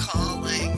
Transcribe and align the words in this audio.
Thanks 0.00 0.12
for 0.12 0.18
calling. 0.18 0.76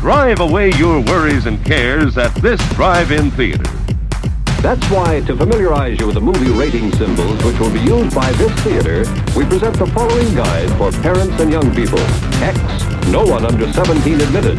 Drive 0.00 0.40
away 0.40 0.72
your 0.72 1.00
worries 1.02 1.46
and 1.46 1.64
cares 1.64 2.18
at 2.18 2.34
this 2.36 2.60
drive-in 2.74 3.30
theater. 3.32 3.64
That's 4.60 4.84
why, 4.90 5.20
to 5.20 5.36
familiarize 5.36 5.98
you 5.98 6.06
with 6.06 6.16
the 6.16 6.20
movie 6.20 6.50
rating 6.50 6.92
symbols 6.92 7.42
which 7.44 7.58
will 7.58 7.72
be 7.72 7.80
used 7.80 8.14
by 8.14 8.30
this 8.32 8.52
theater, 8.60 9.04
we 9.36 9.46
present 9.46 9.78
the 9.78 9.86
following 9.86 10.34
guide 10.34 10.68
for 10.76 10.92
parents 11.00 11.40
and 11.40 11.50
young 11.50 11.74
people. 11.74 11.98
X, 12.42 12.58
no 13.08 13.24
one 13.24 13.46
under 13.46 13.72
17 13.72 14.20
admitted. 14.20 14.58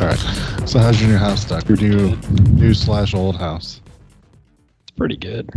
All 0.00 0.08
right. 0.08 0.44
So 0.66 0.80
how's 0.80 1.00
your 1.00 1.10
new 1.10 1.18
house, 1.18 1.44
Doc? 1.44 1.68
Your 1.68 1.78
new, 1.78 2.16
new 2.54 2.74
slash 2.74 3.14
old 3.14 3.36
house. 3.36 3.80
It's 4.94 4.98
pretty 5.00 5.16
good. 5.16 5.50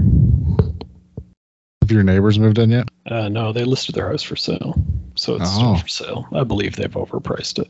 Have 1.84 1.92
your 1.92 2.02
neighbors 2.02 2.40
moved 2.40 2.58
in 2.58 2.72
yet? 2.72 2.90
Uh, 3.06 3.30
no, 3.30 3.54
they 3.54 3.66
listed 3.66 3.94
their 3.94 4.10
house 4.10 4.24
for 4.24 4.36
sale, 4.36 4.74
so 5.14 5.36
it's 5.36 5.46
Oh. 5.46 5.58
still 5.58 5.76
for 5.78 5.88
sale. 5.88 6.28
I 6.34 6.44
believe 6.44 6.76
they've 6.76 6.90
overpriced 6.92 7.60
it. 7.60 7.70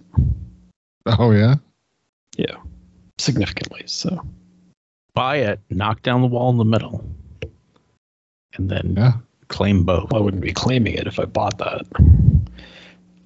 Oh 1.06 1.32
yeah. 1.32 1.56
Yeah, 2.38 2.56
significantly. 3.18 3.84
So 3.86 4.26
Buy 5.14 5.38
it, 5.38 5.60
knock 5.70 6.04
down 6.04 6.22
the 6.22 6.28
wall 6.28 6.52
in 6.52 6.58
the 6.58 6.64
middle, 6.64 7.04
and 8.54 8.70
then 8.70 8.94
Yeah. 8.96 9.14
claim 9.50 9.84
both. 9.84 10.14
I 10.14 10.20
wouldn't 10.20 10.44
be 10.44 10.54
claiming 10.54 10.94
it 10.94 11.06
if 11.08 11.20
I 11.20 11.26
bought 11.26 11.58
that. 11.58 11.86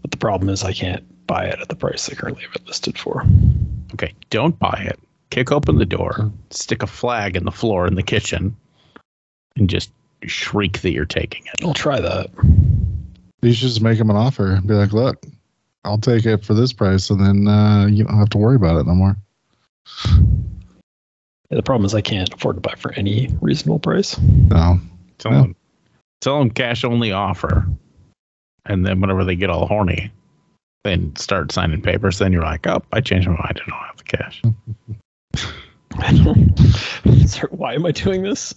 But 0.01 0.09
the 0.09 0.17
problem 0.17 0.49
is 0.49 0.63
I 0.63 0.71
can't 0.73 1.03
buy 1.27 1.45
it 1.45 1.59
at 1.59 1.69
the 1.69 1.75
price 1.75 2.07
they 2.07 2.15
currently 2.15 2.43
have 2.43 2.55
it 2.55 2.65
listed 2.65 2.97
for. 2.97 3.23
Okay, 3.93 4.13
don't 4.31 4.57
buy 4.57 4.81
it. 4.89 4.99
Kick 5.31 5.51
open 5.51 5.77
the 5.77 5.85
door, 5.85 6.31
stick 6.49 6.83
a 6.83 6.87
flag 6.87 7.35
in 7.35 7.45
the 7.45 7.51
floor 7.51 7.87
in 7.87 7.95
the 7.95 8.03
kitchen, 8.03 8.55
and 9.55 9.69
just 9.69 9.91
shriek 10.23 10.81
that 10.81 10.91
you're 10.91 11.05
taking 11.05 11.43
it. 11.45 11.65
I'll 11.65 11.73
try 11.73 11.99
that. 11.99 12.29
You 13.41 13.53
should 13.53 13.69
just 13.69 13.81
make 13.81 13.97
them 13.97 14.09
an 14.09 14.17
offer. 14.17 14.51
and 14.55 14.67
Be 14.67 14.73
like, 14.73 14.91
look, 14.91 15.23
I'll 15.85 15.97
take 15.97 16.25
it 16.25 16.43
for 16.45 16.53
this 16.53 16.73
price, 16.73 17.09
and 17.09 17.19
then 17.19 17.47
uh, 17.47 17.87
you 17.87 18.03
don't 18.03 18.17
have 18.17 18.29
to 18.31 18.37
worry 18.37 18.55
about 18.57 18.77
it 18.77 18.85
no 18.85 18.93
more. 18.93 19.15
Yeah, 20.05 21.57
the 21.57 21.63
problem 21.63 21.85
is 21.85 21.95
I 21.95 22.01
can't 22.01 22.31
afford 22.33 22.57
to 22.57 22.61
buy 22.61 22.75
for 22.75 22.91
any 22.93 23.29
reasonable 23.41 23.79
price. 23.79 24.19
No. 24.19 24.79
Tell 25.17 25.31
Yeah. 25.31 25.41
them, 25.41 25.55
tell 26.19 26.39
them 26.39 26.49
cash 26.51 26.83
only 26.83 27.11
offer, 27.13 27.65
and 28.65 28.85
then 28.85 28.99
whenever 29.01 29.23
they 29.23 29.35
get 29.35 29.49
all 29.49 29.65
horny, 29.65 30.11
then 30.83 31.15
start 31.15 31.51
signing 31.51 31.81
papers. 31.81 32.19
Then 32.19 32.31
you're 32.33 32.43
like, 32.43 32.67
oh, 32.67 32.83
I 32.91 33.01
changed 33.01 33.27
my 33.27 33.35
mind. 33.35 33.61
I 33.65 33.69
don't 33.69 33.79
have 33.87 33.97
the 33.97 34.03
cash. 34.03 34.41
I 35.97 36.13
don't. 36.13 36.57
Sorry, 37.27 37.49
why 37.51 37.73
am 37.73 37.85
I 37.85 37.91
doing 37.91 38.23
this? 38.23 38.53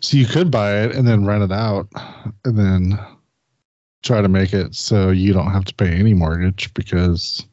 So 0.00 0.16
you 0.16 0.26
could 0.26 0.50
buy 0.50 0.82
it 0.82 0.94
and 0.94 1.06
then 1.06 1.24
rent 1.24 1.44
it 1.44 1.52
out, 1.52 1.88
and 2.44 2.58
then 2.58 2.98
try 4.02 4.20
to 4.20 4.28
make 4.28 4.52
it 4.52 4.74
so 4.74 5.10
you 5.10 5.32
don't 5.32 5.52
have 5.52 5.64
to 5.66 5.74
pay 5.74 5.88
any 5.88 6.12
mortgage 6.12 6.74
because 6.74 7.46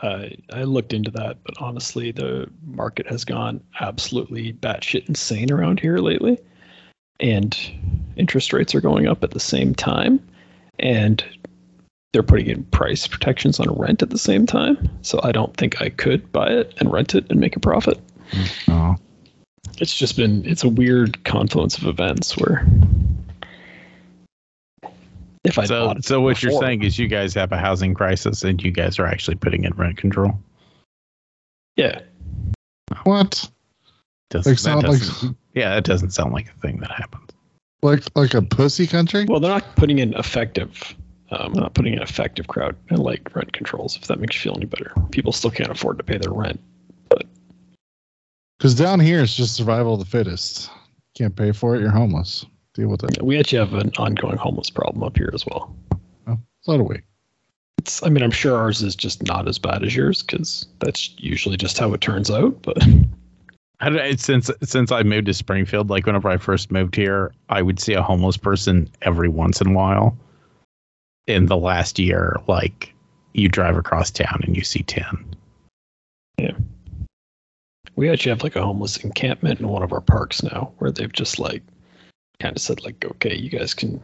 I 0.00 0.36
I 0.50 0.64
looked 0.64 0.92
into 0.92 1.10
that, 1.12 1.38
but 1.44 1.60
honestly, 1.60 2.12
the 2.12 2.48
market 2.64 3.06
has 3.08 3.24
gone 3.24 3.60
absolutely 3.80 4.52
batshit 4.52 5.08
insane 5.08 5.50
around 5.50 5.80
here 5.80 5.98
lately, 5.98 6.38
and 7.20 7.56
interest 8.16 8.52
rates 8.52 8.74
are 8.74 8.80
going 8.80 9.06
up 9.06 9.24
at 9.24 9.32
the 9.32 9.40
same 9.40 9.74
time, 9.74 10.20
and 10.78 11.24
they're 12.14 12.22
putting 12.22 12.46
in 12.46 12.62
price 12.66 13.08
protections 13.08 13.58
on 13.58 13.68
rent 13.76 14.00
at 14.00 14.10
the 14.10 14.18
same 14.18 14.46
time. 14.46 14.88
So 15.02 15.18
I 15.24 15.32
don't 15.32 15.54
think 15.56 15.82
I 15.82 15.88
could 15.90 16.30
buy 16.30 16.46
it 16.46 16.72
and 16.78 16.90
rent 16.92 17.12
it 17.16 17.26
and 17.28 17.40
make 17.40 17.56
a 17.56 17.60
profit. 17.60 17.98
oh, 18.68 18.94
It's 19.80 19.94
just 19.98 20.16
been 20.16 20.46
it's 20.46 20.62
a 20.62 20.68
weird 20.68 21.22
confluence 21.24 21.76
of 21.76 21.86
events 21.86 22.36
where 22.36 22.64
if 25.44 25.58
I 25.58 25.64
So, 25.66 25.94
so 26.02 26.20
what 26.20 26.40
you're 26.40 26.52
saying 26.60 26.84
is 26.84 26.98
you 27.00 27.08
guys 27.08 27.34
have 27.34 27.50
a 27.50 27.58
housing 27.58 27.94
crisis, 27.94 28.44
and 28.44 28.62
you 28.62 28.70
guys 28.70 28.98
are 29.00 29.06
actually 29.06 29.34
putting 29.36 29.64
in 29.64 29.72
rent 29.74 29.96
control. 29.98 30.38
yeah, 31.76 32.00
what? 33.02 33.50
Doesn't, 34.30 34.50
Like, 34.52 34.56
that 34.56 34.62
sound 34.62 34.82
like 34.88 35.00
doesn't- 35.00 35.36
yeah, 35.54 35.74
that 35.74 35.84
doesn't 35.84 36.10
sound 36.12 36.32
like 36.32 36.48
a 36.48 36.52
thing 36.60 36.78
that 36.78 36.90
happens. 36.92 37.28
like 37.82 38.04
like 38.14 38.34
a 38.34 38.42
pussy 38.42 38.86
country? 38.86 39.26
Well, 39.28 39.40
they're 39.40 39.50
not 39.50 39.74
putting 39.76 39.98
in 39.98 40.14
effective. 40.14 40.94
Um, 41.34 41.52
they're 41.52 41.62
not 41.62 41.74
putting 41.74 41.94
an 41.94 42.02
effective 42.02 42.46
crowd 42.46 42.76
and 42.90 42.98
like 42.98 43.34
rent 43.34 43.52
controls. 43.52 43.96
If 43.96 44.06
that 44.06 44.20
makes 44.20 44.36
you 44.36 44.40
feel 44.40 44.56
any 44.56 44.66
better, 44.66 44.92
people 45.10 45.32
still 45.32 45.50
can't 45.50 45.70
afford 45.70 45.98
to 45.98 46.04
pay 46.04 46.18
their 46.18 46.32
rent. 46.32 46.60
But 47.08 47.24
because 48.58 48.74
down 48.74 49.00
here 49.00 49.20
it's 49.20 49.34
just 49.34 49.54
survival 49.54 49.94
of 49.94 50.00
the 50.00 50.06
fittest. 50.06 50.70
Can't 51.16 51.34
pay 51.34 51.52
for 51.52 51.74
it, 51.76 51.80
you're 51.80 51.90
homeless. 51.90 52.46
Deal 52.74 52.88
with 52.88 53.04
it. 53.04 53.22
We 53.22 53.38
actually 53.38 53.58
have 53.58 53.74
an 53.74 53.92
ongoing 53.98 54.36
homeless 54.36 54.70
problem 54.70 55.04
up 55.04 55.16
here 55.16 55.30
as 55.32 55.46
well. 55.46 55.76
Oh, 56.26 56.38
so 56.62 56.76
do 56.76 56.82
we. 56.84 57.00
It's. 57.78 58.02
I 58.02 58.08
mean, 58.08 58.24
I'm 58.24 58.32
sure 58.32 58.56
ours 58.56 58.82
is 58.82 58.96
just 58.96 59.22
not 59.22 59.46
as 59.46 59.58
bad 59.58 59.84
as 59.84 59.94
yours 59.94 60.22
because 60.22 60.66
that's 60.80 61.14
usually 61.18 61.56
just 61.56 61.78
how 61.78 61.92
it 61.94 62.00
turns 62.00 62.32
out. 62.32 62.60
But 62.62 62.78
I 63.80 63.90
don't, 63.90 64.18
since 64.18 64.50
since 64.62 64.90
I 64.90 65.04
moved 65.04 65.26
to 65.26 65.34
Springfield, 65.34 65.88
like 65.88 66.06
whenever 66.06 66.28
I 66.28 66.36
first 66.36 66.72
moved 66.72 66.96
here, 66.96 67.32
I 67.48 67.62
would 67.62 67.78
see 67.78 67.92
a 67.94 68.02
homeless 68.02 68.36
person 68.36 68.90
every 69.02 69.28
once 69.28 69.60
in 69.60 69.68
a 69.68 69.72
while. 69.72 70.16
In 71.26 71.46
the 71.46 71.56
last 71.56 71.98
year, 71.98 72.36
like 72.46 72.92
you 73.32 73.48
drive 73.48 73.76
across 73.76 74.10
town 74.10 74.40
and 74.44 74.56
you 74.56 74.62
see 74.62 74.82
ten. 74.82 75.34
Yeah. 76.38 76.52
we 77.96 78.10
actually 78.10 78.30
have 78.30 78.42
like 78.42 78.56
a 78.56 78.62
homeless 78.62 78.96
encampment 78.98 79.60
in 79.60 79.68
one 79.68 79.82
of 79.82 79.92
our 79.92 80.00
parks 80.00 80.42
now, 80.42 80.72
where 80.78 80.90
they've 80.90 81.12
just 81.12 81.38
like 81.38 81.62
kind 82.40 82.56
of 82.56 82.62
said 82.62 82.84
like, 82.84 83.04
okay, 83.04 83.34
you 83.34 83.48
guys 83.50 83.72
can 83.74 84.00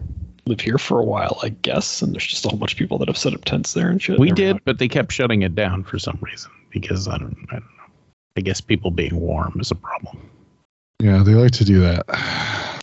live 0.46 0.60
here 0.60 0.78
for 0.78 1.00
a 1.00 1.04
while, 1.04 1.38
I 1.42 1.50
guess. 1.50 2.02
And 2.02 2.14
there's 2.14 2.26
just 2.26 2.44
a 2.44 2.48
whole 2.48 2.58
bunch 2.58 2.72
of 2.72 2.78
people 2.78 2.98
that 2.98 3.08
have 3.08 3.18
set 3.18 3.34
up 3.34 3.44
tents 3.44 3.72
there 3.72 3.88
and 3.88 4.00
shit. 4.00 4.18
We 4.18 4.32
did, 4.32 4.58
but 4.64 4.78
they 4.78 4.88
kept 4.88 5.12
shutting 5.12 5.42
it 5.42 5.54
down 5.54 5.84
for 5.84 5.98
some 5.98 6.18
reason 6.20 6.50
because 6.70 7.08
I 7.08 7.18
don't, 7.18 7.36
I 7.50 7.54
don't 7.54 7.62
know. 7.62 7.92
I 8.36 8.40
guess 8.40 8.60
people 8.60 8.90
being 8.90 9.16
warm 9.16 9.58
is 9.60 9.70
a 9.70 9.74
problem. 9.74 10.30
Yeah, 11.00 11.22
they 11.22 11.34
like 11.34 11.52
to 11.52 11.64
do 11.64 11.80
that. 11.80 12.04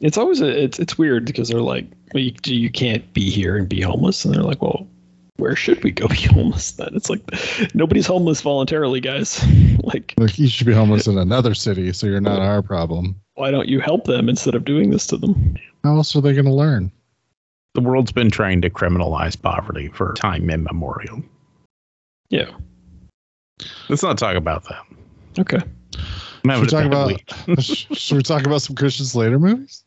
It's 0.01 0.17
always 0.17 0.41
a, 0.41 0.63
it's 0.63 0.79
it's 0.79 0.97
weird 0.97 1.25
because 1.25 1.50
they're 1.50 1.61
like, 1.61 1.85
well, 2.13 2.23
you, 2.23 2.33
you 2.45 2.69
can't 2.69 3.11
be 3.13 3.29
here 3.29 3.57
and 3.57 3.67
be 3.69 3.81
homeless, 3.81 4.25
and 4.25 4.33
they're 4.33 4.44
like, 4.44 4.61
well, 4.61 4.88
where 5.38 5.55
should 5.55 5.83
we 5.83 5.91
go 5.91 6.07
be 6.07 6.16
homeless 6.16 6.72
then? 6.73 6.89
It's 6.94 7.09
like 7.09 7.22
nobody's 7.73 8.07
homeless 8.07 8.41
voluntarily, 8.41 9.00
guys. 9.00 9.44
like, 9.83 10.13
Like 10.17 10.38
you 10.38 10.47
should 10.47 10.67
be 10.67 10.73
homeless 10.73 11.07
in 11.07 11.17
another 11.17 11.53
city, 11.53 11.94
so 11.94 12.07
you're 12.07 12.22
not 12.22 12.39
our 12.39 12.61
problem. 12.61 13.16
why 13.35 13.51
don't 13.51 13.69
you 13.69 13.79
help 13.79 14.05
them 14.05 14.29
instead 14.29 14.55
of 14.55 14.66
doing 14.66 14.89
this 14.89 15.07
to 15.07 15.17
them? 15.17 15.55
How 15.84 15.95
else 15.95 16.16
are 16.16 16.22
they 16.22 16.34
going 16.34 16.45
to 16.45 16.53
learn? 16.53 16.91
The 17.75 17.81
world's 17.81 18.11
been 18.11 18.31
trying 18.31 18.61
to 18.61 18.69
criminalize 18.72 19.39
poverty 19.39 19.89
for 19.89 20.13
time 20.13 20.49
immemorial. 20.49 21.22
Yeah. 22.29 22.49
Let's 23.89 24.01
not 24.03 24.17
talk 24.17 24.35
about 24.35 24.63
that. 24.66 24.84
Okay. 25.40 25.59
I'm 26.43 26.51
Should 26.51 26.61
we 26.61 26.67
a 26.67 26.69
talk 26.69 26.85
about? 26.85 27.61
should 27.63 28.17
we 28.17 28.23
talk 28.23 28.45
about 28.45 28.61
some 28.61 28.75
Christian 28.75 29.05
Slater 29.05 29.39
movies? 29.39 29.84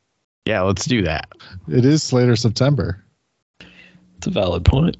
Yeah, 0.46 0.62
let's 0.62 0.84
do 0.84 1.02
that. 1.02 1.28
It 1.68 1.84
is 1.84 2.02
Slater 2.02 2.36
September. 2.36 3.02
It's 4.16 4.26
a 4.26 4.30
valid 4.30 4.64
point. 4.64 4.96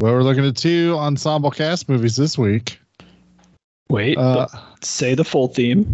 Well, 0.00 0.12
we're 0.12 0.22
looking 0.22 0.44
at 0.46 0.56
two 0.56 0.96
ensemble 0.98 1.50
cast 1.50 1.88
movies 1.88 2.16
this 2.16 2.38
week 2.38 2.80
Wait, 3.90 4.18
uh, 4.18 4.46
say 4.82 5.14
the 5.14 5.24
full 5.24 5.48
theme, 5.48 5.86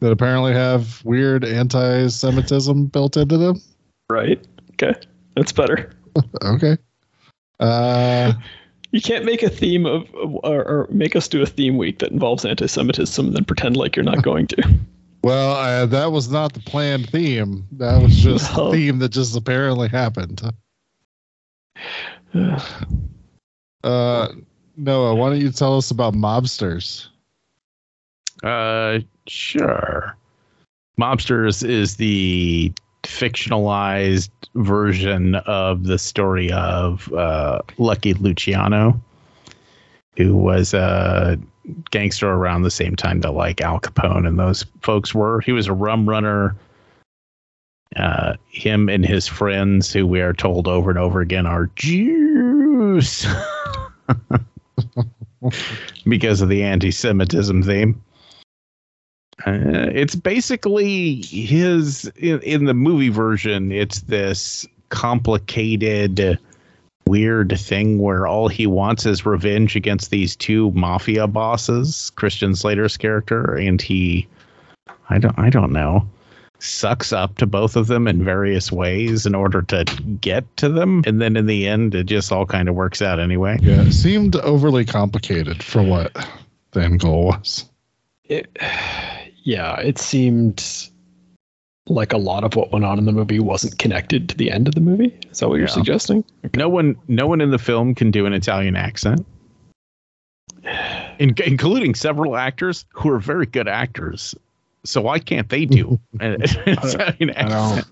that 0.00 0.12
apparently 0.12 0.52
have 0.52 1.04
weird 1.04 1.44
anti-Semitism 1.44 2.86
built 2.86 3.16
into 3.16 3.36
them. 3.36 3.60
right? 4.08 4.44
Okay. 4.72 4.94
That's 5.36 5.52
better. 5.52 5.92
Okay. 6.42 6.76
Uh, 7.60 8.32
You 8.90 9.02
can't 9.02 9.24
make 9.24 9.42
a 9.42 9.50
theme 9.50 9.84
of, 9.86 10.02
of- 10.14 10.34
or, 10.42 10.64
or 10.64 10.88
make 10.90 11.14
us 11.14 11.28
do 11.28 11.42
a 11.42 11.46
theme 11.46 11.76
week 11.76 11.98
that 11.98 12.10
involves 12.10 12.44
anti-Semitism 12.44 13.26
and 13.26 13.34
then 13.36 13.44
pretend 13.44 13.76
like 13.76 13.94
you're 13.96 14.04
not 14.04 14.22
going 14.22 14.46
to. 14.48 14.62
well, 15.22 15.52
uh, 15.56 15.84
that 15.86 16.10
was 16.12 16.30
not 16.30 16.54
the 16.54 16.60
planned 16.60 17.10
theme. 17.10 17.66
That 17.72 18.02
was 18.02 18.16
just 18.16 18.56
Well. 18.56 18.68
a 18.68 18.72
theme 18.72 18.98
that 19.00 19.10
just 19.10 19.36
apparently 19.36 19.88
happened. 19.88 20.40
Uh, 23.84 24.28
Noah, 24.76 25.14
why 25.14 25.30
don't 25.30 25.40
you 25.40 25.50
tell 25.50 25.76
us 25.76 25.90
about 25.90 26.14
mobsters? 26.14 27.08
Uh, 28.42 29.00
Sure. 29.28 30.16
Mobsters 30.98 31.62
is 31.68 31.96
the 31.96 32.72
fictionalized 33.08 34.30
version 34.54 35.34
of 35.34 35.84
the 35.84 35.98
story 35.98 36.52
of 36.52 37.12
uh, 37.12 37.60
Lucky 37.78 38.14
Luciano, 38.14 39.00
who 40.16 40.36
was 40.36 40.74
a 40.74 41.38
gangster 41.90 42.28
around 42.28 42.62
the 42.62 42.70
same 42.70 42.96
time 42.96 43.20
that 43.20 43.32
like 43.32 43.60
Al 43.60 43.80
Capone 43.80 44.28
and 44.28 44.38
those 44.38 44.64
folks 44.82 45.14
were. 45.14 45.40
He 45.40 45.52
was 45.52 45.66
a 45.66 45.72
rum 45.72 46.08
runner. 46.08 46.54
Uh, 47.96 48.34
him 48.48 48.90
and 48.90 49.04
his 49.04 49.26
friends, 49.26 49.90
who 49.90 50.06
we 50.06 50.20
are 50.20 50.34
told 50.34 50.68
over 50.68 50.90
and 50.90 50.98
over 50.98 51.22
again 51.22 51.46
are 51.46 51.70
Jews 51.74 53.26
because 56.06 56.42
of 56.42 56.50
the 56.50 56.62
anti 56.62 56.90
Semitism 56.90 57.62
theme. 57.62 58.00
Uh, 59.46 59.90
it's 59.92 60.16
basically 60.16 61.22
his 61.22 62.06
in, 62.16 62.40
in 62.40 62.64
the 62.64 62.74
movie 62.74 63.08
version. 63.08 63.70
It's 63.70 64.00
this 64.02 64.66
complicated, 64.88 66.38
weird 67.06 67.58
thing 67.58 68.00
where 68.00 68.26
all 68.26 68.48
he 68.48 68.66
wants 68.66 69.06
is 69.06 69.24
revenge 69.24 69.76
against 69.76 70.10
these 70.10 70.34
two 70.34 70.70
mafia 70.72 71.26
bosses, 71.26 72.10
Christian 72.16 72.54
Slater's 72.54 72.96
character, 72.96 73.54
and 73.54 73.80
he, 73.80 74.26
I 75.08 75.18
don't, 75.18 75.38
I 75.38 75.50
don't 75.50 75.72
know, 75.72 76.08
sucks 76.58 77.12
up 77.12 77.36
to 77.36 77.46
both 77.46 77.76
of 77.76 77.86
them 77.86 78.08
in 78.08 78.24
various 78.24 78.72
ways 78.72 79.24
in 79.24 79.34
order 79.34 79.62
to 79.62 79.84
get 80.20 80.44
to 80.56 80.68
them, 80.68 81.02
and 81.06 81.20
then 81.20 81.36
in 81.36 81.46
the 81.46 81.68
end, 81.68 81.94
it 81.94 82.04
just 82.04 82.32
all 82.32 82.44
kind 82.44 82.68
of 82.68 82.74
works 82.74 83.00
out 83.00 83.20
anyway. 83.20 83.58
Yeah, 83.62 83.82
it 83.82 83.92
seemed 83.92 84.36
overly 84.36 84.84
complicated 84.84 85.62
for 85.62 85.82
what 85.82 86.12
the 86.72 86.82
end 86.82 87.00
goal 87.00 87.26
was. 87.26 87.66
It, 88.24 88.58
yeah, 89.48 89.80
it 89.80 89.96
seemed 89.96 90.62
like 91.86 92.12
a 92.12 92.18
lot 92.18 92.44
of 92.44 92.54
what 92.54 92.70
went 92.70 92.84
on 92.84 92.98
in 92.98 93.06
the 93.06 93.12
movie 93.12 93.40
wasn't 93.40 93.78
connected 93.78 94.28
to 94.28 94.36
the 94.36 94.50
end 94.50 94.68
of 94.68 94.74
the 94.74 94.80
movie. 94.82 95.18
Is 95.30 95.38
that 95.38 95.48
what 95.48 95.54
you're 95.54 95.68
Yeah. 95.68 95.72
suggesting? 95.72 96.22
No 96.54 96.68
one, 96.68 96.96
no 97.08 97.26
one 97.26 97.40
in 97.40 97.50
the 97.50 97.58
film 97.58 97.94
can 97.94 98.10
do 98.10 98.26
an 98.26 98.34
Italian 98.34 98.76
accent, 98.76 99.24
in, 101.18 101.34
including 101.46 101.94
several 101.94 102.36
actors 102.36 102.84
who 102.92 103.08
are 103.08 103.18
very 103.18 103.46
good 103.46 103.68
actors. 103.68 104.34
So 104.84 105.00
why 105.00 105.18
can't 105.18 105.48
they 105.48 105.64
do 105.64 105.98
an 106.20 106.42
Italian 106.42 107.30
I 107.30 107.40
accent? 107.40 107.86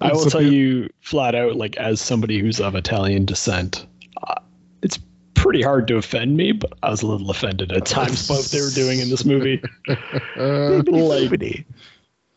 I 0.00 0.10
will 0.10 0.24
tell 0.24 0.40
you 0.40 0.88
flat 1.02 1.34
out, 1.34 1.56
like 1.56 1.76
as 1.76 2.00
somebody 2.00 2.40
who's 2.40 2.60
of 2.60 2.74
Italian 2.74 3.26
descent, 3.26 3.86
it's 3.93 3.93
pretty 5.44 5.60
hard 5.60 5.86
to 5.86 5.96
offend 5.96 6.38
me, 6.38 6.52
but 6.52 6.72
I 6.82 6.88
was 6.88 7.02
a 7.02 7.06
little 7.06 7.30
offended 7.30 7.70
at 7.70 7.84
times 7.84 8.26
by 8.26 8.34
what 8.34 8.46
they 8.46 8.62
were 8.62 8.70
doing 8.70 8.98
in 9.00 9.10
this 9.10 9.24
movie. 9.24 9.62
Uh, 10.36 10.82
like 10.88 11.64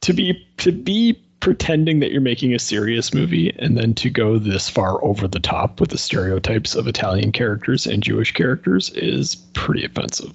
to 0.02 0.14
be 0.14 0.48
to 0.58 0.72
be 0.72 1.14
pretending 1.40 2.00
that 2.00 2.12
you're 2.12 2.22
making 2.22 2.54
a 2.54 2.60
serious 2.60 3.14
movie 3.14 3.56
and 3.58 3.76
then 3.76 3.94
to 3.96 4.10
go 4.10 4.38
this 4.38 4.70
far 4.70 5.04
over 5.04 5.28
the 5.28 5.40
top 5.40 5.80
with 5.80 5.90
the 5.90 5.98
stereotypes 5.98 6.76
of 6.76 6.86
Italian 6.88 7.32
characters 7.32 7.88
and 7.88 8.04
Jewish 8.04 8.34
characters 8.34 8.92
is 8.92 9.36
pretty 9.54 9.84
offensive. 9.84 10.32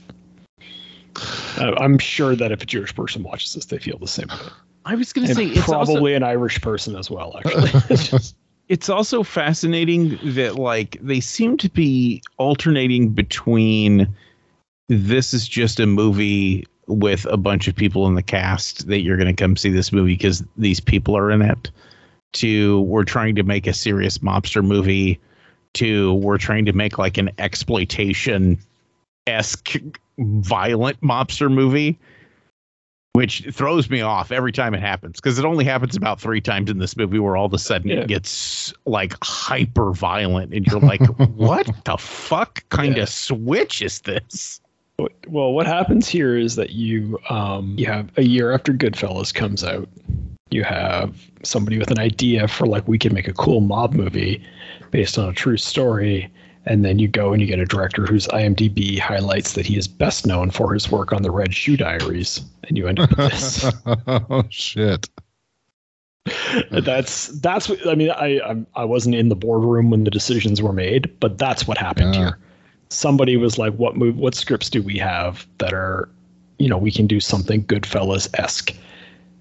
Uh, 1.58 1.74
I'm 1.78 1.98
sure 1.98 2.34
that 2.34 2.50
if 2.50 2.62
a 2.62 2.66
Jewish 2.66 2.94
person 2.94 3.22
watches 3.22 3.54
this, 3.54 3.66
they 3.66 3.78
feel 3.78 3.98
the 3.98 4.08
same 4.08 4.28
way. 4.28 4.36
I 4.84 4.96
was 4.96 5.12
going 5.12 5.26
to 5.26 5.30
And 5.30 5.36
say 5.36 5.46
it's 5.46 5.68
also, 5.68 5.92
probably 5.92 6.14
an 6.14 6.24
Irish 6.24 6.60
person 6.60 6.96
as 6.96 7.10
well, 7.10 7.38
actually. 7.38 7.96
Just- 7.96 8.34
it's 8.72 8.88
also 8.88 9.22
fascinating 9.22 10.18
that 10.22 10.54
like 10.56 10.96
they 11.02 11.20
seem 11.20 11.58
to 11.58 11.68
be 11.68 12.22
alternating 12.38 13.10
between 13.10 14.08
this 14.88 15.34
is 15.34 15.46
just 15.46 15.78
a 15.78 15.86
movie 15.86 16.66
with 16.86 17.26
a 17.26 17.36
bunch 17.36 17.68
of 17.68 17.76
people 17.76 18.06
in 18.06 18.14
the 18.14 18.22
cast 18.22 18.86
that 18.86 19.02
you're 19.02 19.18
going 19.18 19.26
to 19.26 19.38
come 19.38 19.58
see 19.58 19.68
this 19.68 19.92
movie 19.92 20.14
because 20.14 20.42
these 20.56 20.80
people 20.80 21.14
are 21.14 21.30
in 21.30 21.42
it 21.42 21.70
to 22.32 22.80
we're 22.80 23.04
trying 23.04 23.34
to 23.34 23.42
make 23.42 23.66
a 23.66 23.74
serious 23.74 24.16
mobster 24.18 24.64
movie 24.64 25.20
to 25.74 26.14
we're 26.14 26.38
trying 26.38 26.64
to 26.64 26.72
make 26.72 26.96
like 26.96 27.18
an 27.18 27.28
exploitation 27.36 28.58
esque 29.26 29.74
violent 30.18 30.98
mobster 31.02 31.52
movie 31.52 31.98
which 33.14 33.46
throws 33.52 33.90
me 33.90 34.00
off 34.00 34.32
every 34.32 34.52
time 34.52 34.74
it 34.74 34.80
happens 34.80 35.20
because 35.20 35.38
it 35.38 35.44
only 35.44 35.64
happens 35.64 35.96
about 35.96 36.18
three 36.20 36.40
times 36.40 36.70
in 36.70 36.78
this 36.78 36.96
movie 36.96 37.18
where 37.18 37.36
all 37.36 37.44
of 37.46 37.52
a 37.52 37.58
sudden 37.58 37.90
Yeah. 37.90 37.96
it 38.00 38.08
gets 38.08 38.72
like 38.86 39.14
hyper 39.22 39.92
violent 39.92 40.54
and 40.54 40.66
you're 40.66 40.80
like 40.92 41.04
what 41.36 41.68
the 41.84 41.96
fuck 41.98 42.66
kind 42.70 42.92
of 42.92 42.98
Yeah. 42.98 43.04
switch 43.06 43.82
is 43.82 44.00
this 44.00 44.60
well, 45.26 45.52
what 45.52 45.66
happens 45.66 46.06
here 46.06 46.36
is 46.36 46.54
that 46.56 46.70
you 46.70 47.18
um, 47.28 47.74
you 47.76 47.86
have 47.86 48.10
a 48.18 48.22
year 48.22 48.52
after 48.52 48.72
Goodfellas 48.72 49.34
comes 49.34 49.64
out, 49.64 49.88
you 50.50 50.62
have 50.62 51.16
somebody 51.42 51.76
with 51.78 51.90
an 51.90 51.98
idea 51.98 52.46
for 52.46 52.66
like 52.66 52.86
we 52.86 52.98
can 52.98 53.12
make 53.12 53.26
a 53.26 53.32
cool 53.32 53.60
mob 53.62 53.94
movie 53.94 54.44
based 54.92 55.18
on 55.18 55.28
a 55.28 55.32
true 55.32 55.56
story, 55.56 56.30
and 56.66 56.84
then 56.84 56.98
you 56.98 57.08
go 57.08 57.32
and 57.32 57.40
you 57.40 57.46
get 57.48 57.58
a 57.58 57.64
director 57.64 58.06
whose 58.06 58.26
IMDb 58.28 58.98
highlights 58.98 59.54
that 59.54 59.66
he 59.66 59.76
is 59.76 59.88
best 59.88 60.26
known 60.26 60.50
for 60.50 60.72
his 60.72 60.90
work 60.90 61.12
on 61.12 61.22
the 61.22 61.30
Red 61.30 61.54
Shoe 61.54 61.76
Diaries, 61.76 62.40
and 62.68 62.78
you 62.78 62.86
end 62.88 63.00
up 63.00 63.10
with 63.10 63.18
this. 63.30 63.64
oh 64.06 64.44
shit! 64.48 65.08
that's 66.70 67.28
that's 67.40 67.68
what 67.68 67.86
I 67.86 67.94
mean. 67.94 68.10
I 68.10 68.40
I'm, 68.40 68.66
I 68.76 68.84
wasn't 68.84 69.14
in 69.16 69.28
the 69.28 69.36
boardroom 69.36 69.90
when 69.90 70.04
the 70.04 70.10
decisions 70.10 70.62
were 70.62 70.72
made, 70.72 71.10
but 71.20 71.38
that's 71.38 71.66
what 71.66 71.78
happened 71.78 72.14
Yeah. 72.14 72.20
here. 72.20 72.38
Somebody 72.90 73.36
was 73.36 73.58
like, 73.58 73.74
"What 73.74 73.96
move? 73.96 74.16
What 74.16 74.34
scripts 74.34 74.70
do 74.70 74.82
we 74.82 74.98
have 74.98 75.46
that 75.58 75.72
are, 75.72 76.08
you 76.58 76.68
know, 76.68 76.78
we 76.78 76.90
can 76.92 77.06
do 77.06 77.20
something 77.20 77.64
Goodfellas 77.64 78.28
esque?" 78.38 78.74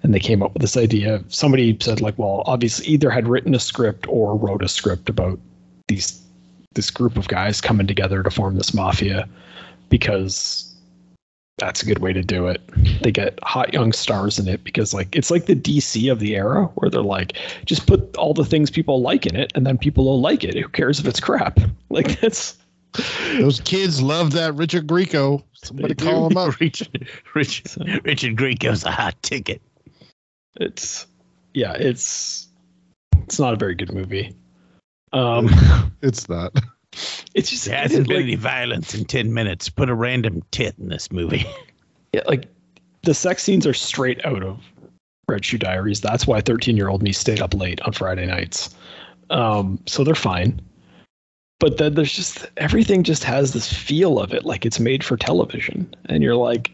And 0.03 0.15
they 0.15 0.19
came 0.19 0.41
up 0.41 0.53
with 0.53 0.61
this 0.61 0.77
idea. 0.77 1.23
Somebody 1.27 1.77
said, 1.79 2.01
like, 2.01 2.17
"Well, 2.17 2.43
obviously, 2.47 2.87
either 2.87 3.11
had 3.11 3.27
written 3.27 3.53
a 3.53 3.59
script 3.59 4.07
or 4.09 4.35
wrote 4.35 4.63
a 4.63 4.67
script 4.67 5.09
about 5.09 5.37
these 5.87 6.20
this 6.73 6.89
group 6.91 7.17
of 7.17 7.27
guys 7.27 7.61
coming 7.61 7.87
together 7.87 8.23
to 8.23 8.29
form 8.31 8.55
this 8.55 8.73
mafia, 8.73 9.27
because." 9.89 10.67
That's 11.57 11.83
a 11.83 11.85
good 11.85 11.99
way 11.99 12.11
to 12.11 12.23
do 12.23 12.47
it. 12.47 12.59
They 13.03 13.11
get 13.11 13.37
hot 13.43 13.71
young 13.71 13.91
stars 13.91 14.39
in 14.39 14.47
it 14.47 14.63
because 14.63 14.95
like 14.95 15.15
it's 15.15 15.29
like 15.29 15.45
the 15.45 15.53
DC 15.55 16.11
of 16.11 16.17
the 16.19 16.35
era 16.35 16.65
where 16.75 16.89
they're 16.89 17.03
like 17.03 17.37
just 17.65 17.85
put 17.85 18.15
all 18.17 18.33
the 18.33 18.45
things 18.45 18.71
people 18.71 19.01
like 19.01 19.27
in 19.27 19.35
it 19.35 19.51
and 19.53 19.67
then 19.67 19.77
people 19.77 20.05
will 20.05 20.19
like 20.19 20.43
it. 20.43 20.57
Who 20.57 20.67
cares 20.69 20.99
if 20.99 21.05
it's 21.05 21.19
crap? 21.19 21.59
Like 21.91 22.19
that's 22.19 22.57
Those 23.37 23.59
kids 23.59 24.01
love 24.01 24.31
that 24.31 24.55
Richard 24.55 24.87
Grieco. 24.87 25.43
Somebody 25.53 25.93
They 25.93 26.03
call 26.03 26.29
do. 26.29 26.31
him 26.31 26.37
up. 26.37 26.59
richard 26.59 27.07
richard, 27.35 27.67
So- 27.67 27.83
richard 28.05 28.37
Grieco's 28.37 28.83
a 28.83 28.91
hot 28.91 29.21
ticket 29.21 29.61
it's 30.55 31.05
yeah, 31.53 31.73
it's 31.73 32.47
it's 33.23 33.37
not 33.39 33.53
a 33.53 33.57
very 33.57 33.75
good 33.75 33.93
movie. 33.93 34.33
Um 35.13 35.49
It's 36.01 36.27
not. 36.27 36.53
it's 37.33 37.49
just 37.49 37.65
there 37.65 37.75
it 37.75 37.81
hasn't 37.81 38.01
is, 38.01 38.07
been 38.07 38.17
like, 38.17 38.23
any 38.25 38.35
violence 38.35 38.93
in 38.93 39.05
10 39.05 39.33
minutes 39.33 39.69
put 39.69 39.89
a 39.89 39.95
random 39.95 40.43
tit 40.51 40.75
in 40.77 40.89
this 40.89 41.09
movie 41.11 41.45
yeah, 42.13 42.21
like 42.27 42.47
the 43.03 43.13
sex 43.13 43.43
scenes 43.43 43.65
are 43.65 43.73
straight 43.73 44.23
out 44.25 44.43
of 44.43 44.59
Red 45.27 45.45
Shoe 45.45 45.57
Diaries. 45.57 46.01
That's 46.01 46.27
why 46.27 46.41
13 46.41 46.77
year 46.77 46.89
old 46.89 47.01
me 47.01 47.11
stayed 47.11 47.41
up 47.41 47.53
late 47.53 47.81
on 47.81 47.93
Friday 47.93 48.25
nights. 48.25 48.75
Um, 49.29 49.79
so 49.87 50.03
they're 50.03 50.13
fine. 50.13 50.61
But 51.59 51.77
then 51.77 51.93
there's 51.93 52.13
just 52.13 52.49
everything 52.57 53.03
just 53.03 53.23
has 53.23 53.53
this 53.53 53.71
feel 53.71 54.19
of 54.19 54.33
it 54.33 54.45
like 54.45 54.65
it's 54.65 54.79
made 54.79 55.03
for 55.03 55.15
television. 55.15 55.93
And 56.05 56.23
you're 56.23 56.35
like, 56.35 56.71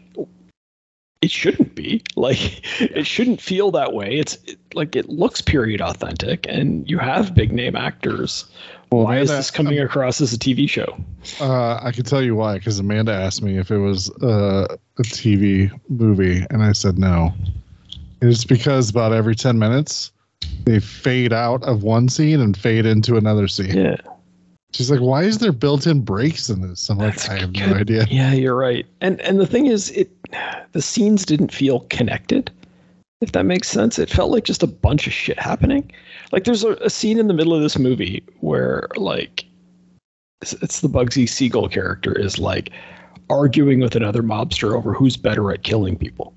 it 1.20 1.30
shouldn't 1.30 1.74
be. 1.74 2.02
Like 2.16 2.80
it 2.80 3.06
shouldn't 3.06 3.40
feel 3.40 3.70
that 3.72 3.92
way. 3.92 4.18
It's 4.18 4.36
it, 4.44 4.58
like 4.74 4.96
it 4.96 5.08
looks 5.08 5.40
period 5.40 5.80
authentic 5.80 6.46
and 6.48 6.88
you 6.88 6.98
have 6.98 7.34
big 7.34 7.52
name 7.52 7.76
actors. 7.76 8.44
Well, 8.90 9.04
Why 9.04 9.18
is 9.18 9.28
this 9.28 9.50
coming 9.50 9.78
across 9.78 10.20
as 10.22 10.32
a 10.32 10.38
TV 10.38 10.68
show? 10.68 10.96
Uh, 11.40 11.78
I 11.82 11.92
can 11.92 12.04
tell 12.04 12.22
you 12.22 12.34
why, 12.34 12.54
because 12.56 12.78
Amanda 12.78 13.12
asked 13.12 13.42
me 13.42 13.58
if 13.58 13.70
it 13.70 13.76
was 13.76 14.08
uh, 14.22 14.76
a 14.98 15.02
TV 15.02 15.70
movie, 15.90 16.42
and 16.48 16.62
I 16.62 16.72
said 16.72 16.98
no. 16.98 17.34
And 18.22 18.30
it's 18.30 18.46
because 18.46 18.88
about 18.88 19.12
every 19.12 19.34
ten 19.34 19.58
minutes, 19.58 20.10
they 20.64 20.80
fade 20.80 21.34
out 21.34 21.62
of 21.64 21.82
one 21.82 22.08
scene 22.08 22.40
and 22.40 22.56
fade 22.56 22.86
into 22.86 23.18
another 23.18 23.46
scene. 23.46 23.76
Yeah. 23.76 23.96
She's 24.72 24.90
like, 24.90 25.00
"Why 25.00 25.24
is 25.24 25.38
there 25.38 25.52
built-in 25.52 26.00
breaks 26.00 26.48
in 26.48 26.60
this?" 26.62 26.88
I'm 26.88 26.98
like, 26.98 27.14
That's 27.14 27.28
"I 27.28 27.38
have 27.40 27.52
good. 27.52 27.70
no 27.70 27.76
idea." 27.76 28.06
Yeah, 28.10 28.32
you're 28.32 28.56
right. 28.56 28.86
And 29.00 29.20
and 29.20 29.38
the 29.38 29.46
thing 29.46 29.66
is, 29.66 29.90
it 29.90 30.17
the 30.72 30.82
scenes 30.82 31.24
didn't 31.24 31.52
feel 31.52 31.80
connected. 31.90 32.50
If 33.20 33.32
that 33.32 33.46
makes 33.46 33.68
sense, 33.68 33.98
it 33.98 34.10
felt 34.10 34.30
like 34.30 34.44
just 34.44 34.62
a 34.62 34.68
bunch 34.68 35.06
of 35.06 35.12
shit 35.12 35.38
happening. 35.38 35.90
Like 36.30 36.44
there's 36.44 36.62
a, 36.62 36.74
a 36.74 36.90
scene 36.90 37.18
in 37.18 37.26
the 37.26 37.34
middle 37.34 37.54
of 37.54 37.62
this 37.62 37.78
movie 37.78 38.22
where 38.40 38.88
like 38.96 39.44
it's, 40.40 40.52
it's 40.54 40.80
the 40.80 40.88
Bugsy 40.88 41.28
Siegel 41.28 41.68
character 41.68 42.16
is 42.16 42.38
like 42.38 42.70
arguing 43.28 43.80
with 43.80 43.96
another 43.96 44.22
mobster 44.22 44.76
over 44.76 44.94
who's 44.94 45.16
better 45.16 45.52
at 45.52 45.64
killing 45.64 45.96
people, 45.96 46.32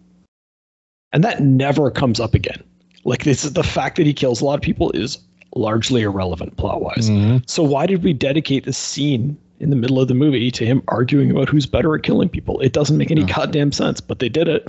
and 1.13 1.24
that 1.24 1.41
never 1.41 1.91
comes 1.91 2.19
up 2.19 2.33
again. 2.33 2.63
Like 3.03 3.24
this, 3.24 3.43
is 3.43 3.53
the 3.53 3.63
fact 3.63 3.98
that 3.98 4.05
he 4.05 4.13
kills 4.13 4.41
a 4.41 4.45
lot 4.45 4.55
of 4.55 4.62
people 4.62 4.91
is 4.91 5.19
largely 5.55 6.01
irrelevant 6.01 6.57
plot 6.57 6.81
wise. 6.81 7.10
Mhm. 7.10 7.48
So 7.48 7.62
why 7.62 7.86
did 7.86 8.03
we 8.03 8.13
dedicate 8.13 8.65
this 8.65 8.77
scene 8.77 9.38
in 9.61 9.69
the 9.69 9.75
middle 9.75 9.99
of 9.99 10.07
the 10.07 10.13
movie 10.13 10.49
to 10.51 10.65
him 10.65 10.81
arguing 10.87 11.31
about 11.31 11.47
who's 11.47 11.65
better 11.65 11.95
at 11.95 12.03
killing 12.03 12.27
people. 12.29 12.59
It 12.61 12.73
doesn't 12.73 12.97
make 12.97 13.11
any 13.11 13.23
goddamn 13.23 13.71
sense, 13.71 14.01
but 14.01 14.19
they 14.19 14.29
did 14.29 14.47
it. 14.47 14.67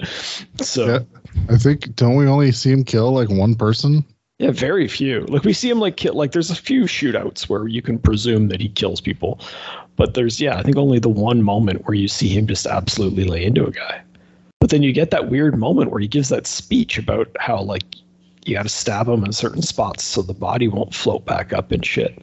So 0.60 0.86
Yeah. 0.86 0.98
I 1.48 1.56
think 1.56 1.96
don't 1.96 2.16
we 2.16 2.26
only 2.26 2.52
see 2.52 2.70
him 2.70 2.84
kill 2.84 3.12
like 3.12 3.30
one 3.30 3.54
person? 3.54 4.04
Yeah, 4.38 4.50
very 4.50 4.88
few. 4.88 5.20
Like 5.26 5.44
we 5.44 5.52
see 5.52 5.70
him 5.70 5.78
like 5.78 5.96
kill 5.96 6.14
like 6.14 6.32
there's 6.32 6.50
a 6.50 6.56
few 6.56 6.84
shootouts 6.84 7.48
where 7.48 7.68
you 7.68 7.80
can 7.80 7.98
presume 7.98 8.48
that 8.48 8.60
he 8.60 8.68
kills 8.68 9.00
people. 9.00 9.40
But 9.96 10.14
there's 10.14 10.40
yeah, 10.40 10.58
I 10.58 10.62
think 10.62 10.76
only 10.76 10.98
the 10.98 11.08
one 11.08 11.42
moment 11.42 11.86
where 11.86 11.94
you 11.94 12.08
see 12.08 12.28
him 12.28 12.46
just 12.46 12.66
absolutely 12.66 13.24
lay 13.24 13.44
into 13.44 13.64
a 13.64 13.70
guy. 13.70 14.02
But 14.60 14.70
then 14.70 14.82
you 14.82 14.92
get 14.92 15.10
that 15.10 15.30
weird 15.30 15.58
moment 15.58 15.90
where 15.90 16.00
he 16.00 16.08
gives 16.08 16.28
that 16.28 16.46
speech 16.46 16.98
about 16.98 17.28
how 17.38 17.62
like 17.62 17.84
you 18.44 18.54
got 18.54 18.64
to 18.64 18.68
stab 18.68 19.08
him 19.08 19.24
in 19.24 19.32
certain 19.32 19.62
spots 19.62 20.04
so 20.04 20.22
the 20.22 20.34
body 20.34 20.68
won't 20.68 20.94
float 20.94 21.24
back 21.24 21.52
up 21.52 21.70
and 21.72 21.84
shit. 21.84 22.18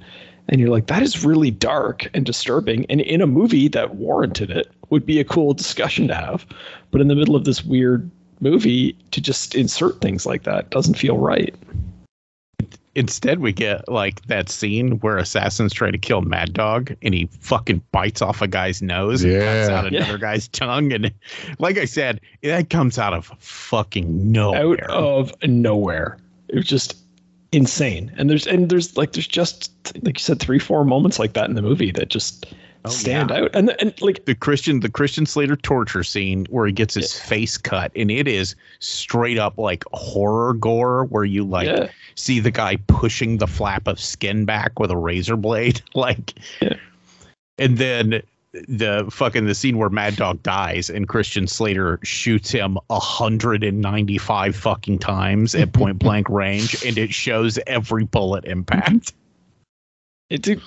And 0.49 0.59
you're 0.59 0.69
like 0.69 0.87
that 0.87 1.03
is 1.03 1.23
really 1.23 1.51
dark 1.51 2.09
and 2.13 2.25
disturbing 2.25 2.85
and 2.89 2.99
in 3.01 3.21
a 3.21 3.27
movie 3.27 3.67
that 3.69 3.95
warranted 3.95 4.49
it 4.49 4.69
would 4.89 5.05
be 5.05 5.19
a 5.19 5.23
cool 5.23 5.53
discussion 5.53 6.07
to 6.07 6.15
have. 6.15 6.45
But 6.91 7.01
in 7.01 7.07
the 7.07 7.15
middle 7.15 7.35
of 7.35 7.45
this 7.45 7.63
weird 7.63 8.09
movie 8.41 8.93
to 9.11 9.21
just 9.21 9.53
insert 9.53 10.01
things 10.01 10.25
like 10.25 10.43
that 10.43 10.69
doesn't 10.71 10.95
feel 10.95 11.17
right. 11.17 11.53
Instead, 12.95 13.39
we 13.39 13.53
get 13.53 13.87
like 13.87 14.25
that 14.25 14.49
scene 14.49 14.93
where 14.99 15.17
assassins 15.17 15.71
try 15.71 15.91
to 15.91 15.97
kill 15.97 16.21
Mad 16.21 16.53
Dog, 16.53 16.93
and 17.03 17.13
he 17.13 17.29
fucking 17.39 17.81
bites 17.91 18.21
off 18.21 18.41
a 18.41 18.47
guy's 18.47 18.81
nose 18.81 19.23
and 19.23 19.31
cuts 19.33 19.69
Yeah. 19.69 19.75
out 19.77 19.91
Yeah. 19.91 19.99
another 19.99 20.17
guy's 20.17 20.47
tongue, 20.47 20.91
and 20.91 21.13
like 21.59 21.77
I 21.77 21.85
said, 21.85 22.19
that 22.41 22.69
comes 22.71 22.97
out 22.97 23.13
of 23.13 23.27
fucking 23.37 24.31
nowhere. 24.31 24.89
out 24.91 24.91
of 24.91 25.33
nowhere. 25.47 26.17
It 26.49 26.55
was 26.55 26.65
just 26.65 26.97
insane. 27.51 28.11
And 28.17 28.29
there's 28.29 28.45
and 28.47 28.69
there's 28.69 28.95
like 28.97 29.13
there's 29.13 29.27
just 29.27 29.71
like 30.03 30.17
you 30.19 30.23
said 30.23 30.39
three 30.39 30.59
four 30.59 30.83
moments 30.85 31.19
like 31.19 31.33
that 31.33 31.49
in 31.49 31.55
the 31.55 31.61
movie 31.61 31.91
that 31.91 32.09
just 32.09 32.45
Oh, 32.85 32.89
stand 32.89 33.29
yeah. 33.29 33.41
out. 33.41 33.53
And 33.53 33.75
and 33.81 33.93
like 34.01 34.23
the 34.23 34.33
Christian 34.33 34.79
the 34.79 34.89
Christian 34.89 35.25
Slater 35.25 35.57
torture 35.57 36.01
scene 36.03 36.45
where 36.49 36.65
he 36.65 36.71
gets 36.71 36.93
his 36.93 37.13
face 37.19 37.57
cut 37.57 37.91
and 37.93 38.09
it 38.09 38.25
is 38.25 38.55
straight 38.79 39.37
up 39.37 39.57
like 39.57 39.83
horror 39.91 40.53
gore 40.53 41.03
where 41.05 41.25
you 41.25 41.43
like 41.43 41.67
Yeah. 41.67 41.89
see 42.15 42.39
the 42.39 42.51
guy 42.51 42.77
pushing 42.87 43.37
the 43.37 43.47
flap 43.47 43.85
of 43.85 43.99
skin 43.99 44.45
back 44.45 44.79
with 44.79 44.91
a 44.91 44.97
razor 44.97 45.35
blade 45.35 45.81
like 45.93 46.35
Yeah. 46.61 46.75
and 47.57 47.77
then 47.77 48.21
the 48.51 49.07
fucking 49.11 49.45
the 49.45 49.53
scene 49.53 49.77
where 49.77 49.89
Mad 49.89 50.15
Dog 50.15 50.41
dies 50.41 50.89
and 50.89 51.07
Christian 51.07 51.47
Slater 51.47 51.99
shoots 52.03 52.49
him 52.49 52.77
195 52.87 54.55
fucking 54.55 54.99
times 54.99 55.53
at 55.53 55.71
point 55.73 55.99
blank 55.99 56.29
range 56.29 56.83
and 56.83 56.97
it 56.97 57.13
shows 57.13 57.59
every 57.67 58.05
bullet 58.05 58.45
impact. 58.45 59.13
it, 60.29 60.47
it 60.47 60.59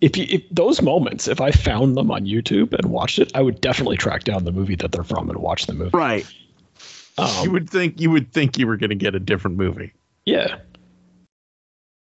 if 0.00 0.16
you 0.16 0.26
if 0.28 0.42
those 0.50 0.80
moments, 0.80 1.28
if 1.28 1.40
I 1.40 1.50
found 1.50 1.96
them 1.96 2.10
on 2.10 2.24
YouTube 2.24 2.72
and 2.72 2.90
watched 2.90 3.18
it, 3.18 3.32
I 3.34 3.42
would 3.42 3.60
definitely 3.60 3.96
track 3.96 4.24
down 4.24 4.44
the 4.44 4.52
movie 4.52 4.76
that 4.76 4.92
they're 4.92 5.04
from 5.04 5.28
and 5.28 5.38
watch 5.38 5.66
the 5.66 5.74
movie. 5.74 5.90
Right. 5.92 6.26
Um, 7.18 7.44
you 7.44 7.50
would 7.50 7.68
think 7.68 8.00
you 8.00 8.10
would 8.10 8.32
think 8.32 8.58
you 8.58 8.66
were 8.66 8.76
going 8.76 8.90
to 8.90 8.96
get 8.96 9.14
a 9.14 9.20
different 9.20 9.56
movie. 9.56 9.92
Yeah. 10.24 10.58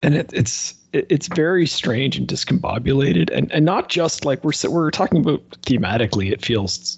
And 0.02 0.16
it, 0.16 0.32
it's 0.34 0.72
it, 0.72 0.79
it's 0.93 1.27
very 1.27 1.67
strange 1.67 2.17
and 2.17 2.27
discombobulated, 2.27 3.29
and 3.31 3.51
and 3.51 3.65
not 3.65 3.89
just 3.89 4.25
like 4.25 4.43
we're 4.43 4.53
we're 4.69 4.91
talking 4.91 5.19
about 5.19 5.48
thematically, 5.62 6.31
it 6.31 6.43
feels 6.43 6.98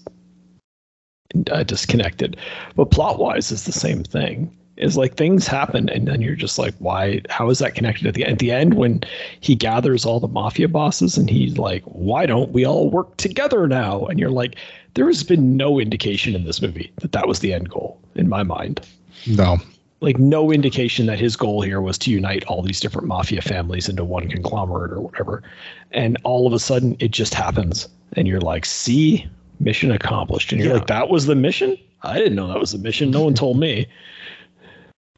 uh, 1.51 1.63
disconnected, 1.63 2.37
but 2.75 2.91
plot 2.91 3.19
wise 3.19 3.51
is 3.51 3.65
the 3.65 3.71
same 3.71 4.03
thing. 4.03 4.55
Is 4.77 4.97
like 4.97 5.15
things 5.15 5.45
happen, 5.45 5.89
and 5.89 6.07
then 6.07 6.21
you're 6.21 6.35
just 6.35 6.57
like, 6.57 6.73
why? 6.79 7.21
How 7.29 7.49
is 7.49 7.59
that 7.59 7.75
connected 7.75 8.07
at 8.07 8.15
the 8.15 8.25
at 8.25 8.39
the 8.39 8.51
end 8.51 8.75
when 8.75 9.01
he 9.41 9.55
gathers 9.55 10.05
all 10.05 10.19
the 10.19 10.27
mafia 10.27 10.67
bosses 10.67 11.17
and 11.17 11.29
he's 11.29 11.57
like, 11.57 11.83
why 11.83 12.25
don't 12.25 12.51
we 12.51 12.65
all 12.65 12.89
work 12.89 13.15
together 13.17 13.67
now? 13.67 14.05
And 14.05 14.17
you're 14.19 14.31
like, 14.31 14.55
there 14.95 15.07
has 15.07 15.23
been 15.23 15.55
no 15.55 15.79
indication 15.79 16.35
in 16.35 16.45
this 16.45 16.61
movie 16.61 16.91
that 17.01 17.11
that 17.11 17.27
was 17.27 17.39
the 17.39 17.53
end 17.53 17.69
goal 17.69 17.99
in 18.15 18.27
my 18.27 18.43
mind 18.43 18.81
No. 19.27 19.57
Like 20.01 20.17
no 20.17 20.51
indication 20.51 21.05
that 21.05 21.19
his 21.19 21.35
goal 21.35 21.61
here 21.61 21.79
was 21.79 21.97
to 21.99 22.11
unite 22.11 22.43
all 22.45 22.61
these 22.63 22.79
different 22.79 23.07
mafia 23.07 23.41
families 23.41 23.87
into 23.87 24.03
one 24.03 24.27
conglomerate 24.27 24.91
or 24.91 24.99
whatever. 24.99 25.43
And 25.91 26.17
all 26.23 26.47
of 26.47 26.53
a 26.53 26.59
sudden 26.59 26.97
it 26.99 27.11
just 27.11 27.33
happens. 27.35 27.87
And 28.13 28.27
you're 28.27 28.41
like, 28.41 28.65
see, 28.65 29.27
mission 29.59 29.91
accomplished. 29.91 30.51
And 30.51 30.59
you're 30.59 30.71
Yeah. 30.71 30.77
like, 30.79 30.87
that 30.87 31.09
was 31.09 31.27
the 31.27 31.35
mission? 31.35 31.77
I 32.01 32.17
didn't 32.17 32.35
know 32.35 32.47
that 32.47 32.59
was 32.59 32.71
the 32.71 32.79
mission. 32.79 33.11
No 33.11 33.23
one 33.23 33.35
told 33.35 33.59
me. 33.59 33.85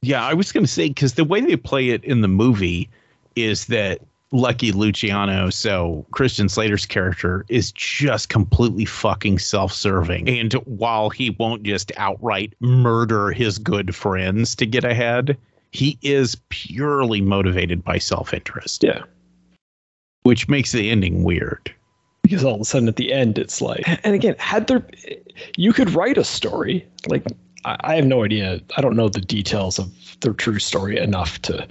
Yeah, 0.02 0.24
I 0.24 0.34
was 0.34 0.52
going 0.52 0.66
to 0.66 0.72
say 0.72 0.90
because 0.90 1.14
the 1.14 1.24
way 1.24 1.40
they 1.40 1.56
play 1.56 1.90
it 1.90 2.04
in 2.04 2.20
the 2.20 2.28
movie 2.28 2.90
is 3.38 3.68
that 3.68 4.02
Lucky 4.34 4.72
Luciano, 4.72 5.52
so 5.52 6.06
Christian 6.10 6.50
Slater's 6.50 6.88
character, 6.88 7.46
is 7.50 7.72
just 7.72 8.30
completely 8.30 8.84
fucking 8.84 9.38
self-serving. 9.38 10.28
And 10.28 10.54
while 10.66 11.12
he 11.12 11.30
won't 11.30 11.62
just 11.62 11.92
outright 11.98 12.54
murder 12.60 13.32
his 13.32 13.60
good 13.60 13.96
friends 13.96 14.56
to 14.56 14.66
get 14.66 14.84
ahead, 14.84 15.38
he 15.72 16.00
is 16.02 16.36
purely 16.50 17.22
motivated 17.22 17.84
by 17.84 18.00
self-interest, 18.00 18.84
Yeah. 18.84 19.04
which 20.24 20.50
makes 20.50 20.72
the 20.72 20.90
ending 20.90 21.24
weird. 21.24 21.72
Because 22.24 22.44
all 22.44 22.56
of 22.56 22.62
a 22.62 22.66
sudden 22.66 22.88
at 22.88 22.96
the 22.96 23.14
end, 23.14 23.38
it's 23.38 23.62
like, 23.62 23.84
and 24.04 24.16
again, 24.16 24.36
had 24.40 24.66
there, 24.66 24.84
you 25.58 25.74
could 25.74 25.92
write 25.92 26.18
a 26.18 26.24
story. 26.24 26.88
Like, 27.08 27.24
I, 27.66 27.78
I 27.82 27.96
have 27.98 28.06
no 28.06 28.24
idea. 28.24 28.62
I 28.78 28.82
don't 28.82 28.96
know 28.96 29.10
the 29.10 29.22
details 29.22 29.78
of 29.78 29.92
the 30.22 30.34
true 30.34 30.58
story 30.58 30.98
enough 30.98 31.40
to 31.44 31.68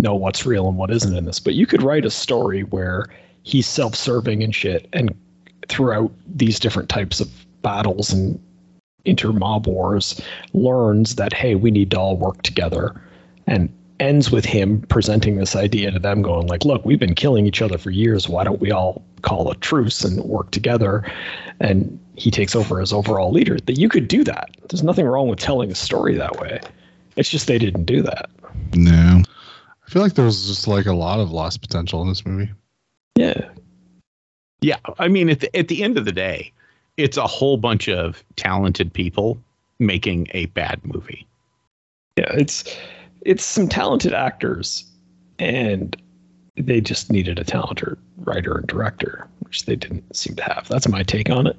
know 0.00 0.14
what's 0.14 0.46
real 0.46 0.68
and 0.68 0.76
what 0.76 0.90
isn't 0.90 1.16
in 1.16 1.24
this, 1.24 1.40
but 1.40 1.54
you 1.54 1.66
could 1.66 1.82
write 1.82 2.04
a 2.04 2.10
story 2.10 2.62
where 2.62 3.06
he's 3.42 3.66
self 3.66 3.94
serving 3.94 4.42
and 4.42 4.54
shit. 4.54 4.88
And 4.92 5.14
throughout 5.68 6.12
these 6.26 6.60
different 6.60 6.88
types 6.88 7.20
of 7.20 7.30
battles 7.62 8.12
and 8.12 8.40
inter 9.04 9.32
mob 9.32 9.66
wars, 9.66 10.20
learns 10.52 11.16
that, 11.16 11.32
hey, 11.32 11.54
we 11.54 11.70
need 11.70 11.90
to 11.92 11.98
all 11.98 12.16
work 12.16 12.42
together. 12.42 13.00
And 13.46 13.72
ends 14.00 14.30
with 14.30 14.44
him 14.44 14.80
presenting 14.82 15.36
this 15.36 15.54
idea 15.54 15.88
to 15.88 16.00
them 16.00 16.20
going 16.20 16.48
like 16.48 16.64
look 16.64 16.84
we've 16.84 16.98
been 16.98 17.14
killing 17.14 17.46
each 17.46 17.62
other 17.62 17.78
for 17.78 17.92
years 17.92 18.28
why 18.28 18.42
don't 18.42 18.60
we 18.60 18.72
all 18.72 19.04
call 19.22 19.48
a 19.48 19.54
truce 19.58 20.02
and 20.02 20.20
work 20.24 20.50
together 20.50 21.08
and 21.60 21.96
he 22.16 22.28
takes 22.28 22.56
over 22.56 22.80
as 22.80 22.92
overall 22.92 23.30
leader 23.30 23.56
that 23.60 23.78
you 23.78 23.88
could 23.88 24.08
do 24.08 24.24
that 24.24 24.50
there's 24.68 24.82
nothing 24.82 25.06
wrong 25.06 25.28
with 25.28 25.38
telling 25.38 25.70
a 25.70 25.76
story 25.76 26.16
that 26.16 26.40
way 26.40 26.60
it's 27.16 27.30
just 27.30 27.46
they 27.46 27.56
didn't 27.56 27.84
do 27.84 28.02
that 28.02 28.28
No. 28.74 29.22
I 29.86 29.90
feel 29.90 30.02
like 30.02 30.14
there 30.14 30.24
was 30.24 30.46
just 30.46 30.66
like 30.66 30.86
a 30.86 30.92
lot 30.94 31.20
of 31.20 31.30
lost 31.30 31.60
potential 31.60 32.00
in 32.02 32.08
this 32.08 32.24
movie. 32.24 32.50
yeah 33.16 33.48
Yeah, 34.60 34.78
I 34.98 35.08
mean, 35.08 35.28
at 35.28 35.40
the, 35.40 35.56
at 35.56 35.68
the 35.68 35.82
end 35.82 35.98
of 35.98 36.04
the 36.04 36.12
day, 36.12 36.52
it's 36.96 37.16
a 37.16 37.26
whole 37.26 37.56
bunch 37.56 37.88
of 37.88 38.24
talented 38.36 38.92
people 38.92 39.38
making 39.78 40.28
a 40.32 40.46
bad 40.46 40.80
movie. 40.84 41.26
yeah 42.16 42.32
it's 42.32 42.64
it's 43.22 43.44
some 43.44 43.68
talented 43.68 44.12
actors 44.12 44.84
and 45.38 45.96
they 46.56 46.80
just 46.80 47.10
needed 47.10 47.38
a 47.38 47.44
talented 47.44 47.98
writer 48.18 48.56
and 48.56 48.66
director 48.68 49.26
which 49.40 49.66
they 49.66 49.74
didn't 49.74 50.14
seem 50.14 50.36
to 50.36 50.42
have 50.44 50.68
that's 50.68 50.86
my 50.88 51.02
take 51.02 51.28
on 51.28 51.46
it 51.48 51.56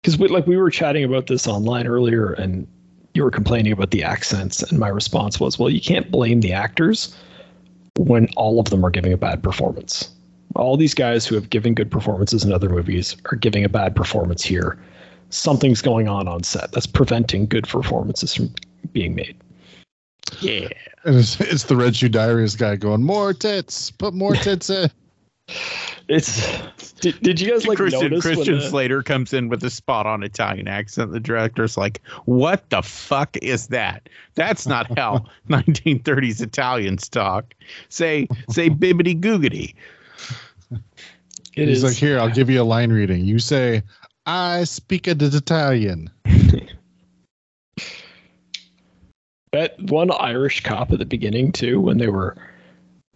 because 0.00 0.16
we, 0.16 0.28
like 0.28 0.46
we 0.46 0.56
were 0.56 0.70
chatting 0.70 1.02
about 1.02 1.26
this 1.26 1.48
online 1.48 1.88
earlier 1.88 2.32
and 2.34 2.68
you 3.16 3.24
were 3.24 3.30
complaining 3.30 3.72
about 3.72 3.90
the 3.90 4.02
accents 4.02 4.62
and 4.62 4.78
my 4.78 4.88
response 4.88 5.40
was 5.40 5.58
well 5.58 5.70
you 5.70 5.80
can't 5.80 6.10
blame 6.10 6.40
the 6.40 6.52
actors 6.52 7.16
when 7.98 8.28
all 8.36 8.60
of 8.60 8.70
them 8.70 8.84
are 8.84 8.90
giving 8.90 9.12
a 9.12 9.16
bad 9.16 9.42
performance 9.42 10.10
all 10.54 10.76
these 10.76 10.94
guys 10.94 11.26
who 11.26 11.34
have 11.34 11.50
given 11.50 11.74
good 11.74 11.90
performances 11.90 12.44
in 12.44 12.52
other 12.52 12.68
movies 12.68 13.16
are 13.32 13.36
giving 13.36 13.64
a 13.64 13.68
bad 13.68 13.96
performance 13.96 14.44
here 14.44 14.78
something's 15.30 15.82
going 15.82 16.08
on 16.08 16.28
on 16.28 16.42
set 16.42 16.70
that's 16.72 16.86
preventing 16.86 17.46
good 17.46 17.66
performances 17.66 18.34
from 18.34 18.54
being 18.92 19.14
made 19.14 19.36
Yeah. 20.40 20.68
And 21.04 21.16
it's, 21.16 21.40
it's 21.40 21.64
the 21.64 21.76
Red 21.76 21.96
Shoe 21.96 22.08
Diaries 22.08 22.56
guy 22.56 22.76
going, 22.76 23.02
more 23.02 23.32
tits, 23.32 23.90
put 23.90 24.14
more 24.14 24.34
tits 24.46 24.70
in. 24.70 24.90
It's 26.08 26.92
did, 27.00 27.20
did 27.20 27.40
you 27.40 27.50
guys 27.50 27.66
like 27.66 27.76
Christian, 27.78 28.10
notice 28.10 28.24
when 28.24 28.34
Christian 28.34 28.58
the- 28.58 28.68
Slater 28.68 29.02
comes 29.02 29.32
in 29.32 29.48
with 29.48 29.62
a 29.64 29.70
spot 29.70 30.06
on 30.06 30.22
Italian 30.22 30.68
accent. 30.68 31.12
The 31.12 31.20
director's 31.20 31.76
like, 31.76 32.00
"What 32.24 32.70
the 32.70 32.82
fuck 32.82 33.36
is 33.38 33.68
that? 33.68 34.08
That's 34.34 34.66
not 34.66 34.96
how 34.98 35.24
1930s 35.48 36.40
Italians 36.40 37.08
talk. 37.08 37.54
Say, 37.88 38.28
say, 38.50 38.70
bibbity 38.70 39.18
googity." 39.20 39.74
it 41.56 41.68
He's 41.68 41.78
is 41.78 41.84
like, 41.84 41.94
here, 41.96 42.18
I'll 42.18 42.30
give 42.30 42.50
you 42.50 42.60
a 42.60 42.64
line 42.64 42.92
reading. 42.92 43.24
You 43.24 43.38
say, 43.38 43.82
I 44.26 44.64
speak 44.64 45.08
it 45.08 45.22
Italian. 45.22 46.10
that 49.52 49.80
one 49.80 50.10
Irish 50.10 50.62
cop 50.62 50.92
at 50.92 50.98
the 50.98 51.04
beginning 51.04 51.52
too 51.52 51.80
when 51.80 51.98
they 51.98 52.08
were 52.08 52.36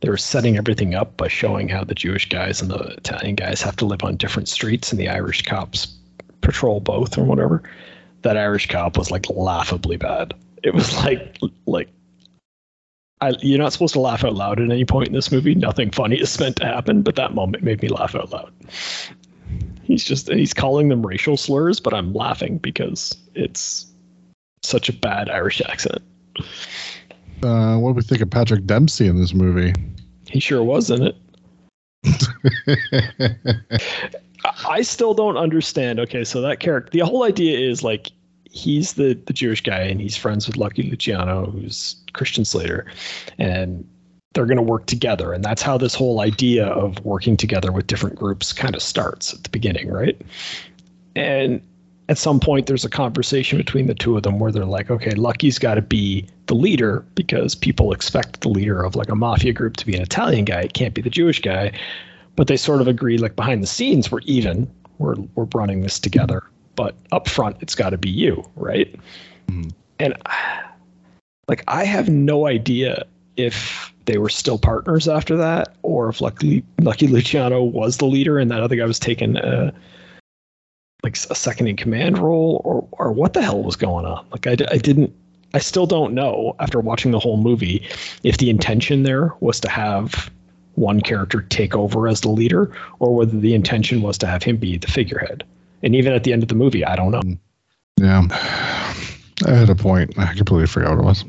they 0.00 0.08
were 0.08 0.16
setting 0.16 0.56
everything 0.56 0.94
up 0.94 1.16
by 1.16 1.28
showing 1.28 1.68
how 1.68 1.84
the 1.84 1.94
Jewish 1.94 2.28
guys 2.28 2.60
and 2.60 2.70
the 2.70 2.94
Italian 2.96 3.34
guys 3.34 3.60
have 3.62 3.76
to 3.76 3.84
live 3.86 4.02
on 4.02 4.16
different 4.16 4.48
streets 4.48 4.90
and 4.90 5.00
the 5.00 5.08
Irish 5.08 5.42
cops 5.42 5.94
patrol 6.40 6.80
both 6.80 7.18
or 7.18 7.24
whatever. 7.24 7.62
That 8.22 8.36
Irish 8.36 8.68
cop 8.68 8.96
was 8.96 9.10
like 9.10 9.28
laughably 9.30 9.96
bad. 9.96 10.34
It 10.62 10.74
was 10.74 10.94
like 11.04 11.38
like 11.66 11.88
I, 13.20 13.34
you're 13.40 13.58
not 13.58 13.72
supposed 13.72 13.92
to 13.94 14.00
laugh 14.00 14.24
out 14.24 14.34
loud 14.34 14.60
at 14.60 14.70
any 14.70 14.86
point 14.86 15.08
in 15.08 15.14
this 15.14 15.30
movie. 15.30 15.54
Nothing 15.54 15.90
funny 15.90 16.16
is 16.16 16.40
meant 16.40 16.56
to 16.56 16.64
happen, 16.64 17.02
but 17.02 17.16
that 17.16 17.34
moment 17.34 17.62
made 17.62 17.82
me 17.82 17.88
laugh 17.88 18.14
out 18.14 18.30
loud. 18.30 18.52
He's 19.82 20.04
just 20.04 20.32
he's 20.32 20.54
calling 20.54 20.88
them 20.88 21.06
racial 21.06 21.36
slurs, 21.36 21.80
but 21.80 21.92
I'm 21.92 22.14
laughing 22.14 22.58
because 22.58 23.16
it's 23.34 23.86
such 24.62 24.88
a 24.88 24.92
bad 24.92 25.28
Irish 25.28 25.60
accent. 25.60 26.02
Uh, 27.42 27.78
what 27.78 27.90
do 27.90 27.94
we 27.94 28.02
think 28.02 28.20
of 28.20 28.30
Patrick 28.30 28.66
Dempsey 28.66 29.06
in 29.06 29.16
this 29.20 29.34
movie? 29.34 29.72
He 30.28 30.40
sure 30.40 30.62
was 30.62 30.90
in 30.90 31.02
it. 31.02 31.16
I- 34.66 34.82
still 34.82 35.14
don't 35.14 35.36
understand. 35.36 36.00
Okay, 36.00 36.24
so 36.24 36.40
that 36.40 36.60
character, 36.60 36.90
the 36.92 37.00
whole 37.00 37.24
idea 37.24 37.58
is 37.58 37.82
like 37.82 38.10
he's 38.44 38.94
the 38.94 39.14
the 39.26 39.32
Jewish 39.32 39.62
guy 39.62 39.80
and 39.80 40.00
he's 40.00 40.16
friends 40.16 40.46
with 40.46 40.56
Lucky 40.56 40.82
Luciano, 40.84 41.50
who's 41.50 41.96
Christian 42.12 42.44
Slater, 42.44 42.86
and 43.38 43.86
they're 44.34 44.46
going 44.46 44.56
to 44.56 44.62
work 44.62 44.86
together, 44.86 45.32
and 45.32 45.44
that's 45.44 45.62
how 45.62 45.76
this 45.76 45.94
whole 45.94 46.20
idea 46.20 46.66
of 46.66 47.04
working 47.04 47.36
together 47.36 47.72
with 47.72 47.86
different 47.86 48.16
groups 48.16 48.52
kind 48.52 48.74
of 48.74 48.82
starts 48.82 49.34
at 49.34 49.42
the 49.42 49.50
beginning, 49.50 49.88
right? 49.90 50.20
And 51.16 51.60
at 52.10 52.18
some 52.18 52.40
point, 52.40 52.66
there's 52.66 52.84
a 52.84 52.90
conversation 52.90 53.56
between 53.56 53.86
the 53.86 53.94
two 53.94 54.16
of 54.16 54.24
them 54.24 54.38
where 54.38 54.52
they're 54.52 54.64
like, 54.66 54.90
okay, 54.90 55.12
Lucky's 55.12 55.58
got 55.58 55.76
to 55.76 55.82
be 55.82 56.26
the 56.46 56.54
leader 56.54 57.04
because 57.14 57.54
people 57.54 57.92
expect 57.92 58.42
the 58.42 58.48
leader 58.48 58.82
of 58.82 58.96
like 58.96 59.08
a 59.08 59.14
mafia 59.14 59.52
group 59.52 59.76
to 59.76 59.86
be 59.86 59.94
an 59.94 60.02
Italian 60.02 60.44
guy. 60.44 60.60
It 60.60 60.74
can't 60.74 60.92
be 60.92 61.00
the 61.00 61.10
Jewish 61.10 61.40
guy. 61.40 61.72
But 62.36 62.48
they 62.48 62.56
sort 62.56 62.80
of 62.80 62.88
agree 62.88 63.16
like 63.16 63.36
behind 63.36 63.62
the 63.62 63.66
scenes 63.66 64.10
we're 64.10 64.20
even. 64.20 64.70
We're 64.98 65.16
we're 65.34 65.48
running 65.54 65.80
this 65.80 65.98
together. 65.98 66.42
But 66.74 66.94
up 67.12 67.28
front 67.28 67.56
it's 67.60 67.74
got 67.74 67.90
to 67.90 67.98
be 67.98 68.10
you 68.10 68.44
right? 68.56 68.94
Mm-hmm. 69.48 69.70
And 69.98 70.14
like 71.50 71.64
i 71.68 71.84
have 71.84 72.08
no 72.08 72.46
idea 72.46 73.04
if 73.36 73.92
they 74.06 74.16
were 74.16 74.28
still 74.30 74.58
partners 74.58 75.08
after 75.08 75.36
that 75.36 75.76
or 75.82 76.08
if 76.08 76.20
lucky 76.20 76.64
lucky 76.80 77.08
luciano 77.08 77.62
was 77.62 77.98
the 77.98 78.06
leader 78.06 78.38
and 78.38 78.50
that 78.50 78.62
other 78.62 78.76
guy 78.76 78.86
was 78.86 78.98
taking 78.98 79.36
a 79.36 79.74
like 81.02 81.16
a 81.30 81.34
second 81.34 81.66
in 81.66 81.76
command 81.76 82.18
role 82.18 82.60
or 82.64 82.86
or 82.92 83.12
what 83.12 83.32
the 83.32 83.42
hell 83.42 83.62
was 83.62 83.76
going 83.76 84.04
on 84.04 84.26
like 84.32 84.46
i, 84.46 84.56
I 84.70 84.78
didn't 84.78 85.14
i 85.54 85.58
still 85.58 85.86
don't 85.86 86.14
know 86.14 86.54
after 86.60 86.80
watching 86.80 87.10
the 87.10 87.18
whole 87.18 87.36
movie 87.36 87.88
if 88.22 88.38
the 88.38 88.50
intention 88.50 89.02
there 89.02 89.34
was 89.40 89.60
to 89.60 89.68
have 89.68 90.30
one 90.80 91.00
character 91.00 91.42
take 91.42 91.76
over 91.76 92.08
as 92.08 92.22
the 92.22 92.30
leader 92.30 92.72
or 92.98 93.14
whether 93.14 93.38
the 93.38 93.54
intention 93.54 94.02
was 94.02 94.18
to 94.18 94.26
have 94.26 94.42
him 94.42 94.56
be 94.56 94.78
the 94.78 94.86
figurehead. 94.86 95.44
And 95.82 95.94
even 95.94 96.12
at 96.12 96.24
the 96.24 96.32
end 96.32 96.42
of 96.42 96.48
the 96.48 96.54
movie, 96.54 96.84
I 96.84 96.96
don't 96.96 97.12
know. 97.12 97.22
Yeah. 97.98 98.26
I 99.46 99.54
had 99.54 99.70
a 99.70 99.74
point. 99.74 100.18
I 100.18 100.34
completely 100.34 100.66
forgot 100.66 100.96
what 100.96 101.00
it 101.00 101.04
was. 101.04 101.24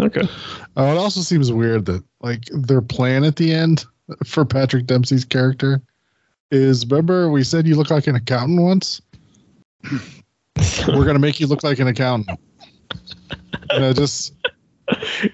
Okay. 0.00 0.28
Uh, 0.76 0.92
it 0.94 0.98
also 0.98 1.20
seems 1.20 1.52
weird 1.52 1.86
that 1.86 2.04
like 2.20 2.44
their 2.52 2.82
plan 2.82 3.24
at 3.24 3.36
the 3.36 3.52
end 3.52 3.84
for 4.24 4.44
Patrick 4.44 4.86
Dempsey's 4.86 5.24
character 5.24 5.82
is 6.50 6.86
remember 6.86 7.30
we 7.30 7.44
said 7.44 7.66
you 7.66 7.76
look 7.76 7.90
like 7.90 8.06
an 8.06 8.16
accountant 8.16 8.60
once? 8.60 9.02
We're 10.88 11.04
gonna 11.04 11.18
make 11.18 11.40
you 11.40 11.46
look 11.46 11.62
like 11.62 11.78
an 11.78 11.88
accountant. 11.88 12.38
You 13.72 13.80
know, 13.80 13.92
just 13.92 14.34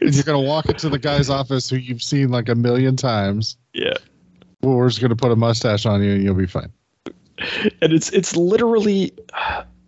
you're 0.01 0.23
gonna 0.25 0.41
walk 0.41 0.69
into 0.69 0.89
the 0.89 0.99
guy's 0.99 1.31
office 1.31 1.69
who 1.69 1.77
you've 1.77 2.03
seen 2.03 2.31
like 2.31 2.49
a 2.49 2.55
million 2.55 2.97
times. 2.97 3.57
Yeah. 3.75 3.95
Well, 4.63 4.77
we're 4.77 4.89
just 4.89 5.01
gonna 5.01 5.17
put 5.17 5.33
a 5.33 5.37
mustache 5.37 5.87
on 5.87 6.03
you 6.03 6.13
and 6.13 6.23
you'll 6.23 6.35
be 6.35 6.47
fine. 6.47 6.73
And 7.81 7.93
it's 7.93 8.11
it's 8.11 8.37
literally 8.37 9.13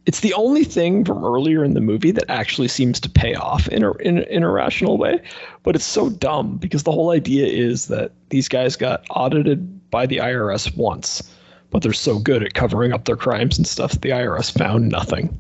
it's 0.07 0.21
the 0.21 0.35
only 0.35 0.65
thing 0.65 1.05
from 1.05 1.25
earlier 1.25 1.65
in 1.65 1.75
the 1.75 1.81
movie 1.81 2.11
that 2.11 2.29
actually 2.31 2.69
seems 2.69 3.01
to 3.01 3.09
pay 3.09 3.35
off 3.35 3.69
in 3.69 3.83
a 3.83 3.93
in, 3.99 4.19
in 4.25 4.43
a 4.43 4.51
rational 4.51 4.99
way, 4.99 5.23
but 5.63 5.75
it's 5.75 5.85
so 5.85 6.11
dumb 6.11 6.59
because 6.59 6.83
the 6.83 6.93
whole 6.93 7.11
idea 7.11 7.47
is 7.47 7.87
that 7.89 8.13
these 8.29 8.49
guys 8.49 8.77
got 8.77 9.05
audited 9.11 9.81
by 9.95 10.07
the 10.07 10.17
IRS 10.17 10.77
once, 10.77 11.23
but 11.71 11.81
they're 11.81 11.93
so 11.93 12.19
good 12.19 12.43
at 12.43 12.55
covering 12.55 12.93
up 12.93 13.05
their 13.05 13.15
crimes 13.15 13.57
and 13.57 13.65
stuff 13.65 13.93
that 13.93 14.03
the 14.03 14.09
IRS 14.09 14.51
found 14.51 14.89
nothing. 14.89 15.39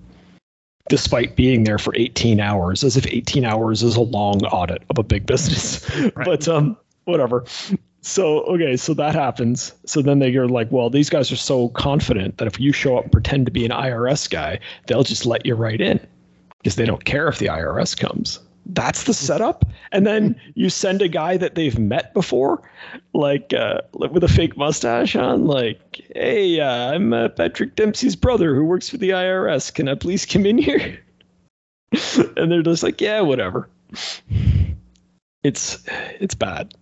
Despite 0.89 1.35
being 1.35 1.65
there 1.65 1.77
for 1.77 1.93
18 1.97 2.39
hours, 2.39 2.85
as 2.85 2.97
if 2.97 3.05
18 3.05 3.45
hours 3.45 3.83
is 3.83 3.97
a 3.97 4.01
long 4.01 4.45
audit 4.45 4.85
of 4.91 4.99
a 4.99 5.03
big 5.03 5.27
business. 5.33 5.85
But 6.15 6.47
um, 6.47 6.77
whatever. 7.03 7.45
So 8.03 8.43
okay, 8.43 8.77
so 8.77 8.95
that 8.95 9.17
happens. 9.17 9.73
So 9.87 10.03
then 10.03 10.21
they're 10.21 10.47
like, 10.47 10.71
well, 10.71 10.89
these 10.89 11.11
guys 11.11 11.33
are 11.33 11.37
so 11.37 11.71
confident 11.71 12.39
that 12.39 12.47
if 12.47 12.61
you 12.61 12.71
show 12.71 12.97
up 12.97 13.05
and 13.07 13.13
pretend 13.13 13.47
to 13.47 13.51
be 13.51 13.65
an 13.65 13.73
IRS 13.73 14.31
guy, 14.31 14.61
they'll 14.87 15.03
just 15.03 15.27
let 15.27 15.45
you 15.45 15.57
right 15.57 15.81
in 15.81 15.99
because 16.59 16.77
they 16.77 16.87
don't 16.87 17.05
care 17.05 17.27
if 17.27 17.41
the 17.41 17.47
IRS 17.47 17.99
comes. 17.99 18.39
That's 18.67 19.05
the 19.05 19.15
setup. 19.15 19.65
And 19.93 20.07
then 20.07 20.41
you 20.55 20.71
send 20.71 21.03
a 21.03 21.09
guy 21.09 21.37
that 21.37 21.55
they've 21.55 21.79
met 21.79 22.15
before, 22.15 22.63
like 23.13 23.53
uh, 23.53 23.83
with 23.93 24.25
a 24.25 24.29
fake 24.29 24.57
mustache 24.57 25.17
on, 25.17 25.47
like, 25.47 26.01
hey, 26.15 26.61
uh, 26.61 26.93
I'm 26.93 27.13
uh, 27.13 27.29
Patrick 27.29 27.77
Dempsey's 27.77 28.17
brother 28.17 28.55
who 28.55 28.65
works 28.65 28.89
for 28.89 28.97
the 28.97 29.11
IRS. 29.11 29.73
Can 29.73 29.89
I 29.89 29.95
please 29.95 30.25
come 30.25 30.47
in 30.47 30.59
here? 30.59 30.99
and 32.37 32.51
they're 32.51 32.63
just 32.63 32.83
like, 32.83 33.01
yeah, 33.01 33.21
whatever. 33.21 33.69
It's 35.43 35.85
it's 36.21 36.35
bad. 36.35 36.75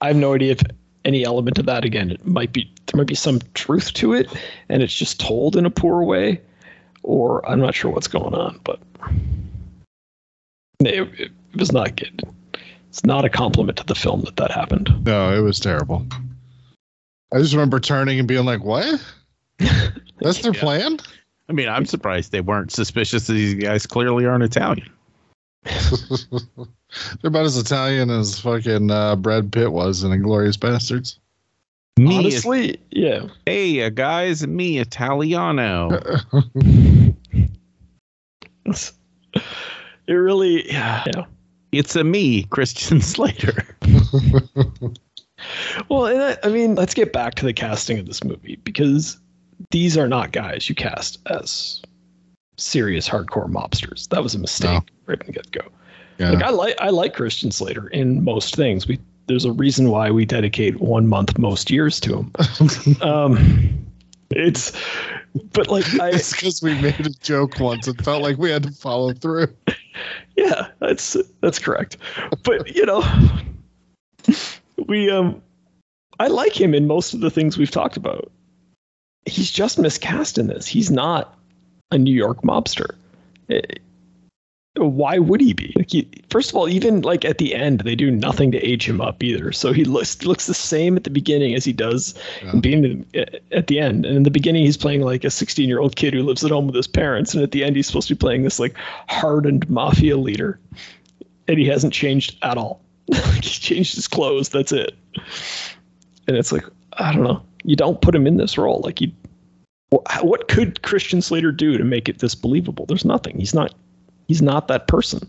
I 0.00 0.08
have 0.08 0.16
no 0.16 0.34
idea 0.34 0.52
if 0.52 0.62
any 1.04 1.24
element 1.24 1.58
of 1.58 1.66
that 1.66 1.84
again 1.84 2.10
it 2.10 2.26
might 2.26 2.52
be 2.52 2.70
there 2.86 2.98
might 2.98 3.06
be 3.06 3.14
some 3.14 3.40
truth 3.54 3.92
to 3.94 4.12
it 4.12 4.28
and 4.68 4.82
it's 4.82 4.94
just 4.94 5.18
told 5.18 5.56
in 5.56 5.64
a 5.64 5.70
poor 5.70 6.02
way 6.02 6.40
or 7.02 7.48
I'm 7.48 7.60
not 7.60 7.74
sure 7.74 7.90
what's 7.90 8.08
going 8.08 8.34
on 8.34 8.60
but 8.64 8.80
it, 10.80 11.20
it 11.20 11.30
was 11.56 11.72
not 11.72 11.96
good. 11.96 12.22
It's 12.88 13.04
not 13.04 13.24
a 13.24 13.28
compliment 13.28 13.78
to 13.78 13.84
the 13.84 13.94
film 13.94 14.22
that 14.22 14.36
that 14.36 14.50
happened. 14.50 14.92
No, 15.04 15.36
it 15.36 15.40
was 15.42 15.60
terrible. 15.60 16.06
I 17.32 17.38
just 17.38 17.52
remember 17.52 17.78
turning 17.80 18.18
and 18.18 18.26
being 18.26 18.44
like, 18.44 18.64
"What? 18.64 19.02
That's 20.20 20.40
their 20.42 20.54
Yeah. 20.54 20.60
plan?" 20.60 20.98
I 21.48 21.52
mean, 21.52 21.68
I'm 21.68 21.86
surprised 21.86 22.32
they 22.32 22.40
weren't 22.40 22.72
suspicious 22.72 23.26
that 23.26 23.32
these 23.34 23.54
guys 23.54 23.86
clearly 23.86 24.26
aren't 24.26 24.44
Italian. 24.44 24.88
They're 25.64 27.28
about 27.28 27.44
as 27.46 27.56
Italian 27.56 28.10
as 28.10 28.38
fucking 28.40 28.90
uh, 28.90 29.16
Brad 29.16 29.50
Pitt 29.52 29.72
was 29.72 30.02
in 30.04 30.10
Inglourious 30.10 30.56
Basterds. 30.56 31.18
Me, 31.98 32.18
Honestly, 32.18 32.78
yeah. 32.90 33.26
hey, 33.44 33.82
uh, 33.82 33.88
guys, 33.88 34.46
me, 34.46 34.78
Italiano. 34.78 36.00
It's- 40.08 40.14
It 40.14 40.14
really 40.14 40.66
yeah. 40.70 41.04
yeah. 41.14 41.24
It's 41.70 41.94
a 41.96 42.02
me, 42.04 42.44
Christian 42.44 43.00
Slater. 43.02 43.62
Well, 45.88 46.06
and 46.06 46.20
I, 46.22 46.36
I 46.42 46.48
mean, 46.48 46.74
let's 46.74 46.94
get 46.94 47.12
back 47.12 47.34
to 47.36 47.44
the 47.44 47.52
casting 47.52 47.98
of 47.98 48.06
this 48.06 48.24
movie 48.24 48.56
because 48.64 49.18
these 49.70 49.96
are 49.96 50.08
not 50.08 50.32
guys 50.32 50.68
you 50.68 50.74
cast 50.74 51.18
as 51.30 51.80
serious 52.56 53.08
hardcore 53.08 53.48
mobsters. 53.48 54.08
That 54.08 54.22
was 54.22 54.34
a 54.34 54.38
mistake 54.38 54.70
No. 54.70 54.80
right 55.06 55.18
from 55.18 55.26
the 55.28 55.32
get 55.34 55.50
go. 55.52 55.60
Yeah. 56.18 56.30
Like 56.32 56.42
I 56.42 56.50
like 56.50 56.74
I 56.80 56.88
like 56.90 57.14
Christian 57.14 57.50
Slater 57.52 57.86
in 57.88 58.24
most 58.24 58.56
things. 58.56 58.88
We 58.88 58.98
there's 59.26 59.44
a 59.44 59.52
reason 59.52 59.90
why 59.90 60.10
we 60.10 60.24
dedicate 60.24 60.80
one 60.80 61.06
month 61.06 61.38
most 61.38 61.70
years 61.70 62.00
to 62.00 62.16
him. 62.18 62.32
um, 63.02 63.86
it's 64.30 64.72
but 65.52 65.68
like 65.68 65.84
I 66.00 66.08
it's 66.10 66.32
because 66.32 66.60
we 66.62 66.74
made 66.80 67.06
a 67.06 67.10
joke 67.20 67.60
once 67.60 67.86
and 67.86 68.02
felt 68.04 68.22
like 68.22 68.38
we 68.38 68.50
had 68.50 68.64
to 68.64 68.72
follow 68.72 69.12
through. 69.12 69.54
Yeah 70.36 70.68
that's 70.80 71.16
that's 71.40 71.58
correct. 71.58 71.96
But 72.42 72.74
you 72.74 72.86
know 72.86 73.04
we 74.86 75.10
um 75.10 75.42
I 76.20 76.28
like 76.28 76.58
him 76.58 76.74
in 76.74 76.86
most 76.86 77.14
of 77.14 77.20
the 77.20 77.30
things 77.30 77.56
we've 77.56 77.70
talked 77.70 77.96
about. 77.96 78.30
He's 79.26 79.50
just 79.50 79.78
miscast 79.78 80.38
in 80.38 80.48
this. 80.48 80.66
He's 80.66 80.90
not 80.90 81.38
a 81.90 81.98
New 81.98 82.14
York 82.14 82.42
mobster. 82.42 82.94
Eh, 83.50 83.60
why 84.86 85.18
would 85.18 85.40
he 85.40 85.52
be? 85.52 85.72
Like 85.76 85.90
he, 85.90 86.08
first 86.30 86.50
of 86.50 86.56
all, 86.56 86.68
even 86.68 87.02
like 87.02 87.24
at 87.24 87.38
the 87.38 87.54
end, 87.54 87.80
they 87.80 87.94
do 87.94 88.10
nothing 88.10 88.50
to 88.52 88.58
age 88.58 88.88
him 88.88 89.00
up 89.00 89.22
either. 89.22 89.52
So 89.52 89.72
he 89.72 89.84
looks 89.84 90.24
looks 90.24 90.46
the 90.46 90.54
same 90.54 90.96
at 90.96 91.04
the 91.04 91.10
beginning 91.10 91.54
as 91.54 91.64
he 91.64 91.72
does 91.72 92.14
Yeah. 92.44 92.54
being 92.60 93.06
uh, 93.16 93.24
at 93.52 93.66
the 93.68 93.78
end. 93.80 94.04
And 94.06 94.16
in 94.16 94.22
the 94.24 94.30
beginning, 94.30 94.64
he's 94.64 94.76
playing 94.76 95.02
like 95.02 95.24
a 95.24 95.30
16 95.30 95.68
year 95.68 95.80
old 95.80 95.96
kid 95.96 96.14
who 96.14 96.22
lives 96.22 96.44
at 96.44 96.50
home 96.50 96.66
with 96.66 96.74
his 96.76 96.86
parents, 96.86 97.34
and 97.34 97.42
at 97.42 97.50
the 97.52 97.64
end, 97.64 97.76
he's 97.76 97.86
supposed 97.86 98.08
to 98.08 98.14
be 98.14 98.18
playing 98.18 98.42
this 98.42 98.58
like 98.58 98.74
hardened 99.08 99.68
mafia 99.70 100.16
leader, 100.16 100.58
and 101.48 101.58
he 101.58 101.66
hasn't 101.66 101.92
changed 101.92 102.36
at 102.42 102.56
all. 102.58 102.80
he 103.34 103.40
changed 103.40 103.94
his 103.94 104.06
clothes. 104.08 104.48
That's 104.50 104.72
it. 104.72 104.94
And 106.26 106.36
it's 106.36 106.52
like 106.52 106.64
I 106.94 107.12
don't 107.12 107.22
know. 107.24 107.42
You 107.64 107.76
don't 107.76 108.00
put 108.00 108.14
him 108.14 108.26
in 108.26 108.36
this 108.36 108.58
role. 108.58 108.80
Like 108.84 109.00
you, 109.00 109.10
what 110.20 110.48
could 110.48 110.82
Christian 110.82 111.22
Slater 111.22 111.52
do 111.52 111.78
to 111.78 111.84
make 111.84 112.08
it 112.08 112.18
this 112.18 112.34
believable? 112.34 112.86
There's 112.86 113.04
nothing. 113.04 113.38
He's 113.38 113.54
not. 113.54 113.74
He's 114.28 114.42
not 114.42 114.68
that 114.68 114.86
person. 114.86 115.20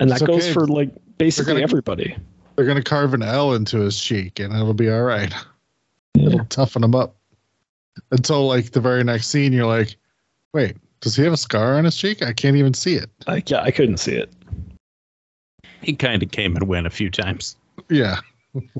And 0.00 0.10
that 0.10 0.22
It's 0.22 0.26
goes 0.26 0.52
for 0.52 0.66
like 0.66 0.90
basically 1.18 1.54
gonna- 1.54 1.64
everybody. 1.64 2.16
They're 2.56 2.64
gonna 2.64 2.82
carve 2.82 3.14
an 3.14 3.22
L 3.22 3.52
into 3.54 3.80
his 3.80 4.00
cheek, 4.00 4.38
and 4.38 4.54
it'll 4.54 4.74
be 4.74 4.88
all 4.88 5.02
right. 5.02 5.34
It'll 6.14 6.44
toughen 6.46 6.84
him 6.84 6.94
up. 6.94 7.16
Until 8.12 8.46
like 8.46 8.70
the 8.70 8.80
very 8.80 9.02
next 9.04 9.26
scene, 9.28 9.52
you're 9.52 9.66
like, 9.66 9.96
"Wait, 10.52 10.76
does 11.00 11.16
he 11.16 11.22
have 11.24 11.32
a 11.32 11.36
scar 11.36 11.76
on 11.76 11.84
his 11.84 11.96
cheek? 11.96 12.22
I 12.22 12.32
can't 12.32 12.56
even 12.56 12.74
see 12.74 12.94
it." 12.94 13.10
I, 13.26 13.42
yeah, 13.46 13.60
I 13.62 13.70
couldn't 13.72 13.98
see 13.98 14.14
it. 14.14 14.32
He 15.82 15.94
kind 15.94 16.22
of 16.22 16.30
came 16.30 16.56
and 16.56 16.66
went 16.68 16.86
a 16.86 16.90
few 16.90 17.10
times. 17.10 17.56
Yeah. 17.90 18.20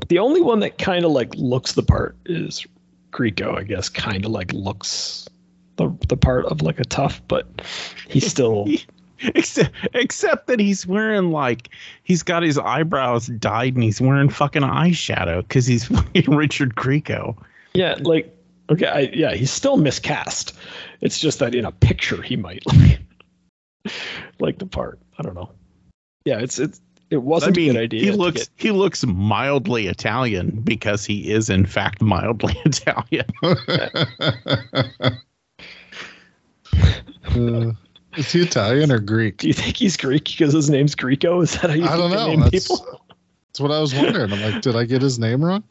The 0.08 0.18
only 0.20 0.40
one 0.40 0.60
that 0.60 0.78
kind 0.78 1.04
of 1.04 1.10
like 1.10 1.34
looks 1.34 1.72
the 1.72 1.82
part 1.82 2.16
is 2.26 2.64
Greco, 3.10 3.56
I 3.56 3.64
guess. 3.64 3.88
Kind 3.88 4.24
of 4.24 4.30
like 4.30 4.52
looks 4.52 5.28
the 5.76 5.92
the 6.08 6.16
part 6.16 6.44
of 6.46 6.62
like 6.62 6.78
a 6.78 6.84
tough, 6.84 7.20
but 7.28 7.46
he's 8.08 8.26
still 8.26 8.66
Except, 9.34 9.70
except 9.94 10.46
that 10.48 10.58
he's 10.60 10.86
wearing 10.86 11.30
like 11.30 11.70
he's 12.02 12.22
got 12.22 12.42
his 12.42 12.58
eyebrows 12.58 13.26
dyed 13.28 13.74
and 13.74 13.82
he's 13.82 14.00
wearing 14.00 14.28
fucking 14.28 14.62
eyeshadow 14.62 15.42
because 15.42 15.66
he's 15.66 15.84
fucking 15.88 16.34
Richard 16.34 16.74
Grieco. 16.74 17.36
yeah 17.74 17.94
like 18.00 18.34
okay 18.70 18.86
I, 18.86 19.00
yeah 19.14 19.34
he's 19.34 19.50
still 19.52 19.76
miscast. 19.76 20.52
It's 21.00 21.18
just 21.18 21.38
that 21.38 21.54
in 21.54 21.64
a 21.64 21.72
picture 21.72 22.20
he 22.22 22.36
might 22.36 22.62
like 22.76 23.00
like 24.40 24.58
the 24.58 24.66
part. 24.66 24.98
I 25.18 25.22
don't 25.22 25.34
know. 25.34 25.50
Yeah, 26.24 26.40
it's 26.40 26.58
it's 26.58 26.80
it 27.10 27.22
wasn't 27.22 27.56
mean, 27.56 27.70
a 27.70 27.72
good 27.74 27.80
idea. 27.82 28.00
he 28.02 28.10
looks 28.10 28.40
get- 28.40 28.50
he 28.56 28.70
looks 28.72 29.06
mildly 29.06 29.86
Italian 29.86 30.60
because 30.64 31.04
he 31.04 31.30
is 31.30 31.48
in 31.50 31.66
fact 31.66 32.02
mildly 32.02 32.56
Italian. 32.64 33.26
Uh, 37.36 37.72
is 38.16 38.32
he 38.32 38.42
Italian 38.42 38.92
or 38.92 38.98
Greek? 38.98 39.38
Do 39.38 39.48
you 39.48 39.54
think 39.54 39.76
he's 39.76 39.96
Greek 39.96 40.24
because 40.24 40.52
his 40.52 40.70
name's 40.70 40.94
Greco? 40.94 41.40
Is 41.40 41.52
that 41.52 41.70
how 41.70 41.76
you 41.76 41.84
I 41.84 41.96
don't 41.96 42.10
know. 42.10 42.28
name 42.28 42.40
That's, 42.40 42.68
people? 42.68 43.00
that's 43.48 43.60
what 43.60 43.70
I 43.70 43.80
was 43.80 43.94
wondering. 43.94 44.32
I'm 44.32 44.40
like, 44.40 44.62
did 44.62 44.76
I 44.76 44.84
get 44.84 45.02
his 45.02 45.18
name 45.18 45.44
wrong? 45.44 45.62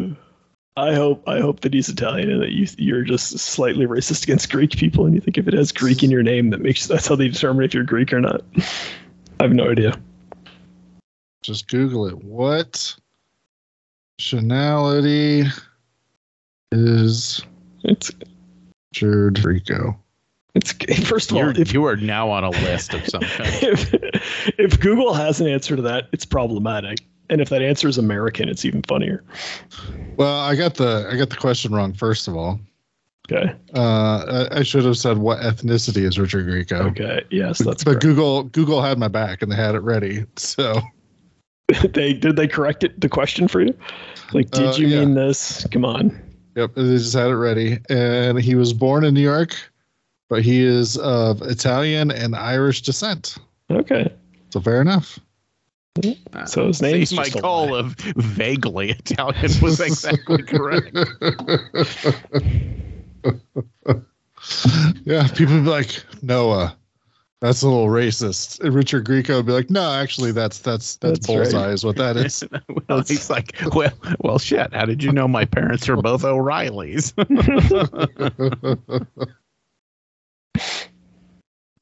I 0.75 0.95
hope 0.95 1.27
I 1.27 1.39
hope 1.39 1.61
that 1.61 1.73
he's 1.73 1.87
Italian 1.87 2.31
and 2.31 2.41
that 2.41 2.51
you 2.51 2.67
you're 2.77 3.03
just 3.03 3.37
slightly 3.37 3.85
racist 3.85 4.23
against 4.23 4.51
Greek 4.51 4.71
people 4.71 5.05
and 5.05 5.13
you 5.13 5.21
think 5.21 5.37
if 5.37 5.47
it 5.47 5.53
has 5.53 5.71
Greek 5.71 6.01
in 6.01 6.09
your 6.09 6.23
name 6.23 6.49
that 6.49 6.61
makes 6.61 6.87
that's 6.87 7.07
how 7.07 7.15
they 7.15 7.27
determine 7.27 7.63
if 7.63 7.73
you're 7.73 7.83
Greek 7.83 8.11
or 8.11 8.19
not. 8.19 8.41
I 9.39 9.43
have 9.43 9.53
no 9.53 9.69
idea. 9.69 9.93
Just 11.43 11.67
Google 11.67 12.07
it. 12.07 12.23
What 12.23 12.95
nationality 14.17 15.43
is 16.71 17.45
It's 17.83 18.11
Richard 18.91 19.43
Rico? 19.45 19.99
It's 20.55 20.71
first 21.07 21.31
of 21.31 21.37
all, 21.37 21.43
You're, 21.43 21.59
if, 21.61 21.73
you 21.73 21.85
are 21.85 21.95
now 21.95 22.29
on 22.29 22.43
a 22.43 22.49
list 22.49 22.93
of 22.93 23.05
some 23.07 23.21
kind. 23.21 23.49
if 23.63 23.93
if 24.59 24.79
Google 24.79 25.13
has 25.13 25.41
an 25.41 25.47
answer 25.47 25.75
to 25.75 25.81
that, 25.83 26.09
it's 26.11 26.25
problematic. 26.25 26.99
And 27.29 27.41
if 27.41 27.49
that 27.49 27.61
answer 27.61 27.87
is 27.87 27.97
American, 27.97 28.49
it's 28.49 28.65
even 28.65 28.81
funnier. 28.83 29.23
Well, 30.17 30.39
I 30.39 30.55
got 30.55 30.75
the 30.75 31.07
I 31.11 31.15
got 31.17 31.29
the 31.29 31.37
question 31.37 31.73
wrong. 31.73 31.93
First 31.93 32.27
of 32.27 32.35
all, 32.35 32.59
Okay. 33.31 33.55
uh, 33.73 34.47
I, 34.51 34.59
I 34.59 34.63
should 34.63 34.83
have 34.83 34.97
said 34.97 35.17
what 35.17 35.39
ethnicity 35.39 36.03
is 36.03 36.19
Richard 36.19 36.45
Grieco. 36.45 36.91
Okay. 36.91 37.23
Yes, 37.31 37.59
that's 37.59 37.83
but 37.83 37.91
correct. 37.91 38.01
Google 38.03 38.43
Google 38.43 38.81
had 38.81 38.99
my 38.99 39.07
back 39.07 39.41
and 39.41 39.51
they 39.51 39.55
had 39.55 39.73
it 39.75 39.79
ready. 39.79 40.25
So 40.35 40.81
they 41.93 42.13
did 42.13 42.35
they 42.35 42.47
correct 42.47 42.83
it 42.83 42.99
the 42.99 43.09
question 43.09 43.47
for 43.47 43.61
you? 43.61 43.73
Like, 44.33 44.51
did 44.51 44.67
Uh, 44.67 44.73
you 44.75 44.87
yeah. 44.87 44.99
mean 44.99 45.13
this? 45.15 45.65
Come 45.71 45.85
on. 45.85 46.09
yep, 46.55 46.75
they 46.75 46.83
just 46.83 47.13
had 47.13 47.29
it 47.29 47.35
ready. 47.37 47.79
And 47.89 48.37
he 48.39 48.55
was 48.55 48.73
born 48.73 49.05
in 49.05 49.13
New 49.13 49.21
York, 49.21 49.55
but 50.33 50.41
he 50.41 50.63
is 50.63 50.97
of 50.97 51.43
Italian 51.43 52.09
and 52.09 52.35
Irish 52.35 52.81
descent. 52.81 53.37
Okay. 53.69 54.11
So 54.49 54.59
fair 54.59 54.81
enough. 54.81 55.19
So 56.47 56.65
his 56.65 56.81
name 56.81 57.03
is 57.03 57.13
my 57.13 57.25
just 57.25 57.39
call 57.39 57.73
lie. 57.73 57.81
of 57.81 57.93
vaguely 58.15 58.89
Italian 58.89 59.51
was 59.61 59.79
exactly 59.79 60.41
correct. 60.41 60.89
yeah, 65.05 65.27
people 65.27 65.61
be 65.61 65.69
like, 65.69 66.03
Noah, 66.23 66.75
that's 67.41 67.61
a 67.61 67.67
little 67.67 67.89
racist. 67.89 68.59
And 68.61 68.73
Richard 68.73 69.05
Grieco 69.05 69.35
would 69.35 69.45
be 69.45 69.51
like, 69.51 69.69
no, 69.69 69.91
actually, 69.91 70.31
that's 70.31 70.57
that's 70.57 70.95
that's, 70.95 71.19
That's 71.19 71.27
bullseye 71.27 71.65
right. 71.65 71.73
is 71.73 71.85
what 71.85 71.97
that 71.97 72.17
is. 72.17 72.43
well, 72.89 73.03
he's 73.07 73.29
like, 73.29 73.55
well, 73.75 73.93
well, 74.21 74.39
shit. 74.39 74.73
How 74.73 74.85
did 74.85 75.03
you 75.03 75.11
know 75.11 75.27
my 75.27 75.45
parents 75.45 75.87
are 75.89 75.97
both 75.97 76.23
O'Reillys? 76.23 77.13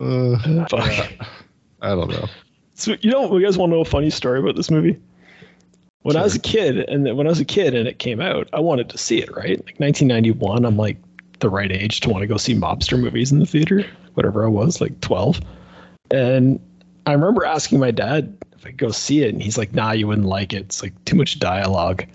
Uh, 0.02 0.66
Fuck. 0.68 1.12
I 1.82 1.90
don't 1.90 2.10
know. 2.10 2.28
So 2.74 2.96
you 3.02 3.12
know, 3.12 3.38
you 3.38 3.46
guys 3.46 3.58
want 3.58 3.72
to 3.72 3.76
know 3.76 3.82
a 3.82 3.86
funny 3.86 4.10
story 4.10 4.40
about 4.40 4.56
this 4.56 4.72
movie? 4.72 5.00
When 6.02 6.16
I 6.18 6.24
was 6.24 6.34
a 6.34 6.40
kid, 6.40 6.80
and 6.90 7.16
when 7.16 7.28
I 7.28 7.30
was 7.30 7.40
a 7.40 7.46
kid 7.46 7.76
and 7.76 7.88
it 7.88 8.00
came 8.00 8.20
out, 8.20 8.50
I 8.54 8.60
wanted 8.60 8.90
to 8.90 8.98
see 8.98 9.20
it. 9.20 9.30
Right, 9.36 9.60
like 9.66 9.80
1991, 9.80 10.66
I'm 10.66 10.78
like 10.78 10.98
the 11.40 11.50
right 11.50 11.72
age 11.72 12.00
to 12.02 12.10
want 12.10 12.24
to 12.24 12.28
go 12.28 12.38
see 12.38 12.56
mobster 12.56 13.00
movies 13.00 13.32
in 13.32 13.40
the 13.40 13.46
theater. 13.46 13.86
Whatever 14.16 14.44
I 14.44 14.48
was, 14.48 14.82
like 14.82 15.00
12, 15.02 15.40
and 16.10 16.60
I 17.06 17.14
remember 17.14 17.46
asking 17.46 17.80
my 17.80 17.92
dad 17.92 18.36
if 18.54 18.66
I 18.66 18.70
could 18.70 18.78
go 18.78 18.92
see 18.92 19.22
it, 19.22 19.34
and 19.34 19.42
he's 19.42 19.58
like, 19.58 19.74
"Nah, 19.74 19.92
you 19.92 20.08
wouldn't 20.08 20.28
like 20.28 20.54
it. 20.54 20.62
It's 20.62 20.82
like 20.82 20.94
too 21.06 21.16
much 21.16 21.40
dialogue." 21.40 22.06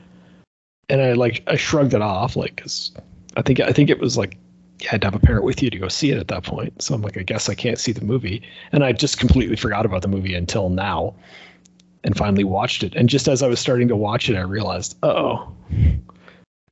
And 0.88 1.00
I 1.00 1.12
like 1.12 1.44
I 1.46 1.56
shrugged 1.56 1.94
it 1.94 2.02
off, 2.02 2.34
like, 2.34 2.56
cause 2.56 2.92
I 3.36 3.42
think 3.42 3.60
I 3.60 3.72
think 3.72 3.90
it 3.90 4.00
was 4.00 4.16
like 4.16 4.36
you 4.80 4.88
had 4.88 5.00
to 5.00 5.06
have 5.06 5.14
a 5.14 5.18
parent 5.18 5.44
with 5.44 5.62
you 5.62 5.70
to 5.70 5.78
go 5.78 5.88
see 5.88 6.10
it 6.10 6.18
at 6.18 6.28
that 6.28 6.44
point. 6.44 6.82
So 6.82 6.94
I'm 6.94 7.02
like, 7.02 7.16
I 7.16 7.22
guess 7.22 7.48
I 7.48 7.54
can't 7.54 7.78
see 7.78 7.92
the 7.92 8.04
movie. 8.04 8.42
And 8.72 8.84
I 8.84 8.92
just 8.92 9.18
completely 9.18 9.56
forgot 9.56 9.86
about 9.86 10.02
the 10.02 10.08
movie 10.08 10.34
until 10.34 10.68
now 10.68 11.14
and 12.04 12.16
finally 12.16 12.44
watched 12.44 12.82
it. 12.82 12.94
And 12.94 13.08
just 13.08 13.26
as 13.28 13.42
I 13.42 13.48
was 13.48 13.58
starting 13.58 13.88
to 13.88 13.96
watch 13.96 14.28
it, 14.28 14.36
I 14.36 14.42
realized, 14.42 14.96
oh, 15.02 15.52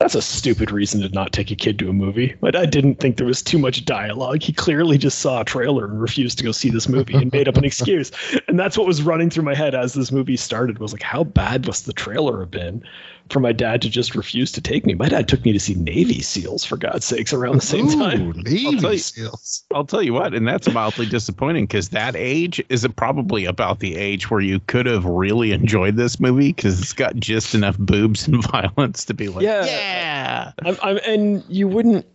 that's 0.01 0.15
a 0.15 0.23
stupid 0.23 0.71
reason 0.71 1.01
to 1.01 1.09
not 1.09 1.33
take 1.33 1.51
a 1.51 1.57
kid 1.57 1.79
to 1.79 1.89
a 1.89 1.93
movie. 1.93 2.35
But 2.41 2.57
I 2.57 2.67
didn't 2.67 2.97
think 2.97 3.17
there 3.17 3.27
was 3.27 3.43
too 3.43 3.59
much 3.59 3.87
dialogue. 3.87 4.43
He 4.43 4.53
clearly 4.53 4.99
just 4.99 5.21
saw 5.21 5.41
a 5.41 5.45
trailer 5.45 5.87
and 5.87 6.01
refused 6.01 6.37
to 6.39 6.45
go 6.45 6.53
see 6.53 6.69
this 6.69 6.89
movie 6.89 7.15
and 7.15 7.33
made 7.33 7.49
up 7.49 7.57
an 7.57 7.65
excuse. 7.65 8.13
And 8.49 8.59
that's 8.59 8.77
what 8.77 8.87
was 8.87 9.03
running 9.03 9.31
through 9.31 9.45
my 9.45 9.55
head 9.55 9.75
as 9.75 9.95
this 9.95 10.13
movie 10.13 10.37
started 10.37 10.79
was 10.79 10.93
like, 10.93 11.03
how 11.03 11.25
bad 11.25 11.67
must 11.67 11.87
the 11.87 11.93
trailer 11.93 12.41
have 12.41 12.51
been 12.51 12.85
for 13.31 13.41
my 13.41 13.53
dad 13.53 13.81
to 13.83 13.89
just 13.91 14.15
refuse 14.15 14.53
to 14.53 14.61
take 14.61 14.85
me? 14.87 14.95
My 14.95 15.09
dad 15.09 15.29
took 15.29 15.45
me 15.45 15.53
to 15.53 15.59
see 15.61 15.75
Navy 15.75 16.21
SEALs 16.21 16.65
for 16.65 16.77
God's 16.77 17.05
sakes 17.07 17.33
around 17.33 17.57
the 17.57 17.61
same 17.63 17.87
Ooh, 17.89 17.97
time. 17.97 18.27
I'll 18.29 18.33
tell 18.35 18.43
Navy 18.43 18.87
you- 18.93 18.99
SEALs. 18.99 19.65
I'll 19.75 19.87
tell 19.87 20.03
you 20.03 20.13
what, 20.13 20.35
and 20.35 20.47
that's 20.47 20.71
mildly 20.73 21.07
disappointing 21.07 21.65
because 21.65 21.89
that 21.91 22.15
age 22.17 22.63
is 22.69 22.87
probably 22.97 23.45
about 23.47 23.81
the 23.81 23.97
age 23.97 24.31
where 24.31 24.41
you 24.41 24.61
could 24.61 24.87
have 24.87 25.05
really 25.05 25.53
enjoyed 25.53 25.97
this 25.97 26.21
movie 26.21 26.53
because 26.53 26.81
it's 26.81 26.93
got 26.93 27.17
just 27.17 27.55
enough 27.55 27.79
boobs 27.79 28.29
and 28.29 28.43
violence 28.51 29.05
to 29.07 29.15
be 29.15 29.29
like, 29.29 29.43
Yeah. 29.43 29.65
yeah. 29.65 30.53
I'm, 30.65 30.77
I'm, 30.83 30.99
and 31.07 31.43
you 31.49 31.67
wouldn't. 31.69 32.07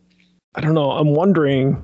I 0.55 0.61
don't 0.61 0.73
know. 0.73 0.91
I'm 0.91 1.09
wondering. 1.15 1.81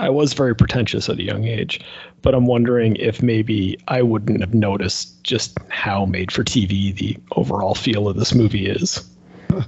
I 0.00 0.08
was 0.08 0.32
very 0.32 0.56
pretentious 0.56 1.08
at 1.08 1.18
a 1.18 1.22
young 1.22 1.44
age, 1.44 1.80
but 2.22 2.34
I'm 2.34 2.46
wondering 2.46 2.96
if 2.96 3.22
maybe 3.22 3.78
I 3.88 4.02
wouldn't 4.02 4.40
have 4.40 4.52
noticed 4.52 5.22
just 5.22 5.56
how 5.68 6.04
made 6.04 6.32
for 6.32 6.42
TV 6.42 6.94
the 6.94 7.16
overall 7.36 7.74
feel 7.76 8.08
of 8.08 8.16
this 8.16 8.34
movie 8.34 8.66
is. 8.66 9.08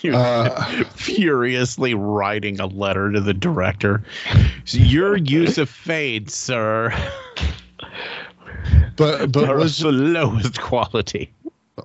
You're 0.00 0.14
Uh, 0.14 0.84
furiously 0.90 1.94
writing 1.94 2.60
a 2.60 2.66
letter 2.66 3.10
to 3.10 3.20
the 3.20 3.32
director. 3.32 4.02
Your 4.68 5.16
use 5.16 5.56
of 5.56 5.70
fade, 5.70 6.30
sir, 6.30 6.92
but 8.96 9.32
but 9.32 9.48
are 9.48 9.56
was 9.56 9.78
the 9.78 9.90
lowest 9.92 10.60
quality. 10.60 11.32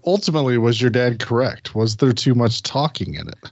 ultimately 0.05 0.57
was 0.57 0.81
your 0.81 0.89
dad 0.89 1.19
correct? 1.19 1.73
Was 1.73 1.95
there 1.95 2.11
too 2.11 2.35
much 2.35 2.61
talking 2.63 3.13
in 3.15 3.29
it? 3.29 3.51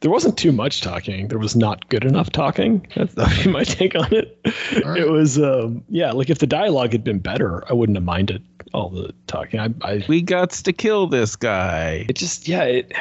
There 0.00 0.10
wasn't 0.12 0.38
too 0.38 0.52
much 0.52 0.80
talking. 0.80 1.26
There 1.28 1.38
was 1.40 1.56
not 1.56 1.88
good 1.88 2.04
enough 2.04 2.30
talking. 2.30 2.86
That's 2.94 3.14
that 3.14 3.28
would 3.36 3.44
be 3.44 3.50
my 3.50 3.64
take 3.64 3.96
on 3.96 4.12
it. 4.14 4.38
Right. 4.84 5.00
It 5.00 5.10
was, 5.10 5.38
um, 5.40 5.82
yeah, 5.88 6.12
like 6.12 6.30
if 6.30 6.38
the 6.38 6.46
dialogue 6.46 6.92
had 6.92 7.02
been 7.02 7.18
better, 7.18 7.64
I 7.68 7.72
wouldn't 7.72 7.96
have 7.96 8.04
minded 8.04 8.44
all 8.72 8.90
the 8.90 9.12
talking. 9.26 9.58
I, 9.58 9.70
I 9.82 10.04
We 10.08 10.22
got 10.22 10.50
to 10.50 10.72
kill 10.72 11.08
this 11.08 11.34
guy. 11.34 12.06
it 12.08 12.14
just 12.16 12.46
yeah 12.46 12.62
it 12.64 12.92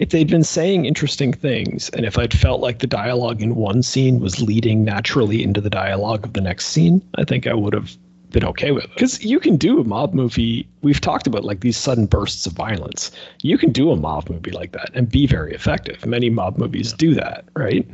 if 0.00 0.10
they'd 0.10 0.28
been 0.28 0.42
saying 0.44 0.86
interesting 0.86 1.32
things 1.32 1.88
and 1.90 2.04
if 2.04 2.18
i'd 2.18 2.32
felt 2.32 2.60
like 2.60 2.80
the 2.80 2.86
dialogue 2.86 3.40
in 3.40 3.54
one 3.54 3.82
scene 3.82 4.18
was 4.20 4.40
leading 4.42 4.84
naturally 4.84 5.42
into 5.42 5.60
the 5.60 5.70
dialogue 5.70 6.24
of 6.24 6.32
the 6.32 6.40
next 6.40 6.66
scene 6.66 7.00
i 7.16 7.24
think 7.24 7.46
i 7.46 7.54
would 7.54 7.72
have 7.72 7.96
been 8.34 8.44
okay 8.44 8.72
with 8.72 8.84
it. 8.84 8.90
Because 8.92 9.24
you 9.24 9.38
can 9.38 9.56
do 9.56 9.80
a 9.80 9.84
mob 9.84 10.12
movie 10.12 10.68
we've 10.82 11.00
talked 11.00 11.26
about 11.26 11.44
like 11.44 11.60
these 11.60 11.76
sudden 11.76 12.04
bursts 12.04 12.44
of 12.46 12.52
violence. 12.52 13.12
You 13.40 13.56
can 13.56 13.70
do 13.70 13.92
a 13.92 13.96
mob 13.96 14.28
movie 14.28 14.50
like 14.50 14.72
that 14.72 14.90
and 14.92 15.08
be 15.08 15.26
very 15.26 15.54
effective. 15.54 16.04
Many 16.04 16.28
mob 16.28 16.58
movies 16.58 16.92
do 16.92 17.14
that 17.14 17.44
right? 17.56 17.88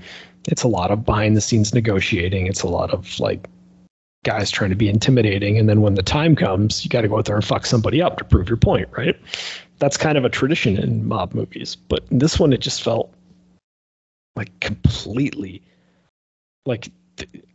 It's 0.49 0.63
a 0.63 0.69
lot 0.69 0.91
of 0.91 1.05
behind 1.05 1.37
the 1.37 1.43
scenes 1.43 1.75
negotiating. 1.75 2.47
It's 2.47 2.63
a 2.63 2.69
lot 2.69 2.91
of 2.91 3.21
like 3.21 3.49
guys 4.25 4.51
trying 4.51 4.71
to 4.71 4.77
be 4.77 4.89
intimidating. 4.89 5.59
And 5.59 5.69
then 5.69 5.83
when 5.83 5.95
the 5.95 6.03
time 6.03 6.35
comes 6.35 6.83
you 6.85 6.89
got 6.89 7.03
to 7.03 7.09
go 7.09 7.19
out 7.19 7.27
there 7.27 7.37
and 7.37 7.45
fuck 7.45 7.67
somebody 7.67 8.01
up 8.03 8.17
to 8.17 8.25
prove 8.25 8.49
your 8.49 8.57
point 8.57 8.89
right? 8.97 9.17
That's 9.79 9.99
kind 9.99 10.17
of 10.17 10.25
a 10.25 10.31
tradition 10.31 10.79
in 10.79 11.07
mob 11.07 11.35
movies. 11.35 11.77
But 11.77 12.05
in 12.11 12.19
this 12.19 12.41
one 12.41 12.55
it 12.55 12.61
just 12.61 12.83
felt 12.83 13.13
like 14.37 14.59
completely 14.61 15.63
like 16.65 16.91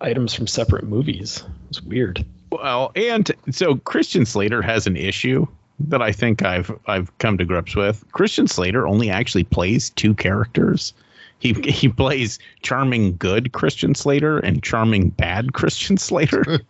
items 0.02 0.36
from 0.36 0.46
separate 0.46 0.84
movies. 0.84 1.38
It 1.38 1.68
was 1.70 1.82
weird 1.82 2.24
Well, 2.62 2.92
and 2.96 3.32
so 3.52 3.76
Christian 3.78 4.26
Slater 4.26 4.62
has 4.62 4.88
an 4.88 4.98
issue 4.98 5.46
that 5.80 6.02
I 6.02 6.12
think 6.12 6.44
I've 6.44 6.72
I've 6.88 7.16
come 7.18 7.38
to 7.38 7.46
grips 7.46 7.76
with. 7.76 8.04
Christian 8.12 8.48
Slater 8.48 8.88
only 8.88 9.10
actually 9.10 9.44
plays 9.44 9.90
two 9.92 10.14
characters 10.14 10.94
he 11.40 11.54
he 11.70 11.90
plays 11.90 12.40
charming 12.62 13.18
good 13.18 13.52
Christian 13.52 13.94
Slater 13.94 14.40
and 14.40 14.64
charming 14.64 15.10
bad 15.10 15.54
Christian 15.54 15.98
Slater. 15.98 16.44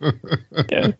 Yeah. 0.70 0.92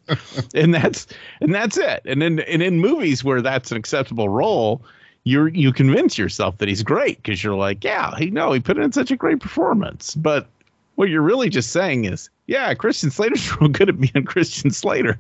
and 0.55 0.75
that's 0.75 1.07
and 1.41 1.55
that's 1.55 1.77
it. 1.77 2.03
And 2.05 2.23
in 2.23 2.41
and 2.41 2.63
in 2.63 2.79
movies 2.79 3.25
where 3.25 3.43
that's 3.43 3.71
an 3.71 3.77
acceptable 3.77 4.29
role, 4.29 4.83
you're 5.25 5.49
you 5.49 5.73
convince 5.73 6.19
yourself 6.19 6.59
that 6.59 6.69
he's 6.69 6.83
great 6.83 7.23
because 7.23 7.43
you're 7.43 7.57
like, 7.57 7.83
yeah, 7.83 8.15
he 8.17 8.31
no, 8.31 8.53
he 8.53 8.61
put 8.61 8.79
in 8.79 8.93
such 8.93 9.11
a 9.11 9.17
great 9.17 9.41
performance. 9.41 10.15
But 10.15 10.47
what 10.95 11.09
you're 11.09 11.23
really 11.23 11.49
just 11.49 11.71
saying 11.71 12.05
is, 12.05 12.29
yeah, 12.47 12.73
Christian 12.75 13.11
Slater's 13.11 13.51
real 13.61 13.69
good 13.71 13.89
at 13.89 14.01
being 14.01 14.25
Christian 14.25 14.71
Slater. 14.71 15.19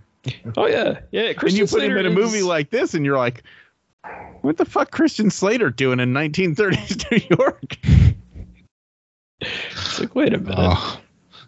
Oh 0.57 0.67
yeah, 0.67 1.01
yeah. 1.13 1.33
Christian 1.33 1.49
and 1.49 1.59
you 1.59 1.65
put 1.65 1.71
Slater 1.81 1.99
him 1.99 2.07
in 2.07 2.13
a 2.13 2.15
movie 2.15 2.39
is- 2.39 2.45
like 2.45 2.71
this, 2.71 2.95
and 2.95 3.05
you're 3.05 3.17
like, 3.19 3.43
what 4.43 4.57
the 4.57 4.65
fuck, 4.65 4.91
Christian 4.91 5.31
Slater 5.31 5.71
doing 5.71 6.01
in 6.01 6.13
1930s 6.13 7.11
New 7.31 7.37
York? 7.39 7.77
It's 9.41 10.01
like, 10.01 10.15
wait 10.15 10.33
a 10.35 10.39
minute. 10.39 10.55
Oh, 10.59 11.01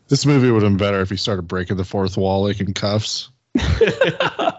this 0.08 0.26
movie 0.26 0.50
would 0.50 0.62
have 0.62 0.70
been 0.72 0.76
better 0.78 1.00
if 1.00 1.10
he 1.10 1.16
started 1.16 1.42
breaking 1.42 1.76
the 1.76 1.84
fourth 1.84 2.16
wall 2.16 2.44
like 2.44 2.60
in 2.60 2.74
Kuffs. 2.74 3.28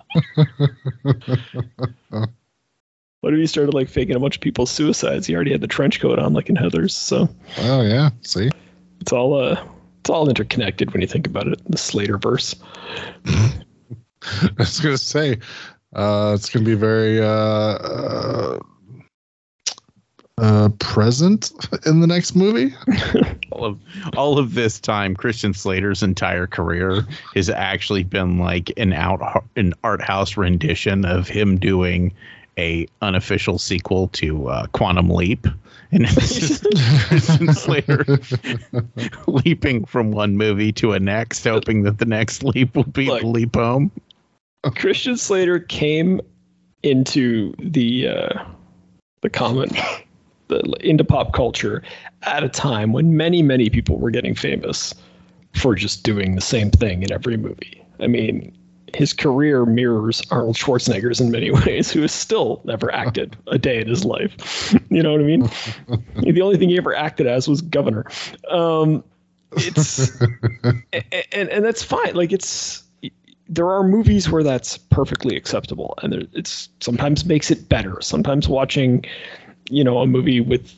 What 3.22 3.34
if 3.34 3.40
he 3.40 3.48
started 3.48 3.74
like 3.74 3.90
faking 3.90 4.16
a 4.16 4.20
bunch 4.20 4.36
of 4.36 4.42
people's 4.42 4.72
suicides? 4.72 5.28
He 5.28 5.36
already 5.36 5.52
had 5.52 5.60
the 5.60 5.68
trench 5.68 6.00
coat 6.00 6.20
on, 6.20 6.32
like 6.34 6.48
in 6.50 6.56
Heathers. 6.56 6.92
So 6.92 7.28
Oh 7.58 7.82
yeah, 7.82 8.12
see. 8.22 8.50
it's 9.02 9.12
all 9.12 9.34
uh, 9.38 9.62
it's 10.00 10.10
all 10.10 10.30
interconnected 10.30 10.92
when 10.92 11.02
you 11.02 11.08
think 11.08 11.28
about 11.28 11.48
it. 11.48 11.62
The 11.70 11.78
Slater 11.78 12.18
verse. 12.18 12.56
I 13.26 14.50
was 14.58 14.80
gonna 14.80 14.98
say, 14.98 15.38
uh, 15.94 16.34
it's 16.36 16.50
gonna 16.50 16.66
be 16.66 16.76
very 16.76 17.22
uh, 17.22 17.28
uh, 17.28 18.60
uh, 20.38 20.70
present 20.80 21.52
in 21.86 22.00
the 22.00 22.08
next 22.08 22.36
movie. 22.36 22.74
all 23.52 23.66
of 23.66 23.80
all 24.16 24.40
of 24.40 24.54
this 24.54 24.80
time, 24.80 25.16
Christian 25.16 25.54
Slater's 25.54 26.04
entire 26.04 26.48
career 26.48 27.06
has 27.36 27.50
actually 27.50 28.04
been 28.04 28.38
like 28.38 28.72
an 28.78 28.94
out 28.94 29.44
an 29.56 29.74
art 29.84 30.02
house 30.02 30.38
rendition 30.38 31.06
of 31.06 31.28
him 31.28 31.58
doing 31.58 32.14
a 32.58 32.88
unofficial 33.02 33.58
sequel 33.58 34.10
to 34.10 34.50
uh, 34.50 34.68
Quantum 34.68 35.10
Leap, 35.10 35.48
and 35.92 36.06
it's 36.06 36.40
just 36.40 36.64
Christian 37.08 37.54
Slater 37.54 38.06
leaping 39.28 39.86
from 39.86 40.12
one 40.12 40.38
movie 40.38 40.72
to 40.74 40.94
a 40.94 41.00
next, 41.00 41.44
hoping 41.44 41.84
that 41.84 41.98
the 41.98 42.06
next 42.06 42.44
leap 42.44 42.76
will 42.76 42.84
be 42.84 43.08
Look. 43.08 43.22
the 43.22 43.28
leap 43.28 43.56
home. 43.56 43.92
Christian 44.76 45.18
Slater 45.18 45.60
came 45.60 46.22
into 46.84 47.54
the 47.60 48.08
uh, 48.08 48.46
the 49.22 49.30
common 49.30 49.70
the, 50.48 50.60
into 50.82 51.04
pop 51.04 51.34
culture 51.34 51.84
at 52.24 52.44
a 52.44 52.50
time 52.50 52.94
when 52.94 53.16
many 53.16 53.42
many 53.42 53.70
people 53.70 53.98
were 53.98 54.12
getting 54.12 54.36
famous 54.36 54.94
for 55.56 55.76
just 55.76 56.04
doing 56.04 56.36
the 56.36 56.42
same 56.42 56.70
thing 56.70 57.04
in 57.04 57.12
every 57.12 57.38
movie. 57.38 57.84
I 58.00 58.08
mean, 58.08 58.56
his 58.96 59.14
career 59.14 59.66
mirrors 59.66 60.22
Arnold 60.32 60.56
Schwarzenegger's 60.56 61.20
in 61.20 61.32
many 61.32 61.52
ways, 61.66 61.92
who 61.92 62.02
has 62.02 62.12
still 62.12 62.62
never 62.64 62.94
acted 62.94 63.36
a 63.48 63.58
day 63.58 63.82
in 63.82 63.88
his 63.88 64.06
life. 64.06 64.74
you 64.90 65.04
know 65.04 65.12
what 65.12 65.22
I 65.22 65.24
mean? 65.24 65.50
the 66.34 66.42
only 66.42 66.58
thing 66.58 66.70
he 66.70 66.78
ever 66.78 66.96
acted 66.96 67.28
as 67.28 67.48
was 67.48 67.62
governor. 67.62 68.06
Um, 68.50 69.04
it's 69.54 70.22
and 70.22 71.50
and 71.50 71.66
that's 71.66 71.84
fine. 71.84 72.16
Like 72.16 72.32
it's 72.32 72.84
there 73.48 73.72
are 73.72 73.84
movies 73.84 74.30
where 74.30 74.44
that's 74.44 74.78
perfectly 74.78 75.36
acceptable, 75.36 75.96
and 76.04 76.14
there, 76.14 76.22
it's 76.34 76.70
sometimes 76.80 77.26
makes 77.26 77.50
it 77.50 77.68
better. 77.68 78.00
Sometimes 78.02 78.48
watching, 78.48 79.04
you 79.70 79.84
know, 79.84 80.00
a 80.00 80.08
movie 80.08 80.40
with 80.40 80.74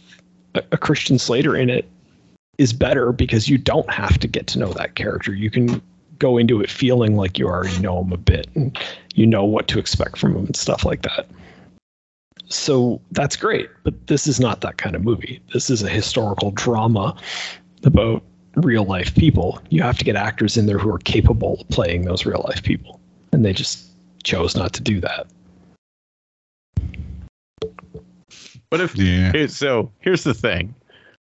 a, 0.56 0.63
a 0.71 0.78
Christian 0.78 1.19
Slater 1.19 1.56
in 1.56 1.69
it 1.69 1.89
is 2.58 2.71
better 2.71 3.12
because 3.12 3.50
you 3.50 3.58
don't 3.58 3.91
have 3.91 4.17
to 4.19 4.28
get 4.28 4.47
to 4.47 4.60
know 4.60 4.71
that 4.74 4.95
character. 4.95 5.34
You 5.34 5.52
can 5.52 5.82
go 6.21 6.38
into 6.38 6.62
it 6.62 6.69
feeling 6.69 7.15
like 7.15 7.39
you 7.39 7.47
already 7.47 7.79
know 7.79 8.03
him 8.03 8.13
a 8.13 8.17
bit 8.17 8.47
and 8.53 8.77
you 9.15 9.25
know 9.25 9.43
what 9.43 9.67
to 9.67 9.79
expect 9.79 10.19
from 10.19 10.36
him 10.36 10.45
and 10.45 10.55
stuff 10.55 10.86
like 10.86 11.01
that. 11.01 11.27
So 12.47 13.01
that's 13.12 13.36
great, 13.36 13.69
but 13.84 14.07
this 14.07 14.27
is 14.27 14.39
not 14.39 14.62
that 14.62 14.77
kind 14.77 14.95
of 14.95 15.03
movie. 15.03 15.41
This 15.51 15.69
is 15.71 15.81
a 15.81 15.89
historical 15.89 16.51
drama 16.51 17.17
about 17.84 18.23
real 18.55 18.84
life 18.84 19.15
people. 19.15 19.60
You 19.69 19.81
have 19.81 19.97
to 19.97 20.05
get 20.05 20.15
actors 20.15 20.57
in 20.57 20.67
there 20.67 20.77
who 20.77 20.93
are 20.93 20.99
capable 20.99 21.60
of 21.60 21.67
playing 21.69 22.03
those 22.03 22.25
real 22.25 22.45
life 22.47 22.62
people. 22.62 22.99
And 23.31 23.43
they 23.43 23.53
just 23.53 23.88
chose 24.23 24.55
not 24.55 24.73
to 24.73 24.81
do 24.81 25.01
that. 25.01 25.27
But 28.69 28.79
if 28.79 28.95
Yeah. 28.95 29.47
So 29.47 29.91
here's 29.99 30.23
the 30.23 30.36
thing. 30.36 30.75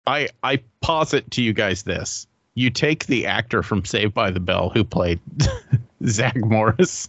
I 0.07 0.29
I 0.43 0.61
posit 0.83 1.31
to 1.33 1.43
you 1.43 1.55
guys 1.55 1.85
this. 1.85 2.27
You 2.55 2.71
take 2.71 3.07
the 3.07 3.27
actor 3.27 3.63
from 3.63 3.85
Saved 3.85 4.15
by 4.15 4.31
the 4.31 4.41
Bell 4.41 4.71
who 4.71 4.85
played 4.85 5.21
Zach 6.07 6.37
Morris 6.37 7.09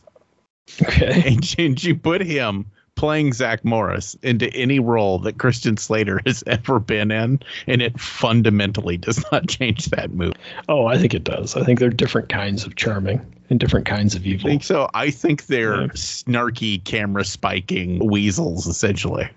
Okay. 0.82 1.24
and, 1.28 1.56
and 1.60 1.84
you 1.84 1.96
put 1.96 2.22
him 2.22 2.66
playing 2.96 3.34
Zach 3.34 3.66
Morris 3.66 4.16
into 4.22 4.54
any 4.54 4.80
role 4.80 5.20
that 5.20 5.38
Christian 5.38 5.76
Slater 5.78 6.22
has 6.26 6.44
ever 6.48 6.80
been 6.80 7.12
in, 7.12 7.40
and 7.68 7.82
it 7.82 8.00
fundamentally 8.00 8.98
does 8.98 9.24
not 9.32 9.48
change 9.50 9.88
that 9.88 10.12
movie. 10.12 10.36
Oh, 10.70 10.86
I 10.86 10.98
think 10.98 11.14
it 11.14 11.24
does. 11.24 11.56
I 11.58 11.64
think 11.64 11.80
they're 11.80 11.90
different 11.90 12.30
kinds 12.30 12.66
of 12.66 12.76
charming 12.76 13.20
and 13.50 13.60
different 13.60 13.86
kinds 13.86 14.16
of 14.16 14.26
evil. 14.26 14.48
I 14.48 14.52
think 14.52 14.64
so. 14.64 14.90
I 14.94 15.10
think 15.12 15.48
they're 15.48 15.82
Yeah. 15.82 15.88
snarky 15.90 16.84
camera 16.84 17.26
spiking 17.26 18.00
weasels 18.10 18.66
essentially. 18.68 19.28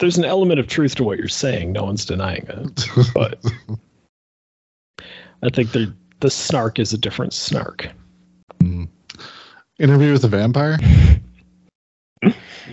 There's 0.00 0.16
an 0.18 0.24
element 0.24 0.58
of 0.58 0.66
truth 0.66 0.94
to 0.96 1.04
what 1.04 1.18
you're 1.18 1.28
saying. 1.28 1.72
No 1.72 1.84
one's 1.84 2.04
denying 2.06 2.46
it. 2.48 2.86
But 3.14 3.38
I 5.42 5.48
think 5.50 5.72
the 5.72 5.92
the 6.20 6.30
snark 6.30 6.78
is 6.78 6.92
a 6.92 6.98
different 6.98 7.32
snark. 7.32 7.88
Hmm. 8.60 8.84
Interview 9.78 10.12
with 10.12 10.22
the 10.22 10.28
vampire. 10.28 10.78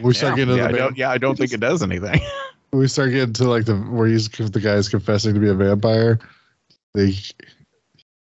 We 0.01 0.13
start 0.13 0.31
yeah, 0.37 0.45
getting 0.45 0.55
to 0.55 0.61
yeah, 0.61 0.63
the 0.63 0.69
I 0.69 0.71
va- 0.71 0.77
don't, 0.77 0.97
yeah, 0.97 1.09
I 1.11 1.17
don't 1.17 1.37
think 1.37 1.53
it 1.53 1.59
does 1.59 1.81
anything. 1.83 2.19
we 2.73 2.87
start 2.87 3.11
getting 3.11 3.33
to 3.33 3.43
like 3.49 3.65
the 3.65 3.75
where 3.75 4.07
he's 4.07 4.27
the 4.29 4.59
guy's 4.59 4.89
confessing 4.89 5.33
to 5.35 5.39
be 5.39 5.47
a 5.49 5.53
vampire. 5.53 6.19
They 6.93 7.11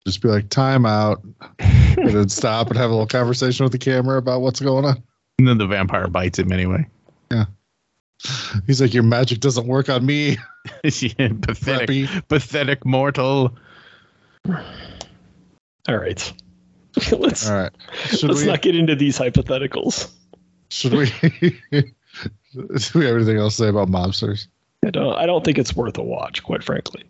just 0.05 0.21
be 0.21 0.27
like, 0.29 0.49
time 0.49 0.85
out, 0.85 1.21
and 1.59 2.09
then 2.09 2.29
stop 2.29 2.67
and 2.69 2.77
have 2.77 2.89
a 2.89 2.93
little 2.93 3.07
conversation 3.07 3.63
with 3.63 3.71
the 3.71 3.77
camera 3.77 4.17
about 4.17 4.41
what's 4.41 4.59
going 4.59 4.85
on. 4.85 5.01
and 5.39 5.47
then 5.47 5.57
the 5.59 5.67
vampire 5.67 6.07
bites 6.07 6.39
him 6.39 6.51
anyway. 6.51 6.87
Yeah. 7.31 7.45
He's 8.67 8.81
like, 8.81 8.93
your 8.93 9.03
magic 9.03 9.39
doesn't 9.39 9.67
work 9.67 9.89
on 9.89 10.05
me, 10.05 10.37
Yeah, 10.83 11.29
pathetic, 11.41 11.89
Preppy. 11.89 12.27
pathetic 12.27 12.85
mortal. 12.85 13.55
All 14.47 15.97
right. 15.97 16.33
let's 17.11 17.49
All 17.49 17.55
right, 17.55 17.71
should 18.09 18.29
let's 18.29 18.41
we? 18.41 18.47
not 18.47 18.61
get 18.61 18.75
into 18.75 18.95
these 18.95 19.17
hypotheticals. 19.17 20.11
Should 20.69 20.93
we? 20.93 21.05
Do 21.71 22.99
we 22.99 23.05
have 23.05 23.15
anything 23.15 23.37
else 23.37 23.55
to 23.57 23.63
say 23.63 23.69
about 23.69 23.87
mobsters? 23.87 24.47
I 24.85 24.89
don't 24.89 25.15
I 25.15 25.25
don't 25.25 25.43
think 25.43 25.57
it's 25.57 25.75
worth 25.75 25.97
a 25.97 26.03
watch, 26.03 26.43
quite 26.43 26.63
frankly. 26.63 27.03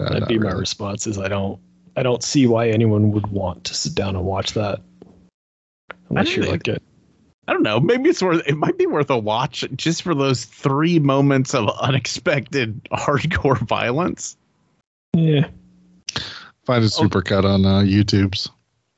Uh, 0.00 0.04
That'd 0.04 0.20
not 0.20 0.28
be 0.28 0.38
my 0.38 0.50
response 0.50 1.06
is 1.06 1.18
I 1.18 1.28
don't 1.28 1.60
I 1.96 2.02
don't 2.02 2.22
see 2.24 2.46
why 2.46 2.68
anyone 2.68 3.12
would 3.12 3.28
want 3.28 3.64
to 3.64 3.74
sit 3.74 3.94
down 3.94 4.16
and 4.16 4.24
watch 4.24 4.54
that. 4.54 4.80
Unless 6.08 6.28
I 6.28 6.30
you're 6.32 6.44
don't 6.44 6.52
like 6.52 6.68
a 6.68 6.80
I 7.46 7.52
don't 7.52 7.62
know. 7.62 7.80
Maybe 7.80 8.08
it's 8.08 8.22
worth. 8.22 8.46
It 8.46 8.56
might 8.56 8.78
be 8.78 8.86
worth 8.86 9.10
a 9.10 9.18
watch 9.18 9.64
just 9.74 10.02
for 10.02 10.14
those 10.14 10.44
three 10.44 11.00
moments 11.00 11.52
of 11.52 11.68
unexpected 11.80 12.82
hardcore 12.92 13.58
violence. 13.58 14.36
yeah. 15.16 15.48
Find 16.70 16.84
a 16.84 16.86
supercut 16.86 17.42
on 17.42 17.66
uh, 17.66 17.80
YouTube's. 17.80 18.48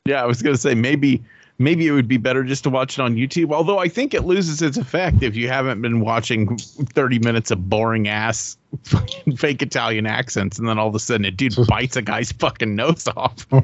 Yeah, 0.05 0.23
I 0.23 0.27
was 0.27 0.43
gonna 0.43 0.59
say 0.59 0.75
maybe 0.75 1.23
maybe 1.59 1.87
it 1.87 1.93
would 1.93 2.07
be 2.07 2.19
better 2.19 2.45
just 2.45 2.65
to 2.65 2.69
watch 2.69 2.99
it 2.99 3.03
on 3.03 3.15
YouTube. 3.15 3.51
Although 3.51 3.79
I 3.79 3.89
think 3.89 4.13
it 4.13 4.25
loses 4.25 4.61
its 4.61 4.77
effect 4.77 5.23
if 5.23 5.35
you 5.35 5.49
haven't 5.49 5.81
been 5.81 6.01
watching 6.01 6.59
30 6.59 7.21
minutes 7.21 7.51
of 7.51 7.71
boring 7.71 8.09
ass 8.09 8.59
fake 9.39 9.63
Italian 9.63 10.05
accents, 10.05 10.59
and 10.59 10.69
then 10.69 10.79
all 10.79 10.89
of 10.89 10.95
a 10.95 10.99
sudden 10.99 11.25
a 11.25 11.31
dude 11.31 11.55
bites 11.67 11.97
a 11.97 12.03
guy's 12.03 12.31
fucking 12.33 12.77
nose 12.77 13.09
off. 13.17 13.49
Do 13.49 13.63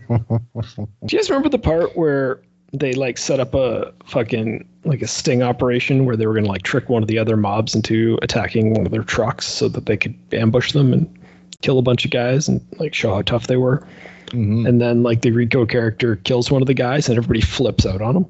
you 1.10 1.18
guys 1.18 1.28
remember 1.28 1.50
the 1.50 1.58
part 1.58 1.94
where 1.94 2.40
they 2.72 2.94
like 2.94 3.18
set 3.18 3.40
up 3.40 3.52
a 3.52 3.92
fucking 4.06 4.66
like 4.84 5.02
a 5.02 5.06
sting 5.06 5.42
operation 5.42 6.06
where 6.06 6.16
they 6.16 6.26
were 6.26 6.32
gonna 6.32 6.48
like 6.48 6.62
trick 6.62 6.88
one 6.88 7.02
of 7.02 7.08
the 7.08 7.18
other 7.18 7.36
mobs 7.36 7.74
into 7.74 8.18
attacking 8.22 8.72
one 8.72 8.86
of 8.86 8.90
their 8.92 9.04
trucks 9.04 9.46
so 9.46 9.68
that 9.68 9.84
they 9.84 9.98
could 9.98 10.14
ambush 10.32 10.72
them 10.72 10.94
and 10.94 11.17
kill 11.62 11.78
a 11.78 11.82
bunch 11.82 12.04
of 12.04 12.10
guys 12.10 12.48
and 12.48 12.64
like 12.78 12.94
show 12.94 13.14
how 13.14 13.22
tough 13.22 13.46
they 13.46 13.56
were. 13.56 13.86
Mhm. 14.28 14.68
And 14.68 14.80
then 14.80 15.02
like 15.02 15.22
the 15.22 15.32
Rico 15.32 15.66
character 15.66 16.16
kills 16.16 16.50
one 16.50 16.62
of 16.62 16.66
the 16.66 16.74
guys 16.74 17.08
and 17.08 17.16
everybody 17.18 17.40
flips 17.40 17.86
out 17.86 18.00
on 18.00 18.16
him. 18.16 18.26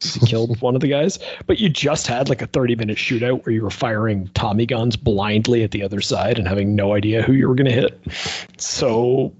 He 0.00 0.20
killed 0.26 0.60
one 0.60 0.74
of 0.74 0.80
the 0.80 0.88
guys, 0.88 1.18
but 1.46 1.60
you 1.60 1.68
just 1.68 2.08
had 2.08 2.28
like 2.28 2.42
a 2.42 2.46
30 2.46 2.74
minute 2.76 2.98
shootout 2.98 3.44
where 3.44 3.54
you 3.54 3.62
were 3.62 3.70
firing 3.70 4.28
Tommy 4.34 4.66
guns 4.66 4.96
blindly 4.96 5.62
at 5.62 5.70
the 5.70 5.82
other 5.84 6.00
side 6.00 6.38
and 6.38 6.48
having 6.48 6.74
no 6.74 6.92
idea 6.94 7.22
who 7.22 7.32
you 7.34 7.48
were 7.48 7.54
going 7.54 7.68
to 7.68 7.72
hit. 7.72 8.00
So 8.58 9.32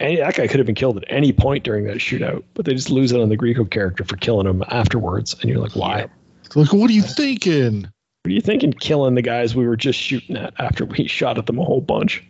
any, 0.00 0.16
that 0.16 0.36
guy 0.36 0.46
could 0.46 0.58
have 0.60 0.66
been 0.66 0.74
killed 0.74 0.96
at 0.96 1.04
any 1.08 1.32
point 1.32 1.64
during 1.64 1.84
that 1.84 1.96
shootout, 1.98 2.44
but 2.54 2.64
they 2.64 2.72
just 2.72 2.88
lose 2.88 3.12
it 3.12 3.20
on 3.20 3.28
the 3.28 3.36
Greco 3.36 3.66
character 3.66 4.04
for 4.04 4.16
killing 4.16 4.46
him 4.46 4.62
afterwards. 4.68 5.34
And 5.42 5.50
you're 5.50 5.58
like, 5.58 5.76
why? 5.76 6.06
Like, 6.54 6.72
what 6.72 6.88
are 6.88 6.94
you 6.94 7.02
thinking? 7.02 7.82
What 7.82 8.30
are 8.30 8.30
you 8.30 8.40
thinking 8.40 8.72
killing 8.72 9.14
the 9.14 9.22
guys 9.22 9.54
we 9.54 9.66
were 9.66 9.76
just 9.76 9.98
shooting 9.98 10.38
at 10.38 10.54
after 10.58 10.86
we 10.86 11.06
shot 11.06 11.36
at 11.36 11.44
them 11.44 11.58
a 11.58 11.64
whole 11.64 11.82
bunch? 11.82 12.24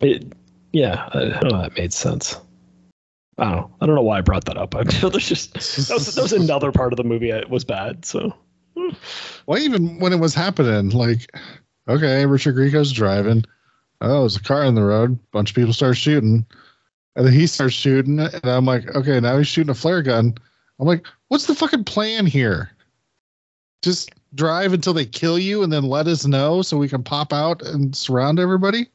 It, 0.00 0.32
yeah, 0.72 1.08
I 1.12 1.18
don't 1.20 1.52
know. 1.52 1.62
That 1.62 1.76
made 1.76 1.92
sense. 1.92 2.38
I 3.38 3.44
don't 3.44 3.56
know. 3.56 3.70
I 3.80 3.86
don't 3.86 3.94
know 3.94 4.02
why 4.02 4.18
I 4.18 4.20
brought 4.20 4.44
that 4.46 4.56
up. 4.56 4.74
I 4.76 4.84
feel 4.84 5.10
there's 5.10 5.28
just 5.28 5.54
that 5.54 5.94
was, 5.94 6.14
that 6.14 6.22
was 6.22 6.32
another 6.32 6.72
part 6.72 6.92
of 6.92 6.96
the 6.96 7.04
movie 7.04 7.30
that 7.30 7.50
was 7.50 7.64
bad. 7.64 8.04
So 8.04 8.34
Well, 9.46 9.58
even 9.58 9.98
when 10.00 10.12
it 10.12 10.20
was 10.20 10.34
happening, 10.34 10.90
like, 10.90 11.30
okay, 11.88 12.26
Richard 12.26 12.56
Grieco's 12.56 12.92
driving. 12.92 13.44
Oh, 14.00 14.20
there's 14.20 14.36
a 14.36 14.42
car 14.42 14.64
in 14.64 14.74
the 14.74 14.84
road. 14.84 15.18
bunch 15.32 15.50
of 15.50 15.56
people 15.56 15.72
start 15.72 15.96
shooting. 15.96 16.44
And 17.14 17.26
then 17.26 17.32
he 17.32 17.46
starts 17.46 17.74
shooting. 17.74 18.20
And 18.20 18.44
I'm 18.44 18.66
like, 18.66 18.94
okay, 18.94 19.20
now 19.20 19.38
he's 19.38 19.48
shooting 19.48 19.70
a 19.70 19.74
flare 19.74 20.02
gun. 20.02 20.34
I'm 20.78 20.86
like, 20.86 21.06
what's 21.28 21.46
the 21.46 21.54
fucking 21.54 21.84
plan 21.84 22.26
here? 22.26 22.70
Just 23.86 24.10
drive 24.34 24.72
until 24.72 24.92
they 24.92 25.06
kill 25.06 25.38
you 25.38 25.62
and 25.62 25.72
then 25.72 25.84
let 25.84 26.08
us 26.08 26.26
know 26.26 26.60
so 26.60 26.76
we 26.76 26.88
can 26.88 27.02
pop 27.02 27.32
out 27.32 27.62
and 27.62 27.96
surround 27.96 28.38
everybody? 28.40 28.88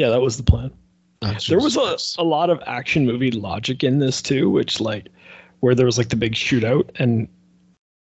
yeah, 0.00 0.08
that 0.08 0.20
was 0.20 0.38
the 0.38 0.42
plan. 0.42 0.70
Oh, 1.20 1.36
there 1.46 1.58
was 1.58 1.76
a, 1.76 2.22
a 2.22 2.24
lot 2.24 2.48
of 2.48 2.62
action 2.66 3.04
movie 3.04 3.30
logic 3.30 3.84
in 3.84 3.98
this 3.98 4.22
too, 4.22 4.48
which 4.48 4.80
like 4.80 5.08
where 5.60 5.74
there 5.74 5.84
was 5.84 5.98
like 5.98 6.08
the 6.08 6.16
big 6.16 6.32
shootout 6.32 6.88
and 6.98 7.28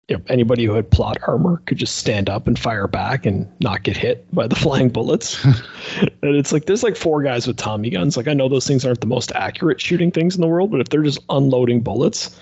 you 0.08 0.18
know, 0.18 0.24
anybody 0.28 0.66
who 0.66 0.74
had 0.74 0.90
plot 0.90 1.18
armor 1.28 1.62
could 1.68 1.78
just 1.78 1.98
stand 1.98 2.32
up 2.32 2.48
and 2.48 2.58
fire 2.58 2.88
back 2.88 3.28
and 3.28 3.48
not 3.60 3.84
get 3.84 3.96
hit 3.96 4.26
by 4.34 4.48
the 4.48 4.56
flying 4.64 4.90
bullets. 4.90 5.44
and 6.02 6.36
it's 6.36 6.52
like 6.52 6.66
there's 6.66 6.82
like 6.82 6.96
four 6.96 7.22
guys 7.22 7.46
with 7.46 7.58
Tommy 7.58 7.92
guns. 7.92 8.18
Like 8.18 8.28
I 8.28 8.34
know 8.34 8.50
those 8.50 8.66
things 8.66 8.86
aren't 8.86 9.02
the 9.02 9.08
most 9.08 9.32
accurate 9.34 9.80
shooting 9.80 10.10
things 10.10 10.34
in 10.34 10.42
the 10.42 10.48
world, 10.48 10.72
but 10.72 10.82
if 10.82 10.90
they're 10.90 11.04
just 11.04 11.20
unloading 11.30 11.82
bullets, 11.82 12.40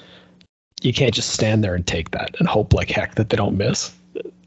you 0.81 0.93
can't 0.93 1.13
just 1.13 1.29
stand 1.29 1.63
there 1.63 1.75
and 1.75 1.85
take 1.85 2.11
that 2.11 2.35
and 2.39 2.47
hope 2.47 2.73
like 2.73 2.89
heck 2.89 3.15
that 3.15 3.29
they 3.29 3.37
don't 3.37 3.57
miss. 3.57 3.93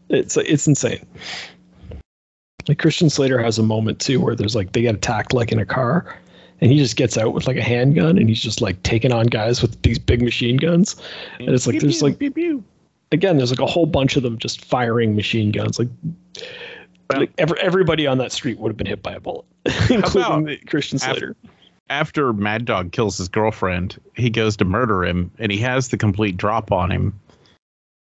It's 0.08 0.36
it's 0.36 0.66
insane. 0.66 1.04
Like 2.68 2.78
Christian 2.78 3.10
Slater 3.10 3.38
has 3.38 3.58
a 3.58 3.62
moment 3.62 4.00
too 4.00 4.20
where 4.20 4.34
there's 4.34 4.54
like 4.54 4.72
they 4.72 4.82
get 4.82 4.94
attacked 4.94 5.32
like 5.32 5.52
in 5.52 5.58
a 5.58 5.66
car, 5.66 6.16
and 6.60 6.70
he 6.70 6.78
just 6.78 6.96
gets 6.96 7.16
out 7.16 7.34
with 7.34 7.46
like 7.46 7.56
a 7.56 7.62
handgun 7.62 8.18
and 8.18 8.28
he's 8.28 8.40
just 8.40 8.60
like 8.60 8.82
taking 8.82 9.12
on 9.12 9.26
guys 9.26 9.62
with 9.62 9.80
these 9.82 9.98
big 9.98 10.22
machine 10.22 10.56
guns, 10.56 10.96
and 11.38 11.50
it's 11.50 11.66
like 11.66 11.80
there's 11.80 12.02
like 12.02 12.20
again 13.12 13.36
there's 13.36 13.50
like 13.50 13.60
a 13.60 13.66
whole 13.66 13.86
bunch 13.86 14.16
of 14.16 14.22
them 14.22 14.38
just 14.38 14.64
firing 14.64 15.16
machine 15.16 15.50
guns 15.50 15.78
like. 15.78 15.88
Like 17.14 17.30
every, 17.36 17.60
everybody 17.60 18.06
on 18.06 18.16
that 18.18 18.32
street 18.32 18.58
would 18.58 18.70
have 18.70 18.78
been 18.78 18.86
hit 18.86 19.02
by 19.02 19.12
a 19.12 19.20
bullet, 19.20 19.44
including 19.90 20.48
about 20.48 20.66
Christian 20.66 20.98
Slater. 20.98 21.36
after 21.44 21.53
Mad 21.88 22.64
Dog 22.64 22.92
kills 22.92 23.18
his 23.18 23.28
girlfriend, 23.28 24.00
he 24.16 24.30
goes 24.30 24.56
to 24.58 24.64
murder 24.64 25.04
him 25.04 25.30
and 25.38 25.52
he 25.52 25.58
has 25.58 25.88
the 25.88 25.96
complete 25.96 26.36
drop 26.36 26.72
on 26.72 26.90
him. 26.90 27.18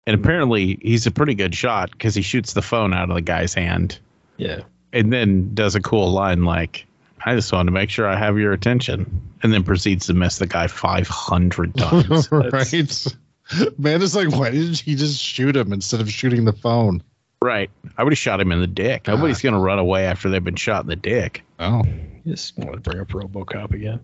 And 0.06 0.16
apparently 0.20 0.80
he's 0.82 1.06
a 1.06 1.12
pretty 1.12 1.36
good 1.36 1.54
shot 1.54 1.92
because 1.92 2.16
he 2.16 2.22
shoots 2.22 2.54
the 2.54 2.62
phone 2.62 2.94
out 2.94 3.10
of 3.10 3.16
the 3.16 3.22
guy's 3.22 3.54
hand 3.54 4.00
Yeah, 4.38 4.62
and 4.94 5.12
then 5.12 5.54
does 5.54 5.76
a 5.76 5.82
cool 5.82 6.12
line 6.12 6.44
like, 6.44 6.86
I 7.26 7.36
just 7.36 7.52
wanted 7.52 7.66
to 7.66 7.72
make 7.72 7.90
sure 7.90 8.08
I 8.08 8.16
have 8.16 8.38
your 8.38 8.54
attention. 8.54 9.22
And 9.44 9.54
then 9.54 9.64
proceeds 9.64 10.08
to 10.08 10.14
miss 10.14 10.38
the 10.40 10.48
guy 10.48 10.68
500 10.68 11.76
times. 11.78 12.32
right. 12.32 13.08
Man 13.78 14.02
is 14.02 14.16
like, 14.16 14.32
why 14.32 14.50
didn't 14.52 14.80
he 14.80 14.96
just 14.96 15.22
shoot 15.22 15.56
him 15.56 15.72
instead 15.74 16.02
of 16.02 16.12
shooting 16.12 16.46
the 16.46 16.54
phone? 16.54 17.04
Right. 17.42 17.70
I 17.98 18.04
would 18.04 18.14
have 18.14 18.18
shot 18.18 18.40
him 18.42 18.52
in 18.52 18.60
the 18.62 18.68
dick. 18.68 19.08
Nobody's 19.08 19.42
going 19.42 19.54
to 19.54 19.60
run 19.60 19.80
away 19.80 20.06
after 20.06 20.30
they've 20.30 20.44
been 20.44 20.56
shot 20.56 20.84
in 20.84 20.88
the 20.90 20.96
dick. 20.96 21.44
Oh, 21.60 21.84
just 22.26 22.58
want 22.58 22.74
to 22.74 22.80
bring 22.80 23.00
up 23.02 23.08
RoboCop 23.10 23.74
again. 23.74 24.00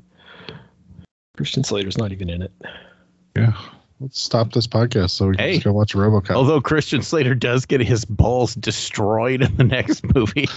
Christian 1.38 1.64
Slater's 1.64 1.98
not 1.98 2.12
even 2.12 2.30
in 2.30 2.42
it. 2.44 2.52
yeah. 3.36 3.54
Let's 4.00 4.20
stop 4.20 4.52
this 4.52 4.68
podcast 4.68 5.12
so 5.12 5.28
we 5.30 5.36
can 5.38 5.46
Hey. 5.46 5.54
just 5.54 5.64
go 5.66 5.72
watch 5.72 5.94
RoboCop. 5.94 6.32
Although 6.32 6.60
Christian 6.60 7.02
Slater 7.04 7.36
does 7.36 7.66
get 7.66 7.80
his 7.80 8.04
balls 8.04 8.54
destroyed 8.56 9.42
in 9.44 9.56
the 9.56 9.64
next 9.64 10.04
movie. 10.16 10.48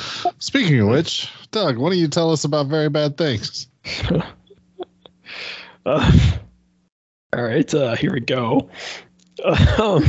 Speaking 0.41 0.81
of 0.81 0.89
which, 0.89 1.31
Doug, 1.53 1.77
why 1.77 1.91
don't 1.91 1.99
you 1.99 2.09
tell 2.09 2.33
us 2.33 2.45
about 2.45 2.67
very 2.67 2.89
bad 2.89 3.17
things? 3.17 3.69
Uh, 5.85 6.11
all 7.33 7.43
right, 7.45 7.73
uh, 7.73 7.95
here 7.95 8.13
we 8.13 8.21
go. 8.21 8.69
Um, 9.79 10.05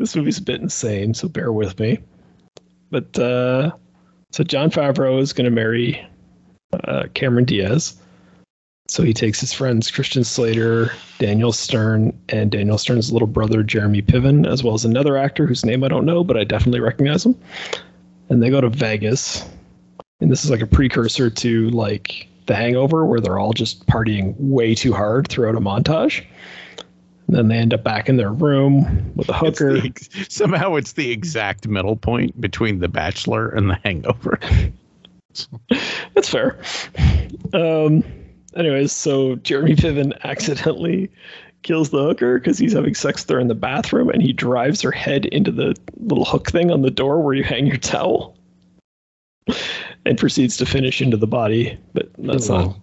this 0.00 0.16
movie's 0.16 0.38
a 0.38 0.42
bit 0.42 0.62
insane, 0.62 1.12
so 1.12 1.28
bear 1.28 1.52
with 1.52 1.78
me. 1.78 1.98
But 2.90 3.16
uh, 3.18 3.70
so 4.32 4.42
Jon 4.42 4.70
Favreau 4.70 5.20
is 5.20 5.34
going 5.34 5.44
to 5.44 5.50
marry 5.50 6.04
uh, 6.72 7.04
Cameron 7.12 7.44
Diaz. 7.44 7.96
So 8.88 9.04
he 9.04 9.12
takes 9.12 9.38
his 9.38 9.52
friends 9.52 9.90
Christian 9.90 10.24
Slater, 10.24 10.90
Daniel 11.18 11.52
Stern, 11.52 12.18
and 12.30 12.50
Daniel 12.50 12.78
Stern's 12.78 13.12
little 13.12 13.28
brother 13.28 13.62
Jeremy 13.62 14.02
Piven, 14.02 14.50
as 14.50 14.64
well 14.64 14.74
as 14.74 14.84
another 14.84 15.16
actor 15.16 15.46
whose 15.46 15.64
name 15.64 15.84
I 15.84 15.88
don't 15.88 16.06
know, 16.06 16.24
but 16.24 16.36
I 16.36 16.44
definitely 16.44 16.80
recognize 16.80 17.24
him. 17.24 17.38
And 18.30 18.42
they 18.42 18.50
go 18.50 18.60
to 18.60 18.70
Vegas. 18.70 19.46
And 20.20 20.32
this 20.32 20.44
is 20.44 20.50
like 20.50 20.62
a 20.62 20.66
precursor 20.66 21.28
to 21.30 21.70
like 21.70 22.26
The 22.46 22.56
Hangover, 22.56 23.04
where 23.04 23.20
they're 23.20 23.38
all 23.38 23.52
just 23.52 23.86
partying 23.86 24.34
way 24.38 24.74
too 24.74 24.94
hard 24.94 25.28
throughout 25.28 25.56
a 25.56 25.60
montage. 25.60 26.24
And 27.30 27.38
then 27.38 27.46
they 27.46 27.58
end 27.58 27.72
up 27.72 27.84
back 27.84 28.08
in 28.08 28.16
their 28.16 28.32
room 28.32 29.12
with 29.14 29.28
a 29.28 29.38
It's 29.44 29.60
hooker. 29.60 29.80
the 29.80 29.92
somehow 30.28 30.74
it's 30.74 30.94
the 30.94 31.12
exact 31.12 31.68
middle 31.68 31.94
point 31.94 32.40
between 32.40 32.80
The 32.80 32.88
Bachelor 32.88 33.48
and 33.50 33.70
The 33.70 33.78
Hangover. 33.84 34.40
That's 36.14 36.28
fair. 36.28 36.58
Um, 37.52 38.02
anyways, 38.56 38.90
so 38.90 39.36
Jeremy 39.36 39.76
Piven 39.76 40.12
accidentally 40.24 41.08
kills 41.62 41.90
the 41.90 42.02
hooker 42.02 42.40
because 42.40 42.58
he's 42.58 42.72
having 42.72 42.96
sex 42.96 43.22
with 43.22 43.30
her 43.30 43.38
in 43.38 43.46
the 43.46 43.54
bathroom 43.54 44.08
and 44.08 44.20
he 44.20 44.32
drives 44.32 44.80
her 44.82 44.90
head 44.90 45.26
into 45.26 45.52
the 45.52 45.76
little 45.98 46.24
hook 46.24 46.50
thing 46.50 46.72
on 46.72 46.82
the 46.82 46.90
door 46.90 47.20
where 47.22 47.34
you 47.34 47.44
hang 47.44 47.64
your 47.64 47.76
towel 47.76 48.36
and 50.04 50.18
proceeds 50.18 50.56
to 50.56 50.66
finish 50.66 51.00
into 51.00 51.16
the 51.16 51.28
body. 51.28 51.78
But 51.94 52.08
that's 52.18 52.48
not, 52.48 52.76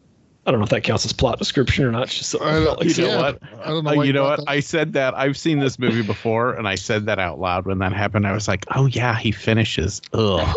I 0.47 0.51
don't 0.51 0.61
know 0.61 0.63
if 0.63 0.69
that 0.69 0.83
counts 0.83 1.05
as 1.05 1.11
plot 1.11 1.37
description 1.39 1.83
or 1.83 1.91
not. 1.91 2.03
It's 2.03 2.17
just 2.17 2.29
something 2.29 2.47
I 2.47 2.61
I 2.61 2.63
felt 2.63 2.79
like 2.79 2.97
You 2.97 3.03
know 3.03 3.09
Yeah. 3.09 3.17
what? 3.17 3.39
I 3.63 3.67
don't 3.67 3.83
know 3.83 3.89
Uh, 3.99 4.01
you 4.03 4.13
know 4.13 4.23
what? 4.23 4.37
that 4.39 4.49
I 4.49 4.61
said 4.61 4.93
that. 4.93 5.13
I've 5.13 5.37
seen 5.37 5.59
this 5.59 5.77
movie 5.77 6.01
before, 6.01 6.53
and 6.53 6.67
I 6.69 6.75
said 6.75 7.05
that 7.07 7.19
out 7.19 7.37
loud 7.39 7.65
when 7.65 7.79
that 7.79 7.91
happened. 7.91 8.25
I 8.25 8.31
was 8.31 8.47
like, 8.47 8.65
"Oh 8.73 8.85
yeah, 8.85 9.15
he 9.17 9.31
finishes." 9.33 10.01
Ugh. 10.13 10.55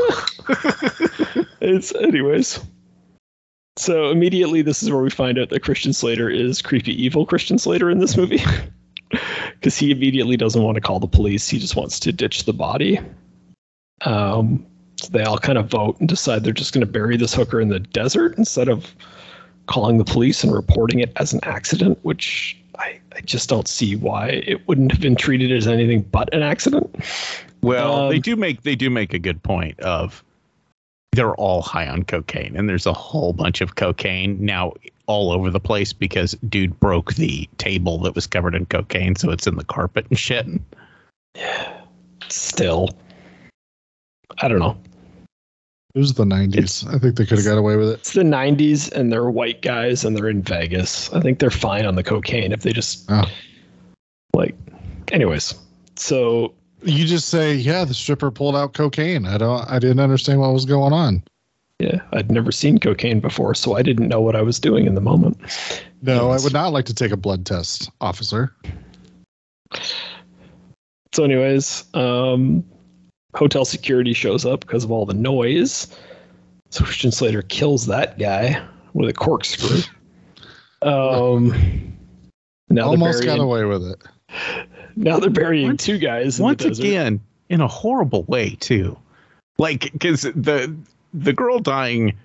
it's 1.61 1.93
anyways. 1.97 2.61
So 3.77 4.11
immediately, 4.11 4.63
this 4.63 4.83
is 4.83 4.91
where 4.91 5.03
we 5.03 5.11
find 5.11 5.39
out 5.39 5.49
that 5.51 5.63
Christian 5.63 5.93
Slater 5.93 6.31
is 6.31 6.63
creepy 6.63 6.93
evil 7.03 7.27
Christian 7.27 7.59
Slater 7.59 7.91
in 7.91 7.99
this 7.99 8.17
movie, 8.17 8.43
because 9.55 9.77
he 9.77 9.91
immediately 9.91 10.37
doesn't 10.37 10.63
want 10.63 10.77
to 10.77 10.81
call 10.81 11.01
the 11.01 11.09
police. 11.09 11.49
He 11.49 11.59
just 11.59 11.75
wants 11.77 11.99
to 12.01 12.13
ditch 12.13 12.45
the 12.45 12.53
body. 12.53 13.01
Um, 14.03 14.65
so 14.97 15.09
they 15.11 15.23
all 15.25 15.39
kind 15.39 15.59
of 15.59 15.67
vote 15.69 15.99
and 15.99 16.09
decide 16.09 16.45
they're 16.45 16.53
just 16.53 16.73
going 16.75 16.85
to 16.85 16.91
bury 16.93 17.17
this 17.17 17.35
hooker 17.35 17.61
in 17.61 17.69
the 17.69 17.81
desert 17.81 18.37
instead 18.39 18.69
of 18.69 18.95
calling 19.71 19.99
the 19.99 20.05
police 20.05 20.43
and 20.43 20.53
reporting 20.53 20.99
it 20.99 21.13
as 21.17 21.33
an 21.33 21.41
accident, 21.45 21.99
which 22.03 22.59
I, 22.79 22.99
I 23.15 23.21
just 23.21 23.49
don't 23.49 23.69
see 23.69 23.95
why 23.95 24.43
it 24.47 24.67
wouldn't 24.67 24.91
have 24.91 25.01
been 25.01 25.15
treated 25.15 25.53
as 25.53 25.69
anything 25.69 26.03
but 26.03 26.33
an 26.35 26.43
accident. 26.43 26.93
Well, 27.63 28.09
they 28.09 28.17
Um, 28.17 28.23
do 28.23 28.37
make 28.37 28.63
they 28.63 28.75
do 28.75 28.91
make 28.91 29.15
a 29.15 29.19
good 29.19 29.43
point 29.43 29.79
of 29.81 30.25
they're 31.13 31.35
all 31.37 31.63
high 31.63 31.89
on 31.89 32.03
cocaine, 32.03 32.57
and 32.57 32.69
there's 32.69 32.87
a 32.87 32.93
whole 32.93 33.33
bunch 33.33 33.61
of 33.61 33.77
cocaine 33.77 34.45
now 34.45 34.73
all 35.07 35.31
over 35.33 35.51
the 35.51 35.61
place 35.61 35.93
because 35.93 36.37
dude 36.49 36.79
broke 36.81 37.15
the 37.15 37.49
table 37.59 37.99
that 37.99 38.15
was 38.15 38.27
covered 38.27 38.55
in 38.55 38.67
cocaine, 38.67 39.15
so 39.17 39.31
it's 39.31 39.47
in 39.47 39.57
the 39.57 39.65
carpet 39.65 40.07
and 40.11 40.19
shit. 40.19 40.47
Yeah. 41.37 41.81
Still, 42.29 42.91
I 44.39 44.49
don't 44.49 44.61
know. 44.61 44.77
It 45.95 45.99
was 45.99 46.15
the 46.15 46.25
90s. 46.25 46.87
I 46.93 46.99
think 46.99 47.17
they 47.17 47.27
could 47.27 47.39
have 47.39 47.45
got 47.47 47.59
away 47.59 47.77
with 47.77 47.89
it. 47.89 47.95
It's 48.01 48.13
the 48.13 48.23
90s 48.23 48.93
and 48.93 49.13
they're 49.13 49.29
white 49.29 49.61
guys 49.61 50.05
and 50.05 50.17
they're 50.17 50.29
in 50.29 50.43
Vegas. 50.43 51.13
I 51.13 51.21
think 51.21 51.41
they're 51.41 51.51
fine 51.51 51.85
on 51.85 51.97
the 51.97 52.05
cocaine 52.05 52.53
if 52.53 52.63
they 52.63 52.73
just 52.73 53.05
Oh. 53.11 53.25
like 54.33 54.55
anyways. 55.11 55.55
So 55.97 56.55
You 56.83 57.05
just 57.07 57.29
say, 57.29 57.55
yeah, 57.55 57.85
the 57.85 57.93
stripper 57.95 58.31
pulled 58.31 58.55
out 58.57 58.73
cocaine. 58.73 59.27
I 59.27 59.37
don't, 59.37 59.69
I 59.69 59.79
didn't 59.81 60.01
understand 60.01 60.41
what 60.41 60.53
was 60.53 60.65
going 60.65 60.93
on. 60.93 61.23
yeah, 61.81 62.01
I'd 62.13 62.31
never 62.31 62.53
seen 62.53 62.79
cocaine 62.79 63.19
before, 63.21 63.55
so 63.55 63.75
I 63.77 63.83
didn't 63.83 64.07
know 64.09 64.21
what 64.21 64.37
I 64.37 64.43
was 64.43 64.61
doing 64.61 64.87
in 64.87 64.95
the 64.95 65.01
moment. 65.01 65.39
No. 66.03 66.31
I 66.31 66.39
would 66.41 66.53
not 66.53 66.73
like 66.73 66.85
to 66.87 66.95
take 66.95 67.11
a 67.11 67.17
blood 67.17 67.45
test, 67.47 67.91
officer. 68.01 68.55
So 71.13 71.25
anyways, 71.25 71.85
um 71.95 72.65
hotel 73.35 73.65
security 73.65 74.13
shows 74.13 74.45
up 74.45 74.61
because 74.61 74.85
of 74.85 74.91
all 74.91 75.07
the 75.07 75.15
noise. 75.15 75.87
So 76.71 76.85
Christian 76.85 77.13
Slater 77.13 77.43
kills 77.43 77.87
that 77.87 78.19
guy 78.19 78.63
with 78.95 79.09
a 79.09 79.13
corkscrew. 79.13 79.83
Um 80.83 81.97
now 82.71 82.87
Almost 82.87 83.19
they're 83.19 83.37
got 83.37 83.43
away 83.43 83.65
with 83.65 83.85
it. 83.85 83.99
now 84.97 85.19
they're 85.19 85.29
burying 85.31 85.67
Once- 85.69 85.85
two 85.85 85.99
guys 85.99 86.39
in 86.39 86.45
Once 86.45 86.63
the 86.63 86.69
again, 86.71 87.21
in 87.49 87.61
a 87.61 87.69
horrible 87.69 88.23
way 88.25 88.55
too, 88.61 88.97
like 89.59 89.93
because 89.93 90.23
the 90.23 90.75
the 91.13 91.33
girl 91.33 91.59
dying 91.59 92.17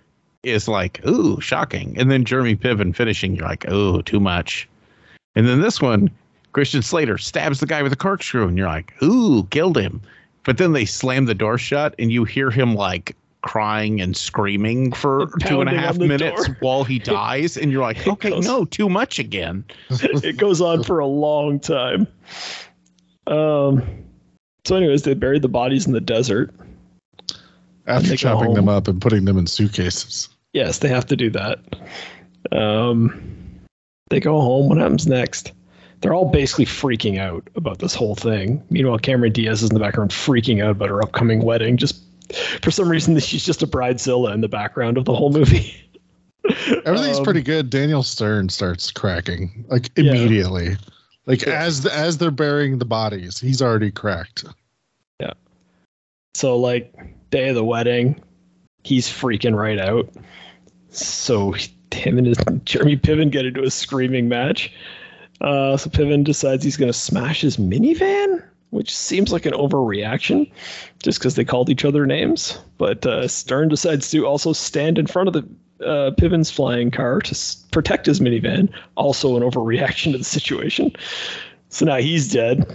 is 0.44 0.68
like 0.68 1.04
ooh 1.08 1.42
shocking, 1.42 1.96
and 1.98 2.12
then 2.12 2.24
Jeremy 2.24 2.56
Piven 2.56 2.96
finishing, 2.96 3.36
you're 3.36 3.48
like 3.48 3.70
ooh 3.72 4.04
too 4.04 4.20
much, 4.20 4.70
and 5.36 5.48
then 5.48 5.62
this 5.62 5.82
one, 5.82 6.10
Christian 6.54 6.84
Slater 6.84 7.18
stabs 7.18 7.60
the 7.60 7.66
guy 7.66 7.82
with 7.82 7.92
a 7.92 7.98
corkscrew, 7.98 8.48
and 8.48 8.58
you're 8.58 8.68
like 8.68 8.94
ooh 9.02 9.44
killed 9.50 9.78
him, 9.78 10.00
but 10.46 10.58
then 10.58 10.72
they 10.72 10.86
slam 10.86 11.26
the 11.26 11.36
door 11.36 11.58
shut, 11.58 11.96
and 12.00 12.12
you 12.12 12.24
hear 12.24 12.50
him 12.50 12.76
like 12.76 13.16
crying 13.42 14.02
and 14.02 14.18
screaming 14.18 14.92
for 14.92 15.22
And 15.24 15.32
two 15.46 15.62
and 15.62 15.70
a 15.70 15.74
pounding 15.74 15.80
half 15.80 15.94
on 15.96 16.00
the 16.00 16.08
minutes 16.08 16.48
door. 16.48 16.58
while 16.62 16.84
he 16.84 16.98
dies, 17.00 17.58
and 17.58 17.72
you're 17.72 17.82
like, 17.82 18.08
okay, 18.08 18.30
goes- 18.32 18.46
no, 18.46 18.66
too 18.66 18.90
much 18.90 19.20
again. 19.20 19.64
it 19.90 20.38
goes 20.38 20.62
on 20.62 20.84
for 20.84 21.00
a 21.00 21.06
long 21.08 21.60
time. 21.60 22.08
Um. 23.28 23.84
So, 24.66 24.76
anyways, 24.76 25.04
they 25.04 25.14
buried 25.14 25.44
the 25.44 25.48
bodies 25.48 25.86
in 25.86 25.94
the 25.94 26.02
desert. 26.02 26.52
After 27.88 28.16
chopping 28.16 28.56
them 28.56 28.68
up 28.68 28.88
and 28.88 29.00
putting 29.00 29.26
them 29.26 29.38
in 29.38 29.46
suitcases. 29.46 30.28
Yes, 30.54 30.80
they 30.80 30.88
have 30.88 31.06
to 31.06 31.16
do 31.16 31.30
that. 31.30 31.60
Um, 32.52 33.60
they 34.10 34.20
go 34.20 34.42
home. 34.42 34.70
What 34.70 34.80
happens 34.80 35.06
next? 35.06 35.52
They're 36.06 36.14
all 36.14 36.30
basically 36.30 36.66
freaking 36.68 37.18
out 37.18 37.50
about 37.56 37.80
this 37.80 37.96
whole 37.96 38.14
thing. 38.14 38.62
Meanwhile, 38.70 39.00
Cameron 39.00 39.32
Diaz 39.32 39.64
is 39.64 39.72
in 39.72 39.74
the 39.74 39.80
background 39.80 40.12
freaking 40.12 40.64
out 40.64 40.70
about 40.70 40.90
her 40.90 41.02
upcoming 41.02 41.42
wedding. 41.44 41.78
Just 41.78 42.00
for 42.62 42.70
some 42.70 42.88
reason, 42.88 43.18
she's 43.20 43.44
just 43.44 43.64
a 43.64 43.68
bridezilla 43.68 44.32
in 44.32 44.42
the 44.42 44.48
background 44.48 45.00
of 45.00 45.06
the 45.06 45.16
whole 45.16 45.32
movie. 45.32 45.74
Everything's 46.86 47.18
Um, 47.18 47.24
pretty 47.24 47.42
good. 47.42 47.72
Daniel 47.72 48.04
Stern 48.04 48.50
starts 48.50 48.92
cracking 48.92 49.66
like 49.68 49.90
Yeah. 49.98 50.12
immediately. 50.12 50.78
Like 51.26 51.42
Yeah. 51.44 51.54
as 51.64 51.82
the, 51.82 51.92
as 51.92 52.20
they're 52.20 52.30
burying 52.30 52.78
the 52.78 52.86
bodies, 52.86 53.40
he's 53.40 53.60
already 53.60 53.90
cracked. 53.90 54.46
Yeah. 55.20 55.34
So, 56.36 56.56
like, 56.56 56.94
day 57.32 57.50
of 57.50 57.56
the 57.56 57.64
wedding, 57.64 58.22
he's 58.84 59.08
freaking 59.08 59.56
right 59.58 59.80
out. 59.80 60.08
So, 60.92 61.56
him 61.92 62.20
and 62.20 62.28
his 62.28 62.38
Jeremy 62.66 62.96
Piven 62.98 63.32
get 63.32 63.48
into 63.48 63.64
a 63.64 63.72
screaming 63.72 64.30
match. 64.30 64.72
Uh, 65.42 65.78
so, 65.78 65.90
Piven 65.90 66.24
decides 66.24 66.64
he's 66.64 66.78
going 66.78 66.92
to 66.92 66.98
smash 66.98 67.42
his 67.42 67.58
minivan, 67.58 68.44
which 68.70 68.96
seems 68.96 69.32
like 69.32 69.46
an 69.46 69.54
overreaction 69.54 70.50
just 71.04 71.20
because 71.20 71.36
they 71.36 71.46
called 71.46 71.70
each 71.70 71.86
other 71.86 72.06
names. 72.06 72.58
But 72.78 73.06
uh, 73.06 73.28
Stern 73.28 73.68
decides 73.70 74.10
to 74.12 74.26
also 74.26 74.54
stand 74.54 74.98
in 74.98 75.08
front 75.08 75.28
of 75.28 75.34
the 75.34 75.48
uh, 75.86 76.12
Piven's 76.12 76.50
flying 76.50 76.90
car 76.90 77.20
to 77.20 77.32
s- 77.32 77.56
protect 77.72 78.06
his 78.06 78.20
minivan, 78.20 78.70
also 78.96 79.36
an 79.36 79.44
overreaction 79.44 80.14
to 80.14 80.18
the 80.18 80.24
situation. 80.24 80.92
So 81.70 81.86
now 81.86 81.98
he's 81.98 82.32
dead. 82.32 82.66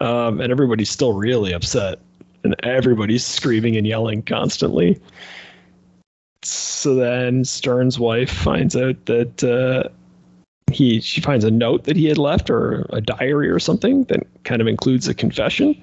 Um, 0.00 0.40
and 0.40 0.50
everybody's 0.50 0.90
still 0.90 1.12
really 1.12 1.52
upset 1.52 2.00
and 2.44 2.56
everybody's 2.64 3.24
screaming 3.24 3.76
and 3.76 3.86
yelling 3.86 4.22
constantly. 4.22 5.00
So 6.42 6.96
then 6.96 7.44
Stern's 7.44 7.98
wife 7.98 8.30
finds 8.30 8.74
out 8.74 9.06
that 9.06 9.44
uh, 9.44 9.88
he 10.70 11.00
she 11.00 11.20
finds 11.20 11.44
a 11.44 11.50
note 11.50 11.84
that 11.84 11.96
he 11.96 12.06
had 12.06 12.18
left 12.18 12.50
or 12.50 12.86
a 12.90 13.00
diary 13.00 13.48
or 13.48 13.58
something 13.58 14.04
that 14.04 14.26
kind 14.44 14.60
of 14.60 14.68
includes 14.68 15.08
a 15.08 15.14
confession. 15.14 15.80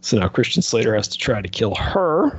So 0.00 0.18
now 0.18 0.28
Christian 0.28 0.62
Slater 0.62 0.94
has 0.94 1.08
to 1.08 1.18
try 1.18 1.40
to 1.40 1.48
kill 1.48 1.74
her. 1.74 2.36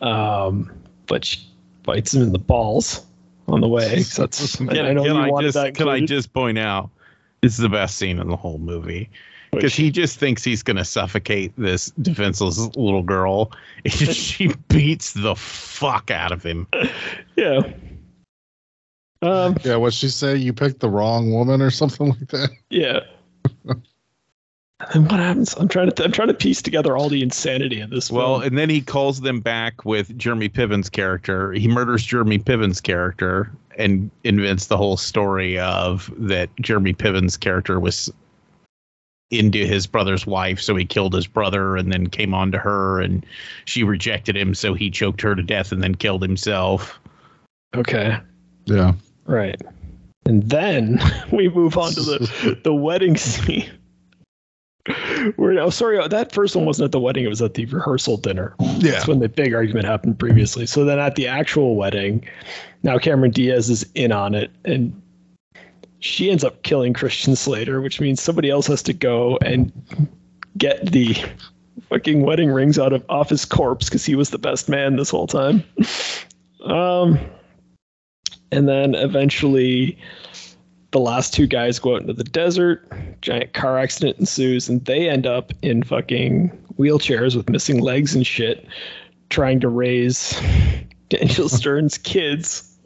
Um, 0.00 0.70
but 1.06 1.24
she 1.24 1.40
bites 1.84 2.14
him 2.14 2.22
in 2.22 2.32
the 2.32 2.38
balls 2.38 3.04
on 3.48 3.60
the 3.60 3.68
way. 3.68 4.02
So 4.02 4.22
that's 4.22 4.56
Can, 4.56 4.70
I 4.70 4.92
know 4.92 5.04
can 5.04 5.16
I 5.16 5.30
just, 5.40 5.54
that 5.54 5.74
can 5.74 5.88
I 5.88 6.00
just 6.00 6.32
point 6.32 6.58
out 6.58 6.90
this 7.40 7.52
is 7.52 7.58
the 7.58 7.68
best 7.68 7.96
scene 7.96 8.18
in 8.18 8.28
the 8.28 8.36
whole 8.36 8.58
movie 8.58 9.08
because 9.52 9.74
he 9.74 9.90
just 9.90 10.18
thinks 10.18 10.42
he's 10.42 10.62
going 10.62 10.76
to 10.76 10.84
suffocate 10.84 11.52
this 11.56 11.90
defenseless 12.02 12.58
little 12.76 13.02
girl 13.02 13.52
and 13.84 13.92
she 14.14 14.48
beats 14.68 15.12
the 15.12 15.36
fuck 15.36 16.10
out 16.10 16.32
of 16.32 16.42
him 16.42 16.66
yeah. 17.36 17.60
Um, 19.24 19.56
Yeah, 19.64 19.76
what 19.76 19.92
she 19.94 20.08
say? 20.08 20.36
You 20.36 20.52
picked 20.52 20.80
the 20.80 20.88
wrong 20.90 21.32
woman 21.32 21.62
or 21.62 21.70
something 21.70 22.08
like 22.10 22.28
that. 22.28 22.50
Yeah. 22.70 23.00
and 24.92 25.10
what 25.10 25.20
happens? 25.20 25.54
I'm 25.54 25.68
trying 25.68 25.90
to 25.90 26.04
I'm 26.04 26.12
trying 26.12 26.28
to 26.28 26.34
piece 26.34 26.60
together 26.60 26.96
all 26.96 27.08
the 27.08 27.22
insanity 27.22 27.80
of 27.80 27.90
this. 27.90 28.10
well 28.10 28.34
film. 28.40 28.42
and 28.48 28.58
then 28.58 28.68
he 28.70 28.80
calls 28.80 29.20
them 29.20 29.40
back 29.40 29.84
with 29.84 30.16
jeremy 30.18 30.48
piven's 30.48 30.90
character 30.90 31.52
he 31.52 31.68
murders 31.68 32.04
jeremy 32.04 32.38
piven's 32.38 32.80
character 32.80 33.50
and 33.78 34.10
invents 34.24 34.66
the 34.66 34.76
whole 34.76 34.96
story 34.96 35.58
of 35.58 36.12
that 36.18 36.50
jeremy 36.60 36.92
piven's 36.92 37.36
character 37.36 37.78
was 37.80 38.12
into 39.30 39.64
his 39.66 39.86
brother's 39.86 40.26
wife 40.26 40.60
so 40.60 40.74
he 40.76 40.84
killed 40.84 41.14
his 41.14 41.26
brother 41.26 41.76
and 41.76 41.90
then 41.92 42.06
came 42.08 42.34
on 42.34 42.52
to 42.52 42.58
her 42.58 43.00
and 43.00 43.24
she 43.64 43.82
rejected 43.84 44.36
him 44.36 44.54
so 44.54 44.74
he 44.74 44.90
choked 44.90 45.20
her 45.20 45.34
to 45.34 45.42
death 45.42 45.72
and 45.72 45.82
then 45.82 45.94
killed 45.94 46.22
himself 46.22 46.98
okay, 47.74 48.18
Yeah. 48.66 48.92
Right. 49.26 49.60
And 50.26 50.42
then 50.44 51.00
we 51.32 51.48
move 51.48 51.76
on 51.76 51.92
to 51.92 52.00
the 52.00 52.60
the 52.64 52.74
wedding 52.74 53.16
scene. 53.16 53.70
We're 55.38 55.58
oh 55.58 55.70
sorry, 55.70 56.06
that 56.06 56.32
first 56.32 56.54
one 56.54 56.66
wasn't 56.66 56.86
at 56.86 56.92
the 56.92 57.00
wedding; 57.00 57.24
it 57.24 57.28
was 57.28 57.40
at 57.40 57.54
the 57.54 57.66
rehearsal 57.66 58.18
dinner. 58.18 58.54
Yeah. 58.60 58.92
That's 58.92 59.08
when 59.08 59.20
the 59.20 59.28
big 59.28 59.54
argument 59.54 59.86
happened 59.86 60.18
previously. 60.18 60.66
So 60.66 60.84
then 60.84 60.98
at 60.98 61.14
the 61.14 61.26
actual 61.26 61.76
wedding, 61.76 62.26
now 62.82 62.98
Cameron 62.98 63.30
Diaz 63.30 63.70
is 63.70 63.86
in 63.94 64.12
on 64.12 64.34
it, 64.34 64.50
and 64.64 65.00
she 66.00 66.30
ends 66.30 66.44
up 66.44 66.62
killing 66.62 66.92
Christian 66.92 67.34
Slater, 67.34 67.80
which 67.80 67.98
means 67.98 68.20
somebody 68.20 68.50
else 68.50 68.66
has 68.66 68.82
to 68.82 68.92
go 68.92 69.38
and 69.42 69.72
get 70.58 70.92
the 70.92 71.16
fucking 71.88 72.22
wedding 72.22 72.50
rings 72.50 72.78
out 72.78 72.92
of 72.92 73.02
off 73.08 73.30
his 73.30 73.46
corpse 73.46 73.86
because 73.86 74.04
he 74.04 74.14
was 74.14 74.30
the 74.30 74.38
best 74.38 74.68
man 74.68 74.96
this 74.96 75.08
whole 75.10 75.26
time. 75.26 75.64
Um, 76.64 77.18
and 78.54 78.68
then 78.68 78.94
eventually, 78.94 79.98
the 80.92 81.00
last 81.00 81.34
two 81.34 81.46
guys 81.46 81.80
go 81.80 81.96
out 81.96 82.02
into 82.02 82.12
the 82.12 82.24
desert. 82.24 82.88
Giant 83.20 83.52
car 83.52 83.78
accident 83.78 84.18
ensues, 84.18 84.68
and 84.68 84.84
they 84.84 85.08
end 85.08 85.26
up 85.26 85.52
in 85.62 85.82
fucking 85.82 86.50
wheelchairs 86.78 87.34
with 87.36 87.50
missing 87.50 87.80
legs 87.80 88.14
and 88.14 88.24
shit, 88.24 88.66
trying 89.28 89.58
to 89.60 89.68
raise 89.68 90.40
Daniel 91.08 91.48
Stern's 91.48 91.98
kids, 91.98 92.78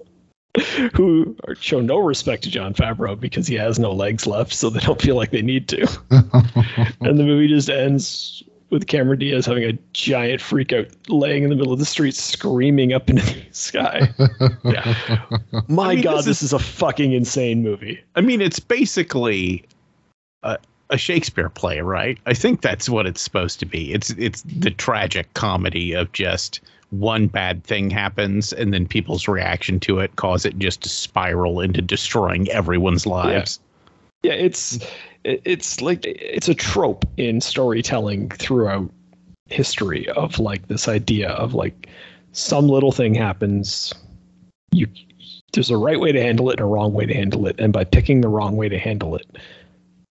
who 0.94 1.36
are, 1.46 1.54
show 1.56 1.80
no 1.80 1.98
respect 1.98 2.44
to 2.44 2.50
Jon 2.50 2.72
Favreau 2.72 3.18
because 3.18 3.46
he 3.46 3.54
has 3.56 3.78
no 3.78 3.92
legs 3.92 4.26
left, 4.26 4.54
so 4.54 4.70
they 4.70 4.80
don't 4.80 5.00
feel 5.00 5.16
like 5.16 5.30
they 5.30 5.42
need 5.42 5.68
to. 5.68 5.86
and 7.00 7.18
the 7.18 7.24
movie 7.24 7.48
just 7.48 7.68
ends 7.68 8.42
with 8.70 8.86
Cameron 8.86 9.18
Diaz 9.18 9.46
having 9.46 9.64
a 9.64 9.78
giant 9.92 10.40
freak 10.40 10.72
out, 10.72 10.86
laying 11.08 11.44
in 11.44 11.50
the 11.50 11.56
middle 11.56 11.72
of 11.72 11.78
the 11.78 11.84
street, 11.84 12.14
screaming 12.14 12.92
up 12.92 13.08
into 13.08 13.22
the 13.22 13.46
sky. 13.52 14.08
Yeah. 14.64 14.94
My 15.68 15.92
I 15.92 15.94
mean, 15.94 16.04
God, 16.04 16.18
this 16.18 16.26
this 16.26 16.42
is 16.42 16.52
a 16.52 16.58
fucking 16.58 17.12
insane 17.12 17.62
movie. 17.62 18.00
I 18.14 18.20
mean, 18.20 18.40
it's 18.40 18.60
basically 18.60 19.64
a, 20.42 20.58
a 20.90 20.98
Shakespeare 20.98 21.48
play, 21.48 21.80
right? 21.80 22.18
I 22.26 22.34
think 22.34 22.60
that's 22.60 22.88
what 22.88 23.06
it's 23.06 23.20
supposed 23.20 23.60
to 23.60 23.66
be. 23.66 23.92
It's 23.92 24.10
it's 24.10 24.42
the 24.42 24.70
tragic 24.70 25.32
comedy 25.34 25.94
of 25.94 26.12
just 26.12 26.60
one 26.90 27.26
bad 27.26 27.64
thing 27.64 27.90
happens 27.90 28.52
and 28.52 28.72
then 28.72 28.86
people's 28.86 29.28
reaction 29.28 29.78
to 29.80 29.98
it 29.98 30.14
cause 30.16 30.46
it 30.46 30.58
just 30.58 30.82
to 30.82 30.88
spiral 30.88 31.60
into 31.60 31.82
destroying 31.82 32.48
everyone's 32.50 33.06
lives. 33.06 33.58
Yeah, 33.60 33.67
it's 34.22 34.78
it's 35.24 35.80
like 35.80 36.00
it's 36.04 36.48
a 36.48 36.54
trope 36.54 37.04
in 37.16 37.40
storytelling 37.40 38.30
throughout 38.30 38.90
history 39.46 40.08
of 40.10 40.38
like 40.38 40.66
this 40.68 40.88
idea 40.88 41.30
of 41.30 41.54
like 41.54 41.88
some 42.32 42.68
little 42.68 42.92
thing 42.92 43.14
happens 43.14 43.94
you 44.72 44.86
there's 45.54 45.70
a 45.70 45.76
right 45.76 46.00
way 46.00 46.12
to 46.12 46.20
handle 46.20 46.50
it 46.50 46.54
and 46.54 46.60
a 46.60 46.64
wrong 46.66 46.92
way 46.92 47.06
to 47.06 47.14
handle 47.14 47.46
it 47.46 47.58
and 47.58 47.72
by 47.72 47.84
picking 47.84 48.20
the 48.20 48.28
wrong 48.28 48.56
way 48.56 48.68
to 48.68 48.78
handle 48.78 49.16
it 49.16 49.26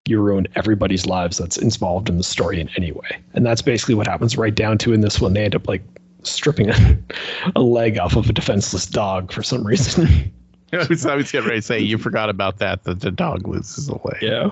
you 0.08 0.22
ruin 0.22 0.48
everybody's 0.56 1.06
lives 1.06 1.38
that's 1.38 1.58
involved 1.58 2.10
in 2.10 2.18
the 2.18 2.24
story 2.24 2.60
in 2.60 2.70
any 2.76 2.92
way. 2.92 3.18
And 3.34 3.46
that's 3.46 3.62
basically 3.62 3.96
what 3.96 4.08
happens 4.08 4.38
right 4.38 4.54
down 4.54 4.78
to 4.80 4.94
in 4.94 5.02
this 5.02 5.20
one. 5.20 5.34
They 5.34 5.44
end 5.44 5.56
up 5.56 5.68
like 5.68 5.84
stripping 6.24 6.70
a, 6.70 6.98
a 7.56 7.62
leg 7.62 7.98
off 8.00 8.16
of 8.16 8.30
a 8.30 8.34
defenseless 8.34 8.86
dog 8.86 9.32
for 9.32 9.44
some 9.44 9.66
reason 9.66 10.32
I 10.74 10.86
was, 10.86 11.06
I 11.06 11.16
was 11.16 11.32
getting 11.32 11.48
ready 11.48 11.62
to 11.62 11.66
say 11.66 11.80
you 11.80 11.98
forgot 11.98 12.30
about 12.30 12.58
that 12.60 12.84
that 12.84 13.00
the 13.00 13.12
dog 13.12 13.48
loses 13.48 13.88
a 13.88 13.94
leg. 13.94 14.22
Yeah. 14.22 14.52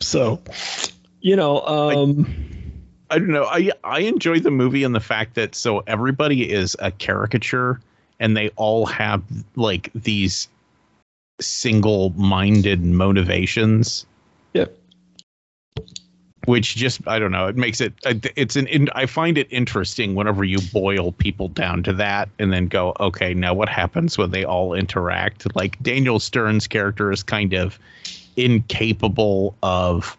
So, 0.00 0.40
you 1.20 1.36
know, 1.36 1.60
um, 1.62 2.26
I 3.10 3.18
don't 3.18 3.30
know. 3.30 3.44
I 3.44 3.72
I 3.82 4.00
enjoy 4.00 4.40
the 4.40 4.50
movie 4.50 4.84
and 4.84 4.94
the 4.94 5.00
fact 5.00 5.34
that 5.34 5.54
so 5.54 5.80
everybody 5.80 6.50
is 6.50 6.76
a 6.78 6.90
caricature 6.90 7.80
and 8.20 8.36
they 8.36 8.50
all 8.50 8.86
have 8.86 9.22
like 9.56 9.90
these 9.94 10.48
single-minded 11.40 12.84
motivations. 12.84 14.06
Which 16.50 16.74
just 16.74 17.06
I 17.06 17.20
don't 17.20 17.30
know. 17.30 17.46
It 17.46 17.56
makes 17.56 17.80
it 17.80 17.92
it's 18.04 18.56
an 18.56 18.88
I 18.92 19.06
find 19.06 19.38
it 19.38 19.46
interesting 19.50 20.16
whenever 20.16 20.42
you 20.42 20.58
boil 20.72 21.12
people 21.12 21.46
down 21.46 21.84
to 21.84 21.92
that 21.92 22.28
and 22.40 22.52
then 22.52 22.66
go 22.66 22.92
okay 22.98 23.34
now 23.34 23.54
what 23.54 23.68
happens 23.68 24.18
when 24.18 24.32
they 24.32 24.44
all 24.44 24.74
interact 24.74 25.54
like 25.54 25.80
Daniel 25.80 26.18
Stern's 26.18 26.66
character 26.66 27.12
is 27.12 27.22
kind 27.22 27.52
of 27.52 27.78
incapable 28.36 29.54
of 29.62 30.16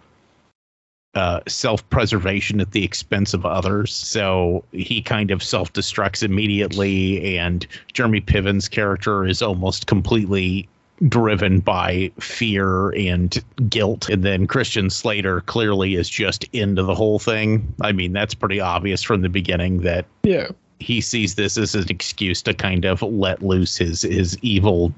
uh, 1.15 1.41
self-preservation 1.47 2.61
at 2.61 2.71
the 2.71 2.85
expense 2.85 3.33
of 3.33 3.45
others. 3.45 3.93
So 3.93 4.63
he 4.71 5.01
kind 5.01 5.31
of 5.31 5.43
self-destructs 5.43 6.23
immediately, 6.23 7.37
and 7.37 7.67
Jeremy 7.91 8.21
Piven's 8.21 8.69
character 8.69 9.25
is 9.25 9.41
almost 9.41 9.87
completely 9.87 10.69
driven 11.07 11.59
by 11.59 12.11
fear 12.19 12.89
and 12.91 13.43
guilt. 13.69 14.09
And 14.09 14.23
then 14.23 14.45
Christian 14.47 14.89
Slater 14.89 15.41
clearly 15.41 15.95
is 15.95 16.09
just 16.09 16.43
into 16.53 16.83
the 16.83 16.93
whole 16.95 17.17
thing. 17.19 17.73
I 17.81 17.91
mean, 17.91 18.13
that's 18.13 18.33
pretty 18.33 18.59
obvious 18.59 19.01
from 19.01 19.21
the 19.21 19.29
beginning 19.29 19.81
that 19.81 20.05
Yeah. 20.23 20.49
he 20.79 21.01
sees 21.01 21.35
this 21.35 21.57
as 21.57 21.73
an 21.75 21.85
excuse 21.89 22.41
to 22.43 22.53
kind 22.53 22.85
of 22.85 23.01
let 23.01 23.41
loose 23.41 23.77
his 23.77 24.03
his 24.03 24.37
evil 24.41 24.93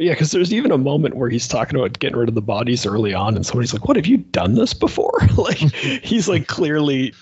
Yeah, 0.00 0.12
because 0.14 0.32
there's 0.32 0.52
even 0.52 0.72
a 0.72 0.78
moment 0.78 1.14
where 1.16 1.30
he's 1.30 1.46
talking 1.46 1.78
about 1.78 1.96
getting 2.00 2.18
rid 2.18 2.28
of 2.28 2.34
the 2.34 2.42
bodies 2.42 2.84
early 2.84 3.14
on, 3.14 3.36
and 3.36 3.46
somebody's 3.46 3.72
like, 3.72 3.86
"What 3.86 3.94
have 3.96 4.06
you 4.06 4.16
done 4.16 4.54
this 4.56 4.74
before?" 4.74 5.20
like 5.36 5.56
he's 5.58 6.28
like 6.28 6.48
clearly 6.48 7.14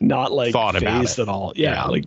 not 0.00 0.32
like 0.32 0.52
Thought 0.52 0.74
about 0.74 1.02
phased 1.02 1.20
it. 1.20 1.22
at 1.22 1.28
all. 1.28 1.52
Yeah, 1.54 1.74
Yeah. 1.74 1.84
like, 1.84 2.04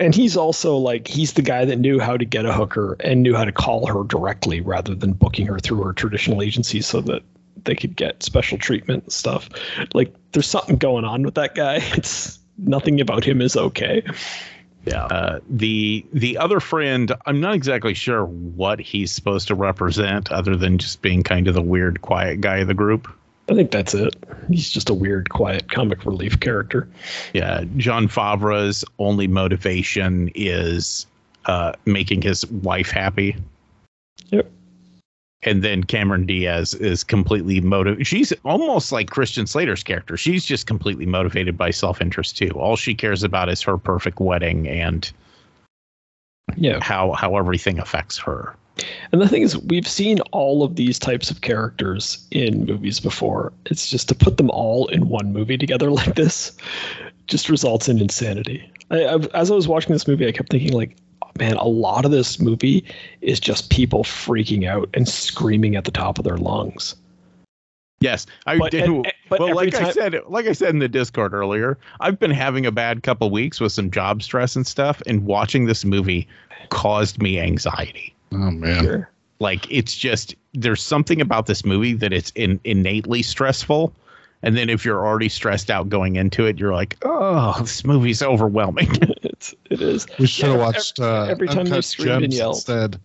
and 0.00 0.14
he's 0.14 0.36
also 0.36 0.76
like 0.76 1.08
he's 1.08 1.34
the 1.34 1.42
guy 1.42 1.64
that 1.64 1.78
knew 1.78 1.98
how 1.98 2.16
to 2.16 2.24
get 2.24 2.44
a 2.44 2.52
hooker 2.52 2.96
and 3.00 3.22
knew 3.22 3.34
how 3.34 3.44
to 3.44 3.52
call 3.52 3.86
her 3.86 4.04
directly 4.04 4.60
rather 4.60 4.94
than 4.94 5.12
booking 5.12 5.46
her 5.46 5.58
through 5.58 5.82
her 5.82 5.92
traditional 5.92 6.42
agency 6.42 6.80
so 6.80 7.00
that 7.02 7.22
they 7.64 7.74
could 7.74 7.96
get 7.96 8.22
special 8.22 8.58
treatment 8.58 9.04
and 9.04 9.12
stuff. 9.12 9.48
Like, 9.94 10.14
there's 10.32 10.46
something 10.46 10.76
going 10.76 11.04
on 11.04 11.22
with 11.22 11.34
that 11.34 11.54
guy. 11.54 11.76
It's 11.96 12.38
nothing 12.56 13.00
about 13.00 13.24
him 13.24 13.40
is 13.40 13.56
okay. 13.56 14.02
Yeah. 14.84 15.04
Uh, 15.04 15.40
the 15.48 16.06
the 16.12 16.38
other 16.38 16.60
friend, 16.60 17.12
I'm 17.26 17.40
not 17.40 17.54
exactly 17.54 17.94
sure 17.94 18.24
what 18.24 18.80
he's 18.80 19.12
supposed 19.12 19.48
to 19.48 19.54
represent, 19.54 20.30
other 20.32 20.56
than 20.56 20.78
just 20.78 21.02
being 21.02 21.22
kind 21.22 21.48
of 21.48 21.54
the 21.54 21.62
weird, 21.62 22.00
quiet 22.00 22.40
guy 22.40 22.58
of 22.58 22.68
the 22.68 22.74
group. 22.74 23.08
I 23.50 23.54
think 23.54 23.70
that's 23.70 23.94
it. 23.94 24.14
He's 24.50 24.68
just 24.70 24.90
a 24.90 24.94
weird, 24.94 25.30
quiet 25.30 25.70
comic 25.70 26.04
relief 26.04 26.38
character. 26.40 26.88
Yeah, 27.32 27.64
Jon 27.76 28.06
Favreau's 28.08 28.84
only 28.98 29.26
motivation 29.26 30.30
is 30.34 31.06
uh, 31.46 31.72
making 31.86 32.22
his 32.22 32.46
wife 32.50 32.90
happy. 32.90 33.36
Yep. 34.30 34.50
And 35.44 35.62
then 35.62 35.84
Cameron 35.84 36.26
Diaz 36.26 36.74
is 36.74 37.04
completely 37.04 37.60
motivated. 37.60 38.06
She's 38.06 38.32
almost 38.44 38.90
like 38.92 39.08
Christian 39.10 39.46
Slater's 39.46 39.82
character. 39.84 40.16
She's 40.16 40.44
just 40.44 40.66
completely 40.66 41.06
motivated 41.06 41.56
by 41.56 41.70
self 41.70 42.00
interest 42.02 42.36
too. 42.36 42.50
All 42.50 42.76
she 42.76 42.94
cares 42.94 43.22
about 43.22 43.48
is 43.48 43.62
her 43.62 43.78
perfect 43.78 44.20
wedding 44.20 44.68
and 44.68 45.10
Yeah. 46.56 46.82
how 46.82 47.12
how 47.12 47.36
everything 47.36 47.78
affects 47.78 48.18
her. 48.18 48.54
And 49.12 49.20
the 49.20 49.28
thing 49.28 49.42
is, 49.42 49.56
we've 49.56 49.88
seen 49.88 50.20
all 50.32 50.62
of 50.62 50.76
these 50.76 50.98
types 50.98 51.30
of 51.30 51.40
characters 51.40 52.26
in 52.30 52.64
movies 52.66 53.00
before. 53.00 53.52
It's 53.66 53.88
just 53.90 54.08
to 54.08 54.14
put 54.14 54.36
them 54.36 54.50
all 54.50 54.86
in 54.88 55.08
one 55.08 55.32
movie 55.32 55.58
together 55.58 55.90
like 55.92 56.14
this 56.14 56.56
just 57.26 57.48
results 57.48 57.88
in 57.88 58.00
insanity. 58.00 58.70
I, 58.90 59.04
I, 59.04 59.18
as 59.34 59.50
I 59.50 59.54
was 59.54 59.68
watching 59.68 59.92
this 59.92 60.08
movie, 60.08 60.26
I 60.26 60.32
kept 60.32 60.50
thinking, 60.50 60.72
like, 60.72 60.96
oh, 61.22 61.30
man, 61.38 61.56
a 61.56 61.66
lot 61.66 62.04
of 62.04 62.10
this 62.10 62.40
movie 62.40 62.84
is 63.20 63.38
just 63.40 63.70
people 63.70 64.02
freaking 64.04 64.66
out 64.66 64.88
and 64.94 65.08
screaming 65.08 65.76
at 65.76 65.84
the 65.84 65.90
top 65.90 66.18
of 66.18 66.24
their 66.24 66.38
lungs. 66.38 66.94
Yes, 68.00 68.26
I 68.46 68.58
But- 68.58 68.70
do. 68.70 69.02
and- 69.02 69.12
but 69.28 69.40
well, 69.40 69.54
like 69.54 69.74
I 69.74 69.90
said, 69.90 70.16
like 70.28 70.46
I 70.46 70.52
said 70.52 70.70
in 70.70 70.78
the 70.78 70.88
Discord 70.88 71.34
earlier, 71.34 71.76
I've 72.00 72.18
been 72.18 72.30
having 72.30 72.64
a 72.64 72.72
bad 72.72 73.02
couple 73.02 73.28
weeks 73.30 73.60
with 73.60 73.72
some 73.72 73.90
job 73.90 74.22
stress 74.22 74.56
and 74.56 74.66
stuff, 74.66 75.02
and 75.06 75.26
watching 75.26 75.66
this 75.66 75.84
movie 75.84 76.26
caused 76.70 77.20
me 77.20 77.38
anxiety. 77.38 78.14
Oh 78.32 78.50
man. 78.50 78.84
Sure. 78.84 79.10
Like 79.40 79.70
it's 79.70 79.96
just 79.96 80.34
there's 80.54 80.82
something 80.82 81.20
about 81.20 81.46
this 81.46 81.64
movie 81.64 81.94
that 81.94 82.12
it's 82.12 82.32
in, 82.34 82.58
innately 82.64 83.22
stressful, 83.22 83.92
and 84.42 84.56
then 84.56 84.68
if 84.68 84.84
you're 84.84 85.06
already 85.06 85.28
stressed 85.28 85.70
out 85.70 85.88
going 85.88 86.16
into 86.16 86.44
it, 86.46 86.58
you're 86.58 86.74
like, 86.74 86.96
oh, 87.02 87.56
this 87.60 87.84
movie's 87.84 88.22
overwhelming. 88.22 88.90
It's, 89.22 89.54
it 89.70 89.80
is. 89.80 90.06
We 90.18 90.26
should 90.26 90.46
have 90.46 90.56
Yeah, 90.56 90.64
watched 90.64 90.98
uh, 90.98 91.26
every 91.30 91.46
time 91.46 91.66
they 91.66 91.70
Uncut 91.76 91.84
screamed 91.84 92.24
and 92.24 92.32
Gems 92.32 92.36
yelled. 92.36 92.54
instead. 92.56 93.00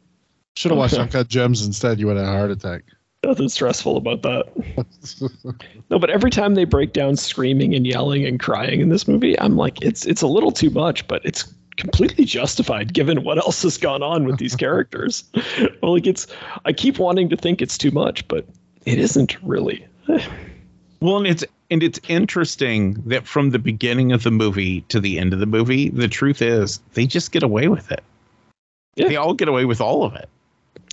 Should 0.55 0.71
have 0.71 0.77
watched 0.79 0.95
Uncut 0.95 1.27
Gems 1.27 1.63
instead. 1.63 1.99
You 1.99 2.07
would 2.07 2.17
have 2.17 2.25
had 2.25 2.33
a 2.33 2.37
heart 2.37 2.49
attack. 2.51 2.83
Nothing 3.23 3.49
stressful 3.49 3.97
about 3.97 4.23
that. 4.23 4.47
No, 5.89 5.99
but 5.99 6.09
every 6.09 6.31
time 6.31 6.55
they 6.55 6.63
break 6.65 6.93
down 6.93 7.15
screaming 7.17 7.75
and 7.75 7.85
yelling 7.85 8.25
and 8.25 8.39
crying 8.39 8.81
in 8.81 8.89
this 8.89 9.07
movie, 9.07 9.39
I'm 9.39 9.55
like, 9.55 9.83
it's 9.83 10.05
it's 10.07 10.21
a 10.23 10.27
little 10.27 10.51
too 10.51 10.71
much, 10.71 11.07
but 11.07 11.23
it's 11.23 11.53
completely 11.83 12.23
justified 12.23 12.93
given 12.93 13.23
what 13.25 13.37
else 13.37 13.61
has 13.63 13.77
gone 13.77 14.01
on 14.01 14.23
with 14.23 14.37
these 14.37 14.55
characters. 14.55 15.25
well, 15.81 15.93
like 15.93 16.07
it's 16.07 16.27
I 16.63 16.71
keep 16.71 16.97
wanting 16.97 17.27
to 17.29 17.35
think 17.35 17.61
it's 17.61 17.77
too 17.77 17.91
much, 17.91 18.25
but 18.29 18.45
it 18.85 18.97
isn't 18.97 19.41
really. 19.43 19.85
Well, 21.01 21.17
and 21.17 21.27
it's 21.27 21.43
and 21.69 21.83
it's 21.83 21.99
interesting 22.07 22.93
that 23.07 23.27
from 23.27 23.49
the 23.49 23.59
beginning 23.59 24.13
of 24.13 24.23
the 24.23 24.31
movie 24.31 24.79
to 24.87 25.01
the 25.01 25.19
end 25.19 25.33
of 25.33 25.41
the 25.41 25.45
movie, 25.45 25.89
the 25.89 26.07
truth 26.07 26.41
is 26.41 26.79
they 26.93 27.05
just 27.05 27.33
get 27.33 27.43
away 27.43 27.67
with 27.67 27.91
it. 27.91 28.01
Yeah. 28.95 29.09
They 29.09 29.17
all 29.17 29.33
get 29.33 29.49
away 29.49 29.65
with 29.65 29.81
all 29.81 30.05
of 30.05 30.15
it, 30.15 30.29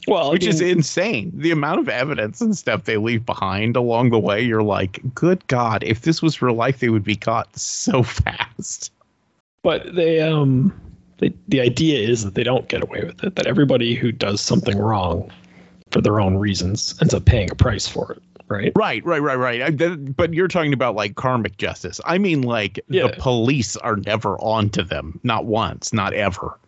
Well, 0.09 0.31
I 0.31 0.33
which 0.33 0.47
is 0.47 0.61
insane. 0.61 1.31
The 1.33 1.53
amount 1.53 1.79
of 1.79 1.89
evidence 1.89 2.41
and 2.41 2.59
stuff 2.59 2.87
they 2.87 2.97
leave 2.97 3.25
behind 3.25 3.77
along 3.77 4.11
the 4.11 4.19
way, 4.19 4.43
you're 4.43 4.65
like, 4.65 5.01
good 5.15 5.47
God, 5.47 5.85
if 5.85 6.01
this 6.01 6.21
was 6.21 6.43
real 6.43 6.57
life, 6.57 6.81
they 6.81 6.89
would 6.89 7.05
be 7.05 7.15
caught 7.15 7.57
so 7.57 8.03
fast. 8.25 8.91
But 9.63 9.95
they 9.95 10.21
um 10.21 10.73
they, 11.19 11.33
the 11.49 11.61
idea 11.61 11.99
is 11.99 12.25
that 12.25 12.35
they 12.35 12.43
don't 12.45 12.69
get 12.69 12.83
away 12.83 13.05
with 13.05 13.23
it. 13.23 13.37
That 13.37 13.47
everybody 13.47 13.95
who 13.95 14.11
does 14.11 14.41
something 14.41 14.79
wrong 14.79 15.31
for 15.91 16.01
their 16.01 16.21
own 16.21 16.37
reasons 16.37 16.95
ends 17.01 17.13
up 17.13 17.25
paying 17.27 17.51
a 17.51 17.55
price 17.55 17.87
for 17.87 18.13
it, 18.13 18.23
right? 18.49 18.73
Right, 18.75 19.05
right, 19.05 19.21
right, 19.21 19.37
right. 19.39 19.63
I, 19.63 19.71
that, 19.71 20.17
but 20.17 20.33
you're 20.33 20.49
talking 20.49 20.73
about 20.73 20.95
like 20.95 21.17
karmic 21.17 21.59
justice. 21.59 22.01
I 22.07 22.17
mean, 22.17 22.43
like 22.43 22.81
Yeah. 22.89 23.09
the 23.09 23.17
police 23.19 23.77
are 23.77 23.97
never 23.97 24.39
on 24.39 24.71
to 24.71 24.83
them, 24.83 25.21
not 25.25 25.45
once, 25.45 25.93
not 25.93 26.15
ever. 26.15 26.59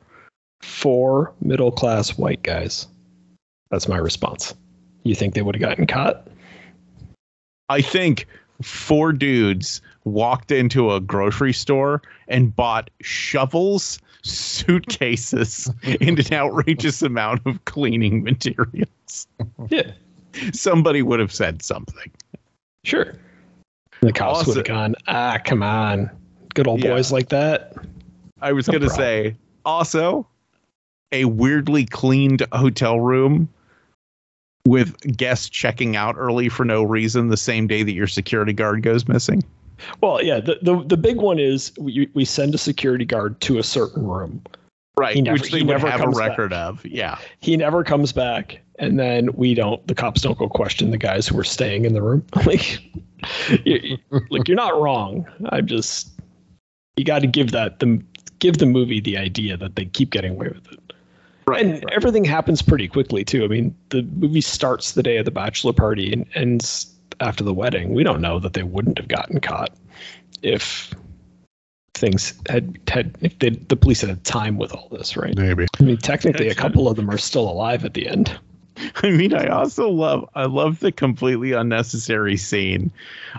Four 0.61 1.33
middle 1.41 1.73
class 1.73 2.19
white 2.19 2.43
guys. 2.43 2.89
That's 3.71 3.89
my 3.89 3.97
response. 3.97 4.55
You 5.05 5.15
think 5.15 5.35
they 5.35 5.43
would 5.43 5.55
have 5.55 5.63
gotten 5.63 5.87
caught? 5.87 6.27
I 7.69 7.81
think 7.81 8.27
four 8.61 9.13
dudes 9.13 9.81
walked 10.05 10.51
into 10.51 10.93
a 10.93 11.01
grocery 11.01 11.53
store 11.53 12.03
and 12.29 12.55
bought 12.55 12.91
shovels, 13.03 13.99
suitcases, 14.23 15.71
and 16.01 16.19
an 16.19 16.33
outrageous 16.35 17.03
amount 17.03 17.43
of 17.47 17.65
cleaning 17.65 18.23
materials. 18.23 19.27
Yeah, 19.69 19.93
Somebody 20.53 21.03
would 21.03 21.21
have 21.21 21.33
said 21.33 21.63
something. 21.63 22.11
sure. 22.85 23.15
The 24.01 24.13
cops 24.13 24.39
Also- 24.39 24.51
would 24.51 24.57
have 24.59 24.67
gone, 24.67 24.95
ah, 25.07 25.39
come 25.45 25.63
on. 25.63 26.11
Good 26.55 26.67
old 26.67 26.83
Yeah. 26.83 26.91
boys 26.95 27.13
like 27.13 27.29
that. 27.29 27.75
I 28.41 28.53
was 28.53 28.67
No 28.67 28.73
going 28.73 28.83
to 28.83 28.91
say 28.91 29.37
also 29.65 30.27
a 31.13 31.27
weirdly 31.27 31.85
cleaned 31.87 32.45
hotel 32.53 32.99
room 32.99 33.49
with 34.67 35.17
guests 35.17 35.49
checking 35.49 35.95
out 35.97 36.15
early 36.19 36.49
for 36.49 36.65
no 36.65 36.83
reason 36.83 37.29
the 37.29 37.37
same 37.37 37.67
day 37.67 37.83
that 37.83 37.93
your 37.93 38.07
security 38.07 38.53
guard 38.53 38.83
goes 38.83 39.07
missing. 39.07 39.43
Well, 40.01 40.23
yeah, 40.23 40.41
the, 40.41 40.59
the, 40.63 40.83
the 40.87 40.97
big 40.97 41.17
one 41.17 41.39
is 41.39 41.73
we, 41.79 42.09
we 42.15 42.25
send 42.25 42.55
a 42.55 42.59
security 42.59 43.05
guard 43.05 43.41
to 43.43 43.59
a 43.59 43.63
certain 43.63 44.07
room. 44.07 44.43
Right, 44.97 45.15
He 45.15 45.23
never- 45.23 45.35
which 45.41 45.51
they 45.51 45.63
never 45.65 45.89
have 45.89 46.01
a 46.01 46.05
comes 46.05 46.19
back. 46.19 46.29
record 46.31 46.53
of. 46.53 46.85
Yeah. 46.85 47.19
He 47.41 47.57
never 47.57 47.83
comes 47.83 48.13
back. 48.13 48.61
And 48.79 48.99
then 48.99 49.31
we 49.35 49.55
don't, 49.55 49.87
the 49.87 49.95
cops 49.95 50.21
don't 50.23 50.39
go 50.39 50.49
question 50.49 50.91
the 50.91 50.99
guys 50.99 51.27
who 51.29 51.39
are 51.39 51.45
staying 51.45 51.85
in 51.85 51.95
the 51.95 52.03
room. 52.03 52.25
like, 52.47 52.81
you, 53.65 53.97
like, 54.31 54.49
you're 54.49 54.57
not 54.57 54.81
wrong. 54.81 55.27
I'm 55.51 55.67
just, 55.67 56.11
you 56.97 57.05
got 57.05 57.21
to 57.21 57.27
give 57.27 57.53
that, 57.53 57.79
the, 57.81 58.03
give 58.39 58.59
the 58.59 58.67
movie 58.67 59.01
the 59.01 59.17
idea 59.17 59.57
that 59.57 59.77
they 59.77 59.85
keep 59.87 60.11
getting 60.11 60.33
away 60.33 60.49
with 60.49 60.71
it. 60.73 60.79
Right. 61.47 61.65
and 61.67 61.91
everything 61.91 62.25
happens 62.25 62.63
pretty 62.63 62.87
quickly 62.87 63.25
too. 63.25 63.45
I 63.45 63.49
mean, 63.49 63.75
the 63.89 64.03
movie 64.03 64.41
starts 64.41 64.93
the 64.93 65.03
day 65.03 65.17
of 65.17 65.25
the 65.25 65.33
bachelor 65.33 65.73
party 65.73 66.13
and 66.13 66.25
ends 66.37 66.92
after 67.23 67.45
the 67.45 67.55
wedding. 67.55 67.95
We 67.95 68.03
don't 68.03 68.21
know 68.21 68.39
that 68.39 68.53
they 68.53 68.63
wouldn't 68.63 68.99
have 68.99 69.09
gotten 69.09 69.41
caught 69.41 69.71
if 70.43 70.93
things 71.95 72.35
had 72.49 72.79
had 72.89 73.17
if 73.21 73.39
they, 73.39 73.51
the 73.51 73.77
police 73.77 74.01
had 74.01 74.11
had 74.11 74.25
time 74.25 74.59
with 74.59 74.73
all 74.73 74.89
this, 74.91 75.17
right? 75.17 75.37
Maybe. 75.37 75.67
I 75.79 75.83
mean, 75.83 75.97
technically, 75.97 76.49
a 76.49 76.55
couple 76.55 76.89
of 76.89 76.97
them 76.97 77.11
are 77.11 77.19
still 77.19 77.49
alive 77.49 77.85
at 77.85 77.95
the 77.95 78.09
end. 78.09 78.39
I 78.97 79.11
mean, 79.11 79.35
I 79.35 79.47
also 79.47 79.89
love 79.89 80.29
I 80.35 80.47
love 80.47 80.81
the 80.81 80.93
completely 80.93 81.53
unnecessary 81.53 82.37
scene 82.37 82.91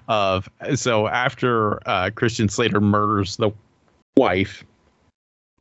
of 0.08 0.50
so 0.76 1.08
after 1.08 1.88
uh, 1.88 2.12
Christian 2.16 2.50
Slater 2.50 2.80
murders 2.80 3.38
the 3.38 3.52
wife, 4.16 4.64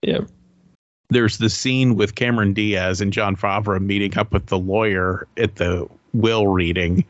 Yeah, 0.02 0.20
there's 1.08 1.38
the 1.38 1.50
scene 1.50 1.96
with 1.96 2.14
Cameron 2.14 2.52
Diaz 2.52 3.00
and 3.00 3.12
Jon 3.12 3.36
Favreau 3.36 3.80
meeting 3.80 4.16
up 4.16 4.32
with 4.32 4.46
the 4.46 4.58
lawyer 4.58 5.26
at 5.36 5.56
the 5.56 5.88
will 6.12 6.48
reading, 6.48 7.04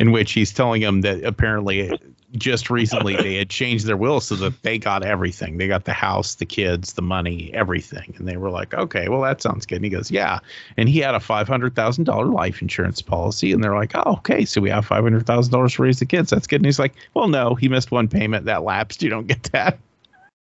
in 0.00 0.12
which 0.12 0.32
he's 0.32 0.52
telling 0.52 0.80
him 0.80 1.02
that 1.02 1.22
apparently 1.24 1.92
just 2.32 2.70
recently 2.70 3.16
they 3.16 3.34
had 3.36 3.50
changed 3.50 3.86
their 3.86 3.98
will 3.98 4.18
so 4.18 4.34
that 4.36 4.62
they 4.62 4.78
got 4.78 5.04
everything. 5.04 5.58
They 5.58 5.68
got 5.68 5.84
the 5.84 5.92
house, 5.92 6.36
the 6.36 6.46
kids, 6.46 6.94
the 6.94 7.02
money, 7.02 7.50
everything. 7.52 8.14
And 8.16 8.26
they 8.26 8.38
were 8.38 8.50
like, 8.50 8.72
okay, 8.72 9.08
well, 9.10 9.20
that 9.20 9.42
sounds 9.42 9.66
good. 9.66 9.76
And 9.76 9.84
he 9.84 9.90
goes, 9.90 10.10
yeah. 10.10 10.38
And 10.78 10.88
he 10.88 11.00
had 11.00 11.14
a 11.14 11.18
$500,000 11.18 12.32
life 12.32 12.62
insurance 12.62 13.02
policy. 13.02 13.52
And 13.52 13.62
they're 13.62 13.74
like, 13.74 13.92
oh, 13.94 14.14
okay. 14.18 14.46
So 14.46 14.62
we 14.62 14.70
have 14.70 14.88
$500,000 14.88 15.74
to 15.76 15.82
raise 15.82 15.98
the 15.98 16.06
kids. 16.06 16.30
That's 16.30 16.46
good. 16.46 16.60
And 16.60 16.66
he's 16.66 16.78
like, 16.78 16.94
well, 17.12 17.28
no, 17.28 17.54
he 17.54 17.68
missed 17.68 17.90
one 17.90 18.08
payment 18.08 18.46
that 18.46 18.62
lapsed. 18.62 19.02
You 19.02 19.10
don't 19.10 19.26
get 19.26 19.42
that. 19.52 19.78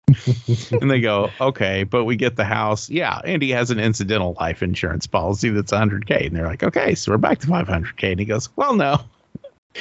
and 0.71 0.89
they 0.89 1.01
go, 1.01 1.29
okay, 1.39 1.83
but 1.83 2.05
we 2.05 2.15
get 2.15 2.35
the 2.35 2.45
house. 2.45 2.89
Yeah, 2.89 3.19
and 3.25 3.41
he 3.41 3.49
has 3.51 3.71
an 3.71 3.79
incidental 3.79 4.35
life 4.39 4.61
insurance 4.61 5.07
policy 5.07 5.49
that's 5.49 5.71
100k, 5.71 6.27
and 6.27 6.35
they're 6.35 6.45
like, 6.45 6.63
okay, 6.63 6.93
so 6.93 7.11
we're 7.11 7.17
back 7.17 7.39
to 7.39 7.47
500k. 7.47 8.11
And 8.11 8.19
he 8.19 8.25
goes, 8.25 8.55
well, 8.55 8.75
no, 8.75 9.01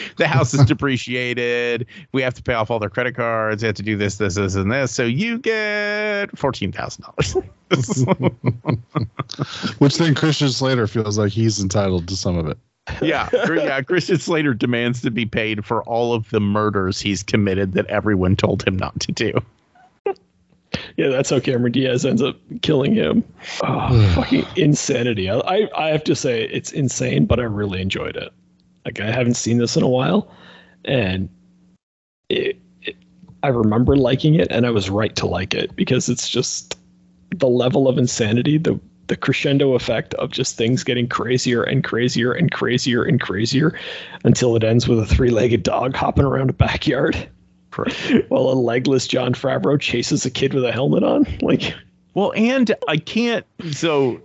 the 0.16 0.26
house 0.26 0.55
is 0.55 0.64
depreciated. 0.64 1.86
We 2.12 2.22
have 2.22 2.34
to 2.34 2.42
pay 2.42 2.55
off 2.55 2.70
all 2.70 2.78
their 2.78 2.90
credit 2.90 3.14
cards. 3.14 3.62
They 3.62 3.68
have 3.68 3.76
to 3.76 3.82
do 3.82 3.97
this, 3.97 4.18
this, 4.18 4.34
this, 4.34 4.55
and 4.55 4.70
this. 4.70 4.92
So 4.92 5.05
you 5.05 5.38
get 5.38 6.36
fourteen 6.36 6.72
thousand 6.72 7.05
dollars. 7.05 7.36
Which 9.78 9.97
then 9.97 10.14
Christian 10.14 10.51
Slater 10.51 10.86
feels 10.86 11.18
like 11.18 11.32
he's 11.32 11.61
entitled 11.61 12.09
to 12.09 12.16
some 12.16 12.38
of 12.38 12.49
it. 12.49 12.59
yeah, 13.03 13.28
yeah. 13.32 13.80
Christian 13.82 14.18
Slater 14.18 14.55
demands 14.55 15.01
to 15.03 15.11
be 15.11 15.26
paid 15.26 15.64
for 15.64 15.82
all 15.84 16.12
of 16.12 16.30
the 16.30 16.40
murders 16.40 17.01
he's 17.01 17.22
committed 17.22 17.72
that 17.72 17.86
everyone 17.86 18.36
told 18.36 18.66
him 18.66 18.76
not 18.76 18.99
to 19.01 19.12
do. 19.12 19.32
Yeah, 20.97 21.09
that's 21.09 21.30
how 21.30 21.40
Cameron 21.40 21.72
Diaz 21.72 22.05
ends 22.05 22.20
up 22.20 22.36
killing 22.62 22.95
him. 22.95 23.24
Oh, 23.62 24.12
fucking 24.14 24.45
insanity. 24.57 25.30
I, 25.30 25.38
I 25.38 25.68
I 25.76 25.88
have 25.88 26.05
to 26.05 26.14
say 26.14 26.42
it's 26.42 26.72
insane, 26.72 27.26
but 27.26 27.40
I 27.40 27.45
really 27.45 27.80
enjoyed 27.80 28.16
it. 28.16 28.32
Like 28.85 29.01
I 29.01 29.11
haven't 29.11 29.35
seen 29.35 29.59
this 29.59 29.76
in 29.76 29.82
a 29.82 29.89
while, 29.89 30.30
and 30.85 31.28
it, 32.28 32.59
it 32.82 32.97
I 33.43 33.49
remember 33.49 33.97
liking 33.97 34.35
it, 34.35 34.49
and 34.51 34.66
I 34.66 34.70
was 34.70 34.91
right 34.91 35.14
to 35.16 35.26
like 35.26 35.55
it 35.55 35.74
because 35.76 36.09
it's 36.09 36.28
just 36.28 36.78
the 37.35 37.49
level 37.49 37.89
of 37.89 37.99
insanity, 37.99 38.59
the 38.59 38.78
the 39.07 39.16
crescendo 39.16 39.74
effect 39.74 40.14
of 40.14 40.30
just 40.30 40.57
things 40.57 40.82
getting 40.82 41.07
crazier 41.09 41.62
and 41.62 41.85
crazier 41.85 42.32
and 42.32 42.51
crazier 42.51 43.05
and 43.05 43.20
crazier 43.20 43.78
until 44.24 44.57
it 44.57 44.64
ends 44.64 44.89
with 44.89 44.99
a 44.99 45.07
three-legged 45.07 45.62
dog 45.62 45.95
hopping 45.95 46.24
around 46.24 46.49
a 46.49 46.55
backyard 46.55 47.28
while 48.28 48.49
a 48.49 48.55
legless 48.55 49.07
Jon 49.07 49.35
Favreau 49.35 49.78
chases 49.80 50.24
a 50.24 50.30
kid 50.30 50.55
with 50.55 50.64
a 50.64 50.72
helmet 50.72 51.03
on. 51.03 51.26
Like, 51.43 51.74
Well, 52.14 52.32
and 52.35 52.74
I 52.89 52.97
can't. 52.97 53.45
So 53.72 54.22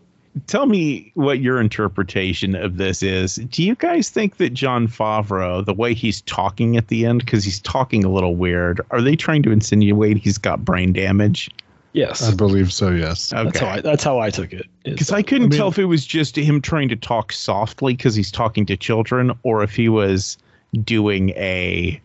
tell 0.47 0.65
me 0.65 1.11
what 1.15 1.39
your 1.39 1.59
interpretation 1.59 2.55
of 2.55 2.77
this 2.77 3.03
is. 3.03 3.35
Do 3.35 3.63
you 3.63 3.75
guys 3.75 4.09
think 4.09 4.37
that 4.37 4.51
Jon 4.53 4.87
Favreau, 4.87 5.65
the 5.65 5.73
way 5.73 5.93
he's 5.93 6.21
talking 6.21 6.77
at 6.77 6.87
the 6.87 7.05
end, 7.05 7.25
because 7.25 7.43
he's 7.43 7.59
talking 7.59 8.03
a 8.03 8.09
little 8.09 8.35
weird, 8.35 8.81
are 8.91 9.01
they 9.01 9.15
trying 9.15 9.43
to 9.43 9.51
insinuate 9.51 10.17
he's 10.17 10.37
got 10.37 10.63
brain 10.63 10.93
damage? 10.93 11.49
yes, 11.93 12.21
I 12.21 12.35
believe 12.35 12.71
so, 12.71 12.91
yes. 12.91 13.33
Okay. 13.33 13.43
that's 13.45 13.59
how 13.59 13.67
I 13.67 13.81
that's 13.81 14.03
how 14.03 14.19
I 14.19 14.29
took 14.29 14.53
it. 14.53 14.67
Because 14.83 15.11
I 15.11 15.21
couldn't 15.21 15.45
I 15.45 15.49
mean- 15.49 15.57
tell 15.57 15.67
if 15.69 15.79
it 15.79 15.85
was 15.85 16.05
just 16.05 16.35
him 16.35 16.61
trying 16.61 16.89
to 16.89 16.95
talk 16.95 17.31
softly 17.31 17.95
because 17.95 18.15
he's 18.15 18.31
talking 18.31 18.65
to 18.67 18.77
children, 18.77 19.31
or 19.43 19.63
if 19.63 19.75
he 19.75 19.89
was 19.89 20.37
doing 20.83 21.31
a 21.31 21.99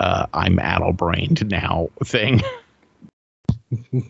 uh, 0.00 0.26
"I'm 0.32 0.58
addle-brained 0.58 1.50
now" 1.50 1.88
thing. 2.04 2.40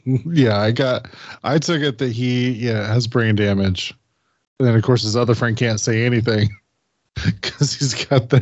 yeah, 0.04 0.58
I 0.60 0.70
got 0.72 1.08
I 1.42 1.58
took 1.58 1.82
it 1.82 1.98
that 1.98 2.12
he 2.12 2.50
yeah 2.52 2.86
has 2.86 3.06
brain 3.06 3.34
damage. 3.36 3.94
And 4.58 4.68
then 4.68 4.74
of 4.76 4.82
course 4.82 5.02
his 5.02 5.16
other 5.16 5.34
friend 5.34 5.56
can't 5.56 5.80
say 5.80 6.04
anything 6.04 6.48
because 7.24 7.74
he's 7.74 8.04
got 8.06 8.30
the 8.30 8.40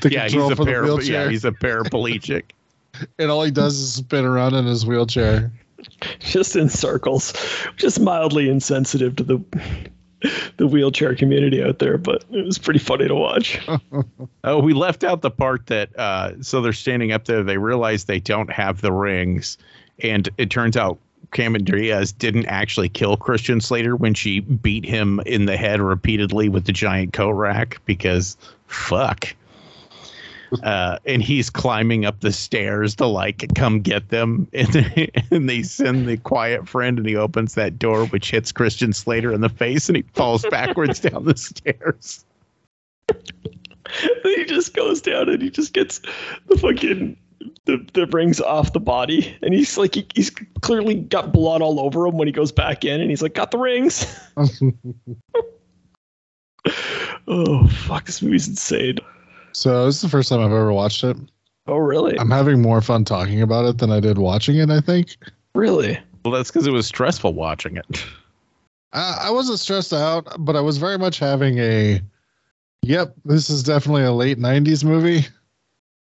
the 0.00 0.10
yeah, 0.10 0.24
he's 0.24 0.32
control 0.32 0.52
a 0.52 0.56
for 0.56 0.64
the 0.64 0.72
para- 0.72 0.84
wheelchair. 0.84 1.24
yeah, 1.24 1.30
he's 1.30 1.44
a 1.44 1.52
paraplegic. 1.52 2.44
and 3.18 3.30
all 3.30 3.42
he 3.42 3.50
does 3.50 3.78
is 3.78 3.94
spin 3.94 4.24
around 4.24 4.54
in 4.54 4.66
his 4.66 4.84
wheelchair. 4.84 5.50
just 6.20 6.56
in 6.56 6.68
circles, 6.68 7.32
just 7.76 7.98
mildly 8.00 8.48
insensitive 8.48 9.16
to 9.16 9.22
the 9.22 9.44
the 10.56 10.68
wheelchair 10.68 11.16
community 11.16 11.64
out 11.64 11.80
there, 11.80 11.98
but 11.98 12.24
it 12.30 12.44
was 12.44 12.56
pretty 12.58 12.78
funny 12.78 13.08
to 13.08 13.14
watch. 13.14 13.58
Oh, 14.44 14.60
we 14.60 14.72
left 14.72 15.02
out 15.02 15.20
the 15.22 15.30
part 15.30 15.66
that 15.66 15.98
uh 15.98 16.40
so 16.42 16.60
they're 16.60 16.72
standing 16.72 17.10
up 17.12 17.24
there, 17.24 17.42
they 17.42 17.58
realize 17.58 18.04
they 18.04 18.20
don't 18.20 18.50
have 18.52 18.82
the 18.82 18.92
rings, 18.92 19.58
and 20.00 20.28
it 20.38 20.50
turns 20.50 20.76
out 20.76 20.98
Cameron 21.32 21.64
Diaz 21.64 22.12
didn't 22.12 22.46
actually 22.46 22.88
kill 22.88 23.16
Christian 23.16 23.60
Slater 23.60 23.96
when 23.96 24.14
she 24.14 24.40
beat 24.40 24.84
him 24.84 25.20
in 25.26 25.46
the 25.46 25.56
head 25.56 25.80
repeatedly 25.80 26.48
with 26.48 26.66
the 26.66 26.72
giant 26.72 27.12
coat 27.12 27.32
rack 27.32 27.80
because 27.86 28.36
fuck. 28.66 29.34
Uh, 30.62 30.98
and 31.06 31.22
he's 31.22 31.48
climbing 31.48 32.04
up 32.04 32.20
the 32.20 32.30
stairs 32.30 32.94
to 32.94 33.06
like 33.06 33.46
come 33.54 33.80
get 33.80 34.10
them, 34.10 34.46
and 34.52 34.68
they, 34.68 35.10
and 35.30 35.48
they 35.48 35.62
send 35.62 36.06
the 36.06 36.18
quiet 36.18 36.68
friend, 36.68 36.98
and 36.98 37.08
he 37.08 37.16
opens 37.16 37.54
that 37.54 37.78
door, 37.78 38.04
which 38.08 38.30
hits 38.30 38.52
Christian 38.52 38.92
Slater 38.92 39.32
in 39.32 39.40
the 39.40 39.48
face, 39.48 39.88
and 39.88 39.96
he 39.96 40.02
falls 40.12 40.44
backwards 40.50 41.00
down 41.08 41.24
the 41.24 41.38
stairs. 41.38 42.26
he 44.22 44.44
just 44.44 44.74
goes 44.74 45.00
down 45.00 45.30
and 45.30 45.40
he 45.40 45.48
just 45.48 45.72
gets 45.72 46.02
the 46.48 46.58
fucking 46.58 47.16
the, 47.64 47.86
the 47.92 48.06
rings 48.06 48.40
off 48.40 48.72
the 48.72 48.80
body, 48.80 49.36
and 49.42 49.54
he's 49.54 49.76
like 49.76 49.94
he, 49.94 50.06
he's 50.14 50.30
clearly 50.60 50.94
got 50.96 51.32
blood 51.32 51.62
all 51.62 51.80
over 51.80 52.06
him 52.06 52.16
when 52.16 52.28
he 52.28 52.32
goes 52.32 52.52
back 52.52 52.84
in, 52.84 53.00
and 53.00 53.10
he's 53.10 53.22
like, 53.22 53.34
"Got 53.34 53.50
the 53.50 53.58
rings." 53.58 54.06
oh 57.28 57.66
fuck, 57.68 58.06
this 58.06 58.22
movie's 58.22 58.48
insane. 58.48 58.98
so 59.52 59.86
this 59.86 59.96
is 59.96 60.02
the 60.02 60.08
first 60.08 60.28
time 60.28 60.40
I've 60.40 60.46
ever 60.46 60.72
watched 60.72 61.04
it. 61.04 61.16
Oh 61.66 61.76
really? 61.76 62.18
I'm 62.18 62.30
having 62.30 62.60
more 62.60 62.80
fun 62.80 63.04
talking 63.04 63.42
about 63.42 63.64
it 63.66 63.78
than 63.78 63.90
I 63.90 64.00
did 64.00 64.18
watching 64.18 64.56
it, 64.56 64.70
I 64.70 64.80
think. 64.80 65.16
really? 65.54 65.98
Well, 66.24 66.32
that's 66.32 66.50
because 66.50 66.66
it 66.66 66.72
was 66.72 66.86
stressful 66.86 67.32
watching 67.34 67.76
it. 67.76 68.04
I, 68.92 69.24
I 69.24 69.30
wasn't 69.30 69.58
stressed 69.58 69.92
out, 69.92 70.28
but 70.38 70.54
I 70.54 70.60
was 70.60 70.78
very 70.78 70.98
much 70.98 71.18
having 71.18 71.58
a 71.58 72.00
yep, 72.82 73.14
this 73.24 73.50
is 73.50 73.62
definitely 73.62 74.02
a 74.04 74.12
late 74.12 74.38
nineties 74.38 74.84
movie. 74.84 75.26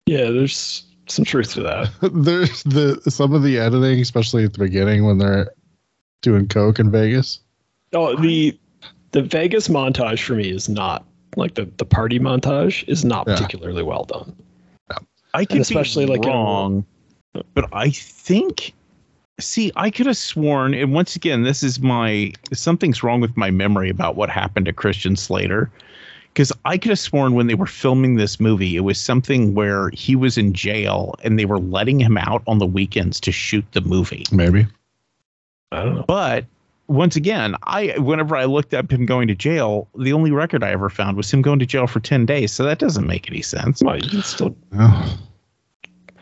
Yeah, 0.07 0.31
there's 0.31 0.85
some 1.07 1.25
truth 1.25 1.53
to 1.55 1.63
that. 1.63 1.91
There's 2.13 2.63
the 2.65 3.01
some 3.09 3.33
of 3.33 3.43
the 3.43 3.59
editing, 3.59 4.01
especially 4.01 4.45
at 4.45 4.53
the 4.53 4.59
beginning 4.59 5.05
when 5.05 5.19
they're 5.19 5.51
doing 6.23 6.49
coke 6.49 6.79
in 6.79 6.91
Vegas. 6.91 7.41
Oh, 7.93 8.17
the 8.17 8.59
the 9.13 9.23
Vegas 9.23 9.69
montage 9.69 10.23
for 10.23 10.35
me 10.35 10.51
is 10.51 10.69
not 10.69 11.05
like 11.37 11.55
the 11.55 11.71
the 11.77 11.85
party 11.85 12.19
montage 12.19 12.87
is 12.89 13.05
not 13.05 13.27
Yeah. 13.27 13.35
particularly 13.35 13.83
well 13.83 14.05
done. 14.05 14.35
I 15.35 15.45
could 15.45 15.61
especially, 15.61 16.07
be 16.07 16.13
like, 16.13 16.25
in 16.25 16.31
wrong, 16.31 16.87
but 17.53 17.69
I 17.73 17.91
think. 17.91 18.73
See, 19.39 19.71
I 19.77 19.91
could 19.91 20.07
have 20.07 20.17
sworn, 20.17 20.73
and 20.73 20.95
once 20.95 21.15
again, 21.15 21.43
this 21.43 21.63
is 21.63 21.79
my 21.79 22.33
something's 22.55 23.03
wrong 23.03 23.21
with 23.21 23.37
my 23.37 23.51
memory 23.51 23.91
about 23.91 24.17
what 24.17 24.31
happened 24.31 24.65
to 24.65 24.73
Christian 24.73 25.15
Slater, 25.15 25.71
because 26.37 26.53
I 26.67 26.77
could 26.77 26.91
have 26.91 26.99
sworn 26.99 27.33
when 27.33 27.47
they 27.47 27.55
were 27.55 27.67
filming 27.67 28.17
this 28.17 28.39
movie, 28.39 28.77
it 28.77 28.81
was 28.81 29.01
something 29.01 29.55
where 29.55 29.89
he 29.95 30.15
was 30.15 30.37
in 30.37 30.53
jail 30.53 31.15
and 31.25 31.39
they 31.39 31.47
were 31.47 31.59
letting 31.59 31.99
him 31.99 32.19
out 32.19 32.43
on 32.47 32.59
the 32.59 32.67
weekends 32.67 33.19
to 33.21 33.33
shoot 33.33 33.65
the 33.73 33.81
movie. 33.81 34.27
Maybe. 34.31 34.67
I 35.73 35.83
don't 35.83 35.95
know. 35.95 36.05
But 36.07 36.45
once 36.89 37.17
again, 37.17 37.57
I 37.63 37.95
whenever 37.99 38.37
I 38.37 38.45
looked 38.45 38.75
up 38.75 38.93
him 38.93 39.07
going 39.07 39.29
to 39.29 39.35
jail, 39.35 39.89
the 39.97 40.13
only 40.13 40.31
record 40.31 40.63
I 40.63 40.73
ever 40.73 40.91
found 40.91 41.17
was 41.17 41.33
him 41.33 41.41
going 41.41 41.59
to 41.61 41.67
jail 41.67 41.87
for 41.87 42.01
ten 42.01 42.27
days. 42.27 42.53
So 42.53 42.65
that 42.65 42.79
doesn't 42.79 43.07
make 43.07 43.31
any 43.31 43.41
sense. 43.41 43.83
Well, 43.83 43.97
you 43.97 44.11
can 44.11 44.23
still 44.23 44.55
Oh. 44.75 45.19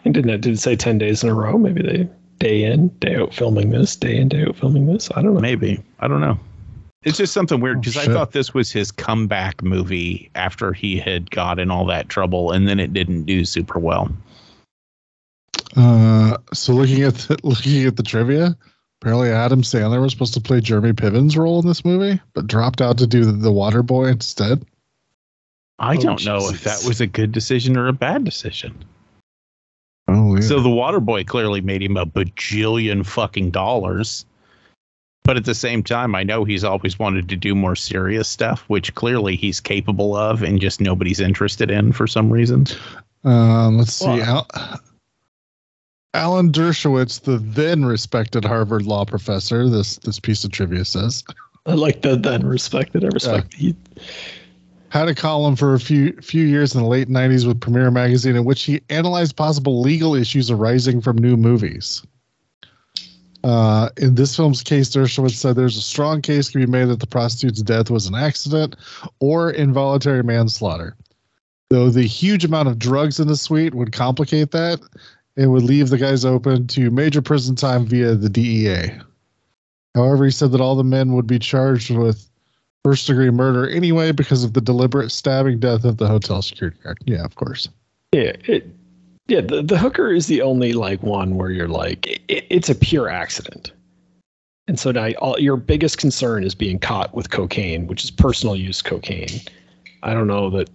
I 0.04 0.10
didn't 0.10 0.30
it 0.30 0.42
did 0.42 0.52
it 0.52 0.58
say 0.58 0.76
ten 0.76 0.96
days 0.96 1.24
in 1.24 1.28
a 1.28 1.34
row? 1.34 1.58
Maybe 1.58 1.82
they 1.82 2.08
day 2.38 2.62
in, 2.62 2.88
day 3.00 3.16
out 3.16 3.34
filming 3.34 3.70
this, 3.70 3.96
day 3.96 4.16
in, 4.16 4.28
day 4.28 4.44
out 4.44 4.54
filming 4.54 4.86
this. 4.86 5.10
I 5.16 5.22
don't 5.22 5.34
know. 5.34 5.40
Maybe 5.40 5.82
I 5.98 6.06
don't 6.06 6.20
know. 6.20 6.38
It's 7.04 7.18
just 7.18 7.32
something 7.34 7.60
weird 7.60 7.78
Oh, 7.78 7.80
because 7.80 7.96
I 7.96 8.06
thought 8.06 8.32
this 8.32 8.54
was 8.54 8.72
his 8.72 8.90
comeback 8.90 9.62
movie 9.62 10.30
after 10.34 10.72
he 10.72 10.98
had 10.98 11.30
got 11.30 11.58
in 11.58 11.70
all 11.70 11.84
that 11.86 12.08
trouble, 12.08 12.50
and 12.52 12.66
then 12.66 12.80
it 12.80 12.92
didn't 12.92 13.24
do 13.24 13.44
super 13.44 13.78
well. 13.78 14.10
Uh, 15.76 16.36
so 16.52 16.72
looking 16.72 17.02
at 17.02 17.14
the, 17.14 17.38
looking 17.42 17.84
at 17.84 17.96
the 17.96 18.02
trivia, 18.02 18.56
apparently 19.00 19.30
Adam 19.30 19.62
Sandler 19.62 20.00
was 20.00 20.12
supposed 20.12 20.34
to 20.34 20.40
play 20.40 20.60
Jeremy 20.60 20.92
Piven's 20.92 21.36
role 21.36 21.60
in 21.60 21.66
this 21.66 21.84
movie, 21.84 22.20
but 22.32 22.46
dropped 22.46 22.80
out 22.80 22.98
to 22.98 23.06
do 23.06 23.24
the, 23.24 23.32
the 23.32 23.50
Waterboy 23.52 24.10
instead. 24.12 24.64
I 25.78 25.96
Oh, 25.96 26.00
don't 26.00 26.24
know 26.24 26.48
if 26.50 26.64
that 26.64 26.84
was 26.86 27.00
a 27.00 27.06
good 27.06 27.32
decision 27.32 27.76
or 27.76 27.88
a 27.88 27.92
bad 27.92 28.24
decision. 28.24 28.84
Oh, 30.06 30.36
yeah. 30.36 30.42
So 30.42 30.60
the 30.60 30.68
Waterboy 30.68 31.26
clearly 31.26 31.60
made 31.60 31.82
him 31.82 31.96
a 31.96 32.06
bajillion 32.06 33.04
fucking 33.04 33.50
dollars. 33.50 34.24
But 35.24 35.38
at 35.38 35.46
the 35.46 35.54
same 35.54 35.82
time, 35.82 36.14
I 36.14 36.22
know 36.22 36.44
he's 36.44 36.64
always 36.64 36.98
wanted 36.98 37.30
to 37.30 37.36
do 37.36 37.54
more 37.54 37.74
serious 37.74 38.28
stuff, 38.28 38.64
which 38.68 38.94
clearly 38.94 39.36
he's 39.36 39.58
capable 39.58 40.14
of 40.14 40.42
and 40.42 40.60
just 40.60 40.82
nobody's 40.82 41.18
interested 41.18 41.70
in 41.70 41.92
for 41.92 42.06
some 42.06 42.30
reason. 42.30 42.66
Um, 43.24 43.78
let's 43.78 43.94
see. 43.94 44.06
Well- 44.06 44.46
Al- 44.52 44.80
Alan 46.12 46.52
Dershowitz, 46.52 47.22
the 47.22 47.38
then 47.38 47.84
respected 47.84 48.44
Harvard 48.44 48.82
law 48.86 49.04
professor, 49.04 49.68
this 49.68 49.96
this 49.96 50.20
piece 50.20 50.44
of 50.44 50.52
trivia 50.52 50.84
says, 50.84 51.24
I 51.66 51.72
like 51.72 52.02
the 52.02 52.14
then 52.14 52.46
respected. 52.46 53.02
I 53.02 53.08
respect 53.08 53.54
he 53.54 53.74
had 54.90 55.08
a 55.08 55.14
column 55.14 55.56
for 55.56 55.74
a 55.74 55.80
few 55.80 56.12
few 56.20 56.44
years 56.44 56.72
in 56.74 56.82
the 56.82 56.86
late 56.86 57.08
'90s 57.08 57.48
with 57.48 57.60
Premiere 57.60 57.90
Magazine, 57.90 58.36
in 58.36 58.44
which 58.44 58.62
he 58.62 58.80
analyzed 58.90 59.34
possible 59.34 59.80
legal 59.80 60.14
issues 60.14 60.52
arising 60.52 61.00
from 61.00 61.18
new 61.18 61.36
movies. 61.36 62.02
Uh, 63.44 63.90
in 63.98 64.14
this 64.14 64.34
film's 64.34 64.62
case, 64.62 64.88
Dershowitz 64.88 65.32
said 65.32 65.54
there's 65.54 65.76
a 65.76 65.82
strong 65.82 66.22
case 66.22 66.48
can 66.48 66.62
be 66.62 66.66
made 66.66 66.86
that 66.86 67.00
the 67.00 67.06
prostitute's 67.06 67.62
death 67.62 67.90
was 67.90 68.06
an 68.06 68.14
accident 68.14 68.74
or 69.20 69.50
involuntary 69.50 70.22
manslaughter. 70.22 70.96
Though 71.68 71.90
the 71.90 72.04
huge 72.04 72.44
amount 72.44 72.68
of 72.68 72.78
drugs 72.78 73.20
in 73.20 73.28
the 73.28 73.36
suite 73.36 73.74
would 73.74 73.92
complicate 73.92 74.50
that, 74.52 74.80
and 75.36 75.52
would 75.52 75.62
leave 75.62 75.90
the 75.90 75.98
guys 75.98 76.24
open 76.24 76.66
to 76.68 76.90
major 76.90 77.20
prison 77.20 77.56
time 77.56 77.86
via 77.86 78.14
the 78.14 78.28
DEA. 78.28 79.00
However, 79.94 80.24
he 80.24 80.30
said 80.30 80.52
that 80.52 80.60
all 80.60 80.76
the 80.76 80.84
men 80.84 81.12
would 81.14 81.26
be 81.26 81.38
charged 81.38 81.90
with 81.90 82.28
first 82.84 83.06
degree 83.06 83.30
murder 83.30 83.68
anyway 83.68 84.12
because 84.12 84.44
of 84.44 84.52
the 84.52 84.60
deliberate 84.60 85.10
stabbing 85.10 85.58
death 85.58 85.84
of 85.84 85.96
the 85.96 86.06
hotel 86.06 86.42
security 86.42 86.78
guard. 86.82 86.98
Yeah, 87.04 87.24
of 87.24 87.34
course. 87.34 87.68
Yeah, 88.12 88.32
it, 88.46 88.66
yeah. 89.26 89.40
The, 89.40 89.62
the 89.62 89.78
hooker 89.78 90.12
is 90.12 90.26
the 90.26 90.42
only 90.42 90.72
like 90.72 91.02
one 91.02 91.36
where 91.36 91.50
you're 91.50 91.68
like 91.68 92.06
it, 92.06 92.46
it's 92.50 92.68
a 92.68 92.74
pure 92.74 93.08
accident, 93.08 93.72
and 94.66 94.78
so 94.78 94.90
now 94.92 95.10
all, 95.18 95.38
your 95.38 95.56
biggest 95.56 95.98
concern 95.98 96.44
is 96.44 96.54
being 96.54 96.78
caught 96.78 97.14
with 97.14 97.30
cocaine, 97.30 97.86
which 97.86 98.04
is 98.04 98.10
personal 98.10 98.56
use 98.56 98.82
cocaine. 98.82 99.40
I 100.02 100.14
don't 100.14 100.26
know 100.26 100.50
that 100.50 100.68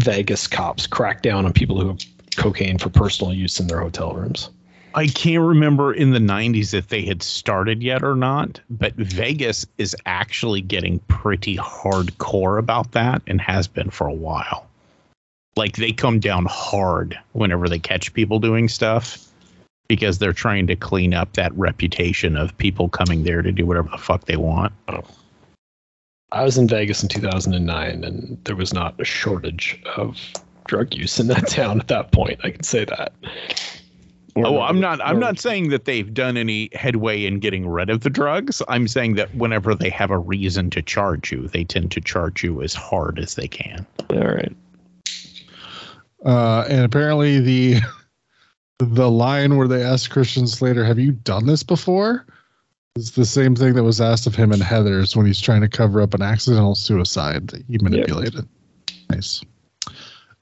Vegas 0.00 0.46
cops 0.46 0.86
crack 0.86 1.22
down 1.22 1.44
on 1.44 1.52
people 1.52 1.80
who 1.80 1.88
have 1.88 1.98
cocaine 2.36 2.78
for 2.78 2.88
personal 2.88 3.34
use 3.34 3.60
in 3.60 3.66
their 3.66 3.80
hotel 3.80 4.14
rooms. 4.14 4.50
I 4.94 5.06
can't 5.06 5.42
remember 5.42 5.92
in 5.92 6.10
the 6.10 6.18
90s 6.18 6.74
if 6.74 6.88
they 6.88 7.02
had 7.04 7.22
started 7.22 7.82
yet 7.82 8.02
or 8.02 8.16
not, 8.16 8.60
but 8.70 8.94
Vegas 8.94 9.64
is 9.78 9.94
actually 10.06 10.62
getting 10.62 10.98
pretty 11.00 11.56
hardcore 11.56 12.58
about 12.58 12.92
that 12.92 13.22
and 13.26 13.40
has 13.40 13.68
been 13.68 13.90
for 13.90 14.08
a 14.08 14.12
while. 14.12 14.66
Like 15.56 15.76
they 15.76 15.92
come 15.92 16.20
down 16.20 16.46
hard 16.46 17.18
whenever 17.32 17.68
they 17.68 17.78
catch 17.78 18.12
people 18.14 18.38
doing 18.38 18.68
stuff 18.68 19.26
because 19.88 20.18
they're 20.18 20.32
trying 20.32 20.68
to 20.68 20.76
clean 20.76 21.12
up 21.12 21.32
that 21.32 21.52
reputation 21.56 22.36
of 22.36 22.56
people 22.58 22.88
coming 22.88 23.24
there 23.24 23.42
to 23.42 23.50
do 23.50 23.66
whatever 23.66 23.88
the 23.88 23.98
fuck 23.98 24.24
they 24.26 24.36
want. 24.36 24.72
Oh. 24.88 25.02
I 26.32 26.44
was 26.44 26.56
in 26.56 26.68
Vegas 26.68 27.02
in 27.02 27.08
2009, 27.08 28.04
and 28.04 28.38
there 28.44 28.54
was 28.54 28.72
not 28.72 29.00
a 29.00 29.04
shortage 29.04 29.82
of 29.96 30.16
drug 30.66 30.94
use 30.94 31.18
in 31.18 31.26
that 31.26 31.46
town 31.48 31.80
at 31.80 31.88
that 31.88 32.12
point. 32.12 32.38
I 32.44 32.50
can 32.50 32.62
say 32.62 32.84
that. 32.84 33.12
Oh, 34.36 34.60
I'm 34.60 34.78
not. 34.78 35.00
I'm 35.02 35.18
not 35.18 35.40
saying 35.40 35.70
that 35.70 35.86
they've 35.86 36.14
done 36.14 36.36
any 36.36 36.70
headway 36.72 37.24
in 37.24 37.40
getting 37.40 37.68
rid 37.68 37.90
of 37.90 38.02
the 38.02 38.10
drugs. 38.10 38.62
I'm 38.68 38.86
saying 38.86 39.16
that 39.16 39.34
whenever 39.34 39.74
they 39.74 39.90
have 39.90 40.12
a 40.12 40.18
reason 40.18 40.70
to 40.70 40.82
charge 40.82 41.32
you, 41.32 41.48
they 41.48 41.64
tend 41.64 41.90
to 41.92 42.00
charge 42.00 42.44
you 42.44 42.62
as 42.62 42.72
hard 42.72 43.18
as 43.18 43.34
they 43.34 43.48
can. 43.48 43.84
All 44.10 44.18
right. 44.18 44.54
Uh, 46.24 46.64
and 46.68 46.84
apparently 46.84 47.40
the 47.40 47.80
the 48.78 49.10
line 49.10 49.56
where 49.56 49.68
they 49.68 49.82
asked 49.82 50.10
Christian 50.10 50.46
Slater, 50.46 50.84
"Have 50.84 50.98
you 50.98 51.12
done 51.12 51.46
this 51.46 51.62
before?" 51.62 52.26
is 52.96 53.12
the 53.12 53.24
same 53.24 53.54
thing 53.54 53.74
that 53.74 53.84
was 53.84 54.00
asked 54.00 54.26
of 54.26 54.34
him 54.34 54.52
in 54.52 54.60
Heathers 54.60 55.14
when 55.14 55.26
he's 55.26 55.40
trying 55.40 55.60
to 55.60 55.68
cover 55.68 56.00
up 56.00 56.14
an 56.14 56.22
accidental 56.22 56.74
suicide 56.74 57.48
that 57.48 57.64
he 57.66 57.78
manipulated. 57.78 58.48
Nice. 59.10 59.42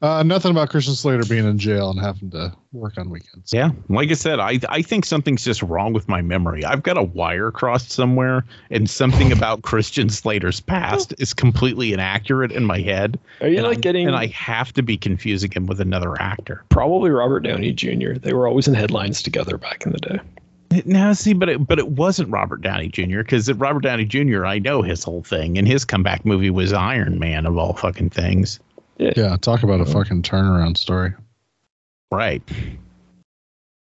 Uh, 0.00 0.22
nothing 0.22 0.52
about 0.52 0.70
Christian 0.70 0.94
Slater 0.94 1.24
being 1.28 1.44
in 1.44 1.58
jail 1.58 1.90
and 1.90 1.98
having 1.98 2.30
to 2.30 2.52
work 2.72 2.96
on 2.98 3.10
weekends. 3.10 3.52
Yeah, 3.52 3.70
like 3.88 4.10
I 4.10 4.14
said, 4.14 4.38
I 4.38 4.60
I 4.68 4.80
think 4.80 5.04
something's 5.04 5.44
just 5.44 5.60
wrong 5.60 5.92
with 5.92 6.06
my 6.08 6.22
memory. 6.22 6.64
I've 6.64 6.84
got 6.84 6.96
a 6.96 7.02
wire 7.02 7.50
crossed 7.50 7.90
somewhere, 7.90 8.44
and 8.70 8.88
something 8.88 9.32
about 9.32 9.62
Christian 9.62 10.08
Slater's 10.08 10.60
past 10.60 11.14
is 11.18 11.34
completely 11.34 11.92
inaccurate 11.92 12.52
in 12.52 12.64
my 12.64 12.78
head. 12.78 13.18
Are 13.40 13.48
you 13.48 13.56
and 13.58 13.66
like 13.66 13.74
I'm- 13.78 13.80
getting 13.80 14.06
And 14.06 14.14
I 14.14 14.26
have 14.26 14.72
to 14.74 14.82
be 14.82 14.96
confusing 14.96 15.50
him 15.50 15.66
with 15.66 15.80
another 15.80 16.20
actor. 16.20 16.62
probably 16.68 17.10
Robert 17.10 17.40
Downey 17.40 17.72
Jr.? 17.72 18.14
They 18.20 18.32
were 18.32 18.46
always 18.46 18.68
in 18.68 18.74
headlines 18.74 19.20
together 19.20 19.58
back 19.58 19.84
in 19.84 19.90
the 19.92 19.98
day. 19.98 20.20
Now, 20.84 21.12
see, 21.14 21.32
but 21.32 21.48
it, 21.48 21.66
but 21.66 21.78
it 21.78 21.88
wasn't 21.88 22.28
Robert 22.28 22.60
Downey 22.60 22.88
Jr. 22.88 23.18
because 23.18 23.50
Robert 23.52 23.80
Downey 23.80 24.04
Jr. 24.04 24.44
I 24.46 24.58
know 24.60 24.82
his 24.82 25.02
whole 25.02 25.22
thing, 25.24 25.58
and 25.58 25.66
his 25.66 25.84
comeback 25.84 26.24
movie 26.24 26.50
was 26.50 26.72
Iron 26.72 27.18
Man 27.18 27.46
of 27.46 27.56
all 27.58 27.72
fucking 27.72 28.10
things. 28.10 28.60
Yeah, 28.98 29.36
talk 29.36 29.62
about 29.62 29.80
a 29.80 29.86
fucking 29.86 30.22
turnaround 30.22 30.76
story. 30.76 31.14
Right. 32.10 32.42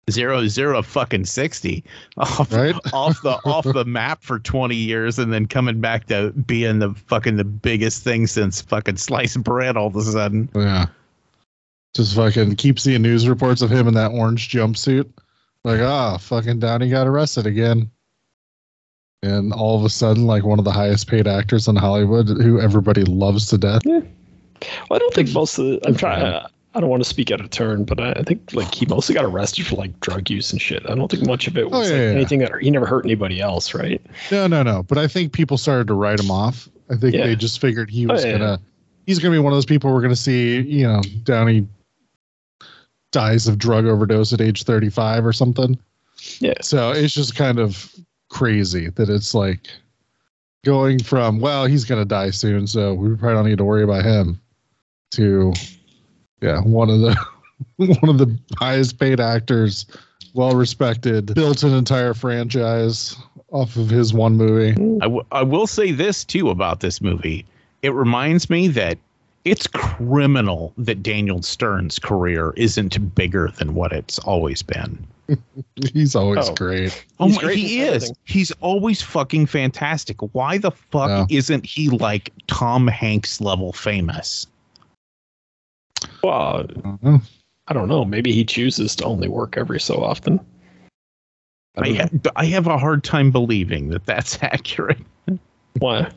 Zero 0.09 0.45
zero 0.47 0.81
fucking 0.81 1.25
sixty 1.25 1.83
off, 2.17 2.51
Right? 2.51 2.75
off 2.93 3.21
the 3.21 3.39
off 3.45 3.65
the 3.65 3.85
map 3.87 4.23
for 4.23 4.39
twenty 4.39 4.75
years 4.75 5.19
and 5.19 5.31
then 5.31 5.45
coming 5.45 5.79
back 5.79 6.07
to 6.07 6.31
being 6.31 6.79
the 6.79 6.93
fucking 6.93 7.37
the 7.37 7.43
biggest 7.43 8.03
thing 8.03 8.27
since 8.27 8.61
fucking 8.61 8.97
sliced 8.97 9.41
bread 9.43 9.77
all 9.77 9.87
of 9.87 9.95
a 9.95 10.01
sudden. 10.01 10.49
Yeah. 10.55 10.87
Just 11.95 12.15
fucking 12.15 12.55
keep 12.55 12.79
seeing 12.79 13.01
news 13.01 13.27
reports 13.27 13.61
of 13.61 13.69
him 13.69 13.87
in 13.87 13.93
that 13.93 14.11
orange 14.11 14.49
jumpsuit. 14.49 15.09
Like, 15.63 15.81
ah, 15.81 16.17
fucking 16.17 16.59
Downey 16.59 16.89
got 16.89 17.07
arrested 17.07 17.45
again. 17.45 17.91
And 19.23 19.53
all 19.53 19.77
of 19.77 19.85
a 19.85 19.89
sudden, 19.89 20.25
like 20.25 20.43
one 20.43 20.57
of 20.57 20.65
the 20.65 20.71
highest 20.71 21.07
paid 21.07 21.27
actors 21.27 21.67
in 21.67 21.75
Hollywood, 21.75 22.27
who 22.27 22.59
everybody 22.59 23.03
loves 23.03 23.45
to 23.47 23.57
death. 23.57 23.83
Well, 24.89 24.97
I 24.97 24.99
don't 24.99 25.13
think 25.13 25.33
most 25.33 25.57
of 25.57 25.65
the. 25.65 25.79
I'm 25.87 25.95
trying. 25.95 26.23
I, 26.25 26.47
I 26.73 26.79
don't 26.79 26.89
want 26.89 27.03
to 27.03 27.09
speak 27.09 27.31
out 27.31 27.41
of 27.41 27.49
turn, 27.49 27.83
but 27.83 27.99
I, 27.99 28.11
I 28.13 28.23
think 28.23 28.53
like 28.53 28.73
he 28.73 28.85
mostly 28.85 29.13
got 29.13 29.25
arrested 29.25 29.67
for 29.67 29.75
like 29.75 29.99
drug 29.99 30.29
use 30.29 30.51
and 30.53 30.61
shit. 30.61 30.83
I 30.89 30.95
don't 30.95 31.11
think 31.11 31.25
much 31.25 31.47
of 31.47 31.57
it 31.57 31.65
oh, 31.65 31.69
was 31.79 31.91
Oh, 31.91 31.93
yeah, 31.95 31.99
like 31.99 32.07
yeah. 32.11 32.15
anything 32.15 32.39
that 32.39 32.51
he 32.61 32.71
never 32.71 32.85
hurt 32.85 33.05
anybody 33.05 33.41
else, 33.41 33.73
right? 33.73 34.01
No, 34.31 34.47
no, 34.47 34.63
no. 34.63 34.83
But 34.83 34.97
I 34.97 35.07
think 35.07 35.33
people 35.33 35.57
started 35.57 35.87
to 35.87 35.93
write 35.93 36.19
him 36.19 36.31
off. 36.31 36.69
I 36.89 36.95
think 36.95 37.13
Yeah. 37.13 37.25
they 37.25 37.35
just 37.35 37.59
figured 37.59 37.89
he 37.89 38.07
Oh, 38.07 38.13
was 38.13 38.23
yeah. 38.23 38.31
gonna 38.33 38.59
he's 39.05 39.19
gonna 39.19 39.33
be 39.35 39.39
one 39.39 39.51
of 39.51 39.57
those 39.57 39.65
people 39.65 39.91
we're 39.91 40.01
gonna 40.01 40.15
see, 40.15 40.61
you 40.61 40.87
know, 40.87 41.01
Downey 41.23 41.67
dies 43.11 43.47
of 43.47 43.57
drug 43.57 43.85
overdose 43.85 44.31
at 44.31 44.39
age 44.39 44.63
35 44.63 45.25
or 45.25 45.33
something. 45.33 45.77
Yeah. 46.39 46.53
So 46.61 46.91
it's 46.91 47.13
just 47.13 47.35
kind 47.35 47.59
of 47.59 47.93
crazy 48.29 48.89
that 48.91 49.09
it's 49.09 49.33
like 49.33 49.67
going 50.63 50.99
from, 51.03 51.41
well, 51.41 51.65
he's 51.65 51.83
gonna 51.83 52.05
die 52.05 52.29
soon, 52.29 52.65
so 52.65 52.93
we 52.93 53.13
probably 53.17 53.35
don't 53.35 53.45
need 53.49 53.57
to 53.57 53.65
worry 53.65 53.83
about 53.83 54.05
him 54.05 54.39
to 55.11 55.53
yeah, 56.41 56.61
one 56.61 56.89
of 56.89 56.99
the 57.01 57.15
one 57.77 58.09
of 58.09 58.17
the 58.17 58.37
highest 58.57 58.99
paid 58.99 59.19
actors, 59.19 59.85
well 60.33 60.55
respected, 60.55 61.33
built 61.35 61.63
an 61.63 61.73
entire 61.73 62.13
franchise 62.13 63.15
off 63.51 63.75
of 63.75 63.89
his 63.89 64.13
one 64.13 64.35
movie. 64.37 64.71
I, 65.01 65.05
w- 65.05 65.25
I 65.31 65.43
will 65.43 65.67
say 65.67 65.91
this 65.91 66.23
too 66.23 66.49
about 66.49 66.79
this 66.79 67.01
movie. 67.01 67.45
It 67.81 67.93
reminds 67.93 68.49
me 68.49 68.67
that 68.69 68.97
it's 69.43 69.67
criminal 69.67 70.71
that 70.77 71.01
Daniel 71.03 71.41
Stern's 71.41 71.97
career 71.99 72.53
isn't 72.57 73.13
bigger 73.15 73.49
than 73.57 73.73
what 73.73 73.91
it's 73.91 74.19
always 74.19 74.61
been. 74.61 75.05
He's 75.93 76.15
always 76.15 76.49
Oh. 76.49 76.53
great. 76.55 77.05
Oh 77.19 77.25
He's 77.27 77.35
my, 77.37 77.41
great 77.41 77.57
he 77.57 77.81
is. 77.81 77.95
everything. 78.03 78.15
He's 78.25 78.51
always 78.61 79.01
fucking 79.01 79.47
fantastic. 79.47 80.17
Why 80.33 80.57
the 80.57 80.71
fuck 80.71 81.09
Yeah. 81.29 81.37
isn't 81.37 81.65
he 81.65 81.89
like 81.89 82.31
Tom 82.47 82.87
Hanks 82.87 83.41
level 83.41 83.73
famous? 83.73 84.45
Well, 86.23 86.65
Uh, 87.03 87.19
I 87.67 87.73
don't 87.73 87.87
know. 87.87 88.03
Maybe 88.05 88.31
he 88.31 88.43
chooses 88.43 88.95
to 88.97 89.05
only 89.05 89.27
work 89.27 89.55
every 89.57 89.79
so 89.79 90.03
often. 90.03 90.39
I 91.77 91.81
I, 91.89 91.93
ha- 91.93 92.31
I 92.35 92.45
have 92.45 92.67
a 92.67 92.77
hard 92.77 93.03
time 93.03 93.31
believing 93.31 93.89
that 93.89 94.05
that's 94.05 94.37
accurate. 94.43 94.99
Why? 95.79 96.09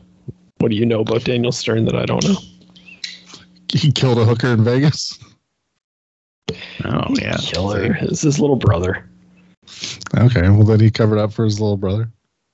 What 0.57 0.69
do 0.69 0.75
you 0.75 0.85
know 0.85 1.01
about 1.01 1.23
Daniel 1.23 1.51
Stern 1.51 1.85
that 1.85 1.95
I 1.95 2.05
don't 2.05 2.23
know? 2.25 2.35
He 3.69 3.91
killed 3.91 4.17
a 4.17 4.25
hooker 4.25 4.47
in 4.47 4.63
Vegas. 4.63 5.17
Oh 6.83 7.07
yeah, 7.19 7.37
Killer 7.39 7.97
is 8.01 8.21
his 8.21 8.39
little 8.39 8.55
brother. 8.55 9.09
Okay, 10.17 10.41
well 10.49 10.63
then 10.63 10.79
he 10.79 10.91
covered 10.91 11.17
up 11.17 11.33
for 11.33 11.43
his 11.45 11.59
little 11.59 11.77
brother. 11.77 12.09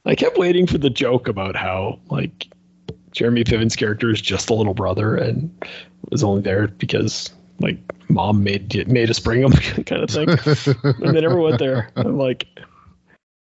I 0.06 0.16
kept 0.16 0.38
waiting 0.38 0.66
for 0.66 0.78
the 0.78 0.90
joke 0.90 1.28
about 1.28 1.56
how 1.56 2.00
like 2.10 2.48
Jeremy 3.12 3.44
Piven's 3.44 3.76
character 3.76 4.10
is 4.10 4.22
just 4.22 4.50
a 4.50 4.54
little 4.54 4.74
brother 4.74 5.16
and 5.16 5.52
was 6.10 6.24
only 6.24 6.42
there 6.42 6.68
because 6.68 7.30
like 7.60 7.78
mom 8.10 8.44
made 8.44 8.88
made 8.88 9.10
us 9.10 9.20
bring 9.20 9.42
him 9.42 9.52
kind 9.86 10.04
of 10.04 10.10
thing. 10.10 10.30
and 10.30 11.16
they 11.16 11.22
never 11.22 11.40
went 11.40 11.60
there. 11.60 11.90
I'm 11.96 12.18
like, 12.18 12.48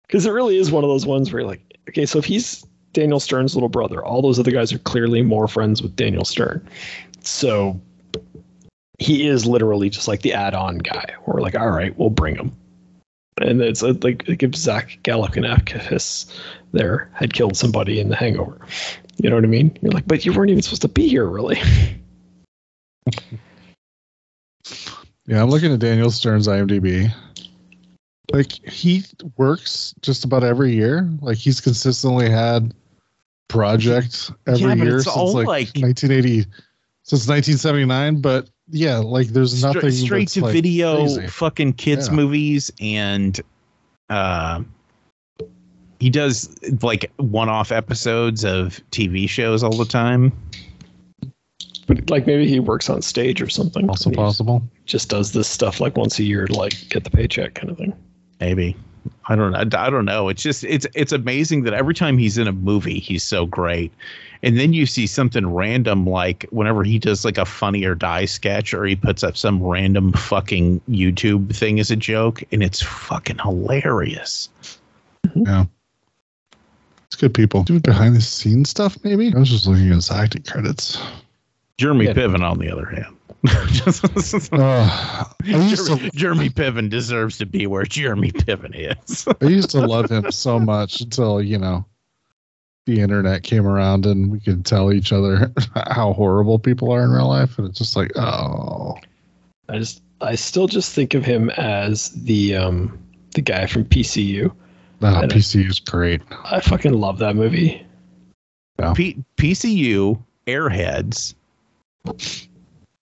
because 0.07 0.25
it 0.25 0.31
really 0.31 0.57
is 0.57 0.71
one 0.71 0.83
of 0.83 0.89
those 0.89 1.05
ones 1.05 1.31
where 1.31 1.41
you're 1.41 1.49
like, 1.49 1.77
okay, 1.89 2.05
so 2.05 2.19
if 2.19 2.25
he's 2.25 2.65
Daniel 2.93 3.19
Stern's 3.19 3.55
little 3.55 3.69
brother, 3.69 4.03
all 4.03 4.21
those 4.21 4.39
other 4.39 4.51
guys 4.51 4.73
are 4.73 4.79
clearly 4.79 5.21
more 5.21 5.47
friends 5.47 5.81
with 5.81 5.95
Daniel 5.95 6.25
Stern. 6.25 6.67
So 7.21 7.79
he 8.97 9.27
is 9.27 9.45
literally 9.45 9.89
just 9.89 10.07
like 10.07 10.21
the 10.21 10.33
add-on 10.33 10.79
guy. 10.79 11.05
We're 11.25 11.41
like, 11.41 11.55
all 11.55 11.69
right, 11.69 11.97
we'll 11.97 12.09
bring 12.09 12.35
him. 12.35 12.55
And 13.41 13.61
it's 13.61 13.83
uh, 13.83 13.93
like 14.01 14.27
like 14.27 14.43
if 14.43 14.53
Zach 14.55 14.99
Galifianakis 15.03 16.33
there 16.73 17.09
had 17.13 17.33
killed 17.33 17.55
somebody 17.55 17.99
in 17.99 18.09
The 18.09 18.15
Hangover, 18.15 18.59
you 19.21 19.29
know 19.29 19.35
what 19.35 19.43
I 19.43 19.47
mean? 19.47 19.77
You're 19.81 19.91
like, 19.91 20.07
but 20.07 20.25
you 20.25 20.33
weren't 20.33 20.49
even 20.51 20.61
supposed 20.61 20.81
to 20.83 20.87
be 20.87 21.07
here, 21.07 21.25
really. 21.27 21.59
yeah, 25.25 25.41
I'm 25.41 25.49
looking 25.49 25.73
at 25.73 25.79
Daniel 25.79 26.11
Stern's 26.11 26.47
IMDb. 26.47 27.11
Like 28.31 28.51
he 28.51 29.03
works 29.37 29.93
just 30.01 30.23
about 30.23 30.43
every 30.43 30.73
year. 30.73 31.09
Like 31.21 31.37
he's 31.37 31.59
consistently 31.61 32.29
had 32.29 32.73
projects 33.47 34.31
every 34.47 34.61
Yeah, 34.61 34.73
year 34.75 34.95
it's 34.97 35.05
since 35.05 35.15
all 35.15 35.33
like, 35.33 35.47
like- 35.47 35.67
1980, 35.75 36.45
since 37.03 37.27
1979. 37.27 38.21
But 38.21 38.49
yeah, 38.69 38.97
like 38.97 39.27
there's 39.27 39.57
Stra- 39.57 39.73
nothing 39.73 39.91
straight 39.91 40.19
that's, 40.25 40.33
to 40.35 40.41
like, 40.41 40.53
video 40.53 41.05
crazy. 41.05 41.27
fucking 41.27 41.73
kids 41.73 42.07
Yeah. 42.07 42.13
movies 42.13 42.71
and 42.79 43.39
uh 44.09 44.61
he 45.99 46.09
does 46.09 46.55
like 46.81 47.11
one-off 47.17 47.71
episodes 47.71 48.45
of 48.45 48.81
TV 48.91 49.27
shows 49.29 49.63
all 49.63 49.75
the 49.75 49.85
time. 49.85 50.31
But 51.87 52.09
like 52.09 52.25
maybe 52.27 52.47
he 52.47 52.59
works 52.59 52.89
on 52.89 53.01
stage 53.01 53.41
or 53.41 53.49
something. 53.49 53.89
Also 53.89 54.11
possible. 54.11 54.63
Just 54.85 55.09
does 55.09 55.33
this 55.33 55.47
stuff 55.47 55.79
like 55.79 55.97
once 55.97 56.19
a 56.19 56.23
year 56.23 56.45
to 56.45 56.53
like 56.53 56.87
get 56.89 57.03
the 57.03 57.09
paycheck 57.09 57.55
kind 57.55 57.69
of 57.69 57.77
thing. 57.77 57.93
Maybe. 58.39 58.77
I 59.27 59.35
don't 59.35 59.55
I, 59.55 59.61
I 59.61 59.89
don't 59.89 60.05
know. 60.05 60.29
It's 60.29 60.41
just 60.41 60.63
it's 60.63 60.85
it's 60.93 61.11
amazing 61.11 61.63
that 61.63 61.73
every 61.73 61.93
time 61.93 62.17
he's 62.17 62.37
in 62.37 62.47
a 62.47 62.51
movie, 62.51 62.99
he's 62.99 63.23
so 63.23 63.45
great. 63.45 63.91
And 64.43 64.57
then 64.57 64.71
you 64.71 64.85
see 64.85 65.07
something 65.07 65.51
random 65.51 66.05
like 66.05 66.45
whenever 66.51 66.83
he 66.83 66.99
does 66.99 67.25
like 67.25 67.37
a 67.37 67.45
funny 67.45 67.83
or 67.83 67.95
die 67.95 68.25
sketch 68.25 68.73
or 68.73 68.85
he 68.85 68.95
puts 68.95 69.23
up 69.23 69.35
some 69.35 69.61
random 69.61 70.13
fucking 70.13 70.79
YouTube 70.89 71.53
thing 71.55 71.79
as 71.79 71.91
a 71.91 71.95
joke 71.95 72.41
and 72.51 72.63
it's 72.63 72.81
fucking 72.81 73.39
hilarious. 73.39 74.49
Yeah. 75.35 75.65
It's 77.09 77.15
good 77.15 77.33
people. 77.33 77.63
Do 77.63 77.79
behind 77.79 78.15
the 78.15 78.21
scenes 78.21 78.69
stuff, 78.69 78.95
maybe? 79.03 79.33
I 79.35 79.39
was 79.39 79.49
just 79.49 79.65
looking 79.65 79.87
at 79.89 79.95
his 79.95 80.11
acting 80.11 80.43
credits. 80.43 81.01
Jeremy 81.77 82.05
Yeah. 82.05 82.13
Piven 82.13 82.41
on 82.41 82.59
the 82.59 82.71
other 82.71 82.85
hand. 82.85 83.15
Uh, 84.51 85.25
Jeremy, 85.43 85.75
to, 85.75 86.11
Jeremy 86.13 86.49
Piven 86.49 86.89
deserves 86.89 87.37
to 87.37 87.45
be 87.45 87.65
where 87.67 87.83
Jeremy 87.83 88.31
Piven 88.31 88.73
is. 88.75 89.25
I 89.41 89.45
used 89.45 89.69
to 89.71 89.87
love 89.87 90.11
him 90.11 90.29
so 90.31 90.59
much 90.59 90.99
until, 91.01 91.41
you 91.41 91.57
know, 91.57 91.85
the 92.85 92.99
internet 92.99 93.43
came 93.43 93.65
around 93.65 94.05
and 94.05 94.29
we 94.29 94.39
could 94.39 94.65
tell 94.65 94.91
each 94.91 95.13
other 95.13 95.51
how 95.75 96.13
horrible 96.13 96.59
people 96.59 96.91
are 96.91 97.03
in 97.03 97.11
real 97.11 97.29
life. 97.29 97.57
And 97.57 97.67
it's 97.67 97.77
just 97.77 97.95
like, 97.95 98.11
oh. 98.17 98.97
I 99.69 99.77
just 99.77 100.01
I 100.21 100.35
still 100.35 100.67
just 100.67 100.93
think 100.93 101.13
of 101.13 101.23
him 101.23 101.49
as 101.51 102.09
the 102.09 102.55
um 102.55 102.99
the 103.35 103.41
guy 103.41 103.67
from 103.67 103.85
PCU. 103.85 104.51
Nah, 105.01 105.21
And 105.21 105.31
I- 105.31 105.35
PC 105.35 105.67
is 105.69 105.79
great. 105.79 106.21
I 106.45 106.59
fucking 106.59 106.93
love 106.93 107.19
that 107.19 107.35
movie. 107.35 107.85
P- 108.95 109.17
PCU, 109.37 110.21
Airheads, 110.47 111.33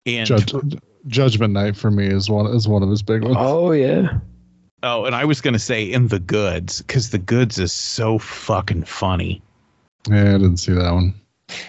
and 0.05 0.25
Judge, 0.27 0.53
Judgment 1.07 1.53
Night 1.53 1.75
for 1.75 1.91
me 1.91 2.07
is 2.07 2.29
one 2.29 2.47
is 2.47 2.67
one 2.67 2.81
of 2.83 2.89
his 2.89 3.01
big 3.03 3.23
ones. 3.23 3.35
Oh 3.39 3.71
yeah. 3.71 4.19
oh, 4.83 5.05
and 5.05 5.15
I 5.15 5.25
was 5.25 5.41
gonna 5.41 5.59
say 5.59 5.83
in 5.83 6.07
the 6.07 6.19
goods 6.19 6.81
because 6.81 7.11
the 7.11 7.19
goods 7.19 7.59
is 7.59 7.71
so 7.71 8.17
fucking 8.17 8.83
funny. 8.85 9.41
Yeah, 10.09 10.21
I 10.35 10.37
didn't 10.39 10.57
see 10.57 10.73
that 10.73 10.91
one. 10.91 11.13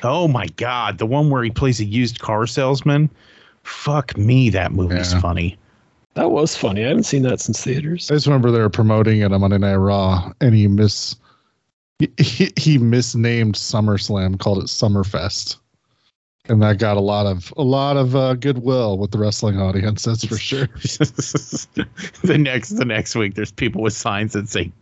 Oh 0.02 0.26
my 0.28 0.46
god, 0.56 0.96
the 0.98 1.06
one 1.06 1.28
where 1.30 1.42
he 1.42 1.50
plays 1.50 1.80
a 1.80 1.84
used 1.84 2.20
car 2.20 2.46
salesman. 2.46 3.10
Fuck 3.64 4.16
me, 4.16 4.48
that 4.50 4.72
movie's 4.72 5.12
Yeah. 5.12 5.20
funny. 5.20 5.58
That 6.14 6.30
was 6.30 6.56
funny. 6.56 6.84
I 6.84 6.88
haven't 6.88 7.04
seen 7.04 7.22
that 7.22 7.40
since 7.40 7.62
theaters. 7.62 8.11
I 8.11 8.14
just 8.14 8.26
remember 8.26 8.50
they 8.50 8.58
were 8.58 8.68
promoting 8.68 9.20
it 9.20 9.32
on 9.32 9.40
Monday 9.40 9.58
Night 9.58 9.76
Raw, 9.76 10.32
and 10.40 10.54
he 10.54 10.66
miss 10.66 11.16
he, 12.00 12.11
he, 12.18 12.52
he 12.56 12.78
misnamed 12.78 13.54
SummerSlam, 13.54 14.38
called 14.38 14.58
it 14.58 14.66
Summerfest, 14.66 15.56
and 16.48 16.62
that 16.62 16.78
got 16.78 16.96
a 16.96 17.00
lot 17.00 17.26
of 17.26 17.52
a 17.56 17.62
lot 17.62 17.96
of 17.96 18.16
uh, 18.16 18.34
goodwill 18.34 18.98
with 18.98 19.11
the 19.12 19.18
wrestling 19.18 19.61
audience. 19.61 20.04
That's 20.04 20.24
for 20.24 20.38
sure. 20.38 20.66
the 22.24 22.38
next 22.38 22.70
the 22.70 22.84
next 22.86 23.14
week, 23.14 23.34
there's 23.34 23.52
people 23.52 23.82
with 23.82 23.92
signs 23.92 24.32
that 24.32 24.48
say 24.48 24.72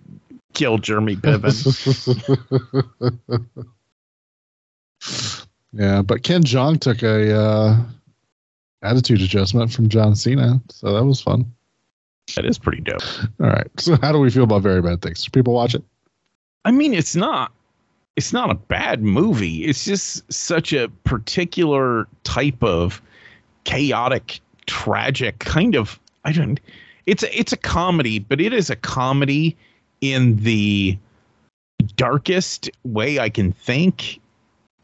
"Kill 0.54 0.78
Jeremy 0.78 1.16
Piven." 1.16 1.58
yeah, 5.72 6.02
but 6.02 6.22
Ken 6.22 6.42
Jeong 6.42 6.80
took 6.80 7.02
a 7.02 7.36
uh, 7.36 7.84
attitude 8.82 9.20
adjustment 9.20 9.72
from 9.72 9.88
John 9.88 10.14
Cena, 10.14 10.60
so 10.68 10.92
that 10.92 11.04
was 11.04 11.20
fun. 11.20 11.52
that 12.36 12.44
is 12.44 12.58
pretty 12.58 12.82
dope. 12.82 13.02
All 13.40 13.48
right, 13.48 13.68
so 13.78 13.96
how 14.00 14.12
do 14.12 14.18
we 14.18 14.30
feel 14.30 14.44
about 14.44 14.62
Very 14.62 14.82
Bad 14.82 15.02
Things? 15.02 15.22
Do 15.24 15.30
people 15.30 15.54
watch 15.54 15.74
it? 15.74 15.82
I 16.64 16.70
mean, 16.70 16.94
it's 16.94 17.16
not 17.16 17.52
it's 18.16 18.32
not 18.32 18.50
a 18.50 18.54
bad 18.54 19.02
movie. 19.02 19.64
It's 19.64 19.84
just 19.84 20.30
such 20.32 20.72
a 20.72 20.88
particular 21.04 22.08
type 22.24 22.62
of 22.64 23.00
chaotic, 23.64 24.40
tragic 24.66 25.38
kind 25.38 25.76
of 25.76 26.00
I 26.24 26.32
don't 26.32 26.60
it's 27.08 27.22
a, 27.22 27.38
it's 27.38 27.52
a 27.52 27.56
comedy, 27.56 28.18
but 28.18 28.38
it 28.38 28.52
is 28.52 28.68
a 28.68 28.76
comedy 28.76 29.56
in 30.02 30.36
the 30.36 30.98
darkest 31.96 32.70
way 32.84 33.18
I 33.18 33.30
can 33.30 33.52
think. 33.52 34.20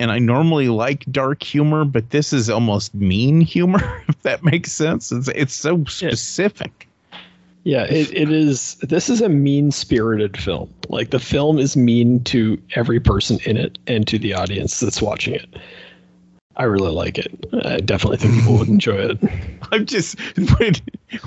And 0.01 0.11
I 0.11 0.19
normally 0.19 0.69
like 0.69 1.05
dark 1.13 1.43
humor, 1.43 1.85
but 1.85 2.11
this 2.11 2.33
is 2.33 2.51
almost 2.51 2.95
mean 2.95 3.41
humor, 3.41 4.03
if 4.09 4.23
that 4.23 4.43
makes 4.43 4.73
sense. 4.73 5.13
It's 5.13 5.29
it's 5.29 5.55
so 5.55 5.85
specific. 5.85 6.89
Yeah, 7.65 7.85
it, 7.85 8.13
it 8.13 8.31
is. 8.31 8.75
This 8.83 9.09
is 9.09 9.23
a 9.23 9.29
mean 9.29 9.71
spirited 9.71 10.37
film. 10.37 10.73
Like 10.91 11.11
the 11.11 11.19
film 11.19 11.59
is 11.59 11.77
mean 11.77 12.23
to 12.25 12.61
every 12.75 13.01
person 13.01 13.39
in 13.47 13.57
it 13.57 13.79
and 13.87 14.07
to 14.09 14.19
the 14.19 14.35
audience 14.35 14.81
that's 14.81 15.01
watching 15.01 15.35
it. 15.35 15.49
I 16.57 16.65
really 16.65 16.93
like 16.93 17.19
it. 17.19 17.33
I 17.65 17.79
definitely 17.79 18.19
think 18.19 18.35
people 18.35 18.59
would 18.59 18.69
enjoy 18.69 18.97
it. 18.97 19.19
I'm 19.73 19.87
just 19.87 20.19
when 20.59 20.75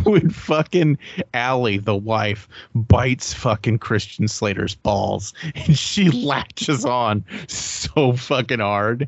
when 0.03 0.29
fucking 0.29 0.97
Allie, 1.33 1.77
the 1.77 1.95
wife, 1.95 2.47
bites 2.73 3.33
fucking 3.33 3.79
Christian 3.79 4.27
Slater's 4.27 4.75
balls 4.75 5.33
and 5.55 5.77
she 5.77 6.09
latches 6.09 6.85
on 6.85 7.25
so 7.47 8.13
fucking 8.13 8.59
hard. 8.59 9.07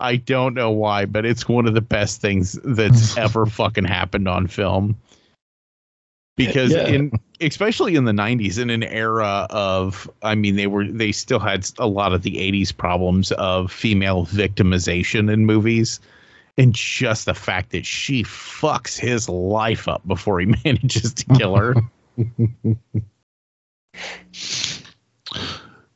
I 0.00 0.16
don't 0.16 0.54
know 0.54 0.70
why, 0.70 1.04
but 1.04 1.24
it's 1.24 1.48
one 1.48 1.66
of 1.66 1.74
the 1.74 1.80
best 1.80 2.20
things 2.20 2.58
that's 2.64 3.16
ever 3.16 3.46
fucking 3.46 3.84
happened 3.84 4.28
on 4.28 4.46
film. 4.46 4.96
Because 6.36 6.72
Yeah. 6.72 6.86
in 6.88 7.12
especially 7.40 7.96
in 7.96 8.04
the 8.04 8.12
90s 8.12 8.58
in 8.58 8.70
an 8.70 8.82
era 8.82 9.46
of 9.50 10.10
I 10.22 10.34
mean 10.34 10.56
they 10.56 10.66
were 10.66 10.86
they 10.86 11.12
still 11.12 11.38
had 11.38 11.68
a 11.78 11.86
lot 11.86 12.12
of 12.12 12.22
the 12.22 12.36
80s 12.36 12.74
problems 12.76 13.32
of 13.32 13.70
female 13.72 14.26
victimization 14.26 15.32
in 15.32 15.44
movies 15.46 16.00
and 16.58 16.74
just 16.74 17.26
the 17.26 17.34
fact 17.34 17.70
that 17.70 17.86
she 17.86 18.22
fucks 18.24 18.98
his 18.98 19.28
life 19.28 19.88
up 19.88 20.06
before 20.06 20.40
he 20.40 20.46
manages 20.64 21.14
to 21.14 21.24
kill 21.36 21.56
her. 21.56 21.74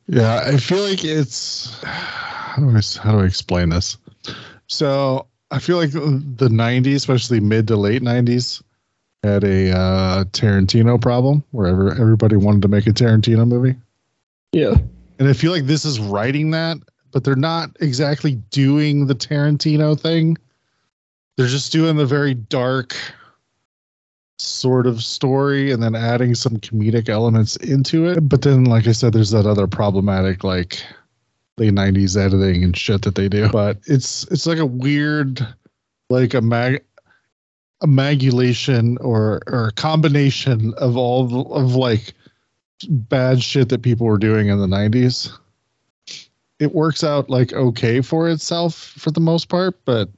Yeah, 0.07 0.43
I 0.45 0.57
feel 0.57 0.83
like 0.83 1.03
it's 1.03 1.81
how 1.83 2.61
do 2.61 2.69
I 2.69 2.81
how 2.99 3.11
do 3.13 3.19
I 3.19 3.25
explain 3.25 3.69
this? 3.69 3.97
So 4.67 5.27
I 5.51 5.59
feel 5.59 5.77
like 5.77 5.91
the 5.91 6.49
'90s, 6.49 6.95
especially 6.95 7.39
mid 7.39 7.67
to 7.67 7.75
late 7.75 8.01
'90s, 8.01 8.61
had 9.25 9.43
a 9.43 9.71
uh, 9.75 10.23
Tarantino 10.25 11.01
problem 11.01 11.43
where 11.51 11.67
everybody 11.91 12.35
wanted 12.35 12.61
to 12.61 12.67
make 12.67 12.87
a 12.87 12.91
Tarantino 12.91 13.47
movie, 13.47 13.75
Yeah. 14.51 14.75
and 15.19 15.27
I 15.27 15.33
feel 15.33 15.51
like 15.51 15.65
this 15.65 15.85
is 15.85 15.99
writing 15.99 16.51
that, 16.51 16.77
but 17.11 17.23
they're 17.23 17.35
not 17.35 17.75
exactly 17.79 18.35
doing 18.51 19.07
the 19.07 19.15
Tarantino 19.15 19.99
thing. 19.99 20.37
They're 21.37 21.47
just 21.47 21.71
doing 21.71 21.97
the 21.97 22.05
very 22.05 22.33
dark 22.33 22.95
sort 24.37 24.85
of 24.85 25.01
story 25.01 25.71
and 25.71 25.81
then 25.81 25.95
adding 25.95 26.35
some 26.35 26.57
comedic 26.57 27.09
elements 27.09 27.55
into 27.57 28.07
it. 28.07 28.27
But 28.27 28.41
then, 28.41 28.65
like 28.65 28.87
I 28.87 28.91
said, 28.91 29.13
there's 29.13 29.31
that 29.31 29.45
other 29.45 29.67
problematic 29.67 30.43
like 30.43 30.81
late 31.57 31.73
'90s 31.73 32.17
editing 32.17 32.63
and 32.63 32.75
shit 32.75 33.01
that 33.03 33.15
they 33.15 33.29
do. 33.29 33.49
But 33.49 33.79
it's 33.87 34.23
it's 34.31 34.45
like 34.45 34.59
a 34.59 34.65
weird, 34.65 35.45
like 36.09 36.33
a 36.33 36.41
mag 36.41 36.83
amalgamation 37.85 38.97
or 38.97 39.41
or 39.45 39.67
a 39.67 39.71
combination 39.71 40.73
of 40.77 40.97
all 40.97 41.53
of 41.53 41.75
like 41.75 42.13
bad 42.89 43.41
shit 43.41 43.69
that 43.69 43.83
people 43.83 44.07
were 44.07 44.17
doing 44.17 44.47
in 44.47 44.59
the 44.59 44.67
90s. 44.67 45.31
It 46.59 46.73
works 46.73 47.03
out 47.03 47.29
like 47.29 47.53
okay 47.53 48.01
for 48.01 48.27
itself 48.27 48.75
for 48.75 49.11
the 49.11 49.19
most 49.19 49.49
part, 49.49 49.79
but 49.85 50.09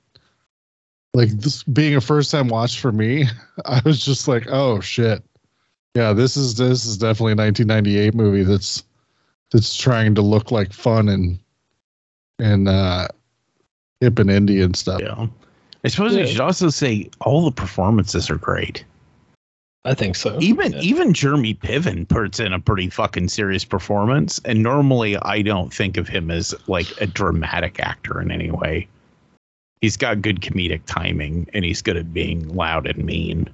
like 1.14 1.30
this 1.32 1.64
being 1.64 1.96
a 1.96 2.02
first 2.02 2.32
time 2.32 2.48
watch 2.48 2.80
for 2.80 2.94
me, 2.94 3.26
I 3.66 3.82
was 3.84 4.04
just 4.04 4.28
like, 4.28 4.48
oh 4.48 4.80
shit. 4.80 5.22
Yeah, 5.94 6.14
this 6.14 6.38
is 6.38 6.56
this 6.56 6.86
is 6.86 6.98
definitely 6.98 7.34
a 7.34 7.48
1998 7.48 8.14
movie 8.14 8.44
that's 8.44 8.84
that's 9.52 9.76
trying 9.76 10.16
to 10.16 10.22
look 10.22 10.52
like 10.52 10.72
fun 10.72 11.10
and 11.10 11.38
and 12.40 12.70
uh 12.70 13.08
hip 14.00 14.20
and 14.20 14.30
indie 14.30 14.64
and 14.64 14.76
stuff. 14.76 15.02
yeah. 15.02 15.28
I 15.84 15.90
suppose 15.90 16.14
we 16.14 16.20
Yeah. 16.22 16.26
should 16.26 16.42
also 16.42 16.70
say 16.70 17.10
all 17.22 17.46
the 17.46 17.52
performances 17.52 18.30
are 18.30 18.38
great. 18.38 18.84
I 19.86 19.94
think 19.94 20.16
so. 20.16 20.38
Even 20.42 20.74
Yeah. 20.74 20.82
even 20.82 21.14
Jeremy 21.14 21.54
Piven 21.54 22.08
puts 22.08 22.40
in 22.40 22.52
a 22.52 22.60
pretty 22.60 22.90
fucking 22.90 23.30
serious 23.30 23.64
performance. 23.64 24.42
And 24.44 24.62
normally 24.62 25.16
I 25.18 25.42
don't 25.42 25.74
think 25.74 25.96
of 25.98 26.10
him 26.10 26.30
as 26.30 26.54
like 26.68 27.00
a 27.00 27.08
dramatic 27.08 27.80
actor 27.80 28.22
in 28.22 28.32
any 28.32 28.52
way. 28.52 28.88
He's 29.80 29.96
got 29.96 30.22
good 30.22 30.42
comedic 30.42 30.82
timing 30.88 31.48
and 31.54 31.64
he's 31.64 31.82
good 31.82 31.96
at 31.96 32.14
being 32.14 32.54
loud 32.54 32.86
and 32.88 33.06
mean. 33.06 33.48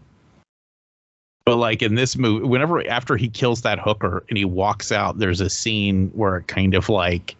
But 1.45 1.57
like 1.57 1.81
in 1.83 1.95
this 1.95 2.17
movie, 2.17 2.45
whenever 2.45 2.87
after 2.89 3.17
he 3.17 3.27
kills 3.27 3.61
that 3.61 3.77
hooker 3.77 4.23
and 4.29 4.37
he 4.37 4.45
walks 4.45 4.91
out, 4.91 5.19
there's 5.19 5.41
a 5.41 5.49
scene 5.49 6.09
where 6.15 6.37
it 6.37 6.47
kind 6.47 6.73
of 6.73 6.87
like 6.89 7.35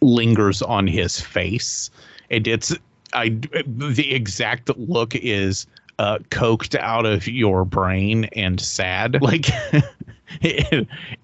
lingers 0.00 0.62
on 0.62 0.86
his 0.86 1.20
face. 1.20 1.90
And 2.30 2.46
it's 2.46 2.74
I 3.12 3.30
the 3.66 4.12
exact 4.12 4.76
look 4.78 5.14
is 5.14 5.66
uh 5.98 6.18
coked 6.30 6.74
out 6.78 7.06
of 7.06 7.26
your 7.26 7.64
brain 7.64 8.24
and 8.34 8.60
sad. 8.60 9.20
Like 9.22 9.46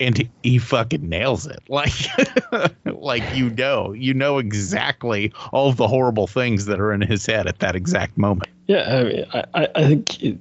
and 0.00 0.28
he, 0.42 0.58
fucking 0.58 1.06
nails 1.08 1.46
it. 1.46 1.62
Like, 1.68 1.92
like 2.86 3.22
you 3.34 3.50
know, 3.50 3.92
you 3.92 4.14
know 4.14 4.38
exactly 4.38 5.32
all 5.52 5.72
the 5.72 5.86
horrible 5.86 6.26
things 6.26 6.64
that 6.66 6.80
are 6.80 6.92
in 6.92 7.02
his 7.02 7.26
head 7.26 7.46
at 7.46 7.58
that 7.58 7.76
exact 7.76 8.16
moment. 8.16 8.50
Yeah, 8.66 8.96
I 8.98 9.04
mean, 9.04 9.24
I, 9.34 9.68
I- 9.74 9.86
think 9.88 10.22
it, 10.22 10.38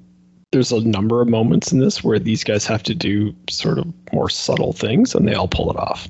there's 0.52 0.72
a 0.72 0.80
number 0.82 1.22
of 1.22 1.28
moments 1.28 1.72
in 1.74 1.80
this 1.80 2.04
where 2.04 2.20
these 2.20 2.44
guys 2.44 2.66
have 2.68 2.84
to 2.84 2.96
do 2.96 3.36
sort 3.50 3.80
of 3.80 3.92
more 4.14 4.30
subtle 4.30 4.72
things, 4.72 5.14
and 5.16 5.28
they 5.28 5.34
all 5.34 5.48
pull 5.48 5.70
it 5.72 5.78
off, 5.78 6.08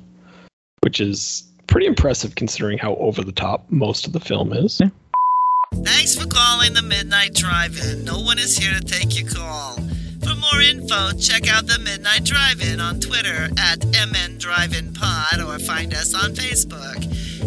which 0.81 0.99
is 1.01 1.43
pretty 1.67 1.87
impressive 1.87 2.35
considering 2.35 2.77
how 2.77 2.95
over 2.97 3.23
the 3.23 3.31
top 3.31 3.65
most 3.71 4.05
of 4.05 4.13
the 4.13 4.19
film 4.19 4.53
is. 4.53 4.79
Thanks 5.81 6.15
for 6.15 6.27
calling 6.27 6.73
the 6.73 6.81
Midnight 6.81 7.33
Drive-In. 7.33 8.05
No 8.05 8.19
one 8.19 8.37
is 8.37 8.57
here 8.57 8.73
to 8.73 8.81
take 8.81 9.17
your 9.19 9.29
call. 9.29 9.75
For 10.21 10.35
more 10.35 10.61
info, 10.61 11.11
check 11.17 11.47
out 11.49 11.67
the 11.67 11.79
Midnight 11.79 12.23
Drive-In 12.23 12.79
on 12.79 12.99
Twitter 12.99 13.49
at 13.57 13.85
MN 13.85 14.37
Drive-In 14.37 14.93
Pod 14.93 15.41
or 15.41 15.59
find 15.59 15.93
us 15.93 16.13
on 16.13 16.31
Facebook. 16.35 16.97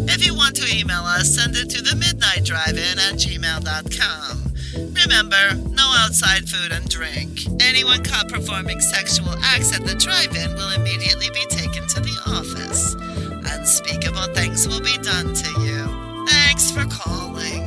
If 0.09 0.25
you 0.25 0.35
want 0.35 0.55
to 0.57 0.77
email 0.77 1.03
us, 1.03 1.35
send 1.35 1.55
it 1.55 1.69
to 1.71 1.81
the 1.81 1.95
Midnight 1.95 2.43
Drive-In 2.43 2.99
at 2.99 3.15
gmail.com. 3.15 4.43
Remember, 4.93 5.55
no 5.71 5.93
outside 5.97 6.47
food 6.47 6.71
and 6.71 6.87
drink. 6.89 7.47
Anyone 7.61 8.03
caught 8.03 8.29
performing 8.29 8.79
sexual 8.79 9.33
acts 9.43 9.73
at 9.73 9.85
the 9.85 9.95
drive-in 9.95 10.53
will 10.55 10.71
immediately 10.71 11.29
be 11.33 11.45
taken 11.49 11.87
to 11.87 11.99
the 11.99 12.17
office. 12.27 12.93
Unspeakable 13.53 14.33
things 14.33 14.67
will 14.67 14.81
be 14.81 14.97
done 14.97 15.33
to 15.33 15.61
you. 15.61 16.25
Thanks 16.27 16.69
for 16.69 16.85
calling. 16.85 17.66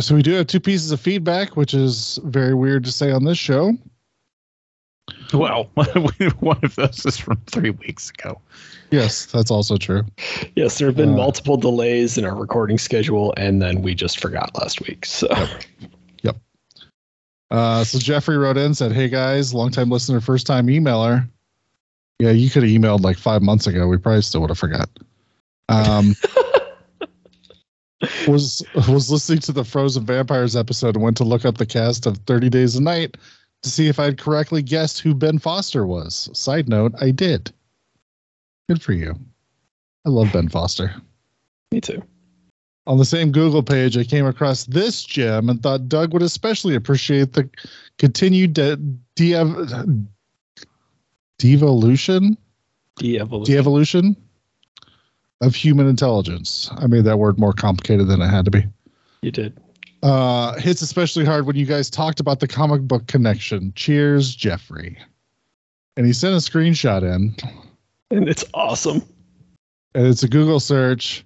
So 0.00 0.14
we 0.14 0.22
do 0.22 0.32
have 0.32 0.46
two 0.46 0.60
pieces 0.60 0.90
of 0.90 1.00
feedback, 1.00 1.56
which 1.56 1.74
is 1.74 2.18
very 2.24 2.54
weird 2.54 2.84
to 2.84 2.92
say 2.92 3.10
on 3.10 3.24
this 3.24 3.38
show. 3.38 3.76
Well, 5.34 5.70
one 5.74 6.58
of 6.62 6.74
those 6.76 7.04
is 7.06 7.18
from 7.18 7.40
three 7.46 7.70
weeks 7.70 8.10
ago. 8.10 8.40
Yes, 8.90 9.26
that's 9.26 9.50
also 9.50 9.76
true. 9.76 10.04
Yes, 10.56 10.78
there 10.78 10.88
have 10.88 10.96
been 10.96 11.14
Uh, 11.14 11.16
multiple 11.16 11.56
delays 11.56 12.18
in 12.18 12.24
our 12.24 12.34
recording 12.34 12.78
schedule, 12.78 13.32
and 13.36 13.60
then 13.60 13.82
we 13.82 13.94
just 13.94 14.20
forgot 14.20 14.54
last 14.58 14.80
week. 14.86 15.06
So 15.06 15.28
Yep. 16.22 16.36
Uh, 17.50 17.84
so 17.84 17.98
Jeffrey 17.98 18.36
wrote 18.36 18.56
in 18.56 18.74
said, 18.74 18.92
"Hey 18.92 19.08
guys, 19.08 19.52
longtime 19.54 19.90
listener, 19.90 20.20
first 20.20 20.46
time 20.46 20.66
emailer. 20.68 21.28
Yeah, 22.18 22.30
you 22.30 22.48
could 22.50 22.62
have 22.62 22.70
emailed 22.70 23.00
like 23.00 23.18
five 23.18 23.42
months 23.42 23.66
ago. 23.66 23.88
We 23.88 23.96
probably 23.96 24.22
still 24.22 24.42
would 24.42 24.50
have 24.50 24.58
forgot. 24.58 24.88
Um, 25.68 26.14
was 28.26 28.62
was 28.88 29.10
listening 29.10 29.40
to 29.40 29.52
the 29.52 29.64
Frozen 29.64 30.06
Vampires 30.06 30.56
episode 30.56 30.94
and 30.96 31.04
went 31.04 31.16
to 31.18 31.24
look 31.24 31.44
up 31.44 31.58
the 31.58 31.66
cast 31.66 32.06
of 32.06 32.16
Thirty 32.18 32.48
Days 32.48 32.76
a 32.76 32.82
Night 32.82 33.16
to 33.62 33.70
see 33.70 33.88
if 33.88 33.98
I'd 33.98 34.18
correctly 34.18 34.62
guessed 34.62 35.00
who 35.00 35.14
Ben 35.14 35.38
Foster 35.38 35.86
was. 35.86 36.28
Side 36.32 36.68
note, 36.68 36.92
I 37.00 37.10
did. 37.10 37.52
Good 38.68 38.82
for 38.82 38.92
you. 38.92 39.14
I 40.04 40.08
love 40.08 40.32
Ben 40.32 40.48
Foster. 40.48 40.94
me 41.70 41.80
too. 41.80 42.02
On 42.88 42.98
the 42.98 43.04
same 43.04 43.30
Google 43.30 43.62
page, 43.62 43.96
I 43.96 44.02
came 44.02 44.26
across 44.26 44.64
this 44.64 45.04
gem 45.04 45.48
and 45.48 45.62
thought 45.62 45.88
Doug 45.88 46.12
would 46.12 46.22
especially 46.22 46.74
appreciate 46.74 47.32
the 47.34 47.48
continued 47.98 48.54
de- 48.54 48.74
de- 49.14 50.06
devolution, 51.38 52.36
De-evolution. 52.96 53.44
de-evolution 53.52 54.16
of 55.42 55.54
human 55.54 55.86
intelligence. 55.86 56.70
I 56.78 56.86
made 56.86 57.04
that 57.04 57.18
word 57.18 57.38
more 57.38 57.52
complicated 57.52 58.08
than 58.08 58.22
it 58.22 58.28
had 58.28 58.44
to 58.46 58.50
be. 58.50 58.64
you 59.20 59.30
did. 59.30 59.58
Uh, 60.02 60.58
hits 60.58 60.82
especially 60.82 61.24
hard 61.24 61.46
when 61.46 61.54
you 61.56 61.66
guys 61.66 61.88
talked 61.90 62.18
about 62.18 62.40
the 62.40 62.48
comic 62.48 62.80
book 62.82 63.06
connection. 63.06 63.72
Cheers, 63.76 64.34
Jeffrey. 64.34 64.98
And 65.96 66.06
he 66.06 66.12
sent 66.12 66.34
a 66.34 66.38
screenshot 66.38 67.02
in, 67.02 67.36
And 68.10 68.28
it's 68.28 68.44
awesome. 68.54 69.02
and 69.94 70.06
it's 70.06 70.22
a 70.22 70.28
Google 70.28 70.58
search, 70.58 71.24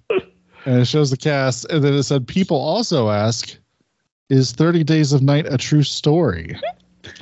and 0.65 0.81
it 0.81 0.85
shows 0.85 1.09
the 1.09 1.17
cast, 1.17 1.65
and 1.71 1.83
then 1.83 1.93
it 1.93 2.03
said 2.03 2.27
people 2.27 2.57
also 2.57 3.09
ask, 3.09 3.57
"Is 4.29 4.51
Thirty 4.51 4.83
Days 4.83 5.13
of 5.13 5.21
Night 5.21 5.45
a 5.51 5.57
true 5.57 5.83
story?" 5.83 6.59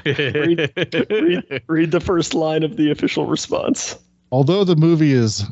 read, 0.05 1.61
read 1.67 1.91
the 1.91 2.01
first 2.03 2.33
line 2.33 2.63
of 2.63 2.77
the 2.77 2.89
official 2.91 3.27
response. 3.27 3.97
Although 4.31 4.63
the 4.63 4.75
movie 4.75 5.13
is, 5.13 5.45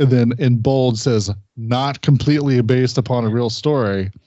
and 0.00 0.10
then 0.10 0.32
in 0.38 0.56
bold 0.56 0.98
says, 0.98 1.30
not 1.56 2.00
completely 2.00 2.60
based 2.62 2.96
upon 2.98 3.24
a 3.24 3.28
real 3.28 3.50
story. 3.50 4.10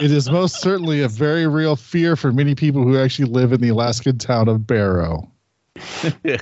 it 0.00 0.12
is 0.12 0.30
most 0.30 0.60
certainly 0.60 1.02
a 1.02 1.08
very 1.08 1.46
real 1.46 1.74
fear 1.74 2.14
for 2.14 2.32
many 2.32 2.54
people 2.54 2.82
who 2.84 2.96
actually 2.96 3.28
live 3.28 3.52
in 3.52 3.60
the 3.60 3.68
Alaskan 3.68 4.16
town 4.16 4.48
of 4.48 4.66
Barrow. 4.66 5.30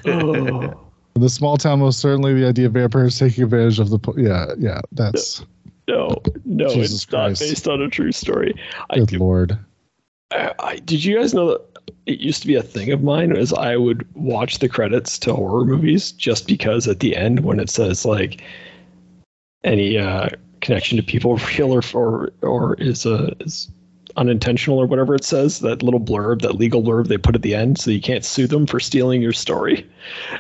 Oh, 0.07 0.75
In 1.17 1.23
the 1.23 1.31
small 1.31 1.57
town, 1.57 1.81
most 1.81 2.01
certainly 2.01 2.35
the 2.35 2.47
idea 2.47 2.67
of 2.67 2.73
vampires 2.73 3.19
taking 3.19 3.45
advantage 3.45 3.81
of 3.81 3.89
the. 3.89 3.99
po- 3.99 4.17
Yeah, 4.17 4.47
yeah, 4.59 4.81
that's. 4.93 5.45
no, 5.89 6.15
no, 6.45 6.69
Jesus 6.69 7.05
it's 7.05 7.13
not 7.13 7.39
based 7.39 7.67
on 7.67 7.81
a 7.81 7.89
true 7.89 8.13
story. 8.13 8.55
I, 8.91 8.99
Good 8.99 9.13
lord. 9.13 9.59
I, 10.33 10.53
I 10.59 10.77
did 10.77 11.03
you 11.03 11.19
guys 11.19 11.33
know 11.33 11.51
that 11.51 11.74
it 12.07 12.21
used 12.21 12.43
to 12.43 12.47
be 12.47 12.55
a 12.55 12.63
thing 12.63 12.93
of 12.93 13.03
mine 13.03 13.35
is 13.35 13.53
I 13.53 13.77
would 13.77 14.07
watch 14.15 14.59
the 14.59 14.69
credits 14.69 15.19
to 15.21 15.35
horror 15.35 15.65
movies 15.65 16.13
just 16.13 16.47
because 16.47 16.87
at 16.87 17.01
the 17.01 17.17
end 17.17 17.41
when 17.41 17.61
it 17.61 17.71
says 17.71 18.05
like 18.05 18.43
any 19.63 19.99
uh, 19.99 20.29
connection 20.61 20.97
to 20.97 21.03
people 21.03 21.37
real 21.59 21.73
or 21.73 21.83
or, 21.95 22.31
or 22.43 22.75
is 22.75 23.07
uh, 23.07 23.35
is 23.41 23.71
unintentional 24.17 24.79
or 24.79 24.87
whatever 24.87 25.15
it 25.15 25.25
says 25.25 25.59
that 25.61 25.83
little 25.83 25.99
blurb 25.99 26.41
that 26.43 26.55
legal 26.55 26.83
blurb 26.83 27.09
they 27.09 27.19
put 27.19 27.35
at 27.35 27.43
the 27.43 27.55
end 27.55 27.79
so 27.79 27.91
you 27.91 28.01
can't 28.01 28.25
sue 28.25 28.47
them 28.47 28.67
for 28.67 28.79
stealing 28.79 29.21
your 29.21 29.33
story. 29.33 29.89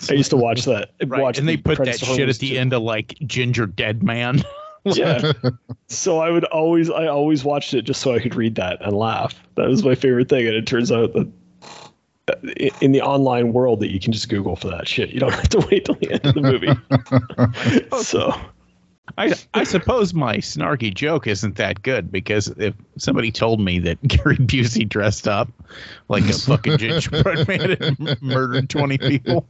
I 0.09 0.13
used 0.13 0.31
to 0.31 0.37
watch 0.37 0.65
that. 0.65 0.91
Right, 1.07 1.21
watch 1.21 1.39
and 1.39 1.49
they 1.49 1.57
put 1.57 1.79
that 1.79 1.85
credits 1.85 1.99
to 2.01 2.07
horror 2.07 2.19
shit 2.19 2.29
at 2.29 2.39
the 2.39 2.51
too. 2.51 2.57
end 2.57 2.73
of 2.73 2.83
like 2.83 3.09
Gingerdead 3.25 4.03
Man. 4.03 4.43
Yeah. 4.85 5.33
so 5.89 6.19
I 6.19 6.31
would 6.31 6.45
always, 6.45 6.91
I 6.91 7.07
always 7.07 7.45
watched 7.45 7.75
it 7.75 7.83
just 7.83 8.01
so 8.01 8.15
I 8.15 8.19
could 8.19 8.35
read 8.35 8.57
that 8.57 8.79
and 8.81 8.97
laugh. 8.97 9.35
That 9.57 9.69
was 9.69 9.85
my 9.85 9.95
favorite 9.95 10.29
thing. 10.29 10.47
And 10.47 10.55
it 10.57 10.67
turns 10.67 10.93
out 10.93 11.13
that 11.15 11.29
in 12.81 12.93
the 12.93 13.03
online 13.03 13.53
world 13.53 13.81
that 13.81 13.91
you 13.91 14.01
can 14.01 14.13
just 14.13 14.29
Google 14.29 14.57
for 14.57 14.69
that 14.69 14.89
shit. 14.89 15.11
You 15.11 15.21
don't 15.21 15.33
have 15.35 15.49
to 15.51 15.67
wait 15.71 15.85
till 15.85 15.95
the 15.97 16.13
end 16.13 16.27
of 16.27 16.35
the 16.35 16.41
movie. 16.41 17.99
so 18.03 18.33
I 19.19 19.35
I 19.53 19.65
suppose 19.65 20.15
my 20.15 20.39
snarky 20.39 20.93
joke 20.93 21.27
isn't 21.27 21.57
that 21.57 21.83
good 21.83 22.11
because 22.11 22.49
if 22.57 22.75
somebody 22.97 23.31
told 23.31 23.61
me 23.61 23.79
that 23.81 24.03
Gary 24.09 24.37
Busey 24.39 24.89
dressed 24.89 25.29
up 25.29 25.49
like 26.09 26.25
a 26.25 26.33
fucking 26.33 26.79
gingerbread 26.79 27.47
man 27.47 27.77
and 27.81 28.23
murdered 28.23 28.71
twenty 28.71 28.97
people, 28.97 29.47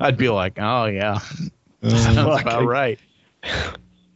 I'd 0.00 0.16
be 0.16 0.28
like, 0.28 0.58
oh 0.58 0.86
yeah, 0.86 1.18
sounds 1.82 2.16
Uh, 2.18 2.38
about 2.40 2.64
right. 2.64 3.00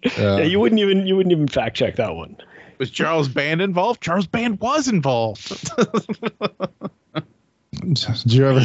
Yeah, 0.02 0.38
yeah. 0.38 0.42
you 0.42 0.60
wouldn't 0.60 0.80
even, 0.80 1.06
you 1.06 1.16
wouldn't 1.16 1.32
even 1.32 1.48
fact 1.48 1.76
check 1.76 1.96
that 1.96 2.14
one. 2.14 2.36
Was 2.78 2.90
Charles 2.90 3.28
Band 3.28 3.60
involved? 3.60 4.00
Charles 4.00 4.26
Band 4.26 4.58
was 4.60 4.88
involved. 4.88 5.70
Did 7.72 8.32
you 8.32 8.46
ever 8.46 8.60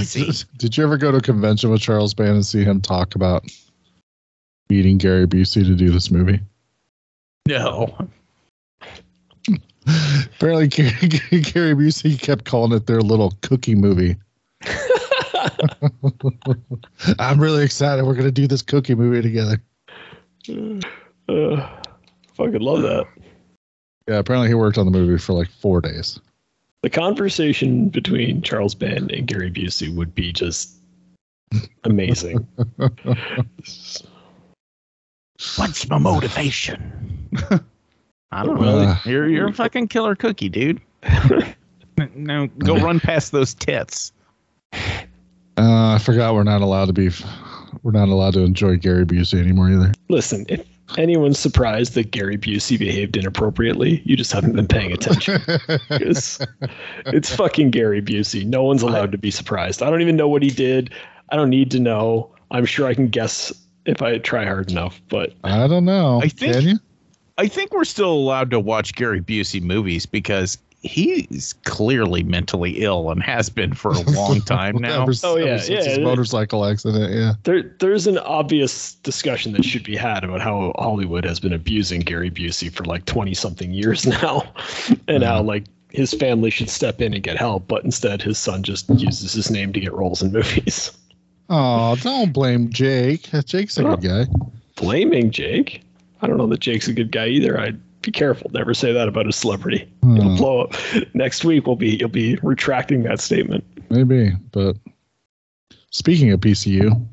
did 0.58 0.78
you 0.78 0.84
ever 0.84 0.98
go 0.98 1.12
to 1.12 1.18
a 1.18 1.22
convention 1.22 1.70
with 1.70 1.80
Charles 1.82 2.14
Band 2.14 2.32
and 2.32 2.46
see 2.46 2.64
him 2.64 2.82
talk 2.82 3.16
about 3.16 3.46
meeting 4.70 4.98
Gary 4.98 5.26
Busey 5.26 5.64
to 5.64 5.76
do 5.76 5.90
this 5.90 6.12
movie? 6.12 6.40
no, 7.48 7.96
Apparently, 10.36 10.68
Gary, 10.68 11.08
Gary 11.42 11.76
Busey 11.76 12.20
kept 12.20 12.46
calling 12.46 12.72
it 12.74 12.88
their 12.88 13.02
little 13.02 13.34
cookie 13.42 13.76
movie. 13.76 14.16
I'm 17.20 17.40
really 17.40 17.64
excited. 17.64 18.04
We're 18.04 18.16
gonna 18.16 18.32
do 18.32 18.48
this 18.48 18.64
cookie 18.64 18.96
movie 18.96 19.22
together. 19.22 19.62
Uh, 21.28 21.68
fucking 22.36 22.60
love 22.62 22.82
that. 22.84 23.06
Yeah, 24.08 24.20
apparently 24.20 24.48
he 24.50 24.54
worked 24.54 24.78
on 24.78 24.86
the 24.86 24.92
movie 24.92 25.18
for 25.18 25.34
like 25.34 25.50
four 25.50 25.82
days. 25.82 26.20
The 26.84 26.90
conversation 26.92 27.90
between 27.90 28.42
Charles 28.44 28.76
Band 28.76 29.12
and 29.12 29.26
Gary 29.26 29.50
Busey 29.50 29.94
would 29.96 30.14
be 30.14 30.32
just 30.32 30.76
amazing. 31.84 32.48
what's 35.58 35.90
my 35.90 35.98
motivation? 35.98 37.30
I 38.32 38.44
don't 38.44 38.58
Well, 38.60 38.80
know. 38.84 38.88
uh, 38.90 38.98
You're 39.06 39.28
you're 39.30 39.48
a 39.50 39.54
fucking 39.54 39.88
killer 39.88 40.16
cookie, 40.16 40.50
dude. 40.50 40.82
Now 42.14 42.48
go 42.58 42.76
run 42.82 43.00
past 43.00 43.32
those 43.32 43.54
tits. 43.54 44.12
Uh, 44.74 45.94
I 45.96 45.98
forgot 46.04 46.34
we're 46.34 46.44
not 46.44 46.62
allowed 46.62 46.88
to 46.88 46.94
be. 46.94 47.10
We're 47.84 47.94
not 47.94 48.10
allowed 48.10 48.34
to 48.34 48.42
enjoy 48.42 48.76
Gary 48.76 49.06
Busey 49.06 49.40
anymore 49.40 49.70
either. 49.70 49.94
Listen, 50.10 50.46
if 50.50 50.68
anyone's 50.98 51.40
surprised 51.40 51.94
that 51.96 52.12
Gary 52.12 52.38
Busey 52.38 52.78
behaved 52.78 53.18
inappropriately, 53.18 54.02
you 54.06 54.16
just 54.16 54.32
haven't 54.32 54.56
been 54.56 54.68
paying 54.68 54.92
attention. 54.92 55.42
It's, 55.90 56.40
it's 57.08 57.34
fucking 57.36 57.72
Gary 57.72 58.02
Busey. 58.02 58.46
No 58.46 58.64
one's 58.64 58.82
allowed 58.82 59.12
to 59.12 59.18
be 59.18 59.32
surprised. 59.32 59.82
I 59.82 59.90
don't 59.90 60.02
even 60.02 60.16
know 60.16 60.28
what 60.28 60.44
he 60.44 60.50
did. 60.50 60.92
I 61.30 61.36
don't 61.36 61.50
need 61.50 61.72
to 61.72 61.80
know. 61.80 62.32
I'm 62.52 62.66
sure 62.66 62.88
I 62.88 62.94
can 62.94 63.08
guess 63.08 63.52
if 63.86 64.02
I 64.02 64.18
try 64.20 64.46
hard 64.46 64.70
enough, 64.72 65.02
but 65.10 65.34
I 65.44 65.68
don't 65.68 65.86
know. 65.86 66.20
I 66.22 66.28
think- 66.30 66.54
Can 66.54 66.62
you? 66.64 66.80
I 67.38 67.48
think 67.48 67.74
we're 67.74 67.84
still 67.86 68.14
allowed 68.14 68.50
to 68.52 68.60
watch 68.62 68.96
Gary 68.96 69.20
Busey 69.22 69.62
movies 69.62 70.06
because 70.06 70.58
he's 70.86 71.54
clearly 71.64 72.24
mentally 72.24 72.84
ill 72.84 73.10
and 73.10 73.22
has 73.24 73.50
been 73.50 73.74
for 73.74 73.92
a 73.92 74.02
long 74.02 74.42
time 74.42 74.78
now. 74.80 75.04
Ever, 75.04 75.14
Oh, 75.24 75.36
ever 75.36 75.46
yeah, 75.46 75.58
since 75.58 75.70
yeah, 75.70 75.90
his 75.90 75.98
it- 75.98 76.04
motorcycle 76.04 76.66
accident. 76.66 77.14
Yeah. 77.14 77.34
There, 77.44 77.76
there's 77.80 78.08
an 78.08 78.18
obvious 78.20 78.94
discussion 78.96 79.54
that 79.54 79.66
should 79.66 79.84
be 79.84 79.96
had 79.96 80.24
about 80.24 80.42
how 80.42 80.74
Hollywood 80.78 81.24
has 81.26 81.40
been 81.40 81.54
abusing 81.54 82.02
Gary 82.02 82.30
Busey 82.32 82.72
for 82.72 82.84
like 82.86 83.06
20 83.06 83.34
something 83.34 83.72
years 83.72 84.06
now, 84.24 84.44
and 85.08 85.24
how 85.24 85.40
mm-hmm. 85.40 85.48
like 85.48 85.64
his 85.90 86.14
family 86.14 86.50
should 86.50 86.70
step 86.70 87.02
in 87.02 87.14
and 87.14 87.24
get 87.24 87.38
help, 87.38 87.68
but 87.68 87.84
instead 87.84 88.22
his 88.22 88.38
son 88.38 88.64
just 88.64 88.90
uses 88.90 89.34
his 89.34 89.50
name 89.50 89.74
to 89.74 89.80
get 89.80 89.94
roles 89.94 90.22
in 90.22 90.32
movies. 90.32 90.92
Oh, 91.48 91.96
don't 91.98 92.34
blame 92.34 92.72
Jake. 92.72 93.30
Jake's 93.46 93.78
a 93.78 93.84
good 93.84 94.02
guy. 94.02 94.26
Blaming 94.78 95.30
Jake? 95.30 95.84
I 96.24 96.26
don't 96.28 96.38
know 96.38 96.48
that 96.48 96.60
Jake's 96.60 96.88
a 96.88 96.94
good 96.94 97.12
guy 97.12 97.28
either. 97.28 97.60
I'd 97.60 97.80
be 98.06 98.12
careful. 98.12 98.50
Never 98.54 98.74
say 98.74 98.94
that 98.94 99.08
about 99.08 99.28
a 99.28 99.32
celebrity. 99.34 99.92
It'll 100.04 100.30
Hmm, 100.30 100.36
blow 100.36 100.62
up. 100.62 100.74
Next 101.14 101.44
week 101.44 101.66
we'll 101.68 101.76
be 101.76 101.98
you'll 101.98 102.10
be 102.10 102.38
retracting 102.44 103.04
that 103.04 103.20
statement. 103.20 103.64
maybe, 103.90 104.32
but 104.52 104.78
speaking 105.92 106.32
of 106.32 106.40
PCU, 106.40 107.06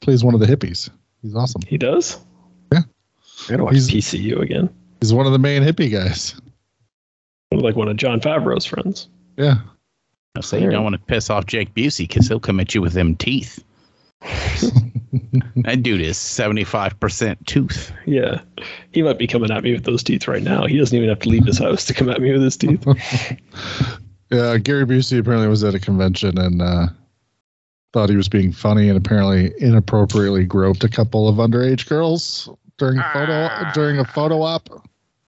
plays 0.00 0.22
one 0.24 0.34
of 0.34 0.40
the 0.40 0.46
hippies. 0.46 0.90
He's 1.22 1.34
awesome. 1.34 1.62
He 1.66 1.78
does. 1.78 2.18
Yeah. 2.72 2.80
I 3.48 3.50
gotta 3.52 3.64
watch 3.64 3.74
He's- 3.74 3.90
PCU 3.90 4.40
again. 4.40 4.68
He's 5.00 5.12
one 5.12 5.26
of 5.26 5.32
the 5.32 5.38
main 5.38 5.62
hippie 5.62 5.90
guys. 5.90 6.34
Like 7.52 7.76
one 7.76 7.88
of 7.88 7.96
Jon 7.96 8.20
Favreau's 8.20 8.64
friends. 8.64 9.08
Yeah. 9.36 9.58
I 10.36 10.40
say 10.40 10.60
you 10.62 10.70
don't 10.70 10.82
want 10.82 10.94
to 10.94 11.00
piss 11.00 11.30
off 11.30 11.46
Jake 11.46 11.72
Busey 11.74 12.08
because 12.08 12.26
he'll 12.26 12.40
come 12.40 12.58
at 12.58 12.74
you 12.74 12.82
with 12.82 12.92
them 12.94 13.14
teeth. 13.16 13.62
that 15.56 15.82
dude 15.82 16.00
is 16.00 16.16
seventy 16.18 16.64
five 16.64 16.98
percent 17.00 17.46
tooth. 17.46 17.92
Yeah. 18.06 18.40
He 18.92 19.02
might 19.02 19.18
be 19.18 19.26
coming 19.26 19.50
at 19.50 19.62
me 19.64 19.72
with 19.72 19.84
those 19.84 20.02
teeth 20.02 20.26
right 20.28 20.42
now. 20.42 20.66
He 20.66 20.78
doesn't 20.78 20.96
even 20.96 21.08
have 21.08 21.20
to 21.20 21.28
leave 21.28 21.44
his 21.44 21.58
house 21.58 21.84
to 21.86 21.94
come 21.94 22.08
at 22.10 22.20
me 22.20 22.32
with 22.32 22.42
his 22.42 22.56
teeth. 22.56 22.86
Yeah, 24.30 24.56
Gary 24.58 24.84
Busey 24.86 25.18
apparently 25.20 25.48
was 25.48 25.62
at 25.62 25.74
a 25.74 25.78
convention 25.78 26.38
and 26.38 26.60
uh, 26.60 26.86
thought 27.92 28.08
he 28.08 28.16
was 28.16 28.28
being 28.28 28.52
funny 28.52 28.88
and 28.88 28.96
apparently 28.96 29.52
inappropriately 29.60 30.44
groped 30.44 30.82
a 30.82 30.88
couple 30.88 31.28
of 31.28 31.36
underage 31.36 31.86
girls 31.88 32.48
during 32.78 32.98
a 32.98 33.10
photo 33.12 33.48
during 33.74 33.98
a 33.98 34.04
photo 34.04 34.42
op. 34.42 34.68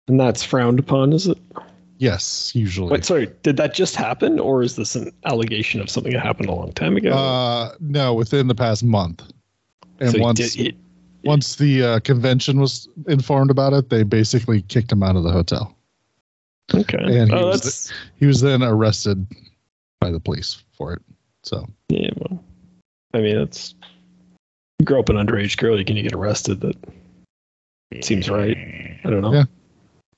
and 0.08 0.18
that's 0.18 0.42
frowned 0.42 0.78
upon, 0.78 1.12
is 1.12 1.26
it? 1.26 1.36
Yes, 1.98 2.54
usually. 2.54 2.90
Wait, 2.90 3.04
sorry, 3.04 3.30
did 3.42 3.56
that 3.58 3.74
just 3.74 3.96
happen 3.96 4.38
or 4.38 4.62
is 4.62 4.76
this 4.76 4.94
an 4.94 5.10
allegation 5.24 5.80
of 5.80 5.90
something 5.90 6.12
that 6.12 6.22
happened 6.22 6.48
a 6.48 6.54
long 6.54 6.72
time 6.72 6.96
ago? 6.96 7.10
Uh, 7.12 7.74
no, 7.80 8.14
within 8.14 8.46
the 8.46 8.54
past 8.54 8.84
month. 8.84 9.22
And 10.00 10.10
So 10.12 10.18
once 10.20 10.38
did- 10.38 10.52
he- 10.74 10.76
once 11.24 11.56
the 11.56 11.82
uh, 11.82 12.00
convention 12.00 12.60
was 12.60 12.88
informed 13.08 13.50
about 13.50 13.72
it, 13.72 13.90
they 13.90 14.04
basically 14.04 14.62
kicked 14.62 14.92
him 14.92 15.02
out 15.02 15.16
of 15.16 15.24
the 15.24 15.32
hotel. 15.32 15.74
okay. 16.72 16.98
and 16.98 17.30
he 17.30 17.34
oh, 17.36 17.46
was 17.48 17.62
that's 17.62 17.92
He 18.18 18.26
was 18.26 18.40
then 18.40 18.62
arrested 18.62 19.26
by 20.00 20.10
the 20.10 20.20
police 20.20 20.62
for 20.76 20.92
it. 20.92 21.02
So 21.42 21.66
yeah. 21.88 22.10
Well, 22.16 22.44
I 23.14 23.18
mean, 23.20 23.38
it's 23.38 23.74
you 24.78 24.84
grow 24.86 25.00
up 25.00 25.08
an 25.08 25.16
underage 25.16 25.56
girl, 25.56 25.78
you 25.78 25.84
can 25.84 25.96
get 25.96 26.12
arrested. 26.12 26.60
That 26.60 26.76
seems 28.04 28.28
right. 28.28 28.56
I 29.04 29.10
don't 29.10 29.22
know. 29.22 29.32
Yeah. 29.32 29.44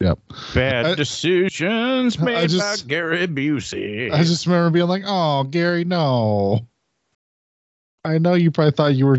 Yep. 0.01 0.19
Bad 0.55 0.87
I- 0.87 0.95
decisions 0.95 2.19
made 2.19 2.51
just- 2.51 2.85
by 2.87 2.89
Gary 2.89 3.27
Busey. 3.29 4.13
I 4.13 4.23
just 4.25 4.47
remember 4.47 4.71
being 4.71 4.87
like, 4.89 5.03
"Oh, 5.07 5.45
Gary, 5.45 5.85
no." 5.85 6.67
I 8.05 8.19
know 8.19 8.35
you 8.35 8.51
probably 8.51 8.73
thought 8.73 8.95
you 8.95 9.07
were 9.07 9.19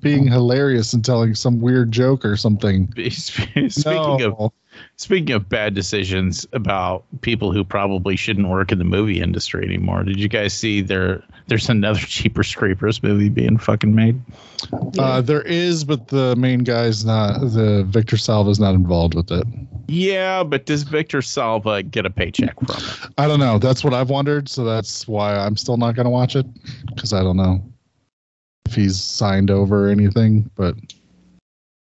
being 0.00 0.26
hilarious 0.26 0.92
and 0.92 1.04
telling 1.04 1.34
some 1.34 1.60
weird 1.60 1.92
joke 1.92 2.24
or 2.24 2.36
something. 2.36 2.92
Speaking 3.10 4.18
no. 4.18 4.36
of 4.38 4.52
speaking 4.96 5.34
of 5.34 5.48
bad 5.48 5.74
decisions 5.74 6.46
about 6.52 7.04
people 7.22 7.52
who 7.52 7.64
probably 7.64 8.16
shouldn't 8.16 8.48
work 8.48 8.72
in 8.72 8.78
the 8.78 8.84
movie 8.84 9.20
industry 9.20 9.64
anymore, 9.64 10.02
did 10.02 10.18
you 10.18 10.28
guys 10.28 10.52
see 10.52 10.80
there? 10.80 11.22
There's 11.46 11.68
another 11.68 12.00
Jeepers 12.06 12.54
Creepers 12.54 13.02
movie 13.02 13.28
being 13.28 13.58
fucking 13.58 13.94
made. 13.94 14.20
Uh, 14.98 15.20
there 15.20 15.42
is, 15.42 15.84
but 15.84 16.08
the 16.08 16.34
main 16.36 16.60
guy's 16.60 17.04
not. 17.04 17.40
The 17.40 17.84
Victor 17.88 18.16
Salva's 18.16 18.58
not 18.58 18.74
involved 18.74 19.14
with 19.14 19.30
it. 19.30 19.46
Yeah, 19.88 20.42
but 20.42 20.66
does 20.66 20.82
Victor 20.82 21.22
Salva 21.22 21.82
get 21.82 22.04
a 22.04 22.10
paycheck 22.10 22.58
from 22.58 22.76
it? 22.76 23.12
I 23.18 23.28
don't 23.28 23.38
know. 23.38 23.58
That's 23.58 23.84
what 23.84 23.94
I've 23.94 24.10
wondered. 24.10 24.48
So 24.48 24.64
that's 24.64 25.06
why 25.06 25.36
I'm 25.36 25.56
still 25.56 25.76
not 25.76 25.94
going 25.94 26.06
to 26.06 26.10
watch 26.10 26.34
it 26.34 26.46
because 26.88 27.12
I 27.12 27.22
don't 27.22 27.36
know 27.36 27.62
if 28.66 28.74
he's 28.74 29.00
signed 29.00 29.50
over 29.50 29.88
or 29.88 29.90
anything. 29.90 30.50
But 30.54 30.76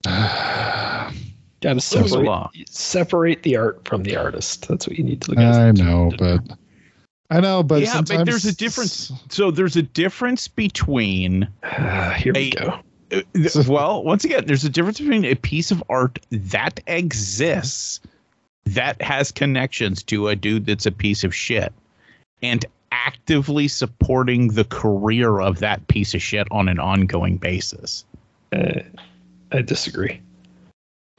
Got 1.61 1.75
to 1.75 1.81
separate 1.81 2.69
separate 2.69 3.43
the 3.43 3.57
art 3.57 3.87
from 3.87 4.05
the 4.05 4.16
artist. 4.16 4.69
That's 4.69 4.87
what 4.87 4.97
you 4.97 5.03
need 5.03 5.23
to 5.23 5.33
look 5.33 5.41
at. 5.41 5.55
I 5.55 5.73
know, 5.73 6.12
but 6.16 6.41
I 7.31 7.41
know, 7.41 7.64
but 7.64 7.83
yeah, 7.83 8.01
but 8.01 8.25
there's 8.25 8.45
a 8.45 8.55
difference. 8.55 9.12
So 9.29 9.51
there's 9.51 9.75
a 9.75 9.83
difference 9.83 10.47
between 10.47 11.49
Ah, 11.64 12.11
here 12.16 12.33
we 12.33 12.45
Hey, 12.45 12.51
go. 12.51 12.79
Uh, 13.11 13.62
well, 13.66 14.05
once 14.05 14.25
again, 14.25 14.45
there's 14.47 14.64
a 14.64 14.69
difference 14.69 15.01
between 15.01 15.25
a 15.25 15.35
piece 15.35 15.73
of 15.73 15.83
art 15.89 16.21
that 16.31 16.79
exists, 16.87 18.01
that 18.66 19.01
has 19.03 19.33
connections 19.33 20.03
to 20.05 20.29
a 20.29 20.37
dude 20.37 20.66
that's 20.66 20.87
a 20.87 20.93
piece 20.93 21.25
of 21.25 21.35
shit, 21.35 21.73
and 22.41 22.64
actively 22.93 23.68
supporting 23.68 24.49
the 24.49 24.64
career 24.64 25.41
of 25.41 25.59
that 25.61 25.86
piece 25.89 26.14
of 26.14 26.22
shit 26.22 26.47
on 26.51 26.68
an 26.68 26.78
ongoing 26.78 27.36
basis. 27.36 28.05
Uh, 28.53 28.80
I 29.53 29.62
disagree. 29.62 30.20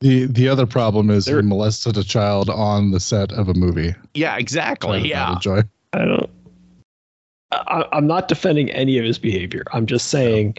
The 0.02 0.26
the 0.28 0.48
other 0.48 0.66
problem 0.66 1.10
is 1.10 1.26
There- 1.26 1.42
he 1.42 1.48
molested 1.48 1.98
a 1.98 2.04
child 2.04 2.50
on 2.50 2.92
the 2.92 3.00
set 3.00 3.32
of 3.34 3.50
a 3.50 3.54
movie. 3.54 3.94
Yeah, 4.14 4.38
exactly. 4.38 5.02
did 5.02 5.10
Yeah. 5.10 5.34
enjoy. 5.34 5.62
I 5.94 6.06
don't. 6.06 6.30
I, 7.52 7.84
I'm 7.92 8.06
not 8.08 8.28
defending 8.28 8.70
any 8.72 8.98
of 9.00 9.06
his 9.06 9.18
behavior. 9.18 9.64
I'm 9.74 9.88
just 9.88 10.08
saying, 10.08 10.58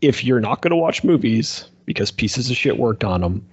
if 0.00 0.22
you're 0.24 0.40
not 0.40 0.62
going 0.62 0.70
to 0.70 0.76
watch 0.76 1.02
movies 1.02 1.68
because 1.86 2.10
pieces 2.12 2.50
of 2.50 2.56
shit 2.56 2.78
worked 2.78 3.02
on 3.04 3.20
them, 3.20 3.44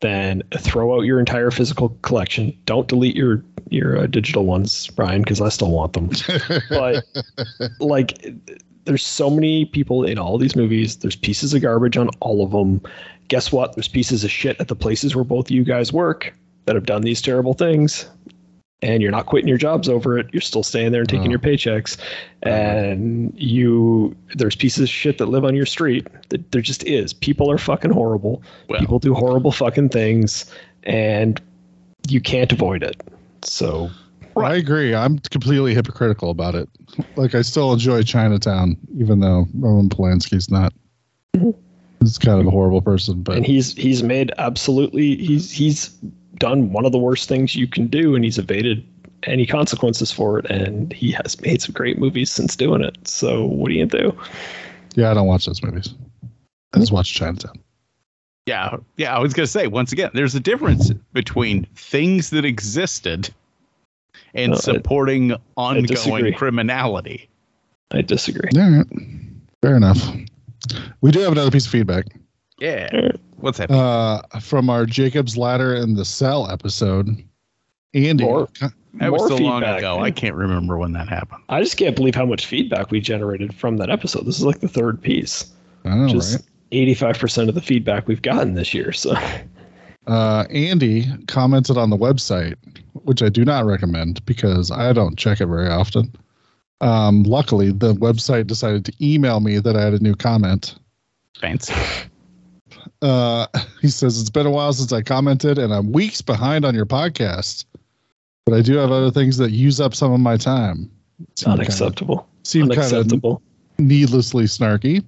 then 0.00 0.42
throw 0.56 0.96
out 0.96 1.02
your 1.02 1.18
entire 1.18 1.50
physical 1.50 1.90
collection. 2.02 2.56
Don't 2.64 2.88
delete 2.88 3.16
your 3.16 3.42
your 3.70 3.98
uh, 3.98 4.06
digital 4.06 4.46
ones, 4.46 4.86
Brian, 4.88 5.22
because 5.22 5.40
I 5.40 5.48
still 5.50 5.70
want 5.70 5.92
them. 5.92 6.10
But 6.70 7.04
like, 7.80 8.26
there's 8.84 9.04
so 9.04 9.28
many 9.28 9.66
people 9.66 10.04
in 10.04 10.18
all 10.18 10.38
these 10.38 10.56
movies. 10.56 10.96
There's 10.96 11.16
pieces 11.16 11.52
of 11.52 11.62
garbage 11.62 11.96
on 11.96 12.08
all 12.20 12.42
of 12.42 12.52
them. 12.52 12.80
Guess 13.28 13.52
what? 13.52 13.74
There's 13.74 13.88
pieces 13.88 14.24
of 14.24 14.30
shit 14.30 14.58
at 14.60 14.68
the 14.68 14.76
places 14.76 15.14
where 15.14 15.24
both 15.24 15.46
of 15.46 15.50
you 15.50 15.64
guys 15.64 15.92
work 15.92 16.32
that 16.64 16.74
have 16.74 16.86
done 16.86 17.02
these 17.02 17.20
terrible 17.20 17.54
things 17.54 18.06
and 18.82 19.02
you're 19.02 19.10
not 19.10 19.26
quitting 19.26 19.48
your 19.48 19.58
jobs 19.58 19.88
over 19.88 20.18
it. 20.18 20.26
You're 20.32 20.40
still 20.40 20.62
staying 20.62 20.92
there 20.92 21.00
and 21.00 21.08
taking 21.08 21.26
Oh. 21.26 21.30
your 21.30 21.38
uh-huh. 21.38 21.48
paychecks. 21.48 21.98
Uh-huh. 22.44 22.50
And 22.50 23.32
you, 23.36 24.16
there's 24.34 24.54
pieces 24.54 24.82
of 24.82 24.88
shit 24.88 25.18
that 25.18 25.26
live 25.26 25.44
on 25.44 25.54
your 25.54 25.66
street. 25.66 26.06
That 26.28 26.50
there 26.52 26.62
just 26.62 26.84
is. 26.84 27.12
People 27.12 27.50
are 27.50 27.58
fucking 27.58 27.90
horrible. 27.90 28.42
Well. 28.68 28.80
People 28.80 28.98
do 28.98 29.14
horrible 29.14 29.50
fucking 29.50 29.88
things, 29.88 30.46
and 30.84 31.40
you 32.08 32.20
can't 32.20 32.52
avoid 32.52 32.82
it. 32.82 33.00
So 33.42 33.90
I 34.36 34.54
agree. 34.54 34.94
I'm 34.94 35.18
completely 35.18 35.74
hypocritical 35.74 36.30
about 36.30 36.54
it. 36.54 36.68
Like 37.16 37.34
I 37.34 37.42
still 37.42 37.72
enjoy 37.72 38.02
Chinatown, 38.02 38.76
even 38.96 39.20
though 39.20 39.46
Roman 39.54 39.88
Polanski's 39.88 40.50
not. 40.50 40.72
Mm-hmm. 41.36 41.50
He's 42.00 42.18
kind 42.18 42.40
of 42.40 42.46
a 42.46 42.50
horrible 42.50 42.80
person, 42.80 43.22
but 43.22 43.36
and 43.36 43.46
he's 43.46 43.74
he's 43.74 44.02
made 44.04 44.32
absolutely 44.38 45.16
he's 45.16 45.50
he's 45.50 45.98
done 46.36 46.72
one 46.72 46.84
of 46.84 46.92
the 46.92 46.98
worst 46.98 47.28
things 47.28 47.54
you 47.56 47.66
can 47.66 47.86
do, 47.86 48.14
and 48.14 48.24
he's 48.24 48.38
evaded 48.38 48.86
any 49.24 49.46
consequences 49.46 50.12
for 50.12 50.38
it. 50.38 50.46
And 50.50 50.92
he 50.92 51.10
has 51.12 51.40
made 51.40 51.60
some 51.62 51.72
great 51.72 51.98
movies 51.98 52.30
since 52.30 52.54
doing 52.56 52.82
it. 52.82 52.96
So 53.08 53.44
what 53.46 53.68
do 53.68 53.74
you 53.74 53.86
do? 53.86 54.16
yeah, 54.94 55.10
I 55.10 55.14
don't 55.14 55.26
watch 55.26 55.46
those 55.46 55.62
movies. 55.62 55.94
I 56.74 56.78
just 56.78 56.92
watch 56.92 57.12
Chinatown. 57.14 57.54
Yeah. 58.46 58.76
Yeah. 58.96 59.14
I 59.14 59.18
was 59.20 59.34
going 59.34 59.44
to 59.46 59.50
say, 59.52 59.66
once 59.66 59.92
again, 59.92 60.10
there's 60.14 60.34
a 60.34 60.40
difference 60.40 60.90
between 61.12 61.64
things 61.74 62.30
that 62.30 62.44
existed 62.44 63.30
and 64.34 64.50
No, 64.52 64.56
I- 64.56 64.60
supporting 64.60 65.34
ongoing 65.56 65.84
disagree. 65.86 66.32
criminality. 66.32 67.28
I 67.90 68.02
disagree. 68.02 68.50
All 68.60 68.70
right, 68.70 68.86
fair 69.62 69.76
enough. 69.76 69.98
We 71.00 71.10
do 71.10 71.20
have 71.20 71.32
another 71.32 71.50
piece 71.50 71.64
of 71.66 71.72
feedback 71.72 72.04
Yeah. 72.58 73.10
What's 73.36 73.58
that? 73.58 73.70
uh, 73.70 74.22
from 74.40 74.68
our 74.70 74.84
Jacob's 74.86 75.36
Ladder 75.36 75.74
and 75.74 75.96
the 75.96 76.04
Cell 76.04 76.50
episode. 76.50 77.22
Andy, 77.94 78.24
More- 78.24 78.48
that 78.94 79.12
was 79.12 79.20
more 79.20 79.28
so 79.28 79.36
long 79.36 79.62
ago. 79.62 79.96
man. 79.96 80.04
I 80.04 80.10
can't 80.10 80.34
remember 80.34 80.76
when 80.76 80.92
that 80.92 81.08
happened. 81.08 81.42
I 81.48 81.60
just 81.62 81.76
can't 81.76 81.94
believe 81.96 82.14
how 82.14 82.26
much 82.26 82.46
feedback 82.46 82.90
we 82.90 83.00
generated 83.00 83.54
from 83.54 83.76
that 83.78 83.90
episode. 83.90 84.26
This 84.26 84.38
is 84.38 84.44
like 84.44 84.60
the 84.60 84.68
third 84.68 85.00
piece. 85.00 85.52
I 85.84 85.94
know, 85.94 86.08
Just 86.08 86.34
right? 86.36 86.44
eighty-five 86.72 87.18
percent 87.18 87.48
of 87.48 87.54
the 87.54 87.62
feedback 87.62 88.08
we've 88.08 88.20
gotten 88.22 88.54
this 88.54 88.74
year. 88.74 88.92
So 88.92 89.14
Uh, 90.06 90.46
Andy 90.50 91.04
commented 91.26 91.76
on 91.76 91.90
the 91.90 91.96
website, 91.96 92.56
which 92.94 93.22
I 93.22 93.28
do 93.28 93.44
not 93.44 93.66
recommend 93.66 94.24
because 94.24 94.70
I 94.70 94.94
don't 94.94 95.18
check 95.18 95.38
it 95.42 95.46
very 95.46 95.68
often. 95.68 96.10
Um, 96.80 97.24
luckily, 97.24 97.72
the 97.72 97.92
website 97.94 98.46
decided 98.46 98.86
to 98.86 98.92
email 99.06 99.40
me 99.40 99.58
that 99.58 99.76
I 99.76 99.82
had 99.82 99.92
a 99.92 99.98
new 100.02 100.14
comment. 100.14 100.76
Fancy. 101.40 101.74
Uh, 103.02 103.46
he 103.80 103.88
says, 103.88 104.20
It's 104.20 104.30
been 104.30 104.46
a 104.46 104.50
while 104.50 104.72
since 104.72 104.92
I 104.92 105.02
commented, 105.02 105.58
and 105.58 105.72
I'm 105.72 105.92
weeks 105.92 106.20
behind 106.22 106.64
on 106.64 106.74
your 106.74 106.86
podcast. 106.86 107.64
but 108.44 108.54
I 108.54 108.62
do 108.62 108.76
have 108.76 108.90
other 108.90 109.10
things 109.10 109.36
that 109.38 109.50
use 109.50 109.80
up 109.80 109.94
some 109.94 110.12
of 110.12 110.20
my 110.20 110.36
time. 110.36 110.90
Kinda- 111.36 111.60
Unacceptable. 111.62 112.26
Seem 112.44 112.68
kind 112.70 112.92
of 112.92 113.40
needlessly 113.78 114.44
snarky. 114.44 115.04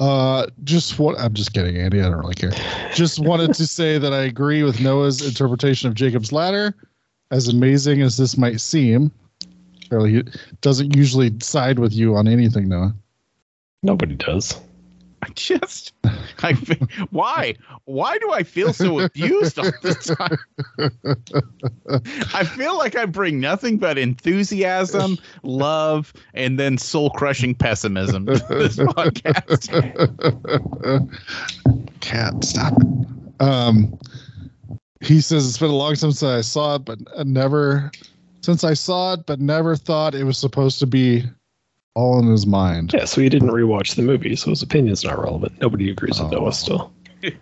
Uh, 0.00 0.46
just 0.64 0.98
what 0.98 1.18
I'm 1.20 1.32
just 1.34 1.52
kidding, 1.52 1.76
Andy. 1.76 2.00
I 2.00 2.04
don't 2.08 2.18
really 2.18 2.34
care. 2.34 2.50
Just 2.92 3.20
wanted 3.20 3.54
to 3.54 3.66
say 3.78 3.98
that 3.98 4.12
I 4.12 4.22
agree 4.22 4.64
with 4.64 4.80
Noah's 4.80 5.24
interpretation 5.24 5.88
of 5.88 5.94
Jacob's 5.94 6.32
ladder. 6.32 6.74
As 7.30 7.46
amazing 7.48 8.02
as 8.02 8.16
this 8.16 8.36
might 8.36 8.60
seem, 8.60 9.12
Charlie 9.88 10.24
doesn't 10.62 10.96
usually 10.96 11.32
side 11.40 11.78
with 11.78 11.92
you 11.92 12.16
on 12.16 12.26
anything, 12.26 12.68
Noah. 12.68 12.94
Nobody 13.84 14.16
does. 14.16 14.60
I 15.24 15.28
just, 15.30 15.94
I, 16.42 16.52
why, 17.10 17.54
why 17.86 18.18
do 18.18 18.30
I 18.30 18.42
feel 18.42 18.74
so 18.74 18.98
abused 19.00 19.58
all 19.58 19.64
the 19.80 19.94
time? 20.18 20.36
I 22.34 22.44
feel 22.44 22.76
like 22.76 22.94
I 22.94 23.06
bring 23.06 23.40
nothing 23.40 23.78
but 23.78 23.96
enthusiasm, 23.96 25.16
love, 25.42 26.12
and 26.34 26.60
then 26.60 26.76
soul-crushing 26.76 27.54
pessimism 27.54 28.26
to 28.26 28.34
this 28.34 28.76
podcast. 28.76 29.70
Cat, 32.00 32.44
stop 32.44 32.74
it. 32.78 32.86
Um, 33.40 33.98
he 35.00 35.22
says 35.22 35.48
it's 35.48 35.58
been 35.58 35.70
a 35.70 35.74
long 35.74 35.94
time 35.94 36.12
since 36.12 36.22
I 36.22 36.42
saw 36.42 36.74
it, 36.74 36.84
but 36.84 36.98
never, 37.26 37.90
since 38.42 38.62
I 38.62 38.74
saw 38.74 39.14
it, 39.14 39.24
but 39.24 39.40
never 39.40 39.74
thought 39.74 40.14
it 40.14 40.24
was 40.24 40.36
supposed 40.36 40.80
to 40.80 40.86
be 40.86 41.24
all 41.94 42.18
in 42.18 42.26
his 42.28 42.46
mind. 42.46 42.92
Yeah, 42.92 43.04
so 43.04 43.20
he 43.20 43.28
didn't 43.28 43.50
rewatch 43.50 43.94
the 43.94 44.02
movie, 44.02 44.36
so 44.36 44.50
his 44.50 44.62
opinion's 44.62 45.04
not 45.04 45.18
relevant. 45.22 45.60
Nobody 45.60 45.90
agrees 45.90 46.20
with 46.20 46.32
Oh. 46.32 46.38
Noah 46.38 46.52
still. 46.52 46.92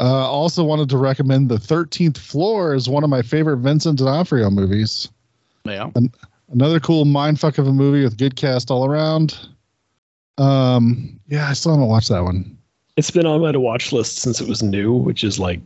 Uh, 0.00 0.30
also 0.30 0.62
wanted 0.62 0.88
to 0.88 0.96
recommend 0.96 1.48
The 1.48 1.58
Thirteenth 1.58 2.18
Floor 2.18 2.72
is 2.74 2.88
one 2.88 3.02
of 3.02 3.10
my 3.10 3.20
favorite 3.20 3.56
Vincent 3.56 3.98
D'Onofrio 3.98 4.48
movies. 4.48 5.08
Yeah. 5.64 5.90
Another 6.52 6.78
cool 6.78 7.04
mindfuck 7.04 7.58
of 7.58 7.66
a 7.66 7.72
movie 7.72 8.04
with 8.04 8.16
good 8.16 8.36
cast 8.36 8.70
all 8.70 8.84
around. 8.86 9.48
Um, 10.36 11.18
yeah, 11.26 11.48
I 11.48 11.52
still 11.54 11.72
haven't 11.72 11.88
watched 11.88 12.10
that 12.10 12.22
one. 12.22 12.56
It's 12.96 13.10
been 13.10 13.26
on 13.26 13.40
my 13.40 13.50
to 13.50 13.58
watch 13.58 13.90
list 13.92 14.18
since 14.18 14.40
it 14.40 14.48
was 14.48 14.62
new, 14.62 14.92
which 14.92 15.24
is 15.24 15.40
like 15.40 15.60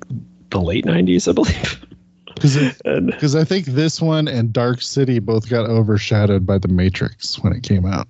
the 0.48 0.60
late 0.62 0.86
90s, 0.86 1.28
I 1.28 1.32
believe. 1.32 1.84
Because 2.34 2.56
because 2.82 3.34
I 3.36 3.44
think 3.44 3.66
this 3.66 4.00
one 4.00 4.28
and 4.28 4.52
Dark 4.52 4.80
City 4.82 5.18
both 5.18 5.48
got 5.48 5.68
overshadowed 5.68 6.46
by 6.46 6.58
The 6.58 6.68
Matrix 6.68 7.38
when 7.40 7.52
it 7.52 7.62
came 7.62 7.86
out. 7.86 8.08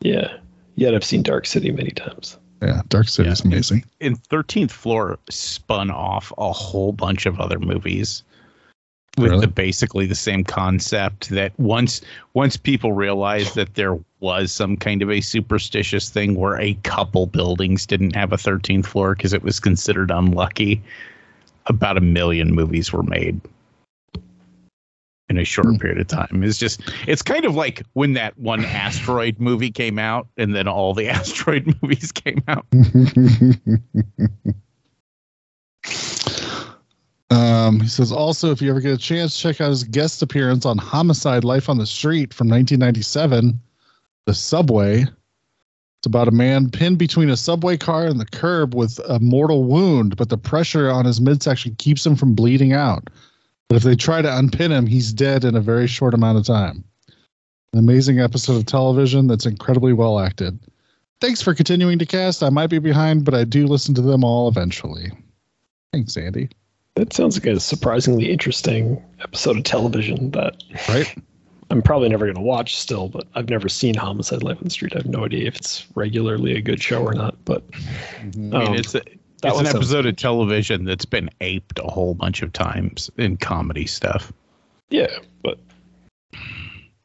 yeah, 0.00 0.36
yet 0.76 0.94
I've 0.94 1.04
seen 1.04 1.22
Dark 1.22 1.46
City 1.46 1.70
many 1.72 1.90
times. 1.90 2.38
Yeah, 2.62 2.82
Dark 2.88 3.08
City 3.08 3.28
is 3.28 3.42
Yeah. 3.44 3.48
amazing. 3.50 3.84
And 4.00 4.22
13th 4.30 4.70
Floor 4.70 5.18
spun 5.28 5.90
off 5.90 6.32
a 6.38 6.52
whole 6.52 6.92
bunch 6.92 7.26
of 7.26 7.38
other 7.40 7.58
movies 7.58 8.22
with 9.18 9.30
Really? 9.30 9.42
the 9.42 9.48
basically 9.52 10.06
the 10.06 10.14
same 10.14 10.42
concept 10.44 11.28
that 11.30 11.52
once 11.58 12.00
once 12.32 12.56
people 12.56 12.92
realized 12.92 13.54
that 13.54 13.74
there 13.74 13.96
was 14.20 14.50
some 14.50 14.76
kind 14.76 15.02
of 15.02 15.10
a 15.10 15.20
superstitious 15.20 16.08
thing 16.10 16.34
where 16.34 16.58
a 16.60 16.74
couple 16.82 17.26
buildings 17.26 17.86
didn't 17.86 18.16
have 18.16 18.32
a 18.32 18.36
13th 18.36 18.86
floor 18.86 19.14
because 19.14 19.32
it 19.32 19.42
was 19.42 19.60
considered 19.60 20.10
unlucky 20.10 20.82
about 21.66 21.96
a 21.96 22.00
million 22.00 22.54
movies 22.54 22.92
were 22.92 23.02
made 23.04 23.40
in 25.34 25.40
a 25.40 25.44
short 25.44 25.66
Hmm. 25.66 25.76
period 25.76 26.00
of 26.00 26.06
time 26.06 26.42
it's 26.42 26.58
just 26.58 26.80
it's 27.06 27.22
kind 27.22 27.44
of 27.44 27.54
like 27.54 27.82
when 27.94 28.12
that 28.14 28.38
one 28.38 28.64
asteroid 28.64 29.38
movie 29.38 29.70
came 29.70 29.98
out 29.98 30.28
and 30.36 30.54
then 30.54 30.68
all 30.68 30.94
the 30.94 31.08
asteroid 31.18 31.74
movies 31.82 32.12
came 32.12 32.42
out 32.48 32.66
um, 37.30 37.80
he 37.80 37.88
says 37.88 38.12
also, 38.12 38.50
if 38.52 38.62
you 38.62 38.70
ever 38.70 38.80
get 38.80 38.92
a 38.92 38.98
chance, 38.98 39.38
check 39.40 39.60
out 39.60 39.70
his 39.70 39.84
guest 39.84 40.22
appearance 40.22 40.64
on 40.64 40.78
Homicide: 40.78 41.44
Life 41.44 41.68
on 41.68 41.78
the 41.78 41.86
Street 41.86 42.32
from 42.32 42.48
1997, 42.48 43.58
The 44.26 44.34
Subway. 44.34 45.02
It's 45.02 46.06
about 46.06 46.28
a 46.28 46.32
man 46.32 46.70
pinned 46.70 46.98
between 46.98 47.30
a 47.30 47.36
subway 47.36 47.78
car 47.78 48.04
and 48.06 48.20
the 48.20 48.26
curb 48.26 48.74
with 48.74 49.00
a 49.08 49.18
mortal 49.20 49.64
wound, 49.64 50.16
but 50.16 50.28
the 50.28 50.36
pressure 50.36 50.90
on 50.90 51.06
his 51.06 51.18
midsection 51.20 51.74
keeps 51.76 52.04
him 52.04 52.14
from 52.14 52.34
bleeding 52.34 52.74
out. 52.74 53.08
But 53.68 53.76
if 53.76 53.82
they 53.82 53.96
try 53.96 54.22
to 54.22 54.38
unpin 54.38 54.72
him, 54.72 54.86
he's 54.86 55.12
dead 55.12 55.44
in 55.44 55.56
a 55.56 55.60
very 55.60 55.86
short 55.86 56.14
amount 56.14 56.38
of 56.38 56.44
time. 56.44 56.84
An 57.72 57.78
amazing 57.78 58.20
episode 58.20 58.56
of 58.56 58.66
television 58.66 59.26
that's 59.26 59.46
incredibly 59.46 59.92
well 59.92 60.20
acted. 60.20 60.58
Thanks 61.20 61.42
for 61.42 61.54
continuing 61.54 61.98
to 61.98 62.06
cast. 62.06 62.42
I 62.42 62.50
might 62.50 62.68
be 62.68 62.78
behind, 62.78 63.24
but 63.24 63.34
I 63.34 63.44
do 63.44 63.66
listen 63.66 63.94
to 63.94 64.02
them 64.02 64.22
all 64.22 64.48
eventually. 64.48 65.10
Thanks, 65.92 66.16
Andy. 66.16 66.50
That 66.96 67.12
sounds 67.12 67.36
like 67.36 67.46
a 67.46 67.58
surprisingly 67.58 68.30
interesting 68.30 69.02
episode 69.20 69.56
of 69.56 69.64
television 69.64 70.30
that 70.32 70.62
Right? 70.88 71.16
I'm 71.70 71.82
probably 71.82 72.08
never 72.08 72.26
going 72.26 72.36
to 72.36 72.42
watch 72.42 72.76
still, 72.76 73.08
but 73.08 73.26
I've 73.34 73.48
never 73.48 73.68
seen 73.68 73.94
Homicide 73.94 74.42
Life 74.42 74.58
on 74.58 74.64
the 74.64 74.70
Street. 74.70 74.92
I 74.94 74.98
have 74.98 75.06
no 75.06 75.24
idea 75.24 75.48
if 75.48 75.56
it's 75.56 75.86
regularly 75.94 76.56
a 76.56 76.60
good 76.60 76.80
show 76.80 77.02
or 77.02 77.14
not, 77.14 77.42
but 77.44 77.64
I 78.20 78.24
mean, 78.36 78.54
um, 78.54 78.74
it's 78.74 78.94
a, 78.94 79.00
that 79.44 79.60
it's 79.60 79.70
an 79.70 79.76
episode 79.76 80.06
of 80.06 80.16
television 80.16 80.84
that's 80.84 81.04
been 81.04 81.30
aped 81.40 81.78
a 81.78 81.90
whole 81.90 82.14
bunch 82.14 82.42
of 82.42 82.52
times 82.52 83.10
in 83.16 83.36
comedy 83.36 83.86
stuff. 83.86 84.32
yeah, 84.90 85.18
but 85.42 85.58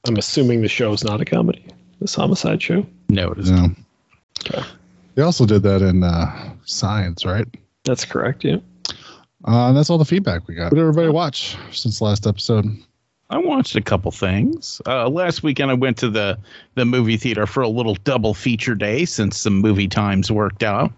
I'm 0.08 0.18
assuming 0.18 0.62
the 0.62 0.68
show 0.68 0.92
is 0.94 1.04
not 1.04 1.22
a 1.22 1.26
comedy. 1.26 1.66
This 2.00 2.16
homicide 2.16 2.62
show. 2.62 2.86
No, 3.10 3.32
it 3.32 3.40
is 3.40 3.52
No. 3.52 3.68
Okay. 4.46 4.64
They 5.16 5.22
also 5.22 5.46
did 5.46 5.64
that 5.64 5.82
in 5.82 6.04
uh, 6.04 6.54
Science, 6.64 7.26
right? 7.26 7.46
That's 7.84 8.06
correct. 8.06 8.46
Yeah. 8.46 8.58
Uh, 9.46 9.68
and 9.68 9.78
that's 9.78 9.90
all 9.90 9.98
the 9.98 10.06
feedback 10.06 10.48
we 10.48 10.56
got. 10.56 10.66
What 10.66 10.76
did 10.76 10.80
everybody 10.80 11.10
watch 11.10 11.58
since 11.72 12.02
last 12.02 12.26
episode? 12.26 12.66
I 13.30 13.38
watched 13.38 13.76
a 13.76 13.82
couple 13.82 14.12
things. 14.12 14.82
Uh, 14.86 15.08
last 15.08 15.44
weekend, 15.44 15.70
I 15.72 15.76
went 15.76 15.98
to 15.98 16.10
the 16.10 16.38
the 16.76 16.86
movie 16.86 17.18
theater 17.18 17.46
for 17.46 17.62
a 17.62 17.70
little 17.70 17.96
double 18.04 18.34
feature 18.34 18.76
day 18.76 19.06
since 19.06 19.38
some 19.38 19.60
movie 19.60 19.88
times 19.88 20.32
worked 20.32 20.64
out. 20.64 20.92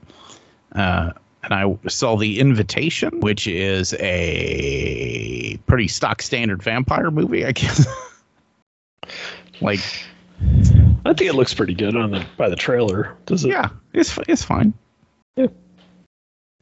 Uh, 0.74 1.12
and 1.44 1.54
I 1.54 1.78
saw 1.88 2.16
The 2.16 2.40
Invitation, 2.40 3.20
which 3.20 3.48
is 3.48 3.94
a 4.00 5.58
pretty 5.66 5.88
stock 5.88 6.22
standard 6.22 6.62
vampire 6.62 7.12
movie, 7.12 7.46
I 7.46 7.52
guess. 7.52 7.88
like, 9.62 9.80
I 11.06 11.14
think 11.14 11.22
it 11.22 11.36
looks 11.36 11.54
pretty 11.54 11.74
good 11.74 11.96
on 11.96 12.12
the 12.12 12.26
by 12.38 12.50
the 12.50 12.56
trailer. 12.56 13.18
Does 13.26 13.46
it? 13.46 13.50
yeah, 13.50 13.70
it's 13.94 14.18
it's 14.28 14.44
fine. 14.44 14.74
Yeah. 15.36 15.48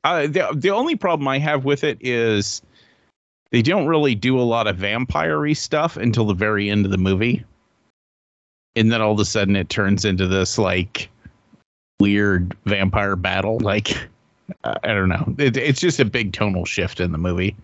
Uh, 0.03 0.27
the 0.27 0.49
the 0.55 0.69
only 0.69 0.95
problem 0.95 1.27
I 1.27 1.39
have 1.39 1.65
with 1.65 1.83
it 1.83 1.97
is 2.01 2.61
they 3.51 3.61
don't 3.61 3.87
really 3.87 4.15
do 4.15 4.39
a 4.39 4.43
lot 4.43 4.67
of 4.67 4.77
vampire 4.77 5.53
stuff 5.55 5.97
until 5.97 6.25
the 6.25 6.33
very 6.33 6.69
end 6.69 6.85
of 6.85 6.91
the 6.91 6.97
movie, 6.97 7.43
and 8.75 8.91
then 8.91 9.01
all 9.01 9.11
of 9.11 9.19
a 9.19 9.25
sudden 9.25 9.55
it 9.55 9.69
turns 9.69 10.05
into 10.05 10.27
this 10.27 10.57
like 10.57 11.09
weird 11.99 12.55
vampire 12.65 13.17
battle. 13.17 13.59
Like 13.59 14.07
I 14.63 14.77
I 14.83 14.87
don't 14.89 15.09
know, 15.09 15.35
it, 15.37 15.57
it's 15.57 15.79
just 15.79 15.99
a 15.99 16.05
big 16.05 16.33
tonal 16.33 16.65
shift 16.65 16.99
in 16.99 17.11
the 17.11 17.17
movie. 17.17 17.55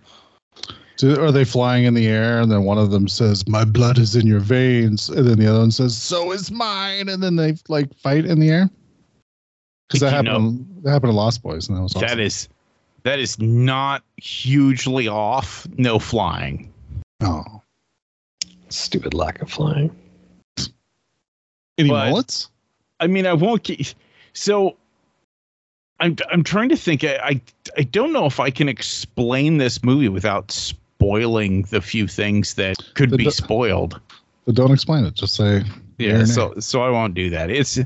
Do, 0.98 1.20
are 1.22 1.32
they 1.32 1.44
flying 1.44 1.84
in 1.84 1.94
the 1.94 2.08
air? 2.08 2.40
And 2.40 2.50
then 2.52 2.64
one 2.64 2.78
of 2.78 2.90
them 2.92 3.08
says, 3.10 3.46
"My 3.50 3.66
blood 3.66 3.98
is 3.98 4.16
in 4.16 4.26
your 4.26 4.40
veins," 4.40 5.10
and 5.10 5.28
then 5.28 5.38
the 5.40 5.48
other 5.48 5.60
one 5.60 5.72
says, 5.72 5.98
"So 5.98 6.32
is 6.32 6.52
mine." 6.52 7.10
And 7.10 7.22
then 7.22 7.36
they 7.36 7.56
like 7.68 7.94
fight 7.98 8.26
in 8.26 8.40
the 8.40 8.50
air. 8.50 8.70
Because 9.90 10.00
that 10.00 10.24
You 10.24 10.32
happened. 10.32 10.66
that 10.84 10.92
happened 10.92 11.12
to 11.12 11.16
Lost 11.16 11.44
Boys, 11.44 11.68
and 11.68 11.78
that 11.78 11.82
was 11.82 11.96
awesome. 11.96 12.08
That 12.08 12.20
is 12.20 12.48
that 13.04 13.20
is 13.20 13.38
not 13.40 14.04
hugely 14.18 15.08
off. 15.10 15.68
No 15.78 16.00
flying. 16.00 16.72
oh, 17.22 17.62
Stupid 18.70 19.14
lack 19.14 19.42
of 19.42 19.52
flying. 19.52 19.94
any 21.78 21.90
But- 21.90 22.10
mullets? 22.10 22.50
I 23.02 23.08
mean, 23.08 23.26
I 23.28 23.34
won't 23.34 23.64
get. 23.64 23.94
So, 24.34 24.78
I'm 26.00 26.16
I'm 26.32 26.44
trying 26.44 26.70
to 26.70 26.76
think. 26.78 27.04
I, 27.04 27.18
I 27.24 27.42
I 27.78 27.84
don't 27.84 28.12
know 28.14 28.26
if 28.26 28.40
I 28.40 28.50
can 28.50 28.68
explain 28.70 29.58
this 29.58 29.84
movie 29.84 30.10
without 30.10 30.52
spoiling 30.52 31.64
the 31.64 31.82
few 31.82 32.08
things 32.08 32.56
that 32.56 32.78
could 32.96 33.12
The 33.12 33.18
be 33.18 33.24
do- 33.26 33.32
spoiled. 33.32 34.00
But 34.46 34.56
don't 34.56 34.72
explain 34.72 35.06
it. 35.06 35.14
Just 35.16 35.36
say. 35.36 35.64
Yeah. 35.98 36.18
Fair 36.18 36.26
So 36.26 36.54
so 36.60 36.82
I 36.84 36.90
won't 36.90 37.14
do 37.14 37.30
that. 37.32 37.50
It's 37.50 37.80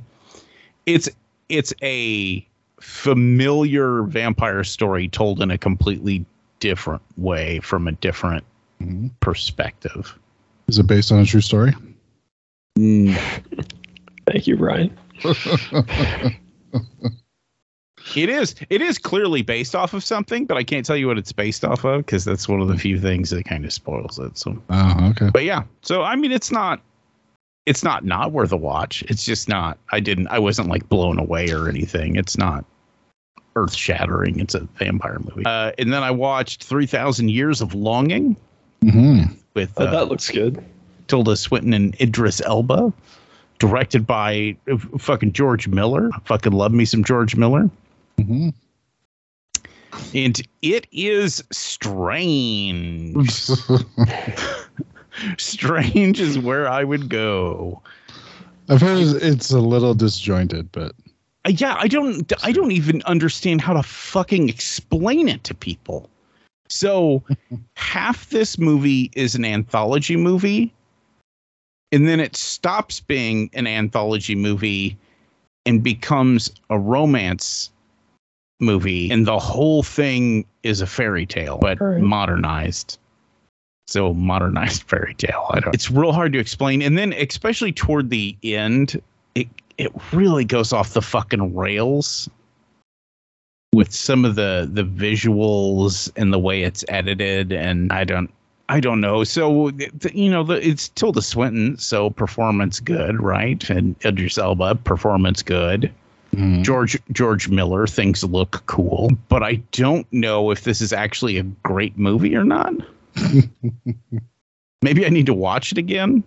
it's 0.85 1.07
it's 1.49 1.73
a 1.83 2.45
familiar 2.79 4.03
vampire 4.03 4.63
story 4.63 5.07
told 5.07 5.41
in 5.41 5.51
a 5.51 5.57
completely 5.57 6.25
different 6.59 7.01
way 7.17 7.59
from 7.59 7.87
a 7.87 7.91
different 7.93 8.43
Mhm. 8.81 9.11
perspective. 9.19 10.17
Is 10.67 10.79
it 10.79 10.87
based 10.87 11.11
on 11.11 11.19
a 11.19 11.25
true 11.25 11.41
story? 11.41 11.73
Thank 12.77 14.47
you, 14.47 14.55
Brian. 14.57 14.97
It 18.15 18.29
is. 18.29 18.55
It 18.69 18.81
is 18.81 18.97
clearly 18.97 19.41
based 19.41 19.75
off 19.75 19.93
of 19.93 20.03
something, 20.03 20.45
but 20.45 20.57
I 20.57 20.63
can't 20.63 20.85
tell 20.85 20.95
you 20.97 21.07
what 21.07 21.17
it's 21.17 21.31
based 21.31 21.63
off 21.65 21.83
of 21.85 22.05
because 22.05 22.25
that's 22.25 22.47
one 22.47 22.61
of 22.61 22.67
the 22.67 22.77
few 22.77 22.99
things 22.99 23.29
that 23.31 23.45
kind 23.45 23.65
of 23.65 23.73
spoils 23.73 24.19
it. 24.19 24.37
So, 24.37 24.61
Oh, 24.69 25.09
okay. 25.11 25.29
but 25.31 25.43
yeah. 25.43 25.63
So 25.81 26.03
I 26.03 26.15
mean, 26.15 26.31
it's 26.31 26.51
not. 26.51 26.81
It's 27.65 27.83
not 27.83 28.03
not 28.03 28.31
worth 28.31 28.51
a 28.51 28.57
watch. 28.57 29.03
It's 29.09 29.23
just 29.23 29.47
not. 29.47 29.77
I 29.91 29.99
didn't. 29.99 30.27
I 30.27 30.39
wasn't 30.39 30.69
like 30.69 30.89
blown 30.89 31.19
away 31.19 31.51
or 31.51 31.69
anything. 31.69 32.15
It's 32.15 32.37
not 32.37 32.65
earth 33.55 33.75
shattering. 33.75 34.39
It's 34.39 34.55
a 34.55 34.61
vampire 34.77 35.19
movie. 35.19 35.43
Uh, 35.45 35.71
and 35.77 35.91
then 35.93 36.01
I 36.01 36.11
watched 36.11 36.63
3,000 36.63 37.29
Years 37.29 37.61
of 37.61 37.73
Longing 37.75 38.35
hmm 38.81 39.23
with 39.55 39.73
Oh, 39.77 39.85
uh, 39.85 39.91
that 39.91 40.07
looks 40.07 40.29
good. 40.31 40.63
Tilda 41.07 41.35
Swinton 41.35 41.73
and 41.73 41.99
Idris 41.99 42.41
Elba, 42.41 42.93
directed 43.59 44.07
by 44.07 44.55
uh, 44.71 44.77
fucking 44.97 45.33
George 45.33 45.67
Miller. 45.67 46.09
I 46.13 46.19
fucking 46.25 46.53
love 46.53 46.71
me 46.71 46.85
some 46.85 47.03
George 47.03 47.35
Miller. 47.35 47.69
Hmm 48.23 48.49
And 50.13 50.41
it 50.61 50.87
is 50.91 51.43
strange. 51.51 53.31
strange 55.37 56.19
is 56.19 56.39
where 56.39 56.67
I 56.67 56.83
would 56.83 57.09
go. 57.09 57.81
I've 58.69 58.81
heard 58.81 59.23
it's 59.23 59.51
a 59.51 59.59
little 59.59 59.93
disjointed, 59.93 60.71
but 60.71 60.93
Uh, 61.45 61.49
yeah, 61.49 61.75
I 61.79 61.87
don't 61.87 62.31
I 62.43 62.51
don't 62.51 62.71
even 62.71 63.01
understand 63.03 63.61
how 63.61 63.73
to 63.73 63.83
fucking 63.83 64.49
explain 64.49 65.27
it 65.27 65.43
to 65.45 65.53
people. 65.53 66.09
So 66.67 67.23
half 67.75 68.29
this 68.29 68.57
movie 68.57 69.11
is 69.15 69.35
an 69.35 69.45
anthology 69.45 70.15
movie 70.15 70.73
and 71.91 72.07
then 72.07 72.19
it 72.19 72.35
stops 72.35 72.99
being 72.99 73.49
an 73.53 73.67
anthology 73.67 74.35
movie 74.35 74.97
and 75.65 75.83
becomes 75.83 76.51
a 76.69 76.77
romance 76.77 77.71
movie 78.59 79.09
and 79.09 79.25
the 79.25 79.39
whole 79.39 79.83
thing 79.83 80.45
is 80.63 80.81
a 80.81 80.87
fairy 80.87 81.25
tale 81.25 81.57
but 81.59 81.79
Right. 81.79 82.01
modernized. 82.01 82.97
So 83.87 84.13
modernized 84.13 84.83
fairy 84.87 85.13
tale. 85.15 85.47
I 85.51 85.59
don't 85.61 85.73
It's 85.73 85.89
real 85.89 86.11
hard 86.11 86.33
to 86.33 86.39
explain 86.39 86.81
and 86.81 86.97
then 86.97 87.13
especially 87.13 87.71
toward 87.71 88.09
the 88.09 88.35
end 88.43 89.01
it 89.35 89.47
it 89.77 89.91
really 90.11 90.43
goes 90.45 90.73
off 90.73 90.93
the 90.93 91.01
fucking 91.01 91.55
rails 91.55 92.29
with 93.73 93.93
some 93.93 94.25
of 94.25 94.35
the 94.35 94.69
the 94.71 94.83
visuals 94.83 96.11
and 96.15 96.33
the 96.33 96.39
way 96.39 96.63
it's 96.63 96.83
edited 96.89 97.51
and 97.53 97.91
i 97.93 98.03
don't 98.03 98.33
i 98.67 98.79
don't 98.79 98.99
know 98.99 99.23
so 99.23 99.69
you 100.11 100.29
know 100.29 100.43
the, 100.43 100.55
it's 100.67 100.89
tilda 100.89 101.21
swinton 101.21 101.77
so 101.77 102.09
performance 102.09 102.79
good 102.79 103.21
right 103.21 103.69
and 103.69 103.95
idris 104.03 104.39
elba 104.39 104.73
performance 104.73 105.43
good 105.43 105.91
mm, 106.31 106.63
george 106.63 106.97
george 107.11 107.49
miller 107.49 107.87
things 107.87 108.23
look 108.23 108.63
cool 108.65 109.09
but 109.29 109.43
i 109.43 109.55
don't 109.71 110.07
know 110.11 110.51
if 110.51 110.63
this 110.63 110.81
is 110.81 110.93
actually 110.93 111.37
a 111.37 111.43
great 111.43 111.97
movie 111.97 112.35
or 112.35 112.43
not. 112.43 112.73
Maybe 114.81 115.05
i 115.05 115.09
need 115.09 115.25
to 115.25 115.33
watch 115.33 115.71
it 115.71 115.77
again. 115.77 116.23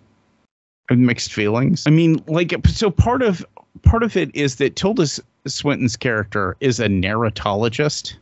I 0.89 0.93
have 0.93 0.99
mixed 0.99 1.33
feelings. 1.33 1.85
I 1.87 1.89
mean 1.89 2.21
like 2.27 2.53
so 2.67 2.91
part 2.91 3.21
of 3.21 3.45
part 3.83 4.03
of 4.03 4.15
it 4.15 4.35
is 4.35 4.57
that 4.57 4.75
tilda 4.75 5.07
swinton's 5.47 5.95
character 5.95 6.55
is 6.59 6.79
a 6.79 6.87
narratologist. 6.87 8.15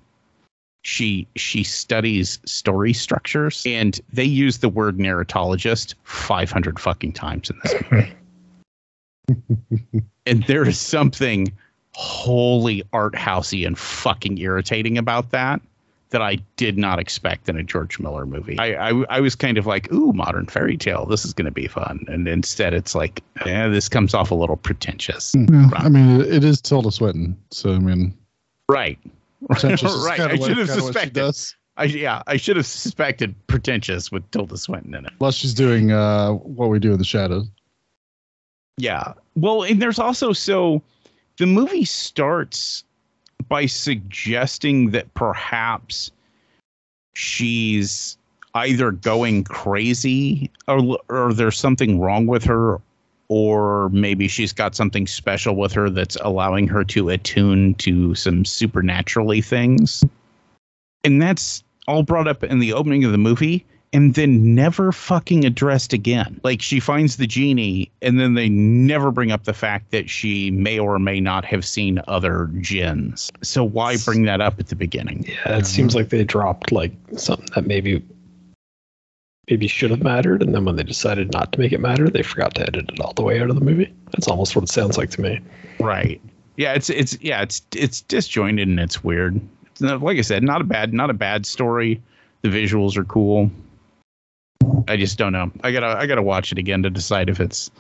She 0.83 1.27
she 1.35 1.63
studies 1.63 2.39
story 2.45 2.93
structures 2.93 3.63
and 3.65 3.99
they 4.11 4.23
use 4.23 4.59
the 4.59 4.69
word 4.69 4.97
narratologist 4.97 5.95
500 6.03 6.79
fucking 6.79 7.13
times 7.13 7.49
in 7.49 7.59
this 7.63 7.73
movie. 7.91 8.13
And 10.27 10.43
there 10.43 10.67
is 10.67 10.77
something 10.77 11.51
wholly 11.93 12.83
art 12.93 13.13
housey 13.13 13.65
and 13.65 13.77
fucking 13.77 14.37
irritating 14.37 14.97
about 14.97 15.31
that 15.31 15.61
that 16.11 16.21
I 16.21 16.35
did 16.57 16.77
not 16.77 16.99
expect 16.99 17.47
in 17.47 17.57
a 17.57 17.63
George 17.63 17.97
Miller 17.99 18.25
movie. 18.25 18.57
I 18.59 18.89
I, 18.89 19.03
I 19.09 19.19
was 19.21 19.33
kind 19.35 19.57
of 19.57 19.65
like, 19.65 19.91
ooh, 19.93 20.11
modern 20.13 20.45
fairy 20.45 20.77
tale. 20.77 21.05
This 21.05 21.23
is 21.25 21.33
going 21.33 21.45
to 21.45 21.51
be 21.51 21.67
fun, 21.67 22.05
and 22.07 22.27
instead 22.27 22.73
it's 22.73 22.93
like, 22.95 23.23
eh, 23.45 23.67
this 23.69 23.87
comes 23.87 24.13
off 24.13 24.29
a 24.31 24.35
little 24.35 24.57
pretentious. 24.57 25.33
yeah, 25.35 25.69
I 25.75 25.89
mean, 25.89 26.21
it, 26.21 26.33
it 26.33 26.43
is 26.43 26.61
Tilda 26.61 26.91
Swinton, 26.91 27.37
so 27.51 27.73
I 27.73 27.79
mean, 27.79 28.17
Right. 28.69 28.99
pretentious 29.49 29.93
right. 30.05 30.19
I 30.19 30.35
should 30.37 30.57
have 30.57 30.67
kinda 30.67 30.81
suspected. 30.81 31.35
I 31.77 31.85
yeah, 31.85 32.21
I 32.27 32.37
should 32.37 32.57
have 32.57 32.65
suspected 32.65 33.33
pretentious 33.47 34.11
with 34.11 34.29
Tilda 34.31 34.57
Swinton 34.57 34.93
in 34.93 35.05
it. 35.05 35.13
Plus, 35.17 35.35
she's 35.35 35.53
doing 35.53 35.91
uh, 35.91 36.31
what 36.33 36.69
we 36.69 36.79
do 36.79 36.91
in 36.91 36.97
the 36.99 37.05
shadows. 37.05 37.47
Yeah. 38.77 39.13
Well, 39.35 39.63
and 39.63 39.81
there's 39.81 39.99
also 39.99 40.33
so 40.33 40.81
the 41.37 41.45
movie 41.45 41.85
starts 41.85 42.83
by 43.47 43.65
suggesting 43.65 44.91
that 44.91 45.13
perhaps 45.13 46.11
she's 47.13 48.17
either 48.53 48.91
going 48.91 49.43
crazy 49.43 50.51
or 50.67 50.97
or 51.09 51.33
there's 51.33 51.57
something 51.57 51.99
wrong 51.99 52.27
with 52.27 52.43
her 52.43 52.81
or 53.29 53.87
maybe 53.89 54.27
she's 54.27 54.51
got 54.51 54.75
something 54.75 55.07
special 55.07 55.55
with 55.55 55.71
her 55.71 55.89
that's 55.89 56.17
allowing 56.17 56.67
her 56.67 56.83
to 56.83 57.09
attune 57.09 57.73
to 57.75 58.13
some 58.13 58.43
supernaturally 58.43 59.39
things. 59.39 60.03
And 61.05 61.21
that's 61.21 61.63
all 61.87 62.03
brought 62.03 62.27
up 62.27 62.43
in 62.43 62.59
the 62.59 62.73
opening 62.73 63.05
of 63.05 63.13
the 63.13 63.17
movie 63.17 63.65
and 63.93 64.13
then 64.13 64.55
never 64.55 64.91
fucking 64.91 65.45
addressed 65.45 65.93
again. 65.93 66.39
Like 66.43 66.61
she 66.61 66.79
finds 66.79 67.17
the 67.17 67.27
genie, 67.27 67.91
and 68.01 68.19
then 68.19 68.35
they 68.35 68.49
never 68.49 69.11
bring 69.11 69.31
up 69.31 69.43
the 69.43 69.53
fact 69.53 69.91
that 69.91 70.09
she 70.09 70.51
may 70.51 70.79
or 70.79 70.97
may 70.99 71.19
not 71.19 71.43
have 71.45 71.65
seen 71.65 72.01
other 72.07 72.47
gins. 72.61 73.31
So 73.41 73.63
why 73.63 73.97
bring 73.97 74.23
that 74.23 74.41
up 74.41 74.59
at 74.59 74.67
the 74.67 74.75
beginning? 74.75 75.25
Yeah, 75.27 75.57
it 75.57 75.65
seems 75.65 75.95
like 75.95 76.09
they 76.09 76.23
dropped 76.23 76.71
like 76.71 76.93
something 77.17 77.47
that 77.55 77.67
maybe 77.67 78.03
maybe 79.49 79.67
should 79.67 79.91
have 79.91 80.03
mattered, 80.03 80.41
and 80.41 80.53
then 80.53 80.63
when 80.65 80.77
they 80.77 80.83
decided 80.83 81.33
not 81.33 81.51
to 81.51 81.59
make 81.59 81.73
it 81.73 81.81
matter, 81.81 82.09
they 82.09 82.23
forgot 82.23 82.55
to 82.55 82.61
edit 82.61 82.89
it 82.89 82.99
all 83.01 83.13
the 83.13 83.23
way 83.23 83.41
out 83.41 83.49
of 83.49 83.55
the 83.55 83.65
movie. 83.65 83.93
That's 84.11 84.27
almost 84.27 84.55
what 84.55 84.63
it 84.63 84.69
sounds 84.69 84.97
like 84.97 85.09
to 85.11 85.21
me. 85.21 85.41
Right. 85.79 86.21
Yeah, 86.55 86.73
it's 86.73 86.89
it's 86.89 87.17
yeah, 87.21 87.41
it's 87.41 87.61
it's 87.75 88.01
disjointed 88.01 88.67
and 88.67 88.79
it's 88.79 89.03
weird. 89.03 89.41
It's 89.65 89.81
not, 89.81 90.01
like 90.01 90.17
I 90.17 90.21
said, 90.21 90.43
not 90.43 90.61
a 90.61 90.63
bad 90.63 90.93
not 90.93 91.09
a 91.09 91.13
bad 91.13 91.45
story. 91.45 92.01
The 92.43 92.49
visuals 92.49 92.97
are 92.97 93.03
cool. 93.03 93.51
I 94.87 94.97
just 94.97 95.17
don't 95.17 95.31
know. 95.33 95.51
I 95.63 95.71
gotta 95.71 95.87
I 95.87 96.05
gotta 96.05 96.21
watch 96.21 96.51
it 96.51 96.57
again 96.57 96.83
to 96.83 96.89
decide 96.89 97.29
if 97.29 97.39
it's 97.39 97.71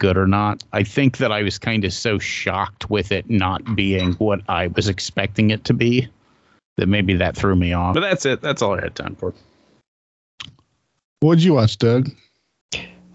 good 0.00 0.16
or 0.16 0.26
not. 0.26 0.64
I 0.72 0.82
think 0.82 1.18
that 1.18 1.30
I 1.32 1.42
was 1.42 1.58
kind 1.58 1.84
of 1.84 1.92
so 1.92 2.18
shocked 2.18 2.90
with 2.90 3.12
it 3.12 3.28
not 3.30 3.76
being 3.76 4.12
what 4.14 4.40
I 4.48 4.68
was 4.68 4.88
expecting 4.88 5.50
it 5.50 5.64
to 5.64 5.74
be 5.74 6.08
that 6.76 6.86
maybe 6.86 7.14
that 7.14 7.36
threw 7.36 7.54
me 7.54 7.72
off. 7.72 7.94
But 7.94 8.00
that's 8.00 8.26
it. 8.26 8.40
That's 8.40 8.62
all 8.62 8.74
I 8.76 8.80
had 8.80 8.94
time 8.94 9.14
for. 9.14 9.32
What'd 11.20 11.42
you 11.42 11.54
watch, 11.54 11.78
Doug? 11.78 12.10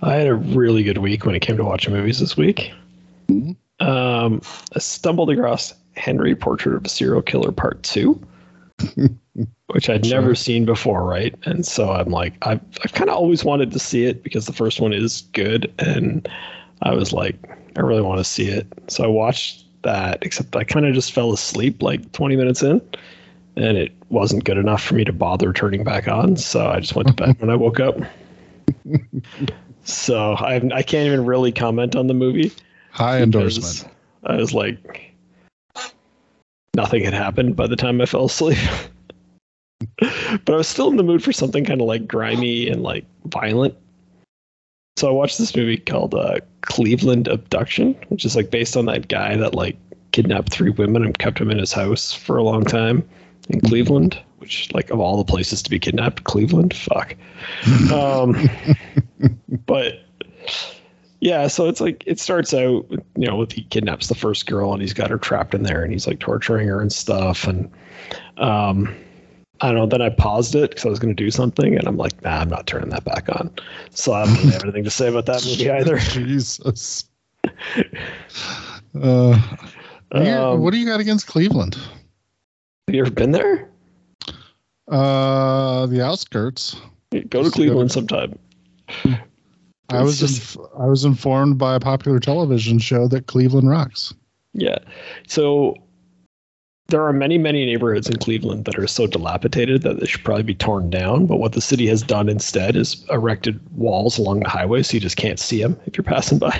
I 0.01 0.13
had 0.13 0.27
a 0.27 0.35
really 0.35 0.83
good 0.83 0.99
week 0.99 1.25
when 1.25 1.35
it 1.35 1.41
came 1.41 1.57
to 1.57 1.63
watching 1.65 1.93
movies 1.93 2.19
this 2.19 2.37
week. 2.37 2.71
Mhm. 3.27 3.55
Um, 3.81 4.41
I 4.73 4.79
stumbled 4.79 5.29
across 5.29 5.73
Henry 5.95 6.35
Portrait 6.35 6.75
of 6.75 6.85
a 6.85 6.89
Serial 6.89 7.21
Killer 7.21 7.51
Part 7.51 7.83
Two, 7.83 8.19
which 9.67 9.89
I'd 9.89 10.05
Sure. 10.05 10.19
never 10.21 10.35
seen 10.35 10.65
before, 10.65 11.03
right? 11.03 11.33
And 11.43 11.65
so 11.65 11.91
I'm 11.91 12.09
like, 12.09 12.33
I've 12.41 12.61
I've 12.83 12.93
kind 12.93 13.09
of 13.09 13.15
always 13.15 13.43
wanted 13.45 13.71
to 13.71 13.79
see 13.79 14.05
it 14.05 14.23
because 14.23 14.45
the 14.45 14.53
first 14.53 14.79
one 14.79 14.93
is 14.93 15.21
good, 15.33 15.71
and 15.79 16.27
I 16.81 16.93
was 16.93 17.13
like, 17.13 17.35
I 17.75 17.81
really 17.81 18.01
want 18.01 18.19
to 18.19 18.23
see 18.23 18.47
it. 18.47 18.67
So 18.87 19.03
I 19.03 19.07
watched 19.07 19.65
that, 19.83 20.19
except 20.23 20.55
I 20.55 20.63
kind 20.63 20.85
of 20.85 20.93
just 20.93 21.13
fell 21.13 21.31
asleep 21.31 21.81
like 21.81 22.11
20 22.11 22.35
minutes 22.35 22.63
in, 22.63 22.81
and 23.55 23.77
it 23.77 23.91
wasn't 24.09 24.43
good 24.43 24.57
enough 24.57 24.83
for 24.83 24.95
me 24.95 25.03
to 25.05 25.13
bother 25.13 25.53
turning 25.53 25.83
back 25.83 26.07
on. 26.07 26.35
So 26.35 26.67
I 26.67 26.79
just 26.79 26.95
went 26.95 27.07
to 27.09 27.13
bed 27.13 27.39
when 27.39 27.49
I 27.49 27.55
woke 27.55 27.79
up. 27.79 27.97
So 29.83 30.33
I 30.33 30.55
I 30.73 30.83
can't 30.83 31.07
even 31.07 31.25
really 31.25 31.51
comment 31.51 31.95
on 31.95 32.07
the 32.07 32.13
movie. 32.13 32.51
High 32.91 33.21
endorsement. 33.21 33.91
I 34.23 34.35
was 34.35 34.53
like, 34.53 35.08
nothing 36.75 37.03
had 37.03 37.13
happened 37.13 37.55
by 37.55 37.67
the 37.67 37.75
time 37.75 38.01
I 38.01 38.05
fell 38.05 38.25
asleep. 38.25 38.57
but 39.99 40.49
I 40.53 40.55
was 40.55 40.67
still 40.67 40.89
in 40.89 40.97
the 40.97 41.03
mood 41.03 41.23
for 41.23 41.31
something 41.31 41.65
kind 41.65 41.81
of 41.81 41.87
like 41.87 42.07
grimy 42.07 42.67
and 42.67 42.83
like 42.83 43.05
violent. 43.25 43.75
So 44.97 45.07
I 45.07 45.11
watched 45.11 45.37
this 45.37 45.55
movie 45.55 45.77
called 45.77 46.13
uh, 46.13 46.39
Cleveland 46.61 47.27
Abduction, 47.27 47.95
which 48.09 48.25
is 48.25 48.35
like 48.35 48.51
based 48.51 48.75
on 48.75 48.85
that 48.85 49.07
guy 49.07 49.37
that 49.37 49.55
like 49.55 49.77
kidnapped 50.11 50.51
three 50.51 50.71
women 50.71 51.03
and 51.05 51.17
kept 51.17 51.39
them 51.39 51.51
in 51.51 51.57
his 51.57 51.71
house 51.71 52.13
for 52.13 52.37
a 52.37 52.43
long 52.43 52.65
time 52.65 53.07
in 53.49 53.61
Cleveland, 53.61 54.19
which 54.39 54.73
like 54.73 54.89
of 54.89 54.99
all 54.99 55.17
the 55.17 55.23
places 55.23 55.61
to 55.63 55.69
be 55.69 55.79
kidnapped, 55.79 56.25
Cleveland, 56.25 56.73
fuck. 56.75 57.15
um, 57.93 58.49
but 59.65 60.01
yeah, 61.21 61.47
so 61.47 61.67
it's 61.67 61.81
like 61.81 62.03
it 62.05 62.19
starts 62.19 62.53
out, 62.53 62.85
you 62.89 63.27
know, 63.27 63.35
with 63.37 63.51
he 63.51 63.63
kidnaps 63.63 64.07
the 64.07 64.15
first 64.15 64.45
girl 64.45 64.71
and 64.73 64.81
he's 64.81 64.93
got 64.93 65.09
her 65.09 65.17
trapped 65.17 65.53
in 65.53 65.63
there 65.63 65.83
and 65.83 65.91
he's 65.91 66.07
like 66.07 66.19
torturing 66.19 66.67
her 66.67 66.79
and 66.81 66.91
stuff. 66.93 67.45
And 67.45 67.69
um, 68.37 68.95
I 69.61 69.67
don't 69.67 69.75
know. 69.75 69.85
Then 69.85 70.01
I 70.01 70.09
paused 70.09 70.55
it 70.55 70.69
because 70.71 70.85
I 70.85 70.89
was 70.89 70.99
going 70.99 71.13
to 71.15 71.21
do 71.23 71.29
something, 71.31 71.75
and 71.77 71.85
I'm 71.87 71.97
like, 71.97 72.21
nah, 72.23 72.37
I'm 72.39 72.49
not 72.49 72.65
turning 72.67 72.89
that 72.91 73.03
back 73.03 73.27
on. 73.29 73.51
So 73.91 74.13
I 74.13 74.25
don't 74.25 74.35
really 74.37 74.51
have 74.51 74.63
anything 74.63 74.83
to 74.85 74.89
say 74.89 75.09
about 75.09 75.25
that 75.25 75.43
movie 75.45 75.69
either. 75.69 75.97
Jesus. 75.99 77.05
Uh, 78.99 79.37
what 80.09 80.19
do 80.23 80.25
you- 80.25 80.31
Um, 80.35 80.61
what 80.61 80.71
do 80.73 80.79
you 80.79 80.85
got 80.87 80.99
against 80.99 81.27
Cleveland? 81.27 81.75
Have 81.75 82.95
you 82.95 83.01
ever 83.01 83.11
been 83.11 83.31
there? 83.31 83.69
Uh, 84.87 85.85
the 85.85 86.03
outskirts. 86.03 86.75
Go 87.29 87.43
to 87.43 87.51
Cleveland 87.51 87.91
sometime. 87.91 88.37
I 89.89 90.01
was 90.01 90.21
It's 90.21 90.55
inf- 90.55 90.65
I 90.77 90.85
was 90.85 91.05
informed 91.05 91.57
by 91.57 91.75
a 91.75 91.79
popular 91.79 92.19
television 92.19 92.79
show 92.79 93.07
that 93.07 93.27
Cleveland 93.27 93.69
rocks. 93.69 94.13
Yeah. 94.53 94.79
So 95.27 95.75
there 96.89 97.03
are 97.03 97.13
many, 97.13 97.37
many 97.37 97.65
neighborhoods 97.65 98.09
in 98.09 98.17
Cleveland 98.17 98.65
that 98.65 98.77
are 98.77 98.87
so 98.87 99.07
dilapidated 99.07 99.83
that 99.83 99.99
they 99.99 100.05
should 100.05 100.23
probably 100.23 100.43
be 100.43 100.55
torn 100.55 100.89
down. 100.89 101.25
But 101.25 101.37
what 101.37 101.53
the 101.53 101.61
city 101.61 101.87
has 101.87 102.01
done 102.01 102.29
instead 102.29 102.75
is 102.75 103.05
erected 103.09 103.59
walls 103.77 104.17
along 104.17 104.41
the 104.41 104.49
highway 104.49 104.83
so 104.83 104.95
you 104.95 104.99
just 104.99 105.17
can't 105.17 105.39
see 105.39 105.61
them 105.61 105.79
if 105.85 105.97
you're 105.97 106.03
passing 106.03 106.39
by. 106.39 106.59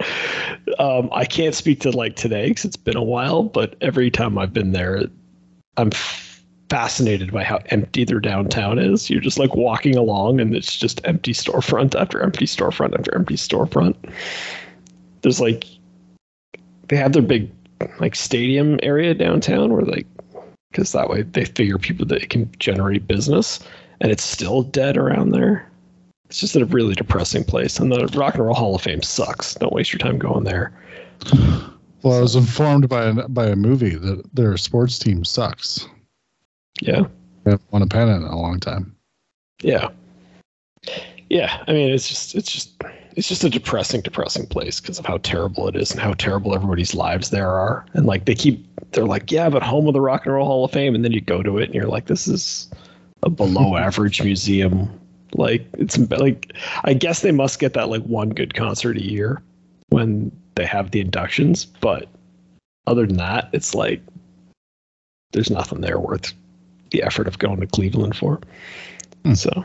um, 0.78 1.08
I 1.12 1.24
can't 1.24 1.54
speak 1.54 1.80
to 1.80 1.90
like 1.90 2.16
today 2.16 2.48
because 2.48 2.64
it's 2.64 2.76
been 2.76 2.96
a 2.96 3.02
while, 3.02 3.42
but 3.42 3.76
every 3.80 4.10
time 4.10 4.38
I've 4.38 4.52
been 4.52 4.72
there, 4.72 5.04
I'm 5.76 5.90
fascinated 6.70 7.32
by 7.32 7.44
how 7.44 7.58
empty 7.66 8.04
their 8.04 8.20
downtown 8.20 8.78
is. 8.78 9.10
You're 9.10 9.20
just 9.20 9.38
like 9.38 9.54
walking 9.54 9.96
along 9.96 10.40
and 10.40 10.54
it's 10.54 10.76
just 10.76 11.00
empty 11.04 11.32
storefront 11.32 12.00
after 12.00 12.22
empty 12.22 12.46
storefront 12.46 12.96
after 12.98 13.14
empty 13.14 13.34
storefront. 13.34 13.96
There's 15.22 15.40
like, 15.40 15.66
they 16.88 16.96
have 16.96 17.12
their 17.12 17.22
big 17.22 17.50
like 17.98 18.14
stadium 18.14 18.78
area 18.82 19.14
downtown 19.14 19.72
where 19.72 19.82
like 19.82 20.06
because 20.70 20.92
that 20.92 21.08
way 21.08 21.22
they 21.22 21.44
figure 21.44 21.78
people 21.78 22.06
that 22.06 22.28
can 22.30 22.50
generate 22.58 23.06
business 23.06 23.60
and 24.00 24.12
it's 24.12 24.22
still 24.22 24.62
dead 24.62 24.98
around 24.98 25.30
there 25.30 25.66
it's 26.26 26.38
just 26.40 26.56
a 26.56 26.64
really 26.66 26.94
depressing 26.94 27.42
place 27.42 27.78
and 27.78 27.90
the 27.90 28.06
rock 28.18 28.34
and 28.34 28.44
roll 28.44 28.54
hall 28.54 28.74
of 28.74 28.82
fame 28.82 29.00
sucks 29.02 29.54
don't 29.54 29.72
waste 29.72 29.94
your 29.94 29.98
time 29.98 30.18
going 30.18 30.44
there 30.44 30.72
Well, 32.02 32.16
I 32.16 32.20
was 32.20 32.34
informed 32.34 32.88
by 32.88 33.12
by 33.12 33.48
a 33.48 33.56
movie 33.56 33.94
that 33.94 34.22
their 34.34 34.56
sports 34.56 34.98
team 34.98 35.24
sucks. 35.24 35.86
Yeah. 36.80 37.02
They 37.44 37.52
haven't 37.52 37.72
won 37.72 37.82
a 37.82 37.86
pennant 37.86 38.24
in 38.24 38.30
a 38.30 38.38
long 38.38 38.60
time. 38.60 38.96
yeah. 39.62 39.88
Yeah 41.28 41.62
i 41.68 41.72
mean 41.72 41.90
it's 41.90 42.08
just 42.08 42.34
it's 42.34 42.50
just 42.50 42.82
it's 43.16 43.28
just 43.28 43.44
a 43.44 43.50
depressing 43.50 44.00
depressing 44.00 44.46
place 44.46 44.80
because 44.80 44.98
of 44.98 45.06
how 45.06 45.18
terrible 45.18 45.68
it 45.68 45.76
is 45.76 45.90
and 45.90 46.00
how 46.00 46.12
terrible 46.14 46.54
everybody's 46.54 46.94
lives 46.94 47.30
there 47.30 47.50
are. 47.50 47.84
And 47.94 48.06
like 48.06 48.24
they 48.24 48.34
keep 48.34 48.66
they're 48.92 49.04
like 49.04 49.30
yeah 49.30 49.48
but 49.48 49.62
home 49.62 49.86
of 49.86 49.94
the 49.94 50.00
rock 50.00 50.26
and 50.26 50.34
roll 50.34 50.46
hall 50.46 50.64
of 50.64 50.72
fame 50.72 50.94
and 50.94 51.04
then 51.04 51.12
you 51.12 51.20
go 51.20 51.42
to 51.42 51.58
it 51.58 51.66
and 51.66 51.74
you're 51.74 51.86
like 51.86 52.06
this 52.06 52.26
is 52.26 52.68
a 53.22 53.30
below 53.30 53.76
average 53.86 54.22
museum. 54.22 54.98
Like 55.34 55.64
it's 55.74 55.96
like 56.10 56.52
i 56.82 56.92
guess 56.92 57.20
they 57.20 57.30
must 57.30 57.60
get 57.60 57.74
that 57.74 57.88
like 57.88 58.02
one 58.02 58.30
good 58.30 58.54
concert 58.54 58.96
a 58.96 59.04
year 59.04 59.40
when 59.90 60.32
they 60.56 60.66
have 60.66 60.90
the 60.90 61.00
inductions 61.00 61.64
but 61.64 62.08
other 62.88 63.06
than 63.06 63.18
that 63.18 63.48
it's 63.52 63.72
like 63.72 64.02
there's 65.32 65.50
nothing 65.50 65.80
there 65.80 66.00
worth 66.00 66.32
the 66.90 67.02
effort 67.02 67.26
of 67.28 67.38
going 67.38 67.60
to 67.60 67.66
cleveland 67.66 68.16
for 68.16 68.40
Hmm. 69.24 69.34
so 69.34 69.50
All 69.54 69.64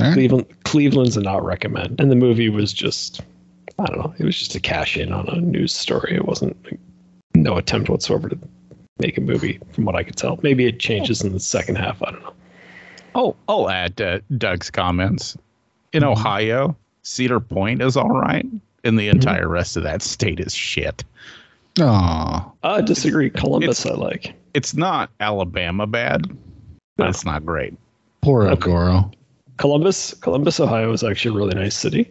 right. 0.00 0.14
Cleveland 0.14 0.46
Cleveland's 0.64 1.16
a 1.16 1.20
not 1.20 1.44
recommend. 1.44 2.00
And 2.00 2.10
the 2.10 2.16
movie 2.16 2.48
was 2.48 2.72
just 2.72 3.20
I 3.78 3.86
don't 3.86 3.98
know, 3.98 4.14
it 4.18 4.24
was 4.24 4.38
just 4.38 4.54
a 4.54 4.60
cash 4.60 4.96
in 4.96 5.12
on 5.12 5.28
a 5.28 5.40
news 5.40 5.72
story. 5.72 6.14
It 6.14 6.24
wasn't 6.26 6.56
like, 6.64 6.78
no 7.34 7.56
attempt 7.56 7.88
whatsoever 7.88 8.28
to 8.28 8.38
make 8.98 9.16
a 9.18 9.20
movie 9.20 9.58
from 9.72 9.84
what 9.84 9.94
I 9.96 10.02
could 10.02 10.16
tell. 10.16 10.38
Maybe 10.42 10.66
it 10.66 10.78
changes 10.78 11.22
in 11.22 11.32
the 11.32 11.40
second 11.40 11.76
half, 11.76 12.02
I 12.02 12.10
don't 12.12 12.22
know. 12.22 12.32
Oh, 13.14 13.36
I'll 13.48 13.68
add 13.70 13.96
to 13.98 14.22
Doug's 14.38 14.70
comments. 14.70 15.36
In 15.92 16.02
Mm-hmm. 16.02 16.12
Ohio, 16.12 16.76
Cedar 17.02 17.40
Point 17.40 17.82
is 17.82 17.96
all 17.96 18.08
right, 18.18 18.46
and 18.84 18.98
the 18.98 19.08
Mm-hmm. 19.08 19.16
entire 19.16 19.48
rest 19.48 19.76
of 19.76 19.82
that 19.82 20.00
state 20.02 20.40
is 20.40 20.54
shit. 20.54 21.04
Oh, 21.80 22.52
I 22.62 22.80
disagree. 22.82 23.30
Columbus 23.30 23.84
I 23.86 23.92
like. 23.94 24.34
It's 24.54 24.74
not 24.74 25.10
Alabama 25.20 25.86
bad, 25.86 26.26
but 26.96 27.08
it's 27.08 27.24
not 27.24 27.44
great. 27.46 27.74
Poor 28.20 28.46
Ed 28.46 28.52
Okay. 28.52 28.66
Goro. 28.70 29.10
Columbus 29.58 30.14
Columbus, 30.14 30.58
Ohio 30.60 30.92
is 30.92 31.02
actually 31.04 31.34
a 31.34 31.38
really 31.38 31.54
nice 31.54 31.76
city. 31.76 32.10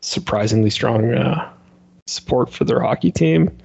Surprisingly 0.00 0.70
strong 0.70 1.12
uh, 1.14 1.50
support 2.06 2.52
for 2.52 2.64
their 2.64 2.80
hockey 2.80 3.10
team. 3.10 3.56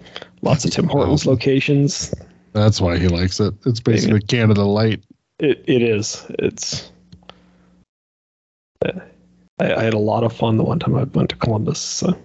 Lots 0.42 0.66
of 0.66 0.72
Tim 0.72 0.88
Hortons 0.88 1.26
locations. 1.26 2.14
That's 2.54 2.82
why 2.82 2.98
he 2.98 3.08
likes 3.08 3.40
it. 3.40 3.54
It's 3.66 3.80
basically 3.80 4.22
Canada 4.22 4.64
Light. 4.64 5.04
It 5.40 5.64
it 5.68 5.82
is. 5.82 6.26
It's. 6.40 6.92
I, 8.84 8.94
I 9.60 9.84
had 9.84 9.94
a 9.94 10.00
lot 10.00 10.24
of 10.24 10.34
fun 10.34 10.58
the 10.58 10.64
one 10.64 10.80
time 10.80 10.96
I 10.96 11.04
went 11.04 11.30
to 11.30 11.36
Columbus. 11.36 11.80
So 11.80 12.18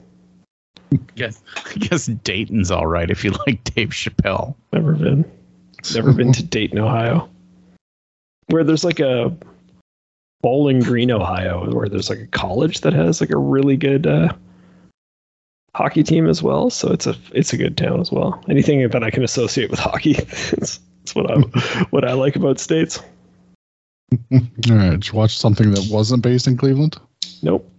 Guess, 1.16 1.43
I 1.66 1.73
guess 1.74 2.06
Dayton's 2.06 2.70
all 2.70 2.86
right 2.86 3.10
if 3.10 3.24
you 3.24 3.32
like 3.47 3.62
Dave 3.64 3.90
Chappelle. 3.90 4.55
never 4.73 4.94
been, 4.94 5.31
never 5.95 6.13
been 6.13 6.33
to 6.33 6.43
Dayton, 6.43 6.79
Ohio, 6.79 7.29
where 8.49 8.65
there's 8.65 8.85
like 8.85 9.01
a 9.01 9.37
Bowling 10.43 10.81
Green, 10.81 11.11
Ohio, 11.11 11.71
where 11.73 11.89
there's 11.89 12.11
like 12.11 12.21
a 12.21 12.27
college 12.27 12.81
that 12.83 12.93
has 12.93 13.21
like 13.21 13.31
a 13.31 13.39
really 13.39 13.77
good 13.77 14.07
uh, 14.07 14.33
hockey 15.75 16.03
team 16.03 16.29
as 16.29 16.43
well. 16.43 16.71
So 16.71 16.93
it's 16.93 17.07
a 17.07 17.17
it's 17.33 17.53
a 17.53 17.57
good 17.57 17.77
town 17.77 18.01
as 18.01 18.11
well. 18.13 18.43
Anything 18.49 18.89
that 18.89 19.03
I 19.03 19.11
can 19.11 19.25
associate 19.25 19.71
with 19.71 19.79
hockey, 19.79 20.13
it's, 20.19 20.81
it's 21.03 21.15
what 21.15 21.31
I 21.31 21.41
what 21.91 22.05
I 22.05 22.13
like 22.13 22.37
about 22.37 22.59
states. 22.59 23.01
All 24.33 24.41
right. 24.71 24.91
Did 24.91 25.09
you 25.09 25.15
watch 25.15 25.37
something 25.37 25.73
that 25.73 25.89
wasn't 25.91 26.23
based 26.23 26.47
in 26.47 26.57
Cleveland? 26.57 26.97
Nope. 27.43 27.71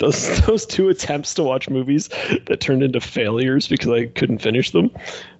Those 0.00 0.40
those 0.46 0.66
two 0.66 0.88
attempts 0.88 1.34
to 1.34 1.42
watch 1.42 1.68
movies 1.68 2.08
that 2.46 2.60
turned 2.60 2.82
into 2.82 3.00
failures 3.00 3.68
because 3.68 3.88
I 3.88 4.06
couldn't 4.06 4.38
finish 4.38 4.70
them. 4.70 4.90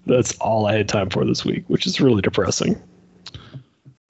That's 0.06 0.36
all 0.38 0.66
I 0.66 0.76
had 0.76 0.88
time 0.88 1.10
for 1.10 1.24
this 1.24 1.44
week, 1.44 1.64
which 1.68 1.86
is 1.86 2.00
really 2.00 2.22
depressing. 2.22 2.80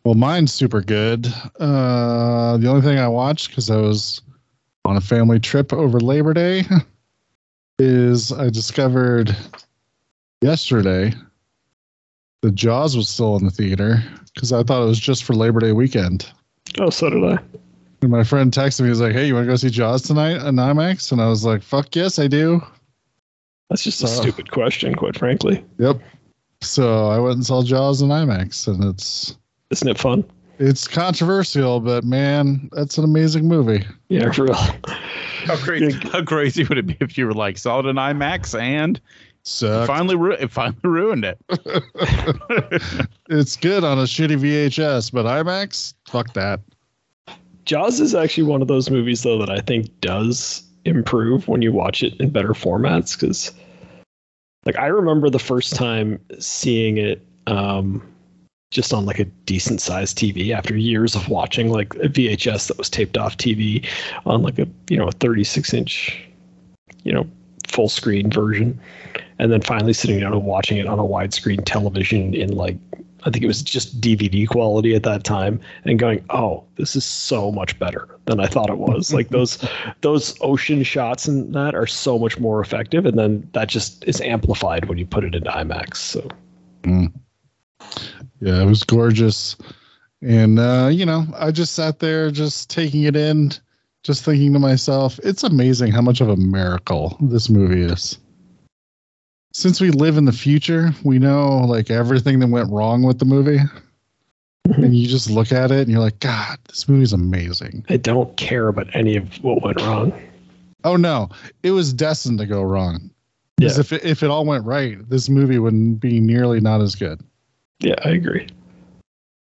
Well, 0.04 0.14
mine's 0.14 0.52
super 0.52 0.80
good. 0.80 1.32
Uh, 1.60 2.56
the 2.56 2.68
only 2.68 2.82
thing 2.82 2.98
I 2.98 3.08
watched 3.08 3.48
because 3.48 3.70
I 3.70 3.76
was 3.76 4.20
on 4.84 4.96
a 4.96 5.00
family 5.00 5.38
trip 5.38 5.72
over 5.72 6.00
Labor 6.00 6.34
Day 6.34 6.64
is 7.78 8.32
I 8.32 8.50
discovered 8.50 9.36
yesterday 10.40 11.14
the 12.42 12.50
Jaws 12.50 12.96
was 12.96 13.08
still 13.08 13.36
in 13.36 13.44
the 13.44 13.50
theater 13.50 14.02
because 14.34 14.52
I 14.52 14.64
thought 14.64 14.82
it 14.82 14.86
was 14.86 14.98
just 14.98 15.22
for 15.22 15.34
Labor 15.34 15.60
Day 15.60 15.72
weekend. 15.72 16.30
Oh, 16.78 16.90
so 16.90 17.10
did 17.10 17.22
I. 17.22 17.38
And 18.02 18.10
my 18.10 18.24
friend 18.24 18.52
texted 18.52 18.80
me, 18.80 18.86
he 18.86 18.90
was 18.90 19.00
like, 19.00 19.12
Hey, 19.12 19.26
you 19.28 19.34
want 19.34 19.46
to 19.46 19.52
go 19.52 19.56
see 19.56 19.70
Jaws 19.70 20.02
tonight 20.02 20.36
at 20.36 20.42
IMAX? 20.54 21.12
And 21.12 21.20
I 21.22 21.28
was 21.28 21.44
like, 21.44 21.62
Fuck 21.62 21.94
yes, 21.94 22.18
I 22.18 22.26
do. 22.26 22.60
That's 23.70 23.84
just 23.84 24.02
a 24.02 24.08
stupid 24.08 24.50
question, 24.50 24.94
quite 24.94 25.16
frankly. 25.16 25.64
Yep. 25.78 26.00
So 26.60 27.08
I 27.08 27.18
went 27.18 27.36
and 27.36 27.46
saw 27.46 27.62
Jaws 27.62 28.02
in 28.02 28.08
IMAX, 28.08 28.66
and 28.68 28.84
it's 28.84 29.38
Isn't 29.70 29.88
it 29.88 29.98
fun? 29.98 30.24
it's 30.58 30.86
controversial, 30.86 31.80
but 31.80 32.04
man, 32.04 32.68
that's 32.72 32.98
an 32.98 33.04
amazing 33.04 33.48
movie. 33.48 33.84
Yeah, 34.08 34.30
for 34.30 34.44
real. 34.44 34.54
How 34.54 35.56
crazy, 35.56 35.98
how 36.12 36.22
crazy 36.22 36.64
would 36.64 36.78
it 36.78 36.86
be 36.86 36.96
if 37.00 37.16
you 37.16 37.26
were 37.26 37.32
like, 37.32 37.56
saw 37.56 37.78
it 37.80 37.86
in 37.86 37.96
IMAX 37.96 38.60
and 38.60 39.00
So 39.42 39.86
finally, 39.86 40.14
ru- 40.16 40.32
it 40.32 40.50
finally 40.50 40.78
ruined 40.84 41.24
it? 41.24 41.38
it's 43.28 43.56
good 43.56 43.84
on 43.84 43.98
a 43.98 44.02
shitty 44.02 44.38
VHS, 44.38 45.10
but 45.12 45.24
IMAX, 45.24 45.94
fuck 46.06 46.32
that. 46.34 46.60
Jaws 47.64 48.00
is 48.00 48.14
actually 48.14 48.44
one 48.44 48.62
of 48.62 48.68
those 48.68 48.90
movies 48.90 49.22
though 49.22 49.38
that 49.38 49.50
I 49.50 49.60
think 49.60 49.88
does 50.00 50.62
improve 50.84 51.46
when 51.46 51.62
you 51.62 51.72
watch 51.72 52.02
it 52.02 52.14
in 52.20 52.30
better 52.30 52.54
formats 52.54 53.18
because 53.18 53.52
like 54.66 54.76
I 54.76 54.86
remember 54.86 55.30
the 55.30 55.38
first 55.38 55.76
time 55.76 56.18
seeing 56.38 56.98
it 56.98 57.24
um 57.46 58.02
just 58.70 58.92
on 58.92 59.04
like 59.04 59.18
a 59.18 59.24
decent 59.24 59.80
sized 59.80 60.18
TV 60.18 60.50
after 60.50 60.76
years 60.76 61.14
of 61.14 61.28
watching 61.28 61.68
like 61.68 61.94
a 61.96 62.08
VHS 62.08 62.68
that 62.68 62.78
was 62.78 62.88
taped 62.88 63.18
off 63.18 63.36
TV 63.36 63.86
on 64.24 64.42
like 64.42 64.58
a 64.58 64.66
you 64.88 64.96
know 64.96 65.08
a 65.08 65.12
36 65.12 65.74
inch 65.74 66.26
you 67.04 67.12
know 67.12 67.28
full 67.68 67.88
screen 67.88 68.30
version 68.30 68.78
and 69.38 69.52
then 69.52 69.60
finally 69.60 69.92
sitting 69.92 70.20
down 70.20 70.32
and 70.32 70.44
watching 70.44 70.78
it 70.78 70.86
on 70.86 70.98
a 70.98 71.04
widescreen 71.04 71.62
television 71.64 72.34
in 72.34 72.54
like 72.54 72.76
I 73.24 73.30
think 73.30 73.44
it 73.44 73.46
was 73.46 73.62
just 73.62 74.00
DVD 74.00 74.48
quality 74.48 74.94
at 74.94 75.02
that 75.04 75.24
time 75.24 75.60
and 75.84 75.98
going, 75.98 76.24
"Oh, 76.30 76.64
this 76.76 76.96
is 76.96 77.04
so 77.04 77.52
much 77.52 77.78
better 77.78 78.08
than 78.24 78.40
I 78.40 78.46
thought 78.46 78.70
it 78.70 78.78
was." 78.78 79.12
like 79.12 79.28
those 79.30 79.64
those 80.00 80.36
ocean 80.40 80.82
shots 80.82 81.28
and 81.28 81.54
that 81.54 81.74
are 81.74 81.86
so 81.86 82.18
much 82.18 82.38
more 82.38 82.60
effective 82.60 83.06
and 83.06 83.18
then 83.18 83.48
that 83.52 83.68
just 83.68 84.04
is 84.04 84.20
amplified 84.20 84.86
when 84.86 84.98
you 84.98 85.06
put 85.06 85.24
it 85.24 85.34
into 85.34 85.50
IMAX. 85.50 85.96
So 85.96 86.28
Yeah, 88.40 88.62
it 88.62 88.66
was 88.66 88.82
gorgeous. 88.84 89.56
And 90.20 90.58
uh, 90.58 90.88
you 90.92 91.04
know, 91.04 91.26
I 91.36 91.50
just 91.50 91.74
sat 91.74 91.98
there 91.98 92.30
just 92.30 92.70
taking 92.70 93.02
it 93.04 93.16
in, 93.16 93.52
just 94.02 94.24
thinking 94.24 94.52
to 94.52 94.58
myself, 94.58 95.18
it's 95.24 95.42
amazing 95.42 95.92
how 95.92 96.02
much 96.02 96.20
of 96.20 96.28
a 96.28 96.36
miracle 96.36 97.16
this 97.20 97.48
movie 97.48 97.82
is. 97.82 98.18
Since 99.52 99.80
we 99.80 99.90
live 99.90 100.16
in 100.16 100.24
the 100.24 100.32
future, 100.32 100.92
we 101.04 101.18
know 101.18 101.58
like 101.58 101.90
everything 101.90 102.38
that 102.40 102.48
went 102.48 102.70
wrong 102.70 103.02
with 103.02 103.18
the 103.18 103.24
movie. 103.24 103.58
Mm-hmm. 104.66 104.84
And 104.84 104.96
you 104.96 105.08
just 105.08 105.28
look 105.28 105.52
at 105.52 105.70
it 105.70 105.80
and 105.80 105.88
you're 105.90 106.00
like, 106.00 106.20
God, 106.20 106.58
this 106.68 106.88
movie's 106.88 107.12
amazing. 107.12 107.84
I 107.88 107.96
don't 107.96 108.34
care 108.36 108.68
about 108.68 108.88
any 108.94 109.16
of 109.16 109.28
what 109.42 109.62
went 109.62 109.80
wrong. 109.80 110.12
Oh 110.84 110.96
no, 110.96 111.28
it 111.62 111.72
was 111.72 111.92
destined 111.92 112.38
to 112.38 112.46
go 112.46 112.62
wrong. 112.62 113.10
Because 113.56 113.76
Yeah. 113.76 113.80
if 113.80 113.92
it, 113.92 114.04
if 114.04 114.22
it 114.22 114.30
all 114.30 114.44
went 114.46 114.64
right, 114.64 114.96
this 115.08 115.28
movie 115.28 115.58
wouldn't 115.58 116.00
be 116.00 116.18
nearly 116.20 116.60
not 116.60 116.80
as 116.80 116.94
good. 116.94 117.20
Yeah, 117.80 117.96
I 118.04 118.10
agree. 118.10 118.46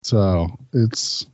So 0.04 0.48
it's 0.74 1.26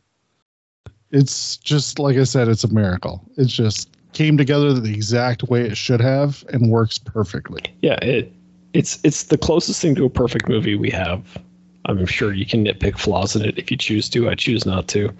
it's 1.11 1.57
just 1.57 1.99
like 1.99 2.17
I 2.17 2.23
said, 2.23 2.47
it's 2.47 2.63
a 2.63 2.73
miracle. 2.73 3.21
It 3.37 3.45
just 3.45 3.89
came 4.13 4.37
together 4.37 4.73
the 4.73 4.93
exact 4.93 5.43
way 5.43 5.61
it 5.61 5.77
should 5.77 6.01
have 6.01 6.43
and 6.51 6.71
works 6.71 6.97
perfectly. 6.97 7.61
Yeah, 7.81 7.95
it 8.01 8.33
it's 8.75 8.99
it's 9.03 9.23
the 9.23 9.37
closest 9.37 9.81
thing 9.81 9.95
to 9.95 10.05
a 10.05 10.09
perfect 10.09 10.49
movie 10.49 10.75
we 10.75 10.89
have. 10.91 11.37
I'm 11.85 12.05
sure 12.05 12.33
you 12.33 12.45
can 12.45 12.65
nitpick 12.65 12.97
flaws 12.97 13.35
in 13.35 13.45
it 13.45 13.57
if 13.57 13.71
you 13.71 13.77
choose 13.77 14.09
to. 14.09 14.29
I 14.29 14.35
choose 14.35 14.65
not 14.65 14.87
to. 14.89 15.11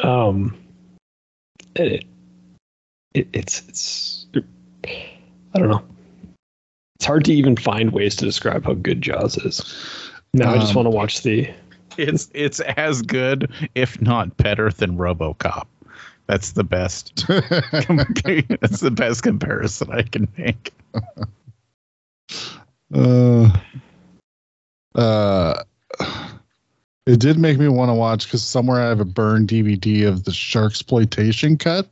Um, 0.00 0.56
it, 1.74 2.04
it 3.14 3.28
it's 3.32 3.62
it's 3.68 4.26
I 5.54 5.58
don't 5.58 5.68
know. 5.68 5.84
It's 6.96 7.04
hard 7.04 7.24
to 7.26 7.32
even 7.32 7.56
find 7.56 7.92
ways 7.92 8.16
to 8.16 8.24
describe 8.24 8.64
how 8.64 8.74
good 8.74 9.02
Jaws 9.02 9.36
is. 9.38 10.10
Now 10.32 10.52
I 10.52 10.58
just 10.58 10.70
Um, 10.70 10.76
want 10.76 10.86
to 10.86 10.90
watch 10.90 11.22
the. 11.22 11.48
It's 11.98 12.30
it's 12.32 12.60
as 12.60 13.02
good, 13.02 13.52
if 13.74 14.00
not 14.00 14.36
better, 14.38 14.70
than 14.70 14.96
RoboCop. 14.96 15.66
That's 16.26 16.52
the 16.52 16.64
best. 16.64 17.26
That's 17.26 18.80
the 18.80 18.92
best 18.94 19.22
comparison 19.22 19.92
I 19.92 20.02
can 20.02 20.28
make. 20.36 20.72
uh, 22.94 23.50
uh, 24.94 25.62
it 27.06 27.20
did 27.20 27.38
make 27.38 27.58
me 27.58 27.68
want 27.68 27.88
to 27.88 27.94
watch 27.94 28.24
because 28.26 28.42
somewhere 28.42 28.80
I 28.80 28.88
have 28.88 29.00
a 29.00 29.04
burned 29.04 29.48
DVD 29.48 30.06
of 30.06 30.24
the 30.24 30.32
shark 30.32 30.72
exploitation 30.72 31.56
cut. 31.56 31.88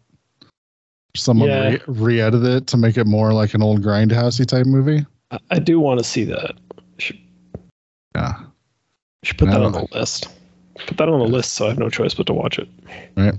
Someone 1.17 1.49
Yeah. 1.49 1.71
re- 1.71 1.81
re-edited 1.87 2.49
it 2.49 2.67
to 2.69 2.77
make 2.77 2.97
it 2.99 3.07
more 3.07 3.33
like 3.33 3.55
an 3.55 3.63
old 3.63 3.83
grindhousey 3.83 4.47
type 4.47 4.67
movie. 4.67 5.07
I, 5.31 5.39
I 5.51 5.59
do 5.59 5.81
want 5.81 5.99
to 5.99 6.05
see 6.05 6.25
that. 6.25 6.57
Should, 6.99 7.19
Yeah, 8.15 8.35
should 9.23 9.39
put 9.39 9.47
that 9.51 9.63
on 9.63 9.73
the 9.73 9.87
list. 9.93 10.29
Put 10.87 10.99
that 10.99 11.09
on 11.09 11.19
the 11.19 11.27
list, 11.27 11.55
so 11.55 11.65
I 11.65 11.69
have 11.69 11.79
no 11.79 11.89
choice 11.89 12.13
but 12.13 12.27
to 12.27 12.35
watch 12.35 12.59
it. 12.59 12.69
right. 13.17 13.35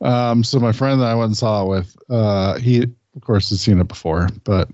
Um, 0.00 0.44
so 0.44 0.60
my 0.60 0.72
friend 0.72 1.00
that 1.00 1.06
I 1.06 1.14
went 1.14 1.28
and 1.28 1.36
saw 1.36 1.64
it 1.64 1.68
with, 1.68 1.96
uh, 2.10 2.58
he 2.58 2.82
of 2.82 3.22
course 3.22 3.48
has 3.50 3.60
seen 3.60 3.80
it 3.80 3.88
before, 3.88 4.28
but 4.44 4.68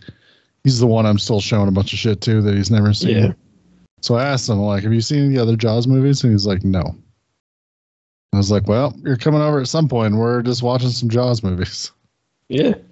he's 0.65 0.79
the 0.79 0.87
one 0.87 1.07
I'm 1.07 1.19
still 1.19 1.41
showing 1.41 1.69
a 1.69 1.73
bunch 1.73 1.93
of 1.93 1.99
shit 1.99 2.21
to 2.23 2.41
that 2.43 2.55
he's 2.55 2.71
never 2.71 2.93
seen. 2.93 3.17
Yeah. 3.17 3.33
So 4.01 4.17
I 4.17 4.25
asked 4.25 4.49
him, 4.49 4.59
like, 4.59 4.83
have 4.83 4.93
you 4.93 5.01
seen 5.01 5.33
the 5.33 5.41
other 5.41 5.57
Jaws 5.57 5.87
movies? 5.87 6.25
And 6.25 6.33
he's 6.33 6.47
like, 6.47 6.65
no. 6.65 6.97
I 8.33 8.37
was 8.39 8.51
like, 8.51 8.67
well, 8.67 8.95
you're 9.05 9.17
coming 9.17 9.43
over 9.43 9.61
at 9.61 9.69
some 9.69 9.89
point. 9.89 10.17
We're 10.17 10.43
just 10.43 10.63
watching 10.63 10.89
some 10.89 11.09
Jaws 11.09 11.43
movies. 11.43 11.93
Yeah. 12.49 12.75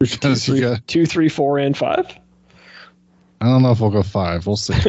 You 0.00 0.06
Three, 0.06 0.60
got, 0.60 0.86
two, 0.86 1.06
three, 1.06 1.28
four, 1.28 1.58
and 1.58 1.76
five. 1.76 2.06
I 3.40 3.46
don't 3.46 3.62
know 3.62 3.72
if 3.72 3.80
we'll 3.80 3.90
go 3.90 4.04
five. 4.04 4.46
We'll 4.46 4.56
see. 4.56 4.72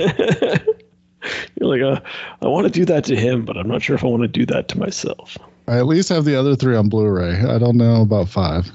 You're 1.60 1.68
like, 1.68 1.82
uh, 1.82 1.99
I 2.44 2.48
want 2.48 2.68
to 2.68 2.72
do 2.72 2.86
that 2.86 3.06
to 3.06 3.16
him, 3.16 3.44
but 3.44 3.57
I'm 3.57 3.68
not 3.68 3.82
sure 3.82 3.95
if 3.95 4.03
I 4.03 4.07
want 4.07 4.22
to 4.22 4.28
do 4.28 4.45
that 4.45 4.68
to 4.68 4.78
myself. 4.78 5.36
I 5.68 5.80
at 5.80 5.88
least 5.88 6.10
have 6.10 6.26
the 6.26 6.36
other 6.36 6.56
three 6.56 6.76
on 6.76 6.90
Blu-ray. 6.90 7.41
I 7.41 7.57
don't 7.57 7.76
know 7.76 8.03
about 8.03 8.30
five, 8.30 8.72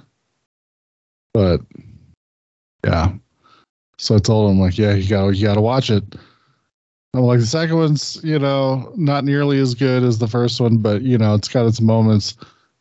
but 1.32 1.60
yeah. 2.84 3.12
So 3.96 4.16
I 4.16 4.18
told 4.18 4.50
him 4.50 4.60
like, 4.60 4.78
yeah, 4.78 4.94
you 4.94 5.08
got 5.08 5.28
you 5.28 5.46
got 5.46 5.54
to 5.54 5.60
watch 5.60 5.90
it. 5.90 6.04
I'm 7.14 7.20
like 7.20 7.38
the 7.38 7.46
second 7.46 7.76
one's, 7.76 8.20
you 8.24 8.38
know, 8.38 8.92
not 8.96 9.24
nearly 9.24 9.60
as 9.60 9.74
good 9.74 10.02
as 10.02 10.18
the 10.18 10.26
first 10.26 10.60
one, 10.60 10.78
but 10.78 11.02
you 11.02 11.16
know, 11.16 11.34
it's 11.34 11.48
got 11.48 11.66
its 11.66 11.80
moments. 11.80 12.36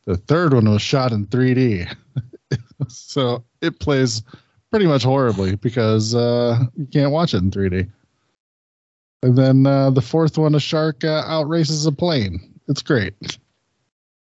The 0.05 0.17
third 0.17 0.53
one 0.53 0.69
was 0.69 0.81
shot 0.81 1.11
in 1.11 1.27
3D, 1.27 1.95
so 2.87 3.43
it 3.61 3.79
plays 3.79 4.23
pretty 4.71 4.87
much 4.87 5.03
horribly 5.03 5.55
because 5.55 6.15
uh, 6.15 6.59
you 6.75 6.87
can't 6.87 7.11
watch 7.11 7.33
it 7.33 7.43
in 7.43 7.51
3D. 7.51 7.89
And 9.21 9.37
then 9.37 9.65
uh, 9.65 9.91
the 9.91 10.01
fourth 10.01 10.37
one, 10.37 10.55
a 10.55 10.59
shark 10.59 11.03
uh, 11.03 11.23
outraces 11.25 11.87
a 11.87 11.91
plane. 11.91 12.59
It's 12.67 12.81
great. 12.81 13.13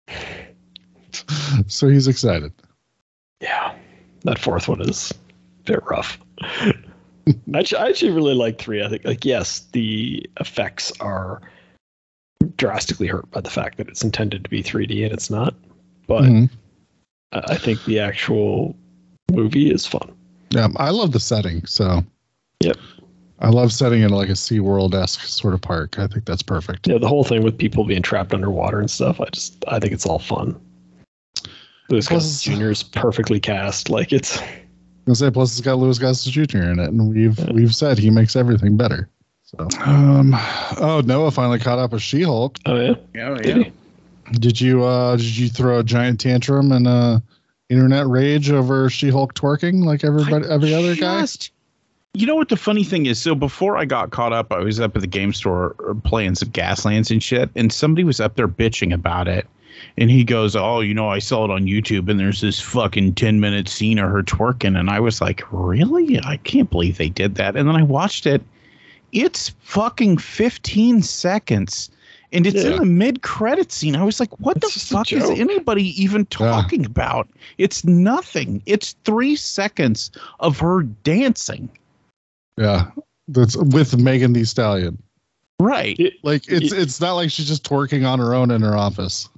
so 1.67 1.89
he's 1.89 2.07
excited. 2.07 2.53
Yeah, 3.41 3.75
that 4.23 4.39
fourth 4.39 4.67
one 4.67 4.81
is 4.81 5.11
a 5.11 5.63
bit 5.63 5.83
rough. 5.89 6.17
I 6.41 6.73
actually, 7.55 7.79
I 7.79 7.87
actually 7.87 8.11
really 8.11 8.33
like 8.33 8.59
three. 8.59 8.83
I 8.83 8.89
think, 8.89 9.03
like, 9.05 9.25
yes, 9.25 9.61
the 9.71 10.29
effects 10.39 10.91
are 10.99 11.41
drastically 12.57 13.07
hurt 13.07 13.29
by 13.31 13.41
the 13.41 13.49
fact 13.49 13.77
that 13.77 13.87
it's 13.87 14.03
intended 14.03 14.43
to 14.43 14.49
be 14.49 14.61
3D 14.61 15.03
and 15.03 15.11
it's 15.13 15.29
not. 15.29 15.55
But 16.07 16.23
Mhm. 16.23 16.49
I 17.31 17.55
think 17.55 17.83
the 17.85 17.99
actual 17.99 18.75
movie 19.31 19.71
is 19.71 19.85
fun. 19.85 20.11
Yeah, 20.51 20.67
I 20.77 20.91
love 20.91 21.11
the 21.11 21.19
setting. 21.19 21.65
So, 21.65 22.03
Yep. 22.61 22.77
I 23.39 23.49
love 23.49 23.73
setting 23.73 24.01
in 24.03 24.11
like 24.11 24.29
a 24.29 24.33
SeaWorld 24.33 24.93
esque 24.93 25.21
sort 25.21 25.53
of 25.53 25.61
park. 25.61 25.99
I 25.99 26.07
think 26.07 26.25
that's 26.25 26.43
perfect. 26.43 26.87
Yeah, 26.87 26.97
the 26.99 27.07
whole 27.07 27.23
thing 27.23 27.43
with 27.43 27.57
people 27.57 27.83
being 27.83 28.01
trapped 28.01 28.33
underwater 28.33 28.79
and 28.79 28.89
stuff. 28.89 29.19
I 29.19 29.25
just, 29.33 29.63
I 29.67 29.79
think 29.79 29.91
it's 29.91 30.05
all 30.05 30.19
fun. 30.19 30.55
Louis 31.89 32.07
Gossett 32.07 32.55
Jr. 32.55 32.69
is 32.69 32.83
perfectly 32.83 33.39
cast. 33.39 33.89
Like 33.89 34.13
it's, 34.13 34.39
gonna 35.05 35.15
say, 35.15 35.31
plus 35.31 35.51
it's 35.51 35.61
got 35.61 35.77
Louis 35.77 35.97
Gossett 35.97 36.33
Jr. 36.33 36.57
in 36.57 36.79
it, 36.79 36.89
and 36.89 37.09
we've 37.09 37.37
we've 37.49 37.75
said 37.75 37.97
he 37.97 38.09
makes 38.09 38.35
everything 38.35 38.77
better. 38.77 39.09
So, 39.43 39.67
um, 39.85 40.33
oh, 40.81 41.01
Noah 41.05 41.31
finally 41.31 41.59
caught 41.59 41.77
up 41.77 41.91
with 41.91 42.01
She-Hulk. 42.01 42.57
oh 42.65 42.75
yeah, 42.75 42.95
Yeah, 43.13 43.37
Did? 43.37 43.73
Did 44.31 44.59
you 44.59 44.83
uh 44.83 45.15
did 45.17 45.37
you 45.37 45.49
throw 45.49 45.79
a 45.79 45.83
giant 45.83 46.19
tantrum 46.19 46.71
and 46.71 46.87
uh 46.87 47.19
internet 47.69 48.07
rage 48.07 48.49
over 48.49 48.89
She-Hulk 48.89 49.35
twerking 49.35 49.83
like 49.83 50.03
everybody 50.03 50.47
every 50.47 50.73
other 50.73 50.95
guy? 50.95 51.25
You 52.13 52.25
know 52.25 52.35
what 52.35 52.49
the 52.49 52.57
funny 52.57 52.83
thing 52.85 53.07
is? 53.07 53.21
So 53.21 53.35
before 53.35 53.77
I 53.77 53.83
got 53.83 54.11
caught 54.11 54.31
up, 54.31 54.51
I 54.53 54.59
was 54.59 54.79
up 54.79 54.95
at 54.95 55.01
the 55.01 55.07
game 55.07 55.33
store 55.33 55.75
uh, 55.87 55.93
playing 55.93 56.35
some 56.35 56.49
Gaslands 56.49 57.11
and 57.11 57.21
shit, 57.21 57.49
and 57.55 57.73
somebody 57.73 58.05
was 58.05 58.21
up 58.21 58.35
there 58.35 58.47
bitching 58.47 58.93
about 58.93 59.27
it. 59.27 59.45
And 59.97 60.09
he 60.11 60.23
goes, 60.23 60.55
"Oh, 60.55 60.79
you 60.81 60.93
know, 60.93 61.09
I 61.09 61.19
saw 61.19 61.45
it 61.45 61.51
on 61.51 61.65
YouTube, 61.65 62.09
and 62.09 62.19
there's 62.19 62.41
this 62.41 62.59
fucking 62.59 63.15
ten 63.15 63.39
minute 63.39 63.67
scene 63.67 63.99
of 63.99 64.09
her 64.09 64.23
twerking." 64.23 64.77
And 64.79 64.89
I 64.89 64.99
was 64.99 65.21
like, 65.21 65.43
"Really? 65.51 66.19
I 66.23 66.37
can't 66.37 66.69
believe 66.69 66.97
they 66.97 67.09
did 67.09 67.35
that." 67.35 67.55
And 67.55 67.67
then 67.67 67.75
I 67.75 67.83
watched 67.83 68.25
it. 68.25 68.41
It's 69.11 69.49
fucking 69.61 70.17
fifteen 70.17 71.01
seconds, 71.01 71.89
and 72.33 72.45
it's 72.45 72.63
Yeah. 72.63 72.71
in 72.71 72.77
the 72.79 72.85
mid 72.85 73.21
credit 73.21 73.71
scene. 73.71 73.95
I 73.95 74.03
was 74.03 74.19
like, 74.19 74.37
"What 74.39 74.57
It's 74.57 74.73
the 74.73 74.95
fuck 74.95 75.13
is 75.13 75.29
anybody 75.29 76.01
even 76.01 76.25
talking 76.25 76.85
about?" 76.85 77.29
It's 77.57 77.85
nothing. 77.85 78.61
It's 78.65 78.95
three 79.05 79.35
seconds 79.35 80.11
of 80.41 80.59
her 80.59 80.83
dancing. 80.83 81.69
Yeah, 82.57 82.91
that's 83.27 83.55
with 83.55 83.97
Megan 83.97 84.33
Thee 84.33 84.43
Stallion. 84.45 84.97
Right. 85.59 85.97
Like 86.23 86.43
it's 86.49 86.73
it's 86.73 86.99
not 86.99 87.13
like 87.13 87.31
she's 87.31 87.47
just 87.47 87.63
twerking 87.63 88.05
on 88.05 88.19
her 88.19 88.33
own 88.35 88.51
in 88.51 88.61
her 88.61 88.75
office. 88.75 89.29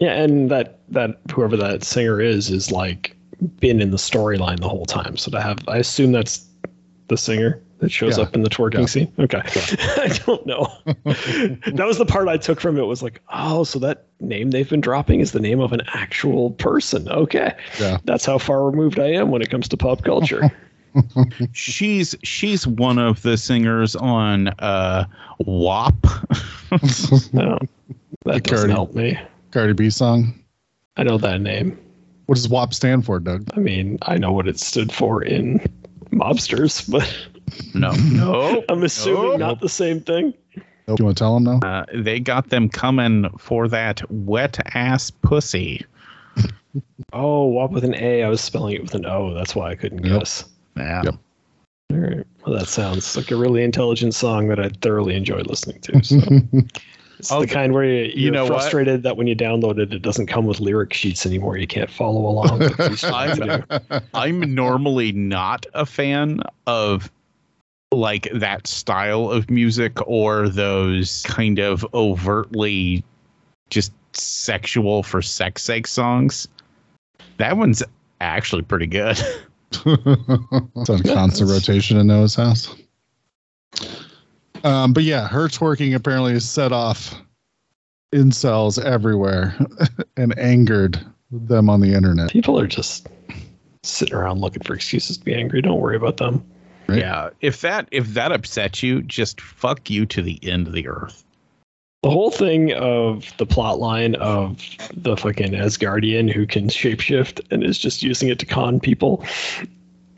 Yeah, 0.00 0.12
and 0.22 0.50
that 0.50 0.78
that 0.90 1.18
whoever 1.32 1.56
that 1.56 1.82
singer 1.84 2.20
is 2.20 2.50
is 2.50 2.70
like 2.70 3.16
been 3.60 3.80
in 3.80 3.90
the 3.90 3.96
storyline 3.96 4.60
the 4.60 4.68
whole 4.68 4.86
time. 4.86 5.16
So 5.16 5.30
to 5.30 5.40
have, 5.40 5.58
I 5.68 5.76
assume 5.78 6.12
that's 6.12 6.46
the 7.08 7.16
singer 7.16 7.60
that 7.80 7.90
shows 7.90 8.16
Yeah. 8.16 8.24
up 8.24 8.34
in 8.34 8.42
the 8.42 8.48
twerking 8.48 8.80
Yeah. 8.80 8.86
scene. 8.86 9.12
Okay, 9.18 9.40
I 9.44 10.08
don't 10.24 10.46
know. 10.46 10.66
that 10.86 11.84
was 11.86 11.98
the 11.98 12.06
part 12.06 12.28
I 12.28 12.36
took 12.38 12.60
from 12.60 12.78
it. 12.78 12.82
Was 12.82 13.02
like, 13.02 13.20
oh, 13.32 13.64
so 13.64 13.78
that 13.80 14.06
name 14.20 14.50
they've 14.50 14.68
been 14.68 14.80
dropping 14.80 15.20
is 15.20 15.32
the 15.32 15.40
name 15.40 15.60
of 15.60 15.72
an 15.72 15.82
actual 15.88 16.52
person. 16.52 17.08
Okay, 17.10 17.52
Yeah. 17.78 17.98
that's 18.04 18.24
how 18.24 18.38
far 18.38 18.64
removed 18.64 18.98
I 18.98 19.08
am 19.12 19.30
when 19.30 19.42
it 19.42 19.50
comes 19.50 19.68
to 19.68 19.76
pop 19.76 20.02
culture. 20.04 20.50
She's 21.52 22.14
she's 22.22 22.66
one 22.66 22.98
of 22.98 23.20
the 23.20 23.36
singers 23.36 23.94
on 23.96 24.48
uh 24.60 25.04
WAP. 25.40 25.94
no, 27.34 27.58
that 28.24 28.42
doesn't 28.44 28.44
Cardi. 28.44 28.72
help 28.72 28.94
me. 28.94 29.18
Cardi 29.56 29.72
B 29.72 29.88
song. 29.88 30.34
I 30.98 31.02
know 31.02 31.16
that 31.16 31.40
name. 31.40 31.78
What 32.26 32.34
does 32.34 32.46
WAP 32.46 32.74
stand 32.74 33.06
for, 33.06 33.18
Doug? 33.18 33.48
I 33.56 33.60
mean, 33.60 33.98
I 34.02 34.18
know 34.18 34.30
what 34.30 34.46
it 34.46 34.60
stood 34.60 34.92
for 34.92 35.22
in 35.22 35.60
mobsters, 36.10 36.86
but 36.90 37.10
No. 37.74 37.92
No. 38.12 38.62
I'm 38.68 38.82
assuming 38.82 39.30
Nope. 39.30 39.38
not 39.40 39.60
the 39.60 39.70
same 39.70 40.00
thing. 40.00 40.34
Do 40.54 40.94
you 40.98 41.04
want 41.06 41.16
to 41.16 41.24
tell 41.24 41.32
them 41.40 41.44
now? 41.44 41.66
Uh, 41.66 41.86
they 41.94 42.20
got 42.20 42.50
them 42.50 42.68
coming 42.68 43.30
for 43.38 43.66
that 43.68 44.02
wet 44.12 44.58
ass 44.74 45.10
pussy. 45.10 45.86
Oh, 47.14 47.46
WAP 47.46 47.70
with 47.70 47.84
an 47.84 47.94
A. 47.94 48.24
I 48.24 48.28
was 48.28 48.42
spelling 48.42 48.74
it 48.74 48.82
with 48.82 48.94
an 48.94 49.06
O. 49.06 49.32
That's 49.32 49.56
why 49.56 49.70
I 49.70 49.74
couldn't 49.74 50.04
Yep. 50.04 50.18
guess. 50.18 50.44
Yeah. 50.76 51.02
Yep. 51.02 51.14
All 51.92 51.96
right. 51.98 52.26
Well, 52.44 52.58
that 52.58 52.68
sounds 52.68 53.16
like 53.16 53.30
a 53.30 53.36
really 53.36 53.64
intelligent 53.64 54.14
song 54.14 54.48
that 54.48 54.60
I 54.60 54.68
thoroughly 54.82 55.14
enjoyed 55.14 55.46
listening 55.46 55.80
to. 55.80 56.04
So 56.04 56.20
it's 57.18 57.32
Oh, 57.32 57.40
the 57.40 57.46
kind 57.46 57.72
where 57.72 57.84
you, 57.84 58.12
you're 58.14 58.32
know 58.32 58.44
what? 58.44 58.52
frustrated 58.60 59.02
that 59.04 59.16
when 59.16 59.26
you 59.26 59.36
download 59.36 59.78
it, 59.78 59.92
it 59.92 60.02
doesn't 60.02 60.26
come 60.26 60.46
with 60.46 60.60
lyric 60.60 60.92
sheets 60.92 61.26
anymore. 61.26 61.56
You 61.56 61.66
can't 61.66 61.90
follow 61.90 62.20
along. 62.28 62.58
with 62.58 62.78
what 62.78 62.88
you're 62.88 62.96
trying 63.10 63.36
to 63.36 63.64
do. 63.90 64.00
I'm 64.14 64.54
normally 64.54 65.12
not 65.12 65.66
a 65.74 65.86
fan 65.86 66.40
of 66.66 67.10
like 67.92 68.28
that 68.34 68.66
style 68.66 69.30
of 69.30 69.48
music 69.48 70.06
or 70.08 70.48
those 70.48 71.22
kind 71.26 71.58
of 71.58 71.86
overtly 71.94 73.04
just 73.70 73.92
sexual 74.12 75.02
for 75.02 75.22
sex 75.22 75.62
sake 75.62 75.86
songs. 75.86 76.48
That 77.38 77.56
one's 77.56 77.82
actually 78.20 78.62
pretty 78.62 78.86
good. 78.86 79.18
it's 79.72 80.90
on 80.90 81.02
constant 81.02 81.50
rotation 81.50 81.96
in 81.98 82.06
Noah's 82.06 82.34
house. 82.34 82.74
Um, 84.66 84.92
but 84.92 85.04
yeah, 85.04 85.28
her 85.28 85.46
twerking 85.46 85.94
apparently 85.94 86.38
set 86.40 86.72
off 86.72 87.14
incels 88.12 88.82
everywhere 88.82 89.56
and 90.16 90.36
angered 90.36 90.98
them 91.30 91.70
on 91.70 91.80
the 91.80 91.94
internet. 91.94 92.30
People 92.30 92.58
are 92.58 92.66
just 92.66 93.06
sitting 93.84 94.14
around 94.14 94.40
looking 94.40 94.64
for 94.64 94.74
excuses 94.74 95.18
to 95.18 95.24
be 95.24 95.34
angry. 95.34 95.62
Don't 95.62 95.80
worry 95.80 95.94
about 95.94 96.16
them. 96.16 96.44
Right. 96.88 96.98
Yeah, 96.98 97.30
if 97.40 97.60
that 97.60 97.88
if 97.92 98.08
that 98.14 98.32
upsets 98.32 98.82
you, 98.82 99.02
just 99.02 99.40
fuck 99.40 99.88
you 99.88 100.04
to 100.06 100.20
the 100.20 100.40
end 100.42 100.66
of 100.66 100.72
the 100.72 100.88
earth. 100.88 101.24
The 102.02 102.10
whole 102.10 102.32
thing 102.32 102.72
of 102.72 103.32
the 103.38 103.46
plot 103.46 103.78
line 103.78 104.16
of 104.16 104.60
the 104.94 105.16
fucking 105.16 105.52
Asgardian 105.52 106.32
who 106.32 106.44
can 106.44 106.68
shapeshift 106.68 107.40
and 107.52 107.62
is 107.62 107.78
just 107.78 108.02
using 108.02 108.28
it 108.28 108.38
to 108.40 108.46
con 108.46 108.80
people 108.80 109.24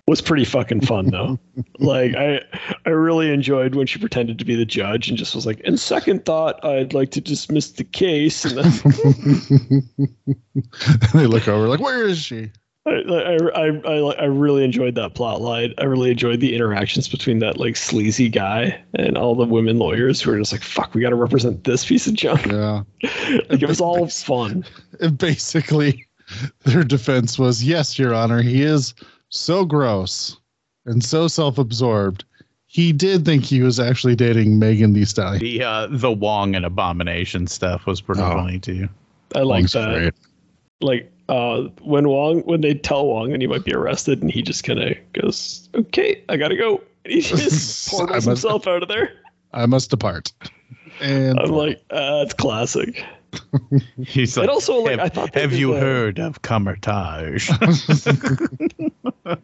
was 0.09 0.23
pretty 0.23 0.45
fucking 0.45 0.81
fun 0.81 1.07
though. 1.07 1.39
like 1.79 2.15
I 2.17 2.41
I 2.87 2.91
really 2.91 3.31
enjoyed 3.31 3.75
when 3.75 3.87
she 3.87 3.99
pretended 3.99 4.39
to 4.39 4.45
be 4.45 4.57
the 4.57 4.65
judge 4.65 5.09
and 5.09 5.19
just 5.19 5.35
was 5.35 5.45
like, 5.45 5.61
in 5.61 5.77
second 5.77 6.25
thought, 6.25 6.65
I'd 6.65 6.95
like 6.95 7.11
to 7.13 7.21
dismiss 7.21 7.73
the 7.73 7.85
case. 7.85 8.45
And 8.45 8.59
then 8.59 8.73
they 11.15 11.27
look 11.27 11.47
over 11.47 11.69
like, 11.69 11.81
where 11.81 12.07
is 12.07 12.19
she? 12.19 12.51
I, 12.87 12.91
I, 12.91 13.37
I, 13.55 13.67
I, 13.85 14.15
I 14.15 14.25
really 14.25 14.65
enjoyed 14.65 14.95
that 14.95 15.15
plot 15.15 15.43
line. 15.43 15.75
I 15.77 15.85
really 15.85 16.11
enjoyed 16.11 16.41
the 16.41 16.55
interactions 16.55 17.07
between 17.07 17.41
that 17.41 17.59
like 17.59 17.77
sleazy 17.77 18.31
guy 18.31 18.83
and 18.95 19.19
all 19.19 19.35
the 19.35 19.45
women 19.45 19.79
lawyers 19.79 20.23
who 20.23 20.31
were 20.31 20.39
just 20.39 20.53
like, 20.53 20.63
fuck, 20.63 20.95
we 20.95 21.03
got 21.03 21.11
to 21.11 21.17
represent 21.17 21.65
this 21.65 21.85
piece 21.85 22.07
of 22.07 22.15
junk. 22.15 22.47
Yeah. 22.47 22.83
like 23.51 23.63
it 23.63 23.69
was 23.69 23.83
all 23.83 24.09
fun. 24.09 24.65
And 25.01 25.19
basically, 25.19 26.07
their 26.65 26.83
defense 26.83 27.39
was, 27.39 27.63
yes, 27.63 27.99
Your 27.99 28.15
Honor, 28.15 28.41
he 28.41 28.63
is 28.63 28.95
so 29.31 29.65
gross 29.65 30.37
and 30.87 31.03
so 31.05 31.29
self-absorbed. 31.29 32.25
He 32.67 32.93
did 32.93 33.25
think 33.25 33.45
he 33.45 33.63
was 33.63 33.81
actually 33.81 34.15
dating 34.15 34.59
Megan 34.59 34.93
Thee 34.93 35.05
Stallion. 35.07 35.41
The 35.41 35.63
uh, 35.65 35.87
the 35.91 36.13
Wong 36.13 36.55
and 36.55 36.67
Abomination 36.67 37.47
stuff 37.47 37.87
was 37.87 38.01
pretty 38.01 38.21
Oh. 38.23 38.31
funny 38.33 38.59
too. 38.59 38.89
I 39.35 39.41
like 39.41 39.61
Wong's 39.63 39.73
that. 39.73 39.95
great. 39.95 40.15
Like 40.81 41.11
uh, 41.29 41.63
when 41.83 42.09
Wong, 42.09 42.41
when 42.43 42.61
they 42.61 42.75
tell 42.75 43.07
Wong 43.07 43.33
and 43.33 43.41
he 43.43 43.49
might 43.49 43.65
be 43.65 43.75
arrested, 43.75 44.21
and 44.23 44.31
he 44.31 44.43
just 44.43 44.65
kind 44.65 44.81
of 44.81 44.95
goes, 45.15 45.69
"Okay, 45.75 46.23
I 46.29 46.37
gotta 46.37 46.57
go." 46.57 46.83
And 47.05 47.15
he 47.15 47.21
just 47.23 47.89
I 47.95 47.97
portals 47.97 48.27
must- 48.27 48.43
himself 48.43 48.67
out 48.67 48.83
of 48.83 48.89
there. 48.89 49.13
I 49.55 49.65
must 49.67 49.89
depart. 49.91 50.31
And 51.01 51.39
I'm 51.41 51.51
like, 51.51 51.83
uh, 51.91 52.19
that's 52.19 52.35
classic. 52.35 53.03
He's 54.07 54.37
like, 54.37 54.45
and 54.45 54.51
also, 54.51 54.81
like, 54.81 54.99
have, 54.99 55.01
I 55.01 55.09
thought 55.09 55.35
have 55.35 55.53
you 55.53 55.75
uh, 55.75 55.81
heard 55.81 56.19
of 56.19 56.43
Kamar-Taj? 56.43 57.51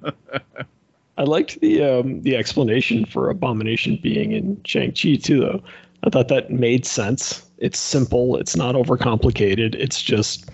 I 1.17 1.23
liked 1.23 1.61
the 1.61 1.83
um, 1.83 2.23
the 2.23 2.37
explanation 2.37 3.05
for 3.05 3.31
Abomination 3.31 3.99
being 4.03 4.33
in 4.33 4.61
Shang 4.65 4.93
Chi 4.93 5.15
too, 5.17 5.41
though. 5.41 5.63
I 6.03 6.11
thought 6.11 6.29
that 6.29 6.51
made 6.51 6.85
sense. 6.85 7.49
It's 7.59 7.79
simple. 7.79 8.37
It's 8.37 8.57
not 8.57 8.75
overcomplicated. 8.75 9.75
It's 9.75 10.03
just, 10.03 10.51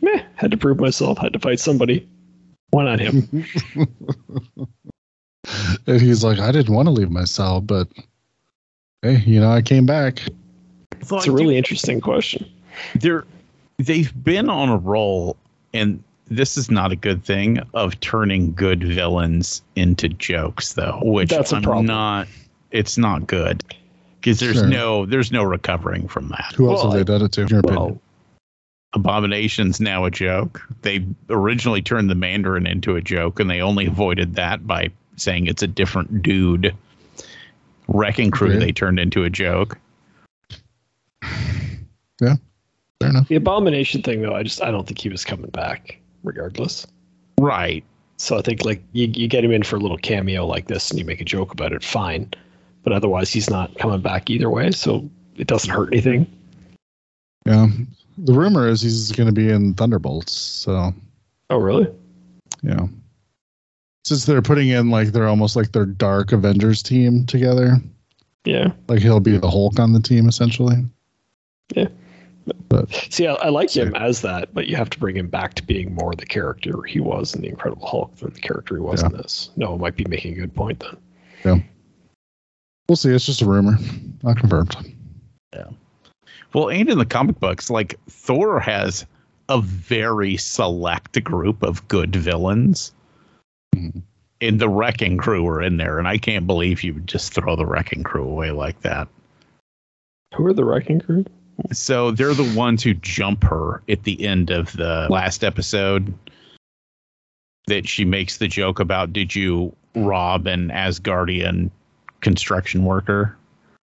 meh. 0.00 0.22
Had 0.34 0.50
to 0.50 0.56
prove 0.56 0.78
myself. 0.78 1.18
Had 1.18 1.32
to 1.32 1.38
fight 1.38 1.60
somebody. 1.60 2.08
Why 2.70 2.84
not 2.84 3.00
him? 3.00 3.44
and 5.86 6.00
he's 6.00 6.22
like, 6.22 6.38
I 6.38 6.52
didn't 6.52 6.74
want 6.74 6.86
to 6.86 6.92
leave 6.92 7.10
my 7.10 7.24
cell, 7.24 7.60
but 7.60 7.88
hey, 9.02 9.18
you 9.26 9.40
know, 9.40 9.50
I 9.50 9.60
came 9.60 9.86
back. 9.86 10.22
It's 11.00 11.26
a 11.26 11.32
really 11.32 11.56
interesting 11.56 12.00
question. 12.00 12.48
They're 12.96 13.24
they've 13.78 14.12
been 14.24 14.48
on 14.50 14.68
a 14.68 14.76
roll 14.76 15.36
and 15.74 16.02
this 16.28 16.56
is 16.56 16.70
not 16.70 16.92
a 16.92 16.96
good 16.96 17.24
thing 17.24 17.58
of 17.74 17.98
turning 18.00 18.52
good 18.54 18.82
villains 18.82 19.62
into 19.76 20.08
jokes 20.08 20.74
though 20.74 21.00
which 21.02 21.30
That's 21.30 21.52
a 21.52 21.56
i'm 21.56 21.62
problem. 21.62 21.86
not 21.86 22.28
it's 22.70 22.96
not 22.96 23.26
good 23.26 23.62
because 24.20 24.38
there's 24.40 24.56
Sure. 24.58 24.66
no 24.66 25.06
there's 25.06 25.32
no 25.32 25.42
recovering 25.42 26.08
from 26.08 26.28
that 26.28 26.52
Who 26.56 26.70
else 26.70 26.82
Well, 26.82 26.92
have 26.92 27.00
they 27.00 27.12
done 27.12 27.22
it 27.22 27.32
to? 27.32 27.42
In 27.42 27.48
your 27.48 27.60
opinion? 27.60 28.00
Abomination's 28.94 29.80
now 29.80 30.04
a 30.04 30.10
joke 30.10 30.62
they 30.82 31.04
originally 31.30 31.82
turned 31.82 32.08
the 32.10 32.14
mandarin 32.14 32.66
into 32.66 32.94
a 32.96 33.00
joke 33.00 33.40
and 33.40 33.48
they 33.50 33.60
only 33.60 33.86
avoided 33.86 34.34
that 34.36 34.66
by 34.66 34.90
saying 35.16 35.46
it's 35.46 35.62
a 35.62 35.66
different 35.66 36.22
dude 36.22 36.74
wrecking 37.88 38.30
crew 38.30 38.50
Okay. 38.50 38.58
they 38.58 38.72
turned 38.72 38.98
into 39.00 39.24
a 39.24 39.30
joke 39.30 39.76
Fair 43.02 43.10
enough. 43.10 43.28
the 43.28 43.36
Abomination 43.36 44.02
thing, 44.02 44.22
though, 44.22 44.34
I 44.34 44.42
just 44.42 44.62
I 44.62 44.70
don't 44.70 44.86
think 44.86 44.98
he 45.00 45.08
was 45.08 45.24
coming 45.24 45.50
back, 45.50 45.98
regardless. 46.22 46.86
right 47.38 47.84
So 48.16 48.38
I 48.38 48.42
think 48.42 48.64
like 48.64 48.82
you, 48.92 49.08
you 49.14 49.28
get 49.28 49.44
him 49.44 49.50
in 49.52 49.62
for 49.62 49.76
a 49.76 49.80
little 49.80 49.98
cameo 49.98 50.46
like 50.46 50.66
this, 50.68 50.90
and 50.90 50.98
you 50.98 51.04
make 51.04 51.20
a 51.20 51.24
joke 51.24 51.52
about 51.52 51.72
it, 51.72 51.82
fine. 51.84 52.30
But 52.84 52.92
otherwise, 52.92 53.30
he's 53.32 53.48
not 53.50 53.76
coming 53.78 54.00
back 54.00 54.28
either 54.30 54.50
way, 54.50 54.70
so 54.72 55.08
it 55.36 55.46
doesn't 55.46 55.70
hurt 55.70 55.92
anything. 55.92 56.26
Yeah. 57.46 57.68
The 58.18 58.32
rumor 58.32 58.68
is 58.68 58.80
he's 58.82 59.10
going 59.12 59.26
to 59.28 59.32
be 59.32 59.48
in 59.50 59.74
Thunderbolts. 59.74 60.32
So, 60.32 60.92
Oh, 61.50 61.56
really? 61.58 61.88
yeah. 62.62 62.86
Since 64.04 64.24
they're 64.26 64.42
putting 64.42 64.68
in 64.68 64.90
like 64.90 65.08
they're 65.12 65.28
almost 65.28 65.54
like 65.56 65.72
their 65.72 65.86
dark 65.86 66.32
Avengers 66.32 66.82
team 66.82 67.24
together, 67.26 67.76
Yeah. 68.44 68.72
like 68.88 69.00
he'll 69.00 69.20
be 69.20 69.38
the 69.38 69.48
Hulk 69.50 69.78
on 69.78 69.92
the 69.92 70.00
team 70.00 70.28
essentially. 70.28 70.84
See, 73.10 73.26
I, 73.26 73.34
I 73.34 73.48
like 73.50 73.70
him 73.70 73.94
as 73.94 74.22
that, 74.22 74.52
but 74.54 74.66
you 74.66 74.76
have 74.76 74.90
to 74.90 74.98
bring 74.98 75.16
him 75.16 75.28
back 75.28 75.54
to 75.54 75.62
being 75.62 75.94
more 75.94 76.14
the 76.14 76.26
character 76.26 76.82
he 76.82 77.00
was 77.00 77.34
in 77.34 77.42
the 77.42 77.48
Incredible 77.48 77.86
Hulk 77.86 78.16
than 78.16 78.32
the 78.32 78.40
character 78.40 78.76
he 78.76 78.80
was 78.80 79.02
in 79.02 79.12
this. 79.12 79.50
No, 79.56 79.76
might 79.78 79.96
be 79.96 80.04
making 80.06 80.32
a 80.32 80.36
good 80.36 80.54
point 80.54 80.80
then. 80.80 80.96
Yeah, 81.44 81.62
we'll 82.88 82.96
see. 82.96 83.10
It's 83.10 83.26
just 83.26 83.42
a 83.42 83.46
rumor, 83.46 83.78
not 84.22 84.38
confirmed. 84.38 84.74
Yeah. 85.52 85.68
Well, 86.52 86.70
and 86.70 86.88
in 86.88 86.98
the 86.98 87.06
comic 87.06 87.38
books, 87.40 87.70
like 87.70 87.98
Thor 88.08 88.58
has 88.60 89.06
a 89.48 89.60
very 89.60 90.36
select 90.36 91.22
group 91.22 91.62
of 91.62 91.86
good 91.88 92.14
villains. 92.16 92.92
Mhm. 93.74 94.02
And 94.40 94.58
the 94.60 94.68
Wrecking 94.68 95.18
Crew 95.18 95.46
are 95.46 95.62
in 95.62 95.76
there, 95.76 95.98
and 95.98 96.08
I 96.08 96.18
can't 96.18 96.46
believe 96.46 96.82
you 96.82 96.94
would 96.94 97.06
just 97.06 97.32
throw 97.32 97.54
the 97.54 97.66
Wrecking 97.66 98.02
Crew 98.02 98.24
away 98.24 98.50
like 98.50 98.80
that. 98.80 99.08
Who 100.34 100.46
are 100.46 100.52
the 100.52 100.64
Wrecking 100.64 101.00
Crew? 101.00 101.24
So 101.70 102.10
they're 102.10 102.34
the 102.34 102.54
ones 102.56 102.82
who 102.82 102.94
jump 102.94 103.44
her 103.44 103.82
at 103.88 104.02
the 104.04 104.26
end 104.26 104.50
of 104.50 104.72
the 104.72 105.06
last 105.10 105.44
episode. 105.44 106.12
That 107.68 107.88
she 107.88 108.04
makes 108.04 108.38
the 108.38 108.48
joke 108.48 108.80
about, 108.80 109.12
did 109.12 109.36
you 109.36 109.74
rob 109.94 110.48
an 110.48 110.70
Asgardian 110.70 111.70
construction 112.20 112.84
worker? 112.84 113.36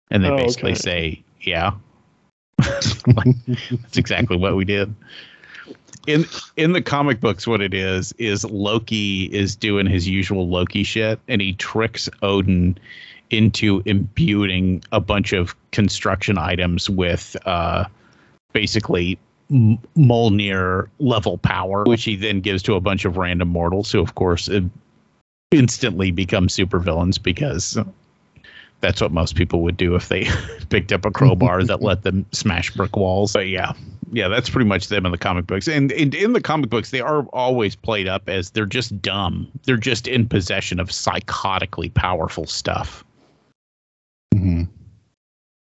And 0.10 0.24
they 0.24 0.30
Oh, 0.30 0.38
basically 0.38 0.72
okay. 0.72 0.80
say, 0.80 1.24
yeah. 1.42 1.74
Like, 3.08 3.36
that's 3.70 3.98
exactly 3.98 4.38
what 4.38 4.56
we 4.56 4.66
did. 4.66 4.94
In 6.08 6.26
in 6.58 6.72
the 6.74 6.82
comic 6.82 7.20
books, 7.20 7.46
what 7.46 7.62
it 7.62 7.74
is 7.74 8.12
is 8.18 8.44
Loki 8.44 9.26
is 9.26 9.56
doing 9.56 9.86
his 9.86 10.08
usual 10.08 10.48
Loki 10.48 10.84
shit, 10.84 11.20
and 11.28 11.40
he 11.40 11.54
tricks 11.54 12.10
Odin 12.24 12.78
into 13.30 13.82
imbuing 13.86 14.84
a 14.92 15.00
bunch 15.00 15.34
of 15.34 15.56
construction 15.72 16.38
items 16.38 16.90
with 16.90 17.36
uh, 17.46 17.86
basically 18.54 19.18
M- 19.52 19.80
Mjolnir 19.98 20.88
level 21.00 21.38
power, 21.38 21.84
which 21.86 22.04
he 22.04 22.16
then 22.16 22.42
gives 22.42 22.64
to 22.64 22.76
a 22.76 22.80
bunch 22.80 23.06
of 23.06 23.18
random 23.18 23.50
mortals, 23.50 23.92
who 23.92 24.00
of 24.00 24.16
course 24.16 24.50
instantly 25.52 26.12
become 26.12 26.48
supervillains 26.48 27.22
because 27.22 27.78
that's 28.82 29.02
what 29.02 29.12
most 29.12 29.36
people 29.36 29.62
would 29.62 29.78
do 29.78 29.96
if 29.96 30.08
they 30.08 30.28
picked 30.70 30.92
up 30.92 31.06
a 31.06 31.12
crowbar 31.12 31.64
that 31.66 31.82
let 31.82 32.04
them 32.04 32.26
smash 32.32 32.72
brick 32.72 32.96
walls. 32.96 33.34
But 33.34 33.48
yeah, 33.48 33.74
yeah, 34.12 34.28
that's 34.28 34.50
pretty 34.50 34.68
much 34.68 34.88
them 34.88 35.06
in 35.06 35.12
the 35.12 35.18
comic 35.18 35.48
books. 35.48 35.68
And, 35.68 35.92
and 35.92 36.14
in 36.16 36.34
the 36.34 36.42
comic 36.42 36.70
books, 36.70 36.92
they 36.92 37.02
are 37.02 37.24
always 37.28 37.76
played 37.76 38.08
up 38.08 38.30
as 38.30 38.52
they're 38.52 38.66
just 38.66 39.02
dumb. 39.02 39.48
They're 39.64 39.78
just 39.78 40.08
in 40.08 40.28
possession 40.28 40.80
of 40.80 40.90
psychotically 40.90 41.94
powerful 41.94 42.46
stuff. 42.46 43.04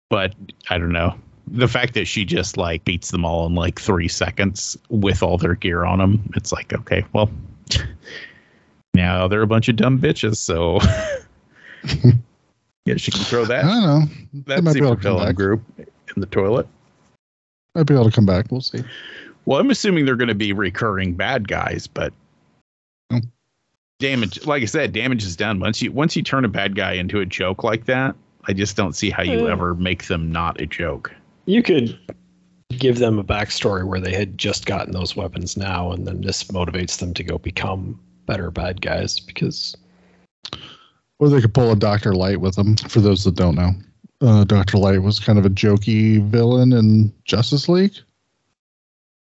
But 0.10 0.34
I 0.70 0.78
don't 0.78 0.92
know. 0.92 1.16
The 1.48 1.68
fact 1.68 1.94
that 1.94 2.06
she 2.06 2.26
just 2.26 2.58
like 2.58 2.84
beats 2.86 3.12
them 3.12 3.24
all 3.26 3.46
in 3.46 3.56
like 3.56 3.80
three 3.80 4.08
seconds 4.08 4.78
with 4.90 5.24
all 5.24 5.38
their 5.38 5.56
gear 5.56 5.86
on 5.86 6.00
them, 6.00 6.30
it's 6.36 6.52
like, 6.52 6.74
okay, 6.74 7.06
well, 7.14 7.30
now 8.94 9.28
they're 9.28 9.42
a 9.42 9.48
bunch 9.48 9.70
of 9.70 9.76
dumb 9.76 10.00
bitches. 10.00 10.38
So 10.38 10.80
yeah, 12.86 12.96
she 12.98 13.12
can 13.12 13.22
throw 13.22 13.46
that. 13.46 13.66
I 13.66 13.68
don't 13.68 13.84
know. 13.84 14.02
They 14.34 14.56
that 14.56 14.64
might 14.64 14.74
be 14.74 14.80
able 14.80 14.96
to 14.96 15.02
come 15.02 15.16
supervillain 15.18 15.26
back. 15.28 15.36
group 15.36 15.62
in 15.78 15.88
the 16.22 16.26
toilet. 16.26 16.68
Might 17.76 17.84
be 17.84 17.94
able 17.94 18.06
to 18.06 18.12
come 18.12 18.26
back. 18.26 18.48
We'll 18.52 18.62
see. 18.62 18.84
Well, 19.46 19.60
I'm 19.60 19.70
assuming 19.70 20.06
they're 20.06 20.16
going 20.16 20.28
to 20.30 20.36
be 20.36 20.52
recurring 20.52 21.14
bad 21.14 21.48
guys, 21.48 21.88
but 21.88 22.12
Hmm. 23.10 23.20
damage, 24.00 24.46
like 24.46 24.64
I 24.64 24.66
said, 24.66 24.92
damage 24.92 25.24
is 25.24 25.38
done 25.38 25.60
once 25.62 25.82
you 25.82 25.92
once 25.94 26.16
you 26.16 26.24
turn 26.24 26.44
a 26.44 26.50
bad 26.50 26.76
guy 26.76 26.94
into 26.94 27.22
a 27.22 27.26
joke 27.26 27.64
like 27.64 27.86
that. 27.86 28.16
I 28.48 28.54
just 28.54 28.76
don't 28.78 28.96
see 28.96 29.10
how 29.10 29.24
you 29.24 29.46
Yeah. 29.46 29.52
ever 29.52 29.76
make 29.76 30.08
them 30.08 30.32
not 30.32 30.60
a 30.62 30.66
joke. 30.66 31.14
You 31.46 31.62
could 31.62 31.98
give 32.78 33.00
them 33.00 33.20
a 33.20 33.24
backstory 33.24 33.86
where 33.86 34.00
they 34.00 34.14
had 34.14 34.38
just 34.38 34.66
gotten 34.66 34.94
those 34.94 35.16
weapons 35.16 35.58
now, 35.58 35.92
and 35.92 36.06
then 36.08 36.22
this 36.22 36.44
motivates 36.46 37.00
them 37.00 37.14
to 37.16 37.24
go 37.24 37.38
become 37.38 38.00
better 38.26 38.52
bad 38.52 38.82
guys 38.82 39.20
because 39.20 39.76
Or 41.20 41.30
they 41.30 41.42
could 41.42 41.54
pull 41.54 41.72
a 41.72 41.76
Doctor 41.76 42.14
Light 42.14 42.42
with 42.42 42.56
them. 42.56 42.76
For 42.76 43.00
those 43.00 43.24
that 43.24 43.36
don't 43.36 43.56
know, 43.56 43.72
uh, 44.22 44.44
Doctor 44.44 44.78
Light 44.78 45.02
was 45.02 45.20
kind 45.20 45.40
of 45.40 45.46
a 45.46 45.50
jokey 45.50 46.22
villain 46.22 46.74
in 46.74 47.12
Justice 47.26 47.68
League. 47.68 47.96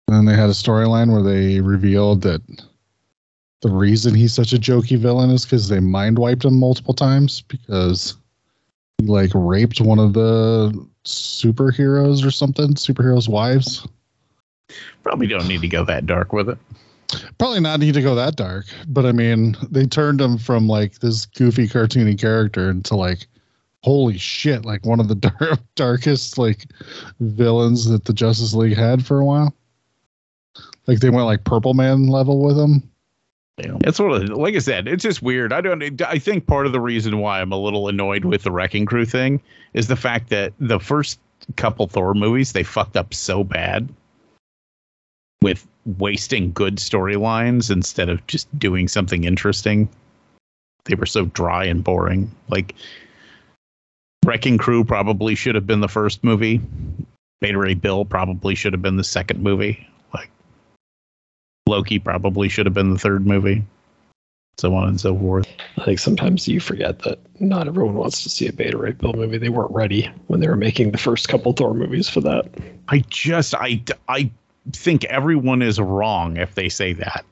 And 0.06 0.16
then 0.16 0.24
they 0.26 0.38
had 0.38 0.50
a 0.50 0.54
storyline 0.54 1.10
where 1.10 1.22
they 1.22 1.60
revealed 1.60 2.20
that 2.22 2.42
the 3.62 3.70
reason 3.70 4.14
he's 4.14 4.34
such 4.34 4.52
a 4.52 4.58
jokey 4.58 4.98
villain 4.98 5.30
is 5.30 5.44
because 5.46 5.68
they 5.68 5.80
mind 5.80 6.18
wiped 6.18 6.44
him 6.44 6.58
multiple 6.58 6.94
times 6.94 7.40
because 7.42 8.14
he 9.00 9.06
like 9.06 9.30
raped 9.34 9.80
one 9.80 9.98
of 9.98 10.12
the 10.12 10.72
superheroes 11.04 12.24
or 12.24 12.30
something, 12.30 12.74
superheroes' 12.74 13.28
wives. 13.28 13.86
Probably 15.02 15.26
don't 15.26 15.48
need 15.48 15.62
to 15.62 15.68
go 15.68 15.84
that 15.84 16.06
dark 16.06 16.32
with 16.32 16.48
it. 16.48 16.58
Probably 17.38 17.60
not 17.60 17.80
need 17.80 17.94
to 17.94 18.02
go 18.02 18.14
that 18.14 18.36
dark, 18.36 18.66
but 18.86 19.04
I 19.04 19.12
mean, 19.12 19.56
they 19.70 19.84
turned 19.84 20.20
him 20.20 20.38
from 20.38 20.68
like 20.68 21.00
this 21.00 21.26
goofy 21.26 21.66
cartoony 21.66 22.18
character 22.18 22.70
into 22.70 22.94
like, 22.94 23.26
holy 23.82 24.16
shit, 24.16 24.64
like 24.64 24.86
one 24.86 25.00
of 25.00 25.08
the 25.08 25.14
dark, 25.40 25.58
darkest 25.74 26.38
like 26.38 26.66
villains 27.18 27.88
that 27.88 28.04
the 28.04 28.12
Justice 28.12 28.54
League 28.54 28.76
had 28.76 29.04
for 29.04 29.18
a 29.18 29.24
while. 29.24 29.54
Like 30.86 31.00
they 31.00 31.10
went 31.10 31.26
like 31.26 31.44
Purple 31.44 31.74
Man 31.74 32.06
level 32.06 32.42
with 32.42 32.58
him. 32.58 32.89
It's 33.82 33.96
sort 33.96 34.12
of 34.12 34.28
like 34.30 34.54
I 34.54 34.58
said, 34.58 34.88
it's 34.88 35.02
just 35.02 35.22
weird. 35.22 35.52
I 35.52 35.60
don't. 35.60 36.02
I 36.02 36.18
think 36.18 36.46
part 36.46 36.66
of 36.66 36.72
the 36.72 36.80
reason 36.80 37.18
why 37.18 37.40
I'm 37.40 37.52
a 37.52 37.58
little 37.58 37.88
annoyed 37.88 38.24
with 38.24 38.42
the 38.42 38.52
Wrecking 38.52 38.86
Crew 38.86 39.04
thing 39.04 39.40
is 39.74 39.88
the 39.88 39.96
fact 39.96 40.30
that 40.30 40.52
the 40.58 40.80
first 40.80 41.18
couple 41.56 41.86
Thor 41.86 42.14
movies 42.14 42.52
they 42.52 42.62
fucked 42.62 42.96
up 42.96 43.14
so 43.14 43.42
bad 43.44 43.88
with 45.42 45.66
wasting 45.98 46.52
good 46.52 46.76
storylines 46.76 47.70
instead 47.70 48.08
of 48.08 48.26
just 48.26 48.46
doing 48.58 48.88
something 48.88 49.24
interesting. 49.24 49.88
They 50.84 50.94
were 50.94 51.06
so 51.06 51.26
dry 51.26 51.64
and 51.64 51.82
boring. 51.82 52.30
Like 52.48 52.74
Wrecking 54.24 54.58
Crew 54.58 54.84
probably 54.84 55.34
should 55.34 55.54
have 55.54 55.66
been 55.66 55.80
the 55.80 55.88
first 55.88 56.22
movie. 56.22 56.60
Beta 57.40 57.58
Ray 57.58 57.74
Bill 57.74 58.04
probably 58.04 58.54
should 58.54 58.74
have 58.74 58.82
been 58.82 58.96
the 58.96 59.04
second 59.04 59.42
movie. 59.42 59.86
Loki 61.66 61.98
probably 61.98 62.48
should 62.48 62.66
have 62.66 62.74
been 62.74 62.92
the 62.92 62.98
third 62.98 63.26
movie. 63.26 63.64
So 64.58 64.74
on 64.74 64.88
and 64.88 65.00
so 65.00 65.16
forth. 65.16 65.48
I 65.78 65.84
think 65.84 65.98
sometimes 65.98 66.46
you 66.46 66.60
forget 66.60 66.98
that 67.00 67.18
not 67.40 67.66
everyone 67.66 67.94
wants 67.94 68.22
to 68.24 68.28
see 68.28 68.46
a 68.46 68.52
Beta 68.52 68.76
Ray 68.76 68.92
Bill 68.92 69.14
movie. 69.14 69.38
They 69.38 69.48
weren't 69.48 69.70
ready 69.70 70.10
when 70.26 70.40
they 70.40 70.48
were 70.48 70.56
making 70.56 70.90
the 70.90 70.98
first 70.98 71.28
couple 71.28 71.52
Thor 71.52 71.72
movies 71.72 72.08
for 72.10 72.20
that. 72.20 72.46
I 72.88 72.98
just 73.08 73.54
I 73.54 73.82
I 74.08 74.30
think 74.72 75.04
everyone 75.04 75.62
is 75.62 75.80
wrong 75.80 76.36
if 76.36 76.54
they 76.54 76.68
say 76.68 76.92
that. 76.94 77.24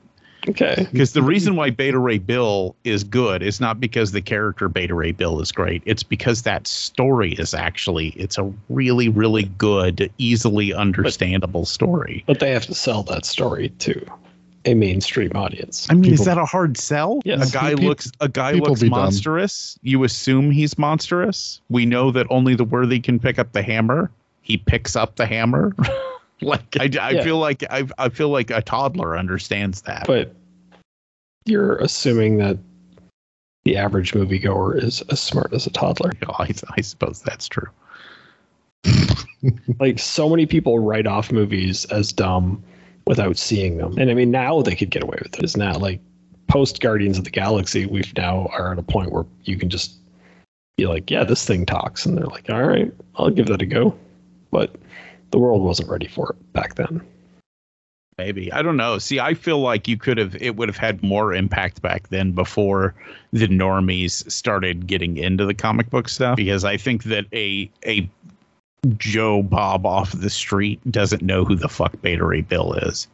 Okay. 0.47 0.87
Because 0.91 1.13
the 1.13 1.21
reason 1.21 1.55
why 1.55 1.69
Beta 1.69 1.99
Ray 1.99 2.17
Bill 2.17 2.75
is 2.83 3.03
good 3.03 3.43
is 3.43 3.59
not 3.59 3.79
because 3.79 4.11
the 4.11 4.21
character 4.21 4.69
Beta 4.69 4.95
Ray 4.95 5.11
Bill 5.11 5.41
is 5.41 5.51
great. 5.51 5.83
It's 5.85 6.03
because 6.03 6.43
that 6.43 6.65
story 6.65 7.33
is 7.33 7.53
actually 7.53 8.09
it's 8.09 8.37
a 8.37 8.51
really 8.69 9.09
really 9.09 9.43
good, 9.57 10.11
easily 10.17 10.73
understandable 10.73 11.65
story. 11.65 12.23
But 12.25 12.39
they 12.39 12.51
have 12.51 12.65
to 12.67 12.73
sell 12.75 13.03
that 13.03 13.25
story 13.25 13.69
to 13.79 14.05
a 14.65 14.73
mainstream 14.73 15.31
audience. 15.35 15.87
I 15.89 15.93
mean, 15.93 16.13
is 16.13 16.25
that 16.25 16.37
a 16.37 16.45
hard 16.45 16.77
sell? 16.77 17.19
Yes. 17.25 17.49
A 17.49 17.53
guy 17.53 17.75
Pe- 17.75 17.83
looks 17.83 18.11
a 18.21 18.29
guy 18.29 18.53
looks 18.53 18.81
be 18.81 18.89
dumb. 18.89 18.99
monstrous. 18.99 19.77
You 19.81 20.03
assume 20.03 20.51
he's 20.51 20.77
monstrous. 20.77 21.61
We 21.69 21.85
know 21.85 22.11
that 22.11 22.27
only 22.29 22.55
the 22.55 22.65
worthy 22.65 22.99
can 22.99 23.19
pick 23.19 23.39
up 23.39 23.51
the 23.51 23.61
hammer. 23.61 24.11
He 24.41 24.57
picks 24.57 24.95
up 24.95 25.15
the 25.15 25.25
hammer. 25.25 25.75
like 26.41 26.77
I, 26.79 26.83
I 27.01 27.11
Yeah. 27.11 27.23
feel 27.23 27.37
like 27.37 27.63
I 27.69 27.87
I 27.97 28.09
feel 28.09 28.29
like 28.29 28.49
a 28.51 28.61
toddler 28.61 29.17
understands 29.17 29.81
that. 29.83 30.07
But 30.07 30.33
you're 31.45 31.77
assuming 31.77 32.37
that 32.37 32.57
the 33.65 33.77
average 33.77 34.13
moviegoer 34.13 34.81
is 34.81 35.01
as 35.09 35.19
smart 35.19 35.53
as 35.53 35.67
a 35.67 35.69
toddler. 35.71 36.11
You 36.21 36.27
know, 36.27 36.35
I, 36.39 36.53
I 36.77 36.81
suppose 36.81 37.21
that's 37.21 37.47
true. 37.47 37.67
Like 39.79 39.99
so 39.99 40.29
many 40.29 40.45
people 40.45 40.79
write 40.79 41.07
off 41.07 41.31
movies 41.31 41.85
as 41.85 42.11
dumb 42.11 42.61
without 43.07 43.37
seeing 43.37 43.77
them. 43.77 43.97
And 43.97 44.11
I 44.11 44.13
mean 44.13 44.31
now 44.31 44.61
they 44.61 44.75
could 44.75 44.89
get 44.89 45.01
away 45.03 45.17
with 45.23 45.35
it. 45.37 45.43
It's 45.43 45.55
not 45.55 45.79
like 45.81 46.01
post 46.47 46.81
Guardians 46.81 47.17
of 47.17 47.23
the 47.23 47.29
Galaxy, 47.29 47.85
we've 47.85 48.15
now 48.17 48.47
are 48.51 48.73
at 48.73 48.79
a 48.79 48.83
point 48.83 49.13
where 49.13 49.25
you 49.45 49.57
can 49.57 49.69
just 49.69 49.95
be 50.77 50.87
like, 50.87 51.09
Yeah, 51.09 51.23
this 51.23 51.45
thing 51.45 51.65
talks 51.65 52.05
and 52.05 52.17
they're 52.17 52.25
like, 52.25 52.49
All 52.49 52.63
right, 52.63 52.91
I'll 53.15 53.29
give 53.29 53.45
that 53.47 53.61
a 53.61 53.65
go. 53.65 53.97
But 54.51 54.75
the 55.31 55.39
world 55.39 55.63
wasn't 55.63 55.89
ready 55.89 56.07
for 56.07 56.31
it 56.31 56.53
back 56.53 56.75
then. 56.75 57.01
Maybe 58.17 58.51
I 58.51 58.61
don't 58.61 58.75
know. 58.75 58.97
See, 58.97 59.19
I 59.19 59.33
feel 59.33 59.59
like 59.59 59.87
you 59.87 59.97
could 59.97 60.17
have 60.17 60.35
it 60.35 60.57
would 60.57 60.67
have 60.67 60.77
had 60.77 61.01
more 61.01 61.33
impact 61.33 61.81
back 61.81 62.09
then 62.09 62.33
before 62.33 62.93
the 63.31 63.47
normies 63.47 64.29
started 64.29 64.87
getting 64.87 65.15
into 65.15 65.45
the 65.45 65.53
comic 65.53 65.89
book 65.89 66.09
stuff 66.09 66.35
because 66.35 66.65
I 66.65 66.75
think 66.75 67.05
that 67.05 67.25
a 67.33 67.71
a 67.85 68.09
Joe 68.97 69.41
Bob 69.41 69.85
off 69.85 70.11
the 70.11 70.29
street 70.29 70.79
doesn't 70.91 71.21
know 71.21 71.45
who 71.45 71.55
the 71.55 71.69
fuck 71.69 72.01
Beta 72.01 72.25
Ray 72.25 72.41
Bill 72.41 72.73
is. 72.73 73.07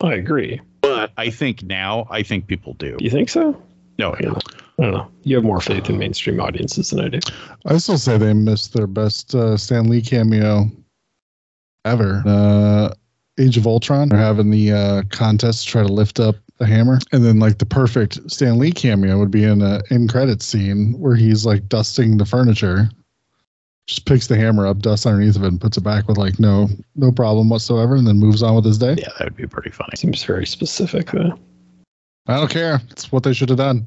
I 0.00 0.14
agree. 0.14 0.60
But 0.80 1.12
I 1.18 1.28
think 1.28 1.62
now 1.62 2.06
I 2.10 2.22
think 2.22 2.46
people 2.46 2.72
do. 2.74 2.96
Do 2.96 3.04
you 3.04 3.10
think 3.10 3.28
so? 3.28 3.62
No, 4.00 4.14
I 4.14 4.20
don't 4.22 4.32
know. 4.32 4.60
I 4.78 4.82
don't 4.84 4.94
know. 4.94 5.10
You 5.24 5.36
have 5.36 5.44
more 5.44 5.60
faith 5.60 5.90
in 5.90 5.98
mainstream 5.98 6.40
audiences 6.40 6.88
than 6.88 7.00
I 7.00 7.08
do. 7.08 7.20
I 7.66 7.76
still 7.76 7.98
say 7.98 8.16
they 8.16 8.32
missed 8.32 8.72
their 8.72 8.86
best 8.86 9.34
uh, 9.34 9.58
Stan 9.58 9.90
Lee 9.90 10.00
cameo 10.00 10.70
ever. 11.84 12.22
Uh, 12.24 12.94
Age 13.38 13.58
of 13.58 13.66
Ultron, 13.66 14.08
they're 14.08 14.18
having 14.18 14.50
the 14.50 14.72
uh, 14.72 15.02
contest 15.10 15.64
to 15.64 15.70
try 15.70 15.82
to 15.82 15.92
lift 15.92 16.18
up 16.18 16.36
the 16.56 16.66
hammer, 16.66 16.98
and 17.12 17.22
then 17.22 17.38
like 17.38 17.58
the 17.58 17.66
perfect 17.66 18.18
Stan 18.30 18.58
Lee 18.58 18.72
cameo 18.72 19.18
would 19.18 19.30
be 19.30 19.44
in 19.44 19.60
a 19.60 19.82
in 19.90 20.08
credit 20.08 20.40
scene 20.40 20.98
where 20.98 21.14
he's 21.14 21.44
like 21.44 21.68
dusting 21.68 22.16
the 22.16 22.24
furniture, 22.24 22.88
just 23.86 24.06
picks 24.06 24.28
the 24.28 24.36
hammer 24.36 24.66
up, 24.66 24.78
dusts 24.78 25.04
underneath 25.04 25.36
of 25.36 25.44
it, 25.44 25.48
and 25.48 25.60
puts 25.60 25.76
it 25.76 25.82
back 25.82 26.08
with 26.08 26.16
like 26.16 26.38
no 26.40 26.68
no 26.96 27.12
problem 27.12 27.50
whatsoever, 27.50 27.96
and 27.96 28.06
then 28.06 28.18
moves 28.18 28.42
on 28.42 28.56
with 28.56 28.64
his 28.64 28.78
day. 28.78 28.94
yeah, 28.98 29.08
that 29.18 29.24
would 29.24 29.36
be 29.36 29.46
pretty 29.46 29.70
funny. 29.70 29.92
Seems 29.94 30.22
very 30.24 30.46
specific 30.46 31.10
though. 31.10 31.38
I 32.26 32.36
don't 32.36 32.50
care. 32.50 32.80
It's 32.90 33.10
what 33.10 33.22
they 33.22 33.32
should 33.32 33.48
have 33.48 33.58
done. 33.58 33.86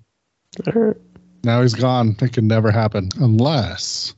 Right. 0.73 0.95
Now 1.43 1.61
he's 1.61 1.73
gone. 1.73 2.15
It 2.21 2.33
can 2.33 2.47
never 2.47 2.71
happen 2.71 3.09
unless 3.19 4.15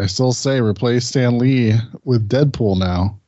I 0.00 0.06
still 0.06 0.32
say 0.32 0.60
replace 0.60 1.06
Stan 1.06 1.38
Lee 1.38 1.74
with 2.04 2.28
Deadpool 2.28 2.78
now, 2.78 3.20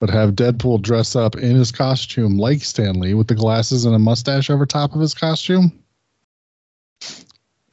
but 0.00 0.10
have 0.10 0.32
Deadpool 0.32 0.82
dress 0.82 1.16
up 1.16 1.36
in 1.36 1.56
his 1.56 1.72
costume 1.72 2.36
like 2.36 2.62
Stan 2.62 3.00
Lee 3.00 3.14
with 3.14 3.28
the 3.28 3.34
glasses 3.34 3.86
and 3.86 3.94
a 3.94 3.98
mustache 3.98 4.50
over 4.50 4.66
top 4.66 4.94
of 4.94 5.00
his 5.00 5.14
costume. 5.14 5.72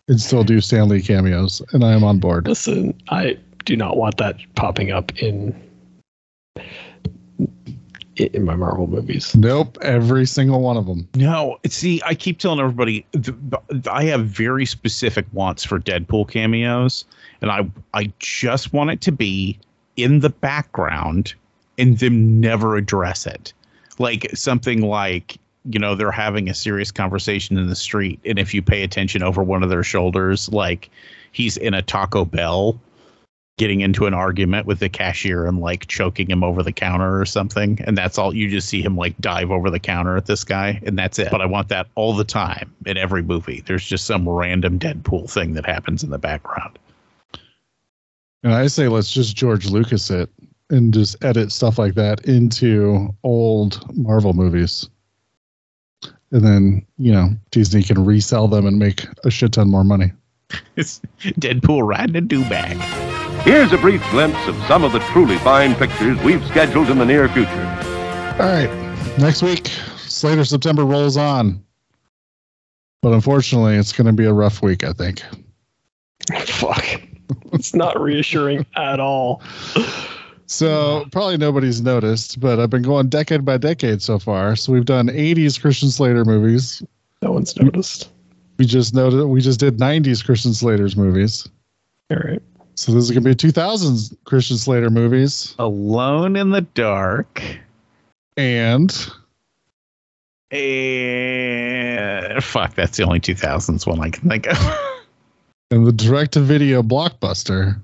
And 0.07 0.21
still 0.21 0.43
do 0.43 0.61
Stan 0.61 0.87
Lee 0.87 1.01
cameos, 1.01 1.61
and 1.73 1.83
I 1.83 1.93
am 1.93 2.03
on 2.03 2.19
board. 2.19 2.47
Listen, 2.47 2.93
I 3.09 3.37
do 3.65 3.75
not 3.75 3.97
want 3.97 4.17
that 4.17 4.37
popping 4.55 4.91
up 4.91 5.11
in 5.17 5.53
in 8.17 8.43
my 8.43 8.55
Marvel 8.55 8.87
movies. 8.87 9.35
Nope, 9.35 9.77
every 9.81 10.25
single 10.25 10.61
one 10.61 10.77
of 10.77 10.85
them. 10.85 11.07
No, 11.15 11.59
see, 11.67 12.01
I 12.05 12.15
keep 12.15 12.39
telling 12.39 12.59
everybody 12.59 13.05
th- 13.11 13.35
th- 13.69 13.87
I 13.87 14.03
have 14.05 14.25
very 14.25 14.65
specific 14.65 15.25
wants 15.33 15.63
for 15.63 15.79
Deadpool 15.79 16.29
cameos, 16.29 17.05
and 17.41 17.51
I 17.51 17.69
I 17.93 18.11
just 18.19 18.73
want 18.73 18.91
it 18.91 19.01
to 19.01 19.11
be 19.11 19.59
in 19.97 20.19
the 20.19 20.29
background 20.29 21.33
and 21.77 21.99
them 21.99 22.39
never 22.39 22.75
address 22.77 23.25
it. 23.25 23.53
Like 23.97 24.29
something 24.33 24.81
like, 24.81 25.37
you 25.65 25.79
know, 25.79 25.95
they're 25.95 26.11
having 26.11 26.49
a 26.49 26.53
serious 26.53 26.91
conversation 26.91 27.57
in 27.57 27.67
the 27.67 27.75
street, 27.75 28.19
and 28.25 28.39
if 28.39 28.53
you 28.53 28.61
pay 28.61 28.83
attention 28.83 29.23
over 29.23 29.43
one 29.43 29.63
of 29.63 29.69
their 29.69 29.83
shoulders, 29.83 30.49
like 30.51 30.89
he's 31.31 31.57
in 31.57 31.73
a 31.73 31.81
Taco 31.81 32.25
Bell 32.25 32.79
getting 33.57 33.81
into 33.81 34.05
an 34.05 34.13
argument 34.13 34.65
with 34.65 34.79
the 34.79 34.89
cashier 34.89 35.45
and 35.45 35.59
like 35.59 35.87
choking 35.87 36.29
him 36.29 36.43
over 36.43 36.61
the 36.61 36.73
counter 36.73 37.19
or 37.19 37.25
something 37.25 37.79
and 37.85 37.97
that's 37.97 38.17
all 38.17 38.35
you 38.35 38.49
just 38.49 38.67
see 38.67 38.81
him 38.81 38.97
like 38.97 39.17
dive 39.19 39.49
over 39.51 39.69
the 39.69 39.79
counter 39.79 40.17
at 40.17 40.25
this 40.25 40.43
guy 40.43 40.81
and 40.85 40.97
that's 40.99 41.17
it 41.19 41.29
but 41.31 41.41
i 41.41 41.45
want 41.45 41.69
that 41.69 41.87
all 41.95 42.13
the 42.13 42.23
time 42.23 42.73
in 42.85 42.97
every 42.97 43.23
movie 43.23 43.63
there's 43.65 43.85
just 43.85 44.05
some 44.05 44.27
random 44.27 44.77
deadpool 44.77 45.29
thing 45.29 45.53
that 45.53 45.65
happens 45.65 46.03
in 46.03 46.09
the 46.09 46.17
background 46.17 46.77
And 48.43 48.53
I 48.53 48.67
say 48.67 48.87
let's 48.89 49.11
just 49.11 49.35
George 49.35 49.69
Lucas 49.69 50.11
it 50.11 50.29
and 50.69 50.93
just 50.93 51.23
edit 51.23 51.51
stuff 51.51 51.79
like 51.79 51.95
that 51.95 52.25
into 52.25 53.09
old 53.23 53.83
Marvel 53.97 54.33
movies. 54.33 54.87
And 56.31 56.43
then, 56.45 56.85
you 56.97 57.11
know, 57.11 57.29
Disney 57.51 57.83
can 57.83 58.03
resell 58.03 58.47
them 58.47 58.65
and 58.65 58.77
make 58.77 59.05
a 59.23 59.31
shit 59.31 59.53
ton 59.53 59.69
more 59.69 59.83
money. 59.83 60.11
it's 60.75 61.01
deadpool 61.23 61.87
riding 61.87 62.15
a 62.15 62.21
do-bag 62.21 63.14
Here's 63.45 63.71
a 63.71 63.77
brief 63.77 64.01
glimpse 64.09 64.47
of 64.47 64.55
some 64.63 64.83
of 64.83 64.91
the 64.91 64.97
truly 65.11 65.37
fine 65.37 65.75
pictures 65.75 66.17
we've 66.23 66.43
scheduled 66.47 66.89
in 66.89 66.97
the 66.97 67.05
near 67.05 67.29
future. 67.29 67.51
All 68.39 68.49
right. 68.49 68.67
Next 69.19 69.43
week, 69.43 69.67
Slater 69.97 70.43
September 70.43 70.83
rolls 70.83 71.15
on. 71.15 71.63
But 73.03 73.13
unfortunately, 73.13 73.75
it's 73.75 73.91
going 73.91 74.07
to 74.07 74.13
be 74.13 74.25
a 74.25 74.33
rough 74.33 74.63
week, 74.63 74.83
I 74.83 74.93
think. 74.93 75.21
Fuck. 76.47 76.83
It's 77.53 77.75
not 77.75 78.01
reassuring 78.01 78.65
at 78.75 78.99
all. 78.99 79.43
So, 80.47 81.05
probably 81.11 81.37
nobody's 81.37 81.83
noticed, 81.83 82.39
but 82.39 82.59
I've 82.59 82.71
been 82.71 82.81
going 82.81 83.09
decade 83.09 83.45
by 83.45 83.57
decade 83.57 84.01
so 84.01 84.17
far. 84.17 84.55
So, 84.55 84.73
we've 84.73 84.85
done 84.85 85.07
80s 85.09 85.61
Christian 85.61 85.91
Slater 85.91 86.25
movies. 86.25 86.81
No 87.21 87.31
one's 87.33 87.55
noticed. 87.57 88.09
We 88.57 88.65
just 88.65 88.95
noted 88.95 89.23
we 89.27 89.39
just 89.39 89.59
did 89.59 89.77
90s 89.77 90.25
Christian 90.25 90.55
Slater's 90.55 90.95
movies. 90.97 91.47
All 92.09 92.17
right. 92.17 92.41
So, 92.75 92.91
this 92.91 93.05
is 93.05 93.11
going 93.11 93.23
to 93.23 93.29
be 93.29 93.35
2000s 93.35 94.15
Christian 94.25 94.57
Slater 94.57 94.89
movies. 94.89 95.55
alone 95.59 96.35
in 96.35 96.49
the 96.49 96.61
dark 96.61 97.41
And 98.37 98.91
And 100.51 102.43
fuck, 102.43 102.75
that's 102.75 102.97
the 102.97 103.03
only 103.03 103.19
2000s 103.19 103.87
one 103.87 103.99
I 104.01 104.09
can 104.09 104.29
think 104.29 104.47
of. 104.47 104.57
And 105.71 105.85
the 105.85 105.91
direct 105.91 106.33
to 106.33 106.41
video 106.41 106.83
blockbuster, 106.83 107.81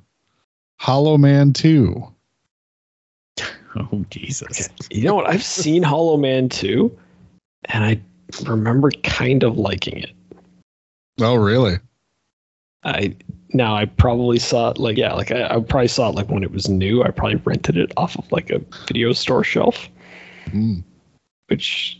Hollow 0.79 1.17
Man 1.17 1.51
2. 1.51 2.07
oh 3.75 4.05
Jesus. 4.11 4.69
You 4.91 5.05
know 5.05 5.15
what? 5.15 5.27
I've 5.27 5.43
seen 5.43 5.81
Hollow 5.81 6.15
Man 6.17 6.47
2, 6.47 6.95
and 7.65 7.83
I 7.83 7.99
remember 8.47 8.91
kind 9.03 9.41
of 9.41 9.57
liking 9.57 9.97
it. 9.97 10.11
Oh, 11.19 11.33
really? 11.35 11.79
I 12.83 13.15
now 13.53 13.75
I 13.75 13.85
probably 13.85 14.39
saw 14.39 14.69
it 14.71 14.77
like 14.77 14.97
yeah, 14.97 15.13
like 15.13 15.31
I, 15.31 15.45
I 15.45 15.59
probably 15.59 15.87
saw 15.87 16.09
it 16.09 16.15
like 16.15 16.29
when 16.29 16.43
it 16.43 16.51
was 16.51 16.69
new. 16.69 17.03
I 17.03 17.11
probably 17.11 17.35
rented 17.37 17.77
it 17.77 17.91
off 17.97 18.17
of 18.17 18.31
like 18.31 18.49
a 18.49 18.59
video 18.87 19.13
store 19.13 19.43
shelf, 19.43 19.89
Mm. 20.47 20.83
which 21.47 21.97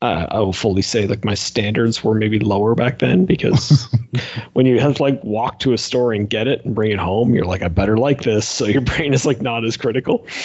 uh, 0.00 0.26
I 0.30 0.38
will 0.38 0.52
fully 0.52 0.80
say 0.82 1.06
like 1.08 1.24
my 1.24 1.34
standards 1.34 2.04
were 2.04 2.14
maybe 2.14 2.38
lower 2.38 2.74
back 2.76 3.00
then 3.00 3.24
because 3.24 3.88
when 4.52 4.64
you 4.64 4.78
have 4.78 4.94
to 4.96 5.02
like 5.02 5.22
walk 5.24 5.58
to 5.60 5.72
a 5.72 5.78
store 5.78 6.12
and 6.12 6.30
get 6.30 6.46
it 6.46 6.64
and 6.64 6.74
bring 6.74 6.92
it 6.92 6.98
home, 7.00 7.34
you're 7.34 7.44
like 7.46 7.62
I 7.62 7.68
better 7.68 7.96
like 7.96 8.22
this, 8.22 8.48
so 8.48 8.64
your 8.66 8.80
brain 8.92 9.12
is 9.12 9.26
like 9.26 9.42
not 9.42 9.64
as 9.64 9.76
critical. 9.76 10.24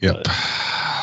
Yep. 0.00 0.26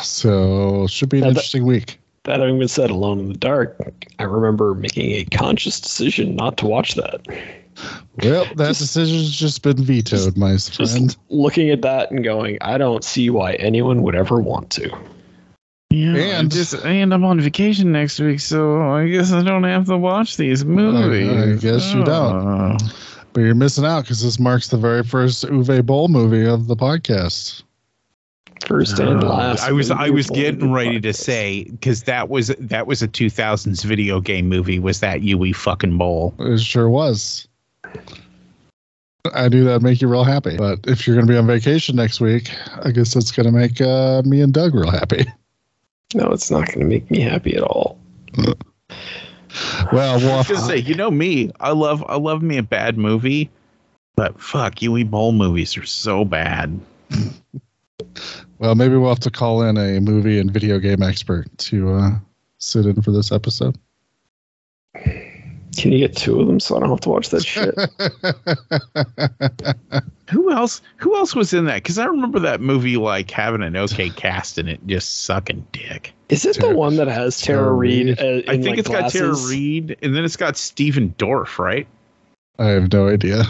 So, 0.02 0.86
should 0.86 1.08
be 1.08 1.18
an 1.18 1.22
that- 1.22 1.28
interesting 1.30 1.66
week. 1.66 1.98
That 2.24 2.40
having 2.40 2.58
been 2.58 2.68
said, 2.68 2.90
Alone 2.90 3.20
in 3.20 3.28
the 3.28 3.38
Dark, 3.38 3.78
I 4.18 4.22
remember 4.22 4.74
making 4.74 5.12
a 5.12 5.24
conscious 5.26 5.78
decision 5.78 6.36
not 6.36 6.56
to 6.58 6.66
watch 6.66 6.94
that. 6.94 7.20
Well, 8.22 8.46
that 8.54 8.76
decision's 8.76 9.30
just 9.30 9.62
been 9.62 9.76
vetoed, 9.84 10.36
my 10.36 10.56
friend. 10.56 11.10
Just 11.10 11.18
looking 11.28 11.68
at 11.70 11.82
that 11.82 12.10
and 12.10 12.24
going, 12.24 12.56
I 12.62 12.78
don't 12.78 13.04
see 13.04 13.28
why 13.28 13.54
anyone 13.54 14.02
would 14.02 14.14
ever 14.14 14.40
want 14.40 14.70
to. 14.70 14.88
Yeah, 15.90 16.38
And- 16.38 16.50
just 16.50 16.74
and 16.74 17.12
I'm 17.12 17.24
on 17.24 17.40
vacation 17.40 17.92
next 17.92 18.18
week, 18.20 18.40
so 18.40 18.80
I 18.80 19.06
guess 19.08 19.32
I 19.32 19.42
don't 19.42 19.64
have 19.64 19.86
to 19.86 19.98
watch 19.98 20.36
these 20.36 20.64
movies. 20.64 21.30
I 21.30 21.60
guess 21.60 21.92
you 21.92 22.04
don't. 22.04 22.46
Oh. 22.46 22.76
But 23.34 23.40
you're 23.42 23.54
missing 23.54 23.84
out 23.84 24.02
because 24.04 24.22
this 24.22 24.38
marks 24.38 24.68
the 24.68 24.76
very 24.76 25.02
first 25.02 25.44
Uwe 25.44 25.84
Boll 25.84 26.08
movie 26.08 26.46
of 26.46 26.68
the 26.68 26.76
podcast. 26.76 27.63
First 28.66 28.98
and 28.98 29.22
Uh, 29.22 29.28
last. 29.28 29.64
I 29.64 29.72
was 29.72 29.90
I 29.90 30.10
was 30.10 30.30
getting 30.30 30.60
the 30.60 30.68
ready 30.68 31.00
to 31.00 31.12
say 31.12 31.64
because 31.64 32.04
that 32.04 32.28
was 32.28 32.48
that 32.58 32.86
was 32.86 33.02
a 33.02 33.08
2000s 33.08 33.84
video 33.84 34.20
game 34.20 34.48
movie. 34.48 34.78
Was 34.78 35.00
that 35.00 35.20
Uwe 35.20 35.54
fucking 35.54 35.98
Boll? 35.98 36.34
It 36.38 36.60
sure 36.60 36.88
was. 36.88 37.46
I 39.34 39.48
knew 39.48 39.64
that'd 39.64 39.82
make 39.82 40.00
you 40.00 40.08
real 40.08 40.24
happy. 40.24 40.56
But 40.56 40.80
if 40.86 41.06
you're 41.06 41.16
going 41.16 41.26
to 41.26 41.32
be 41.32 41.38
on 41.38 41.46
vacation 41.46 41.96
next 41.96 42.20
week, 42.20 42.50
I 42.82 42.90
guess 42.90 43.14
that's 43.14 43.32
going 43.32 43.46
to 43.46 43.52
make 43.52 43.80
uh, 43.80 44.22
me 44.24 44.40
and 44.40 44.52
Doug 44.52 44.74
real 44.74 44.90
happy. 44.90 45.24
No, 46.14 46.28
it's 46.30 46.50
not 46.50 46.66
going 46.66 46.80
to 46.80 46.84
make 46.84 47.10
me 47.10 47.20
happy 47.20 47.56
at 47.56 47.62
all. 47.62 47.98
Well, 49.92 50.18
well, 50.18 50.34
I 50.34 50.38
was 50.38 50.48
gonna 50.48 50.60
say, 50.60 50.78
you 50.78 50.94
know 50.94 51.10
me, 51.10 51.50
I 51.60 51.70
love 51.70 52.04
I 52.08 52.16
love 52.16 52.42
me 52.42 52.56
a 52.56 52.62
bad 52.62 52.98
movie, 52.98 53.50
but 54.16 54.40
fuck, 54.40 54.76
Uwe 54.76 55.08
Boll 55.08 55.32
movies 55.32 55.76
are 55.76 55.86
so 55.86 56.24
bad. 56.24 56.80
well, 58.58 58.74
maybe 58.74 58.96
we'll 58.96 59.08
have 59.08 59.20
to 59.20 59.30
call 59.30 59.62
in 59.62 59.76
a 59.76 60.00
movie 60.00 60.38
and 60.38 60.50
video 60.50 60.78
game 60.78 61.02
expert 61.02 61.46
to 61.58 61.92
uh, 61.92 62.10
sit 62.58 62.86
in 62.86 63.02
for 63.02 63.10
this 63.10 63.32
episode. 63.32 63.78
Can 65.76 65.90
you 65.90 65.98
get 65.98 66.16
two 66.16 66.40
of 66.40 66.46
them 66.46 66.60
so 66.60 66.76
I 66.76 66.80
don't 66.80 66.88
have 66.88 67.00
to 67.00 67.08
watch 67.08 67.30
that 67.30 67.44
shit? 67.44 67.74
Who 70.30 70.52
else? 70.52 70.80
Who 70.98 71.16
else 71.16 71.34
was 71.34 71.52
in 71.52 71.64
that? 71.64 71.82
Because 71.82 71.98
I 71.98 72.04
remember 72.06 72.38
that 72.40 72.60
movie 72.60 72.96
like 72.96 73.30
having 73.30 73.62
an 73.62 73.76
okay 73.76 74.08
cast 74.10 74.56
and 74.56 74.68
it 74.68 74.86
just 74.86 75.24
sucking 75.24 75.66
dick. 75.72 76.12
Is 76.28 76.44
it 76.44 76.54
Tara- 76.54 76.72
the 76.72 76.76
one 76.78 76.96
that 76.96 77.08
has 77.08 77.40
Tara, 77.40 77.62
Tara 77.62 77.72
Reid? 77.72 78.06
Reid? 78.06 78.20
Uh, 78.20 78.24
in, 78.24 78.48
I 78.48 78.52
think 78.52 78.66
like, 78.66 78.78
it's 78.78 78.88
got 78.88 79.10
Tara 79.10 79.28
glasses? 79.30 79.50
Reid, 79.50 79.96
and 80.00 80.14
then 80.14 80.24
it's 80.24 80.36
got 80.36 80.56
Stephen 80.56 81.14
Dorff, 81.18 81.58
right? 81.58 81.88
I 82.58 82.66
have 82.66 82.92
no 82.92 83.08
idea. 83.08 83.44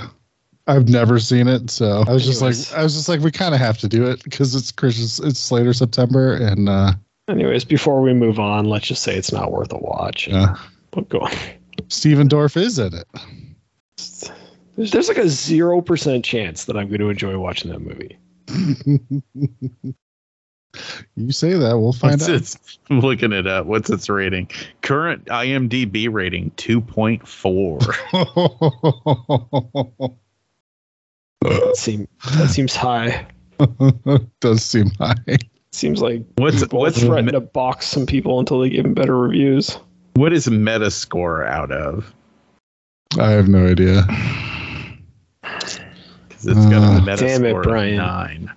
I've 0.66 0.88
never 0.88 1.18
seen 1.18 1.46
it, 1.48 1.70
so 1.70 2.04
I 2.08 2.12
was 2.12 2.24
just 2.24 2.40
Anyways. 2.40 2.70
like, 2.72 2.80
I 2.80 2.82
was 2.82 2.94
just 2.94 3.08
like, 3.08 3.20
we 3.20 3.30
kind 3.30 3.54
of 3.54 3.60
have 3.60 3.78
to 3.78 3.88
do 3.88 4.04
it 4.06 4.22
because 4.24 4.54
it's 4.54 4.72
Christmas, 4.72 5.18
it's 5.20 5.38
Slater 5.38 5.72
September, 5.72 6.34
and 6.34 6.68
uh, 6.68 6.92
Anyways, 7.28 7.64
before 7.64 8.00
we 8.02 8.12
move 8.14 8.38
on, 8.38 8.66
let's 8.66 8.86
just 8.86 9.02
say 9.02 9.16
it's 9.16 9.32
not 9.32 9.50
worth 9.52 9.72
a 9.72 9.78
watch. 9.78 10.28
yeah, 10.28 10.56
But 10.90 11.08
go 11.08 11.20
on. 11.20 11.32
Stephen 11.88 12.28
Dorff 12.28 12.56
is 12.56 12.78
in 12.78 12.92
it. 12.94 13.06
There's, 14.76 14.90
there's 14.90 15.08
like 15.08 15.18
a 15.18 15.28
zero 15.28 15.80
percent 15.80 16.24
chance 16.24 16.64
that 16.64 16.76
I'm 16.76 16.88
going 16.88 17.00
to 17.00 17.08
enjoy 17.10 17.38
watching 17.38 17.70
that 17.70 17.80
movie. 17.80 18.18
you 21.16 21.30
say 21.32 21.52
that, 21.54 21.78
we'll 21.78 21.92
find 21.92 22.12
What's 22.14 22.28
out. 22.28 22.34
its? 22.34 22.78
I'm 22.90 23.00
looking 23.00 23.32
it 23.32 23.46
up. 23.46 23.66
What's 23.66 23.88
its 23.90 24.08
rating? 24.08 24.50
Current 24.82 25.24
IMDb 25.26 26.12
rating 26.12 26.50
two 26.56 26.80
point 26.80 27.26
four. 27.26 27.78
That 31.44 31.76
seem 31.76 32.08
that 32.36 32.48
seems 32.50 32.74
high. 32.74 33.26
Does 34.40 34.62
seem 34.64 34.90
high. 34.98 35.14
Seems 35.72 36.00
like 36.00 36.22
What's 36.36 36.66
what's 36.72 37.00
threaten 37.02 37.26
me- 37.26 37.32
to 37.32 37.40
box 37.40 37.86
some 37.86 38.06
people 38.06 38.38
until 38.40 38.60
they 38.60 38.70
give 38.70 38.84
them 38.84 38.94
better 38.94 39.18
reviews. 39.18 39.78
what 40.14 40.32
is 40.32 40.46
Metascore 40.46 41.46
out 41.48 41.70
of? 41.72 42.12
I 43.18 43.30
have 43.30 43.48
no 43.48 43.66
idea. 43.66 44.02
Because 45.42 46.46
it's 46.46 46.66
got 46.66 46.82
a 46.82 46.96
Uh, 46.96 47.00
Metascore 47.00 47.18
Damn 47.18 47.44
it, 47.44 47.62
Brian. 47.62 47.96
nine. 47.96 48.52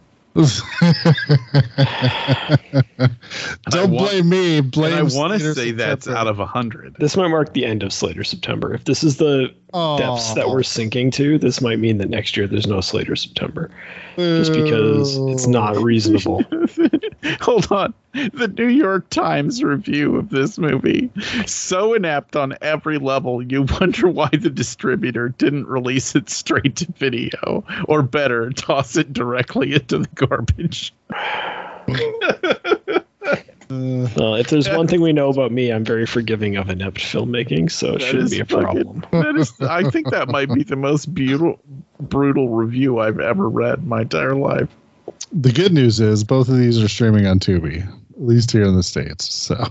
Don't 3.69 3.91
wa- 3.91 4.07
blame 4.09 4.29
me. 4.29 4.61
Blame. 4.61 4.93
and 4.93 4.99
I 4.99 5.17
want 5.17 5.33
to 5.33 5.39
Slater 5.39 5.53
say 5.53 5.71
that's 5.71 6.07
out 6.07 6.27
of 6.27 6.39
a 6.39 6.45
hundred. 6.45 6.95
This 6.99 7.17
might 7.17 7.27
mark 7.29 7.53
the 7.53 7.65
end 7.65 7.83
of 7.83 7.91
Slater 7.91 8.23
September. 8.23 8.73
If 8.73 8.85
this 8.85 9.03
is 9.03 9.17
the 9.17 9.53
depths 9.97 10.33
that 10.33 10.47
we're 10.49 10.63
sinking 10.63 11.11
to, 11.11 11.37
this 11.37 11.61
might 11.61 11.79
mean 11.79 11.97
that 11.97 12.09
next 12.09 12.37
year 12.37 12.47
there's 12.47 12.67
no 12.67 12.81
Slater 12.81 13.15
September. 13.15 13.69
Just 14.15 14.53
because 14.53 15.17
it's 15.17 15.45
not 15.47 15.75
reasonable. 15.77 16.43
Hold 17.41 17.71
on. 17.71 17.93
The 18.13 18.47
New 18.57 18.67
York 18.69 19.07
Times 19.11 19.61
review 19.63 20.15
of 20.15 20.29
this 20.29 20.57
movie. 20.57 21.11
So 21.45 21.93
inept 21.93 22.35
on 22.35 22.55
every 22.61 22.97
level, 22.97 23.43
you 23.43 23.67
wonder 23.79 24.07
why 24.07 24.29
the 24.31 24.49
distributor 24.49 25.29
didn't 25.29 25.67
release 25.67 26.15
it 26.15 26.29
straight 26.31 26.77
to 26.77 26.91
video. 26.93 27.63
Or 27.87 28.01
better, 28.01 28.49
toss 28.51 28.95
it 28.95 29.13
directly 29.13 29.73
into 29.75 29.99
the 29.99 30.07
garbage. 30.27 30.93
Uh, 33.69 34.35
if 34.39 34.47
there's 34.49 34.69
one 34.69 34.87
thing 34.87 35.01
we 35.01 35.11
know 35.11 35.27
about 35.27 35.51
me, 35.51 35.73
I'm 35.73 35.83
very 35.83 36.05
forgiving 36.05 36.55
of 36.55 36.69
inept 36.69 36.99
filmmaking, 36.99 37.69
so 37.69 37.95
it 37.95 38.01
shouldn't 38.01 38.31
be 38.31 38.39
a 38.39 38.45
fucking- 38.45 39.01
problem. 39.01 39.05
That 39.11 39.35
is, 39.35 39.51
I 39.59 39.89
think 39.89 40.09
that 40.11 40.29
might 40.29 40.53
be 40.53 40.63
the 40.63 40.77
most 40.77 41.13
brutal, 41.13 41.59
brutal 41.99 42.47
review 42.47 42.99
I've 42.99 43.19
ever 43.19 43.49
read 43.49 43.79
in 43.79 43.89
my 43.89 44.01
entire 44.03 44.35
life. 44.35 44.69
the 45.33 45.51
good 45.51 45.73
news 45.73 45.99
is 45.99 46.23
both 46.23 46.47
of 46.47 46.57
these 46.57 46.81
are 46.81 46.87
streaming 46.87 47.27
on 47.27 47.39
Tubi, 47.39 47.81
at 47.85 48.21
least 48.21 48.51
here 48.51 48.63
in 48.63 48.75
the 48.77 48.83
states. 48.83 49.33
So 49.35 49.61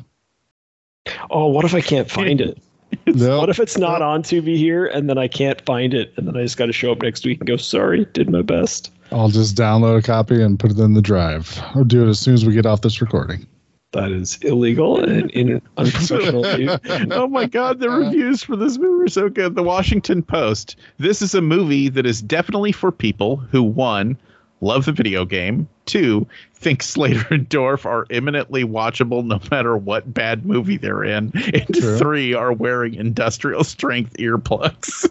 Oh, 1.31 1.47
what 1.47 1.65
if 1.65 1.73
I 1.75 1.81
can't 1.81 2.11
find 2.11 2.39
it? 2.43 2.59
no, 3.07 3.39
What 3.39 3.51
if 3.51 3.59
it's 3.59 3.79
not 3.79 4.03
on 4.03 4.23
Tubi 4.23 4.57
here 4.57 4.87
and 4.87 5.09
then 5.09 5.19
I 5.19 5.29
can't 5.29 5.61
find 5.63 5.95
it 5.95 6.13
and 6.17 6.27
then 6.27 6.37
I 6.37 6.43
just 6.43 6.57
got 6.57 6.67
to 6.67 6.73
show 6.73 6.93
up 6.93 7.03
next 7.03 7.25
week 7.25 7.41
and 7.41 7.47
go, 7.47 7.57
sorry, 7.57 8.07
did 8.13 8.31
my 8.31 8.43
best. 8.43 8.93
I'll 9.13 9.29
just 9.29 9.57
download 9.57 9.99
a 9.99 10.03
copy 10.03 10.43
and 10.43 10.59
put 10.59 10.73
it 10.73 10.79
in 10.79 10.95
the 10.95 11.03
drive, 11.03 11.63
or 11.75 11.85
do 11.85 12.05
it 12.05 12.09
as 12.09 12.19
soon 12.19 12.35
as 12.35 12.45
we 12.45 12.53
get 12.53 12.67
off 12.67 12.81
this 12.81 13.01
recording. 13.01 13.47
That 13.93 14.11
is 14.11 14.37
illegal 14.43 15.03
and 15.03 15.31
in 15.31 15.63
unprofessional 15.77 16.59
use. 16.59 16.79
oh 17.13 17.29
my 17.29 17.47
god, 17.47 17.79
the 17.79 17.89
reviews 17.89 18.43
for 18.43 18.57
this 18.57 18.79
movie 18.79 19.05
are 19.05 19.09
so 19.09 19.29
good. 19.29 19.55
The 19.55 19.63
Washington 19.63 20.23
Post. 20.23 20.77
This 20.99 21.23
is 21.23 21.35
a 21.35 21.41
movie 21.41 21.89
that 21.89 22.05
is 22.05 22.21
definitely 22.21 22.73
for 22.73 22.91
people 22.91 23.37
who 23.37 23.63
one 23.63 24.19
love 24.61 24.85
the 24.85 24.93
video 24.93 25.25
game, 25.25 25.69
two 25.85 26.27
think 26.55 26.83
Slater 26.83 27.35
and 27.35 27.49
Dorff 27.49 27.85
are 27.85 28.07
imminently 28.11 28.65
watchable 28.65 29.25
no 29.25 29.41
matter 29.51 29.77
what 29.77 30.13
bad 30.13 30.45
movie 30.47 30.77
they're 30.77 31.05
in, 31.05 31.33
and 31.35 31.67
True. 31.75 31.99
three 31.99 32.35
are 32.35 32.53
wearing 32.53 32.95
industrial 32.95 33.65
strength 33.65 34.15
earplugs. 34.19 35.11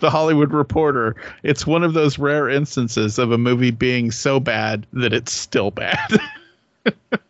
The 0.00 0.10
Hollywood 0.10 0.52
Reporter. 0.52 1.16
It's 1.42 1.66
one 1.66 1.82
of 1.82 1.92
those 1.92 2.18
rare 2.18 2.48
instances 2.48 3.18
of 3.18 3.32
a 3.32 3.38
movie 3.38 3.70
being 3.72 4.10
so 4.10 4.38
bad 4.38 4.86
that 4.92 5.12
it's 5.12 5.32
still 5.32 5.70
bad. 5.70 6.18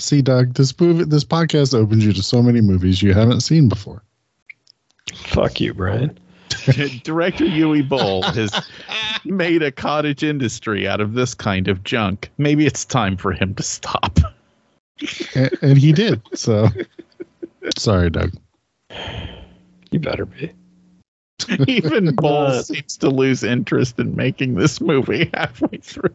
See, 0.00 0.22
Doug, 0.22 0.54
this 0.54 0.78
movie, 0.80 1.04
this 1.04 1.24
podcast 1.24 1.74
opens 1.74 2.04
you 2.04 2.12
to 2.12 2.22
so 2.22 2.42
many 2.42 2.60
movies 2.60 3.02
you 3.02 3.12
haven't 3.12 3.42
seen 3.42 3.68
before. 3.68 4.02
Fuck 5.14 5.60
you, 5.60 5.74
Brian. 5.74 6.18
Director 7.04 7.44
Uwe 7.44 7.86
Boll 7.86 8.22
has 8.22 8.50
made 9.24 9.62
a 9.62 9.70
cottage 9.70 10.22
industry 10.22 10.88
out 10.88 11.00
of 11.00 11.14
this 11.14 11.34
kind 11.34 11.68
of 11.68 11.84
junk. 11.84 12.30
Maybe 12.38 12.66
it's 12.66 12.84
time 12.84 13.16
for 13.16 13.32
him 13.32 13.54
to 13.54 13.62
stop. 13.62 14.18
and, 15.34 15.50
and 15.62 15.78
he 15.78 15.92
did. 15.92 16.22
So 16.34 16.68
sorry, 17.76 18.10
Doug. 18.10 18.32
You 19.90 19.98
better 20.00 20.26
be. 20.26 20.52
Even 21.68 22.14
Boll 22.16 22.62
seems 22.62 22.96
to 22.98 23.10
lose 23.10 23.42
interest 23.42 23.98
in 23.98 24.16
making 24.16 24.54
this 24.54 24.80
movie 24.80 25.30
halfway 25.34 25.78
through. 25.78 26.14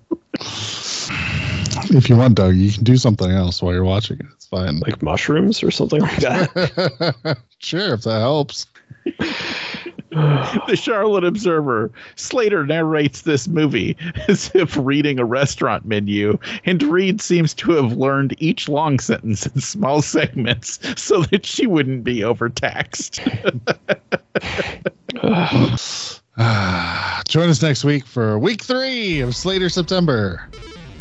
If 1.92 2.10
you 2.10 2.18
want, 2.18 2.36
Doug, 2.36 2.56
you 2.56 2.72
can 2.72 2.84
do 2.84 2.98
something 2.98 3.30
else 3.32 3.62
while 3.62 3.74
you're 3.74 3.84
watching 3.84 4.20
it. 4.20 4.26
It's 4.34 4.46
fine. 4.46 4.80
Like 4.80 5.02
mushrooms 5.02 5.64
or 5.64 5.72
something 5.72 6.02
like 6.02 6.18
that. 6.18 7.38
sure, 7.60 7.94
if 7.94 8.04
that 8.04 8.20
helps. 8.20 8.68
the 10.10 10.76
Charlotte 10.76 11.24
Observer. 11.24 11.92
Slater 12.16 12.66
narrates 12.66 13.22
this 13.22 13.48
movie 13.48 13.98
as 14.28 14.52
if 14.54 14.78
reading 14.78 15.20
a 15.20 15.26
restaurant 15.26 15.86
menu, 15.86 16.38
and 16.66 16.82
Reid 16.84 17.22
seems 17.22 17.54
to 17.56 17.72
have 17.72 17.94
learned 17.94 18.36
each 18.40 18.70
long 18.70 19.00
sentence 19.00 19.46
in 19.46 19.62
small 19.62 20.02
segments 20.02 20.80
so 21.02 21.24
that 21.24 21.46
she 21.46 21.68
wouldn't 21.68 22.04
be 22.04 22.24
overtaxed. 22.24 23.20
Join 27.28 27.50
us 27.50 27.62
next 27.62 27.84
week 27.84 28.06
for 28.06 28.38
week 28.38 28.62
three 28.62 29.22
of 29.22 29.36
Slater 29.36 29.70
September. 29.70 30.50